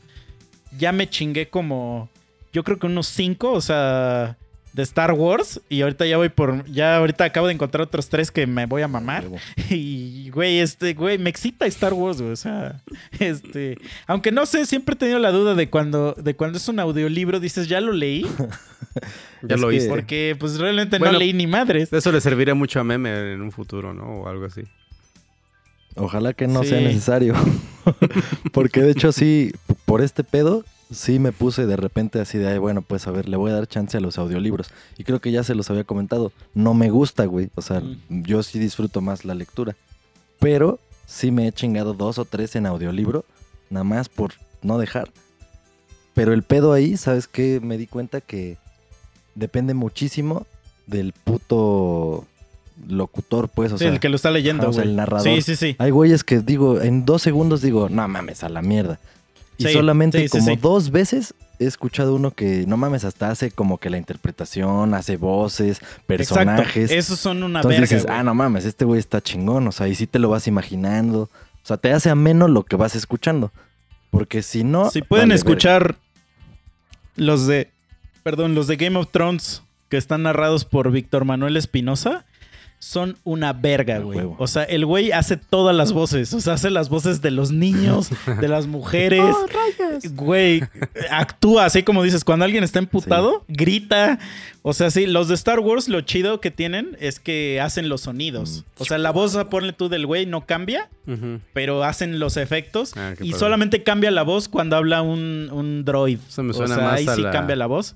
ya 0.78 0.90
me 0.90 1.08
chingué 1.08 1.48
como, 1.48 2.08
yo 2.52 2.64
creo 2.64 2.78
que 2.80 2.86
unos 2.86 3.06
cinco, 3.06 3.52
o 3.52 3.60
sea, 3.60 4.36
de 4.72 4.82
Star 4.82 5.12
Wars. 5.12 5.60
Y 5.68 5.82
ahorita 5.82 6.06
ya 6.06 6.16
voy 6.16 6.28
por, 6.28 6.64
ya 6.70 6.96
ahorita 6.96 7.24
acabo 7.24 7.46
de 7.48 7.54
encontrar 7.54 7.82
otros 7.82 8.08
tres 8.08 8.30
que 8.30 8.46
me 8.46 8.66
voy 8.66 8.82
a 8.82 8.88
mamar. 8.88 9.24
huevo. 9.24 9.38
Y, 9.70 10.30
güey, 10.30 10.58
este, 10.58 10.94
güey, 10.94 11.18
me 11.18 11.30
excita 11.30 11.66
Star 11.66 11.92
Wars, 11.94 12.20
güey. 12.20 12.32
O 12.32 12.36
sea, 12.36 12.80
este. 13.18 13.78
Aunque 14.06 14.32
no 14.32 14.46
sé, 14.46 14.66
siempre 14.66 14.94
he 14.94 14.98
tenido 14.98 15.18
la 15.18 15.32
duda 15.32 15.54
de 15.54 15.68
cuando, 15.70 16.12
de 16.14 16.34
cuando 16.34 16.58
es 16.58 16.68
un 16.68 16.80
audiolibro, 16.80 17.40
dices, 17.40 17.68
ya 17.68 17.80
lo 17.80 17.92
leí. 17.92 18.26
ya 19.42 19.54
es 19.54 19.60
lo 19.60 19.72
hice. 19.72 19.88
Porque, 19.88 20.36
pues, 20.38 20.58
realmente 20.58 20.98
Bueno, 20.98 21.12
no 21.14 21.18
leí 21.18 21.32
ni 21.32 21.46
madres. 21.46 21.92
Eso 21.92 22.12
le 22.12 22.20
serviría 22.20 22.54
mucho 22.54 22.80
a 22.80 22.84
Meme 22.84 23.32
en 23.34 23.40
un 23.42 23.52
futuro, 23.52 23.92
¿no? 23.94 24.04
O 24.22 24.28
algo 24.28 24.44
así. 24.46 24.62
Ojalá 25.96 26.32
que 26.34 26.46
no 26.46 26.62
Sí. 26.62 26.68
sea 26.70 26.80
necesario. 26.80 27.34
Porque 28.52 28.80
de 28.80 28.92
hecho 28.92 29.10
sí, 29.12 29.52
por 29.84 30.02
este 30.02 30.22
pedo, 30.24 30.64
sí 30.90 31.18
me 31.18 31.32
puse 31.32 31.66
de 31.66 31.76
repente 31.76 32.20
así 32.20 32.38
de, 32.38 32.48
"Ay, 32.48 32.58
bueno, 32.58 32.82
pues 32.82 33.06
a 33.06 33.10
ver, 33.10 33.28
le 33.28 33.36
voy 33.36 33.50
a 33.50 33.54
dar 33.54 33.66
chance 33.66 33.96
a 33.96 34.00
los 34.00 34.18
audiolibros. 34.18 34.70
Y 34.98 35.04
creo 35.04 35.20
que 35.20 35.30
ya 35.32 35.42
se 35.44 35.54
los 35.54 35.70
había 35.70 35.84
comentado. 35.84 36.32
No 36.54 36.74
me 36.74 36.90
gusta, 36.90 37.24
güey. 37.26 37.50
O 37.54 37.62
sea, 37.62 37.80
Mm. 37.80 38.22
yo 38.24 38.42
sí 38.42 38.58
disfruto 38.58 39.00
más 39.00 39.24
la 39.24 39.34
lectura. 39.34 39.76
Pero 40.38 40.78
sí 41.06 41.30
me 41.30 41.46
he 41.46 41.52
chingado 41.52 41.94
dos 41.94 42.18
o 42.18 42.24
tres 42.24 42.56
en 42.56 42.66
audiolibro, 42.66 43.24
nada 43.68 43.84
más 43.84 44.08
por 44.08 44.32
no 44.62 44.78
dejar. 44.78 45.10
Pero 46.14 46.32
el 46.32 46.42
pedo 46.42 46.72
ahí, 46.72 46.96
¿sabes 46.96 47.28
qué? 47.28 47.60
Me 47.62 47.78
di 47.78 47.86
cuenta 47.86 48.20
que 48.20 48.56
depende 49.34 49.74
muchísimo 49.74 50.46
del 50.86 51.12
puto 51.12 52.26
locutor, 52.88 53.48
pues. 53.48 53.72
O 53.72 53.78
Sí, 53.78 53.84
sea, 53.84 53.92
el 53.92 54.00
que 54.00 54.08
lo 54.08 54.16
está 54.16 54.30
leyendo, 54.30 54.62
ajá, 54.64 54.70
o 54.70 54.72
sea, 54.72 54.82
el 54.82 54.96
narrador. 54.96 55.24
Sí, 55.24 55.42
sí, 55.42 55.56
sí. 55.56 55.76
hay 55.78 55.90
güeyes 55.90 56.24
que 56.24 56.40
digo, 56.40 56.80
en 56.80 57.04
dos 57.04 57.22
segundos 57.22 57.60
digo, 57.62 57.88
no 57.88 58.06
mames, 58.08 58.42
a 58.42 58.48
la 58.48 58.62
mierda. 58.62 58.98
Y 59.60 59.66
Sí, 59.66 59.72
solamente 59.74 60.18
sí, 60.18 60.28
sí, 60.28 60.38
como 60.38 60.56
dos 60.56 60.90
veces 60.90 61.34
he 61.58 61.66
escuchado 61.66 62.14
uno 62.14 62.30
que, 62.30 62.64
no 62.66 62.78
mames, 62.78 63.04
hasta 63.04 63.30
hace 63.30 63.50
como 63.50 63.76
que 63.76 63.90
la 63.90 63.98
interpretación, 63.98 64.94
hace 64.94 65.18
voces, 65.18 65.80
personajes. 66.06 66.90
Exacto. 66.90 66.98
Esos 66.98 67.18
son 67.20 67.42
una 67.42 67.58
Entonces 67.60 67.80
verga. 67.80 67.94
dices, 67.94 68.06
güey. 68.06 68.18
ah, 68.18 68.22
no 68.22 68.34
mames, 68.34 68.64
este 68.64 68.86
güey 68.86 68.98
está 68.98 69.20
chingón. 69.20 69.68
O 69.68 69.72
sea, 69.72 69.86
y 69.86 69.94
sí 69.94 70.06
te 70.06 70.18
lo 70.18 70.30
vas 70.30 70.46
imaginando. 70.46 71.28
O 71.62 71.66
sea, 71.66 71.76
te 71.76 71.92
hace 71.92 72.08
ameno 72.08 72.48
lo 72.48 72.62
que 72.62 72.76
vas 72.76 72.96
escuchando. 72.96 73.52
Porque 74.10 74.42
si 74.42 74.64
no. 74.64 74.90
Si 74.90 75.02
pueden 75.02 75.28
vale 75.28 75.34
escuchar 75.36 75.96
los 77.16 77.46
de. 77.46 77.68
Perdón, 78.22 78.54
los 78.54 78.66
de 78.66 78.76
Game 78.76 78.98
of 78.98 79.08
Thrones 79.10 79.62
que 79.90 79.96
están 79.98 80.22
narrados 80.22 80.64
por 80.64 80.90
Víctor 80.90 81.24
Manuel 81.26 81.56
Espinosa. 81.56 82.24
Son 82.82 83.18
una 83.24 83.52
verga, 83.52 83.98
güey. 83.98 84.18
huevo. 84.18 84.36
O 84.38 84.46
sea, 84.46 84.62
el 84.64 84.86
güey 84.86 85.12
hace 85.12 85.36
todas 85.36 85.76
las 85.76 85.92
voces. 85.92 86.32
O 86.32 86.40
sea, 86.40 86.54
hace 86.54 86.70
las 86.70 86.88
voces 86.88 87.20
de 87.20 87.30
los 87.30 87.52
niños, 87.52 88.08
de 88.40 88.48
las 88.48 88.66
mujeres. 88.66 89.22
Oh, 90.02 90.08
Güey, 90.14 90.62
actúa 91.10 91.64
así 91.66 91.82
como 91.82 92.02
dices, 92.02 92.24
cuando 92.24 92.44
alguien 92.44 92.64
está 92.64 92.78
emputado, 92.78 93.44
grita. 93.48 94.18
O 94.62 94.72
sea, 94.72 94.90
sí, 94.90 95.06
los 95.06 95.28
de 95.28 95.34
Star 95.34 95.58
Wars, 95.60 95.88
lo 95.88 96.00
chido 96.02 96.40
que 96.40 96.50
tienen 96.50 96.96
es 97.00 97.18
que 97.20 97.60
hacen 97.60 97.88
los 97.88 98.02
sonidos. 98.02 98.64
Mm. 98.78 98.82
O 98.82 98.84
sea, 98.86 98.98
la 98.98 99.10
voz, 99.10 99.36
ponle 99.50 99.72
tú 99.72 99.88
del 99.88 100.06
güey, 100.06 100.26
no 100.26 100.46
cambia, 100.46 100.88
pero 101.52 101.82
hacen 101.84 102.18
los 102.18 102.36
efectos. 102.36 102.92
Ah, 102.96 103.12
y 103.20 103.30
padre. 103.30 103.38
solamente 103.38 103.82
cambia 103.82 104.10
la 104.10 104.22
voz 104.22 104.48
cuando 104.48 104.76
habla 104.76 105.02
un, 105.02 105.48
un 105.52 105.84
droid. 105.84 106.18
Eso 106.28 106.42
me 106.42 106.50
o 106.50 106.54
suena 106.54 106.76
sea, 106.76 106.84
más 106.84 106.94
ahí 107.00 107.06
a 107.08 107.14
sí 107.14 107.22
la- 107.22 107.30
cambia 107.30 107.56
la 107.56 107.66
voz. 107.66 107.94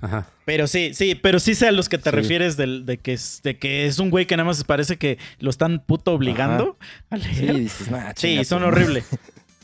Ajá. 0.00 0.26
Pero 0.44 0.66
sí, 0.66 0.94
sí, 0.94 1.14
pero 1.14 1.40
sí 1.40 1.54
sé 1.54 1.66
a 1.68 1.72
los 1.72 1.88
que 1.88 1.98
te 1.98 2.10
Sí. 2.10 2.16
refieres 2.16 2.56
del- 2.56 2.86
de, 2.86 2.98
que 2.98 3.12
es, 3.14 3.40
de 3.42 3.58
que 3.58 3.86
es 3.86 3.98
un 3.98 4.10
güey 4.10 4.26
que 4.26 4.36
nada 4.36 4.46
más 4.46 4.62
parece 4.64 4.96
que 4.96 5.18
lo 5.40 5.50
están 5.50 5.82
puto 5.84 6.12
obligando 6.12 6.78
a 7.10 7.18
Sí, 7.18 7.42
leer. 7.42 7.56
dices, 7.56 7.90
nah, 7.90 8.12
Sí, 8.16 8.44
son 8.44 8.62
horribles. 8.62 9.04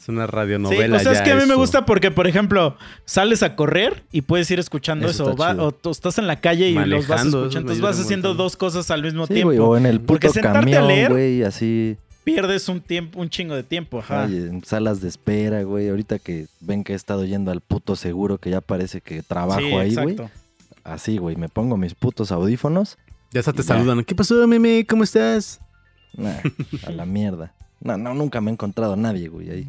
Es 0.05 0.09
una 0.11 0.27
Sí, 0.27 0.33
radionovela. 0.33 0.97
o 0.99 1.01
sea, 1.01 1.13
es 1.13 1.23
que 1.23 1.33
a 1.33 1.37
mí 1.37 1.47
me 1.47 1.55
gusta 1.55 1.87
porque, 1.87 2.11
por 2.11 2.27
ejemplo, 2.27 2.77
sales 3.07 3.43
a 3.43 3.57
correr 3.57 4.05
y 4.13 4.21
puedes 4.21 4.51
ir 4.51 4.59
escuchando 4.59 5.09
Eso 5.09 5.35
va- 5.35 5.55
o, 5.55 5.73
tú 5.73 5.91
estás 5.91 6.19
en 6.19 6.27
la 6.27 6.43
calle 6.43 6.69
y 6.69 6.75
los 6.75 7.07
vas 7.09 7.25
escuchando. 7.25 7.45
Entonces 7.59 7.81
vas 7.81 7.99
haciendo 7.99 8.35
dos 8.35 8.55
cosas 8.59 8.91
al 8.91 9.03
mismo 9.03 9.27
Sí, 9.27 9.33
tiempo. 9.33 9.55
o 9.65 9.79
en 9.79 9.87
el 9.87 10.03
Porque 10.03 10.27
puto 10.29 10.35
sentarte 10.43 10.59
a 10.77 10.81
camión, 10.81 10.89
leer- 10.89 11.11
güey, 11.11 11.43
así. 11.43 11.97
Pierdes 12.25 12.69
un 12.69 12.81
tiempo, 12.81 13.21
un 13.21 13.29
chingo 13.29 13.55
de 13.55 13.63
tiempo. 13.63 13.99
Ajá. 14.01 14.25
Ay, 14.25 14.37
en 14.37 14.65
salas 14.65 15.01
de 15.01 15.09
espera, 15.09 15.63
güey. 15.63 15.89
Ahorita 15.89 16.19
que 16.19 16.47
ven 16.61 16.83
que 16.83 16.95
he 16.95 16.97
estado 16.97 17.25
yendo 17.25 17.51
al 17.51 17.61
puto 17.61 17.97
seguro, 17.97 18.39
que 18.39 18.51
ya 18.51 18.61
parece 18.61 19.01
que 19.01 19.23
trabajo 19.23 19.61
Sí, 19.61 19.73
ahí, 19.75 19.95
güey. 19.95 20.17
Así, 20.85 21.19
güey, 21.19 21.37
me 21.37 21.49
pongo 21.49 21.77
mis 21.77 21.95
putos 21.95 22.33
audífonos. 22.33 22.99
Ya 23.33 23.41
hasta 23.41 23.53
te 23.53 23.59
Ya. 23.63 23.69
saludan. 23.69 24.05
¿Qué 24.05 24.15
pasó, 24.15 24.47
Meme? 24.47 24.87
¿Cómo 24.89 25.05
estás? 25.05 25.61
Nah, 26.17 26.37
a 26.87 26.91
la 26.91 27.05
mierda. 27.07 27.53
No, 27.81 27.97
no, 27.99 28.15
nunca 28.15 28.41
me 28.41 28.51
he 28.51 28.55
encontrado 28.55 28.93
a 28.95 28.97
nadie, 28.97 29.29
güey, 29.29 29.51
ahí. 29.51 29.69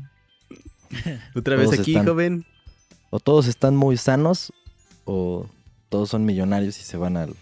Otra 1.36 1.56
vez 1.56 1.66
Todos 1.70 1.80
aquí, 1.80 1.92
están- 1.94 2.06
joven. 2.08 2.46
O 3.10 3.20
todos 3.20 3.48
están 3.48 3.76
muy 3.76 3.98
sanos, 3.98 4.52
o 5.06 5.48
todos 5.90 6.10
son 6.10 6.26
millonarios 6.26 6.78
y 6.80 6.84
se 6.84 6.98
van 6.98 7.16
al 7.18 7.34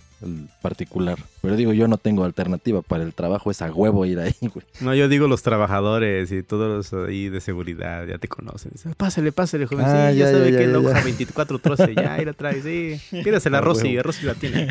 particular. 0.61 1.17
Pero 1.41 1.55
digo, 1.55 1.73
yo 1.73 1.87
no 1.87 1.97
tengo 1.97 2.23
alternativa 2.23 2.81
para 2.81 3.03
el 3.03 3.13
trabajo, 3.13 3.51
es 3.51 3.61
a 3.61 3.71
huevo 3.71 4.05
ir 4.05 4.19
ahí, 4.19 4.33
güey. 4.41 4.65
No, 4.81 4.93
yo 4.95 5.07
digo 5.07 5.27
los 5.27 5.43
trabajadores 5.43 6.31
y 6.31 6.43
todos 6.43 6.91
los 6.91 7.07
ahí 7.07 7.29
de 7.29 7.41
seguridad, 7.41 8.05
ya 8.07 8.17
te 8.17 8.27
conocen. 8.27 8.71
Pásale, 8.97 9.31
pásale, 9.31 9.65
joven. 9.65 9.85
Ah, 9.87 10.09
sí, 10.11 10.17
ya, 10.19 10.25
ya, 10.25 10.31
sabe 10.31 10.51
ya, 10.51 10.57
que 10.59 10.67
la 10.67 10.79
hoja 10.79 11.01
24 11.01 11.59
troce. 11.59 11.93
Ya, 11.95 12.13
ahí 12.15 12.25
la 12.25 12.33
trae, 12.33 12.61
sí. 12.61 12.99
Pídasela 13.23 13.57
a 13.57 13.61
Ah, 13.61 13.63
Rosy. 13.63 13.99
Rosy 14.01 14.25
la 14.25 14.33
tiene. 14.35 14.67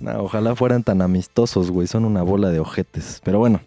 No, 0.00 0.22
ojalá 0.24 0.56
fueran 0.56 0.82
tan 0.82 1.02
amistosos, 1.02 1.70
güey. 1.70 1.86
Son 1.86 2.04
una 2.04 2.22
bola 2.22 2.50
de 2.50 2.58
ojetes. 2.60 3.20
Pero 3.24 3.38
bueno, 3.38 3.60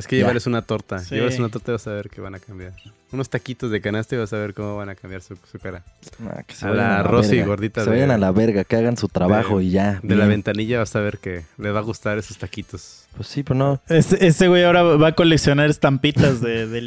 Es 0.00 0.06
que 0.08 0.16
llevarles 0.16 0.46
una 0.46 0.62
torta. 0.62 0.98
Sí. 0.98 1.14
Llevarles 1.14 1.38
una 1.38 1.48
torta 1.48 1.70
y 1.70 1.74
vas 1.74 1.86
a 1.86 1.92
ver 1.92 2.10
que 2.10 2.20
van 2.20 2.34
a 2.34 2.38
cambiar. 2.40 2.72
Unos 3.12 3.28
taquitos 3.30 3.70
de 3.70 3.80
canasta 3.80 4.14
y 4.14 4.18
vas 4.18 4.32
a 4.32 4.36
ver 4.38 4.54
cómo 4.54 4.76
van 4.76 4.88
a 4.88 4.94
cambiar 4.94 5.22
su, 5.22 5.36
su 5.50 5.58
cara. 5.58 5.82
Ah, 6.28 6.42
que 6.46 6.54
se 6.54 6.66
A 6.66 6.70
vayan 6.70 6.86
la 6.88 7.02
Rosy 7.02 7.30
verga. 7.36 7.46
gordita 7.46 7.80
Se 7.84 7.90
de- 7.90 7.96
vayan 7.96 8.10
a 8.10 8.18
la 8.18 8.30
verga, 8.32 8.64
que 8.64 8.76
hagan 8.76 8.96
su 8.96 9.08
trabajo 9.08 9.58
de- 9.58 9.64
y 9.64 9.70
ya. 9.70 10.00
De 10.02 10.14
la 10.16 10.26
ventanilla 10.26 10.78
vas 10.78 10.94
a 10.96 11.00
ver 11.00 11.18
que 11.18 11.44
les 11.58 11.74
va 11.74 11.78
a 11.78 11.82
gustar 11.82 12.18
esos 12.18 12.36
taquitos. 12.38 13.04
Pues 13.16 13.28
sí, 13.28 13.42
pero 13.42 13.56
no. 13.56 13.80
Este, 13.88 14.26
este 14.26 14.48
güey 14.48 14.62
ahora 14.64 14.82
va 14.82 15.08
a 15.08 15.14
coleccionar 15.14 15.68
estampitas 15.70 16.40
de, 16.40 16.66
de. 16.66 16.80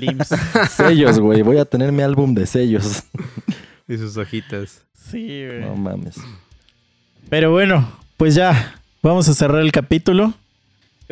Sellos, 0.69 1.19
güey. 1.19 1.41
Voy 1.41 1.57
a 1.57 1.65
tener 1.65 1.91
mi 1.91 2.01
álbum 2.03 2.33
de 2.33 2.45
sellos. 2.47 3.03
Y 3.85 3.97
sus 3.97 4.15
hojitas. 4.15 4.81
Sí, 5.11 5.45
güey. 5.45 5.59
No 5.59 5.75
mames. 5.75 6.15
Pero 7.29 7.51
bueno, 7.51 7.87
pues 8.15 8.33
ya, 8.35 8.79
vamos 9.01 9.27
a 9.27 9.33
cerrar 9.33 9.61
el 9.61 9.71
capítulo. 9.73 10.33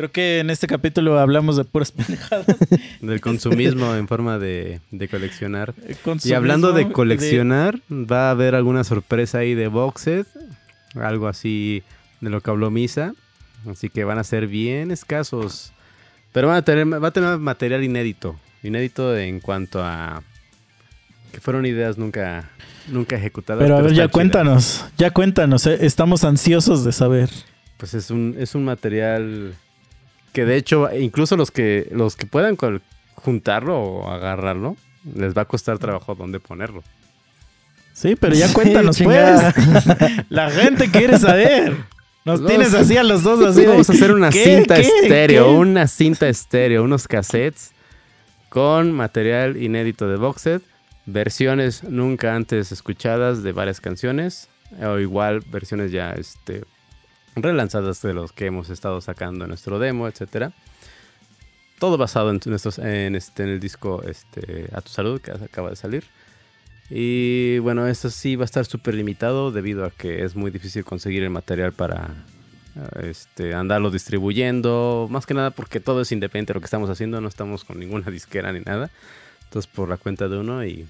Creo 0.02 0.10
que 0.10 0.40
en 0.40 0.50
este 0.50 0.66
capítulo 0.66 1.16
hablamos 1.20 1.56
de 1.56 1.62
puras 1.62 1.92
pendejadas. 1.92 2.56
Del 3.00 3.20
consumismo 3.20 3.94
en 3.94 4.08
forma 4.08 4.36
de, 4.40 4.80
de 4.90 5.06
coleccionar. 5.06 5.74
Y 6.24 6.32
hablando 6.32 6.72
de 6.72 6.90
coleccionar, 6.90 7.78
va 7.88 8.26
a 8.26 8.30
haber 8.32 8.56
alguna 8.56 8.82
sorpresa 8.82 9.38
ahí 9.38 9.54
de 9.54 9.68
boxed. 9.68 10.26
Algo 10.96 11.28
así 11.28 11.84
de 12.20 12.30
lo 12.30 12.40
que 12.40 12.50
habló 12.50 12.72
Misa. 12.72 13.14
Así 13.70 13.90
que 13.90 14.02
van 14.02 14.18
a 14.18 14.24
ser 14.24 14.48
bien 14.48 14.90
escasos. 14.90 15.72
Pero 16.32 16.48
van 16.48 16.56
a 16.56 16.62
tener, 16.62 17.00
va 17.00 17.06
a 17.06 17.12
tener 17.12 17.38
material 17.38 17.84
inédito. 17.84 18.34
Inédito 18.64 19.16
en 19.16 19.38
cuanto 19.38 19.84
a 19.84 20.24
que 21.30 21.40
fueron 21.40 21.64
ideas 21.64 21.96
nunca, 21.96 22.50
nunca 22.88 23.14
ejecutadas. 23.14 23.62
Pero 23.62 23.76
a 23.76 23.82
ver, 23.82 23.92
ya 23.92 24.06
chida. 24.06 24.08
cuéntanos, 24.08 24.84
ya 24.98 25.12
cuéntanos, 25.12 25.64
eh, 25.68 25.78
estamos 25.82 26.24
ansiosos 26.24 26.82
de 26.82 26.90
saber. 26.90 27.30
Pues 27.76 27.94
es 27.94 28.10
un, 28.10 28.34
es 28.36 28.56
un 28.56 28.64
material 28.64 29.54
que 30.32 30.44
de 30.44 30.56
hecho, 30.56 30.88
incluso 30.94 31.36
los 31.36 31.50
que, 31.50 31.88
los 31.92 32.16
que 32.16 32.26
puedan 32.26 32.56
juntarlo 33.14 33.78
o 33.80 34.10
agarrarlo, 34.10 34.76
les 35.14 35.36
va 35.36 35.42
a 35.42 35.44
costar 35.46 35.78
trabajo 35.78 36.14
dónde 36.14 36.40
ponerlo. 36.40 36.82
Sí, 37.92 38.16
pero 38.16 38.34
ya 38.34 38.48
Sí, 38.48 38.54
cuéntanos, 38.54 38.96
chingada. 38.96 39.52
pues. 39.52 39.84
La 40.28 40.50
gente 40.50 40.90
quiere 40.90 41.18
saber. 41.18 41.76
Nos 42.24 42.44
tienes 42.46 42.72
así 42.72 42.96
a 42.96 43.02
los 43.02 43.22
dos 43.22 43.44
así. 43.44 43.66
Vamos 43.66 43.90
a 43.90 43.92
hacer 43.92 44.12
una 44.12 44.30
¿qué, 44.30 44.44
cinta 44.44 44.76
qué, 44.76 44.82
estéreo, 44.82 45.46
qué? 45.46 45.52
una 45.52 45.88
cinta 45.88 46.28
estéreo, 46.28 46.84
unos 46.84 47.08
cassettes 47.08 47.72
con 48.48 48.92
material 48.92 49.56
inédito 49.60 50.08
de 50.08 50.16
box 50.16 50.42
set, 50.42 50.62
versiones 51.06 51.82
nunca 51.82 52.36
antes 52.36 52.70
escuchadas 52.70 53.42
de 53.42 53.52
varias 53.52 53.80
canciones, 53.80 54.48
o 54.80 54.98
igual 54.98 55.40
versiones 55.50 55.90
ya 55.90 56.12
este, 56.12 56.62
relanzadas 57.36 58.02
de 58.02 58.14
los 58.14 58.32
que 58.32 58.46
hemos 58.46 58.70
estado 58.70 59.00
sacando 59.00 59.44
en 59.44 59.48
nuestro 59.48 59.78
demo, 59.78 60.08
etcétera. 60.08 60.52
Todo 61.78 61.96
basado 61.98 62.30
en, 62.30 62.40
nuestros, 62.46 62.78
en, 62.78 63.16
este, 63.16 63.42
en 63.42 63.48
el 63.48 63.60
disco 63.60 64.02
este, 64.04 64.68
A 64.72 64.80
Tu 64.80 64.90
Salud, 64.90 65.20
que 65.20 65.32
acaba 65.32 65.70
de 65.70 65.76
salir. 65.76 66.04
Y 66.90 67.58
bueno, 67.58 67.86
esto 67.86 68.10
sí 68.10 68.36
va 68.36 68.44
a 68.44 68.44
estar 68.44 68.64
súper 68.64 68.94
limitado 68.94 69.50
debido 69.50 69.84
a 69.84 69.90
que 69.90 70.24
es 70.24 70.36
muy 70.36 70.50
difícil 70.50 70.84
conseguir 70.84 71.22
el 71.22 71.30
material 71.30 71.72
para 71.72 72.10
este, 73.02 73.54
andarlo 73.54 73.90
distribuyendo. 73.90 75.08
Más 75.10 75.26
que 75.26 75.34
nada 75.34 75.50
porque 75.50 75.80
todo 75.80 76.02
es 76.02 76.12
independiente 76.12 76.52
de 76.52 76.54
lo 76.54 76.60
que 76.60 76.66
estamos 76.66 76.90
haciendo, 76.90 77.20
no 77.20 77.28
estamos 77.28 77.64
con 77.64 77.78
ninguna 77.78 78.10
disquera 78.10 78.52
ni 78.52 78.60
nada. 78.60 78.90
Entonces 79.44 79.70
por 79.72 79.88
la 79.88 79.96
cuenta 79.96 80.28
de 80.28 80.38
uno 80.38 80.64
y 80.64 80.86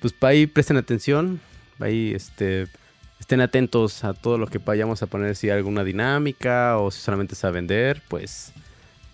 pues 0.00 0.12
para 0.12 0.32
ahí 0.32 0.46
presten 0.46 0.76
atención, 0.76 1.40
ahí 1.78 2.12
este, 2.14 2.68
estén 3.20 3.40
atentos 3.40 4.02
a 4.02 4.14
todo 4.14 4.38
lo 4.38 4.46
que 4.48 4.58
vayamos 4.58 5.02
a 5.02 5.06
poner, 5.06 5.36
si 5.36 5.48
hay 5.50 5.58
alguna 5.58 5.84
dinámica 5.84 6.78
o 6.78 6.90
si 6.90 7.00
solamente 7.00 7.34
es 7.34 7.44
a 7.44 7.50
vender, 7.50 8.02
pues, 8.08 8.52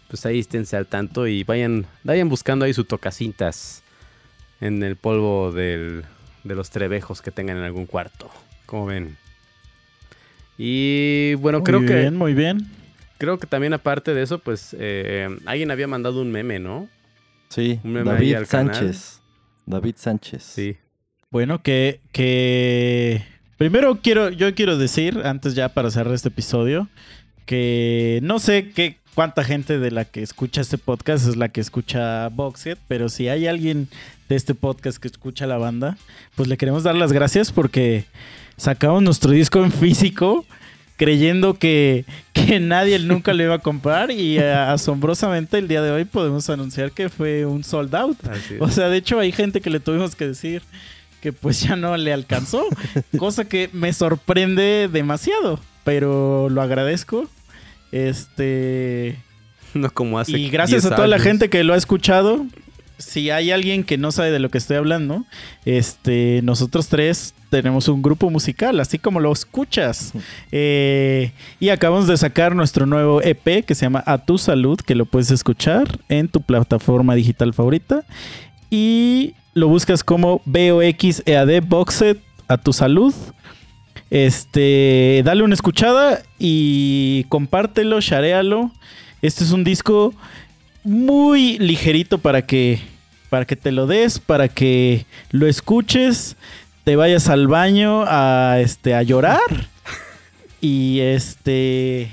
pues 0.08 0.24
ahí 0.24 0.38
esténse 0.38 0.76
al 0.76 0.86
tanto 0.86 1.26
y 1.26 1.44
vayan, 1.44 1.84
vayan 2.04 2.28
buscando 2.28 2.64
ahí 2.64 2.72
su 2.72 2.84
tocacintas 2.84 3.82
en 4.60 4.82
el 4.82 4.96
polvo 4.96 5.52
del, 5.52 6.04
de 6.44 6.54
los 6.54 6.70
trebejos 6.70 7.20
que 7.20 7.30
tengan 7.30 7.58
en 7.58 7.64
algún 7.64 7.86
cuarto. 7.86 8.30
Como 8.64 8.86
ven. 8.86 9.16
Y 10.58 11.34
bueno, 11.34 11.62
creo 11.62 11.80
muy 11.80 11.88
que 11.88 11.94
bien, 12.00 12.16
muy 12.16 12.32
bien. 12.34 12.66
creo 13.18 13.38
que 13.38 13.46
también 13.46 13.74
aparte 13.74 14.14
de 14.14 14.22
eso, 14.22 14.38
pues 14.38 14.74
eh, 14.78 15.28
alguien 15.44 15.70
había 15.70 15.86
mandado 15.86 16.22
un 16.22 16.30
meme, 16.30 16.58
¿no? 16.58 16.88
Sí, 17.48 17.78
Un 17.84 17.92
meme 17.92 18.10
ahí 18.12 18.32
David 18.32 18.48
canal. 18.48 18.74
Sánchez. 18.74 19.20
David 19.66 19.94
Sánchez. 19.98 20.42
Sí. 20.42 20.76
Bueno, 21.30 21.62
que, 21.62 22.00
que 22.12 23.22
primero 23.56 24.00
quiero, 24.02 24.30
yo 24.30 24.54
quiero 24.54 24.78
decir, 24.78 25.22
antes 25.24 25.54
ya 25.54 25.68
para 25.68 25.90
cerrar 25.90 26.14
este 26.14 26.28
episodio, 26.28 26.88
que 27.44 28.20
no 28.22 28.38
sé 28.38 28.70
qué 28.70 28.96
cuánta 29.16 29.44
gente 29.44 29.78
de 29.78 29.90
la 29.90 30.04
que 30.04 30.22
escucha 30.22 30.60
este 30.60 30.76
podcast 30.76 31.26
es 31.26 31.36
la 31.36 31.48
que 31.48 31.62
escucha 31.62 32.28
Boxhead, 32.28 32.76
pero 32.86 33.08
si 33.08 33.28
hay 33.28 33.46
alguien 33.46 33.88
de 34.28 34.36
este 34.36 34.54
podcast 34.54 34.98
que 34.98 35.08
escucha 35.08 35.46
la 35.46 35.56
banda, 35.56 35.96
pues 36.34 36.48
le 36.48 36.58
queremos 36.58 36.82
dar 36.82 36.96
las 36.96 37.12
gracias 37.12 37.50
porque 37.50 38.04
sacamos 38.58 39.02
nuestro 39.02 39.30
disco 39.30 39.64
en 39.64 39.72
físico 39.72 40.44
creyendo 40.96 41.54
que, 41.54 42.04
que 42.34 42.60
nadie 42.60 42.98
nunca 42.98 43.32
lo 43.32 43.42
iba 43.42 43.54
a 43.54 43.60
comprar 43.60 44.10
y 44.10 44.38
eh, 44.38 44.52
asombrosamente 44.52 45.56
el 45.56 45.66
día 45.66 45.80
de 45.80 45.92
hoy 45.92 46.04
podemos 46.04 46.50
anunciar 46.50 46.92
que 46.92 47.08
fue 47.08 47.46
un 47.46 47.64
sold 47.64 47.94
out. 47.94 48.18
O 48.60 48.68
sea, 48.68 48.90
de 48.90 48.98
hecho 48.98 49.18
hay 49.18 49.32
gente 49.32 49.62
que 49.62 49.70
le 49.70 49.80
tuvimos 49.80 50.14
que 50.14 50.26
decir 50.26 50.62
que 51.20 51.32
pues 51.32 51.60
ya 51.68 51.76
no 51.76 51.96
le 51.96 52.12
alcanzó, 52.12 52.66
cosa 53.18 53.44
que 53.44 53.70
me 53.72 53.92
sorprende 53.92 54.88
demasiado, 54.92 55.60
pero 55.84 56.48
lo 56.48 56.62
agradezco. 56.62 57.28
Este 57.92 59.16
no 59.74 59.90
como 59.90 60.18
hace 60.18 60.32
y 60.32 60.48
gracias 60.50 60.82
10 60.82 60.92
a 60.92 60.96
toda 60.96 61.08
la 61.08 61.18
gente 61.18 61.48
que 61.48 61.62
lo 61.64 61.74
ha 61.74 61.76
escuchado. 61.76 62.46
Si 62.98 63.28
hay 63.28 63.50
alguien 63.50 63.84
que 63.84 63.98
no 63.98 64.10
sabe 64.10 64.30
de 64.30 64.38
lo 64.38 64.48
que 64.48 64.56
estoy 64.56 64.78
hablando, 64.78 65.26
este, 65.66 66.40
nosotros 66.42 66.88
tres 66.88 67.34
tenemos 67.50 67.88
un 67.88 68.02
grupo 68.02 68.30
musical, 68.30 68.80
así 68.80 68.98
como 68.98 69.20
lo 69.20 69.30
escuchas. 69.32 70.12
Eh, 70.50 71.32
y 71.60 71.68
acabamos 71.68 72.06
de 72.06 72.16
sacar 72.16 72.54
nuestro 72.54 72.86
nuevo 72.86 73.20
EP 73.22 73.64
que 73.64 73.74
se 73.74 73.84
llama 73.84 74.02
A 74.06 74.24
Tu 74.24 74.38
Salud, 74.38 74.78
que 74.80 74.94
lo 74.94 75.04
puedes 75.04 75.30
escuchar 75.30 75.98
en 76.08 76.28
tu 76.28 76.40
plataforma 76.40 77.14
digital 77.14 77.52
favorita. 77.52 78.04
Y 78.70 79.34
lo 79.56 79.68
buscas 79.68 80.04
como 80.04 80.42
BOX 80.44 81.22
EAD 81.24 81.62
Boxet 81.62 82.20
A 82.46 82.58
Tu 82.58 82.74
Salud. 82.74 83.14
Este, 84.10 85.22
dale 85.24 85.42
una 85.42 85.54
escuchada 85.54 86.22
y 86.38 87.24
compártelo, 87.30 87.98
sharealo. 88.02 88.70
Este 89.22 89.44
es 89.44 89.52
un 89.52 89.64
disco 89.64 90.12
muy 90.84 91.58
ligerito 91.58 92.18
para 92.18 92.42
que 92.42 92.80
para 93.30 93.46
que 93.46 93.56
te 93.56 93.72
lo 93.72 93.86
des, 93.86 94.18
para 94.18 94.48
que 94.48 95.06
lo 95.30 95.46
escuches, 95.46 96.36
te 96.84 96.94
vayas 96.94 97.30
al 97.30 97.48
baño 97.48 98.04
a 98.06 98.60
este 98.60 98.94
a 98.94 99.02
llorar 99.02 99.40
y 100.60 101.00
este 101.00 102.10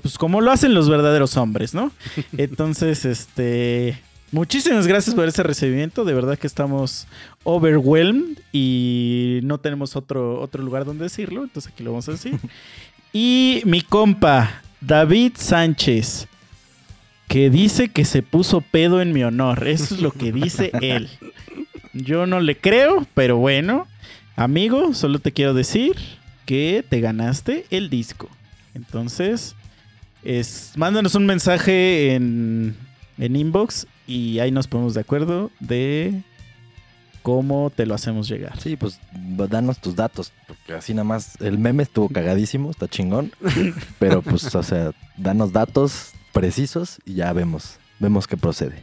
pues 0.00 0.16
como 0.16 0.40
lo 0.40 0.50
hacen 0.50 0.72
los 0.72 0.88
verdaderos 0.88 1.36
hombres, 1.36 1.74
¿no? 1.74 1.92
Entonces, 2.38 3.04
este 3.04 4.00
muchísimas 4.32 4.86
gracias 4.86 5.14
por 5.14 5.28
ese 5.28 5.42
recibimiento, 5.42 6.04
de 6.04 6.14
verdad 6.14 6.38
que 6.38 6.46
estamos 6.46 7.06
overwhelmed 7.44 8.38
y 8.52 9.40
no 9.44 9.58
tenemos 9.58 9.94
otro 9.94 10.40
otro 10.40 10.62
lugar 10.62 10.84
donde 10.84 11.04
decirlo, 11.04 11.44
entonces 11.44 11.72
aquí 11.72 11.84
lo 11.84 11.92
vamos 11.92 12.08
a 12.08 12.12
decir. 12.12 12.38
Y 13.14 13.60
mi 13.66 13.82
compa 13.82 14.62
David 14.80 15.32
Sánchez 15.36 16.28
que 17.32 17.48
dice 17.48 17.88
que 17.88 18.04
se 18.04 18.22
puso 18.22 18.60
pedo 18.60 19.00
en 19.00 19.14
mi 19.14 19.24
honor. 19.24 19.66
Eso 19.66 19.94
es 19.94 20.02
lo 20.02 20.12
que 20.12 20.32
dice 20.32 20.70
él. 20.82 21.08
Yo 21.94 22.26
no 22.26 22.40
le 22.40 22.58
creo, 22.58 23.06
pero 23.14 23.38
bueno, 23.38 23.86
amigo, 24.36 24.92
solo 24.92 25.18
te 25.18 25.32
quiero 25.32 25.54
decir 25.54 25.96
que 26.44 26.84
te 26.86 27.00
ganaste 27.00 27.64
el 27.70 27.88
disco. 27.88 28.28
Entonces, 28.74 29.54
es, 30.22 30.72
mándanos 30.76 31.14
un 31.14 31.24
mensaje 31.24 32.14
en, 32.14 32.76
en 33.16 33.36
inbox 33.36 33.86
y 34.06 34.38
ahí 34.38 34.50
nos 34.50 34.66
ponemos 34.66 34.94
de 34.94 35.00
acuerdo 35.00 35.50
de 35.60 36.22
cómo 37.22 37.70
te 37.70 37.86
lo 37.86 37.94
hacemos 37.94 38.28
llegar. 38.28 38.60
Sí, 38.60 38.76
pues 38.76 39.00
danos 39.12 39.78
tus 39.78 39.94
datos, 39.96 40.32
porque 40.46 40.74
así 40.74 40.92
nada 40.92 41.04
más 41.04 41.40
el 41.40 41.58
meme 41.58 41.82
estuvo 41.84 42.08
cagadísimo, 42.08 42.70
está 42.70 42.88
chingón, 42.88 43.32
pero 43.98 44.22
pues, 44.22 44.54
o 44.54 44.62
sea, 44.62 44.92
danos 45.16 45.52
datos 45.52 46.12
precisos 46.32 46.98
y 47.04 47.14
ya 47.14 47.32
vemos, 47.32 47.76
vemos 47.98 48.26
qué 48.26 48.36
procede. 48.36 48.82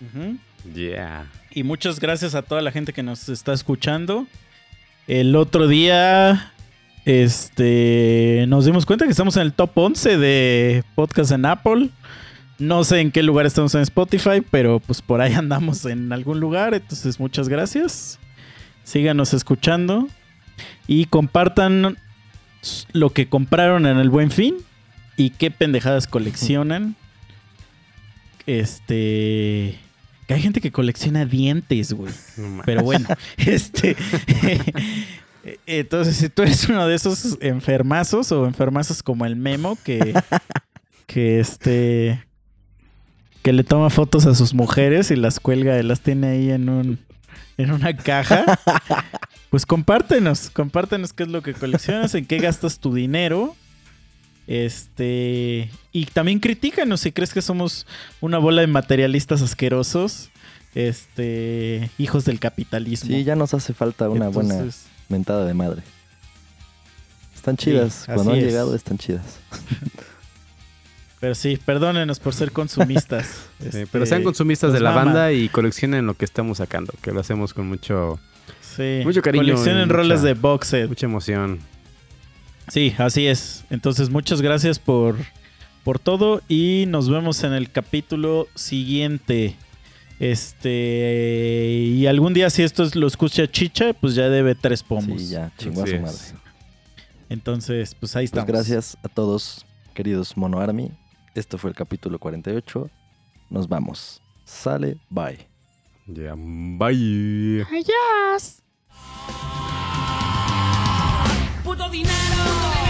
Ujú. 0.00 0.36
Yeah. 0.74 1.26
Y 1.50 1.64
muchas 1.64 2.00
gracias 2.00 2.34
a 2.34 2.42
toda 2.42 2.62
la 2.62 2.70
gente 2.70 2.92
que 2.92 3.02
nos 3.02 3.28
está 3.28 3.52
escuchando. 3.52 4.26
El 5.06 5.34
otro 5.36 5.66
día 5.66 6.52
este, 7.04 8.44
nos 8.48 8.64
dimos 8.64 8.86
cuenta 8.86 9.04
que 9.04 9.10
estamos 9.10 9.36
en 9.36 9.42
el 9.42 9.52
top 9.52 9.76
11 9.76 10.18
de 10.18 10.84
podcast 10.94 11.32
en 11.32 11.44
Apple. 11.46 11.90
No 12.62 12.84
sé 12.84 13.00
en 13.00 13.10
qué 13.10 13.24
lugar 13.24 13.44
estamos 13.44 13.74
en 13.74 13.80
Spotify, 13.80 14.40
pero 14.48 14.78
pues 14.78 15.02
por 15.02 15.20
ahí 15.20 15.32
andamos 15.36 15.84
en 15.84 16.12
algún 16.12 16.38
lugar. 16.38 16.74
Entonces 16.74 17.18
muchas 17.18 17.48
gracias. 17.48 18.20
Síganos 18.84 19.34
escuchando 19.34 20.06
y 20.86 21.06
compartan 21.06 21.98
lo 22.92 23.10
que 23.10 23.28
compraron 23.28 23.84
en 23.86 23.98
el 23.98 24.10
buen 24.10 24.30
fin 24.30 24.54
y 25.16 25.30
qué 25.30 25.50
pendejadas 25.50 26.06
coleccionan 26.06 26.94
este... 28.46 29.78
Que 30.28 30.34
hay 30.34 30.40
gente 30.40 30.60
que 30.60 30.70
colecciona 30.70 31.26
dientes, 31.26 31.92
güey. 31.92 32.12
No. 32.36 32.62
Pero 32.64 32.84
bueno, 32.84 33.08
este. 33.38 33.96
Entonces, 35.66 36.16
si 36.16 36.28
tú 36.28 36.42
eres 36.42 36.68
uno 36.68 36.86
de 36.86 36.94
esos 36.94 37.38
enfermazos 37.40 38.30
o 38.30 38.46
enfermazos 38.46 39.02
como 39.02 39.26
el 39.26 39.34
Memo 39.34 39.76
que. 39.84 40.14
que 41.06 41.40
este. 41.40 42.22
Que 43.42 43.52
le 43.52 43.64
toma 43.64 43.90
fotos 43.90 44.26
a 44.26 44.34
sus 44.34 44.54
mujeres 44.54 45.10
y 45.10 45.16
las 45.16 45.40
cuelga 45.40 45.78
y 45.78 45.82
las 45.82 46.00
tiene 46.00 46.28
ahí 46.28 46.50
en 46.50 46.68
un. 46.68 46.98
en 47.58 47.72
una 47.72 47.96
caja. 47.96 48.58
Pues 49.50 49.66
compártenos, 49.66 50.48
compártenos 50.48 51.12
qué 51.12 51.24
es 51.24 51.28
lo 51.28 51.42
que 51.42 51.52
coleccionas, 51.52 52.14
en 52.14 52.24
qué 52.24 52.38
gastas 52.38 52.78
tu 52.78 52.94
dinero. 52.94 53.54
Este. 54.46 55.70
Y 55.92 56.06
también 56.06 56.40
critícanos 56.40 57.00
si 57.00 57.12
crees 57.12 57.34
que 57.34 57.42
somos 57.42 57.86
una 58.22 58.38
bola 58.38 58.62
de 58.62 58.66
materialistas 58.66 59.42
asquerosos. 59.42 60.30
Este. 60.74 61.90
Hijos 61.98 62.24
del 62.24 62.40
capitalismo. 62.40 63.10
Sí, 63.10 63.24
ya 63.24 63.36
nos 63.36 63.52
hace 63.52 63.74
falta 63.74 64.08
una 64.08 64.28
buena 64.28 64.64
mentada 65.10 65.44
de 65.44 65.52
madre. 65.52 65.82
Están 67.34 67.58
chidas. 67.58 68.04
Sí, 68.06 68.12
Cuando 68.14 68.32
han 68.32 68.38
es. 68.38 68.44
llegado, 68.44 68.74
están 68.74 68.96
chidas. 68.96 69.38
Pero 71.22 71.36
sí, 71.36 71.56
perdónenos 71.56 72.18
por 72.18 72.34
ser 72.34 72.50
consumistas. 72.52 73.46
Este, 73.64 73.86
pero 73.86 74.04
sean 74.06 74.24
consumistas 74.24 74.70
nos 74.70 74.74
de 74.74 74.80
la 74.80 74.90
mama. 74.90 75.04
banda 75.04 75.32
y 75.32 75.48
coleccionen 75.48 76.04
lo 76.04 76.14
que 76.14 76.24
estamos 76.24 76.58
sacando, 76.58 76.92
que 77.00 77.12
lo 77.12 77.20
hacemos 77.20 77.54
con 77.54 77.68
mucho, 77.68 78.18
Sí. 78.60 79.02
mucho 79.04 79.22
cariño 79.22 79.44
Coleccionen 79.54 79.88
roles 79.88 80.18
mucha- 80.18 80.26
de 80.28 80.34
box 80.34 80.66
set. 80.66 80.88
mucha 80.88 81.06
emoción. 81.06 81.60
Sí, 82.66 82.92
así 82.98 83.28
es. 83.28 83.64
Entonces, 83.70 84.10
muchas 84.10 84.42
gracias 84.42 84.80
por, 84.80 85.14
por 85.84 86.00
todo 86.00 86.42
y 86.48 86.86
nos 86.88 87.08
vemos 87.08 87.44
en 87.44 87.52
el 87.52 87.70
capítulo 87.70 88.48
siguiente. 88.56 89.54
Este. 90.18 91.76
Y 91.86 92.06
algún 92.08 92.34
día, 92.34 92.50
si 92.50 92.62
esto 92.64 92.82
es- 92.82 92.96
lo 92.96 93.06
escucha 93.06 93.46
Chicha, 93.48 93.92
pues 93.92 94.16
ya 94.16 94.28
debe 94.28 94.54
tres 94.56 94.82
pomos. 94.82 95.20
Sí, 95.22 95.28
ya, 95.28 95.52
chingó 95.56 95.82
a 95.82 95.84
Así 95.84 95.92
su 95.96 96.00
madre. 96.02 96.18
Entonces, 97.28 97.94
pues 97.94 98.16
ahí 98.16 98.22
Pues 98.24 98.30
estamos. 98.32 98.48
gracias 98.48 98.96
a 99.04 99.08
todos, 99.08 99.64
queridos 99.94 100.36
Mono 100.36 100.58
Army. 100.60 100.90
Esto 101.34 101.56
fue 101.58 101.70
el 101.70 101.76
capítulo 101.76 102.18
48. 102.18 102.90
Nos 103.50 103.68
vamos. 103.68 104.22
Sale, 104.44 104.98
bye. 105.08 105.38
Yeah, 106.06 106.34
bye. 106.36 107.64
Adiós. 107.64 108.62
Puto 111.64 111.88
dinero. 111.88 112.81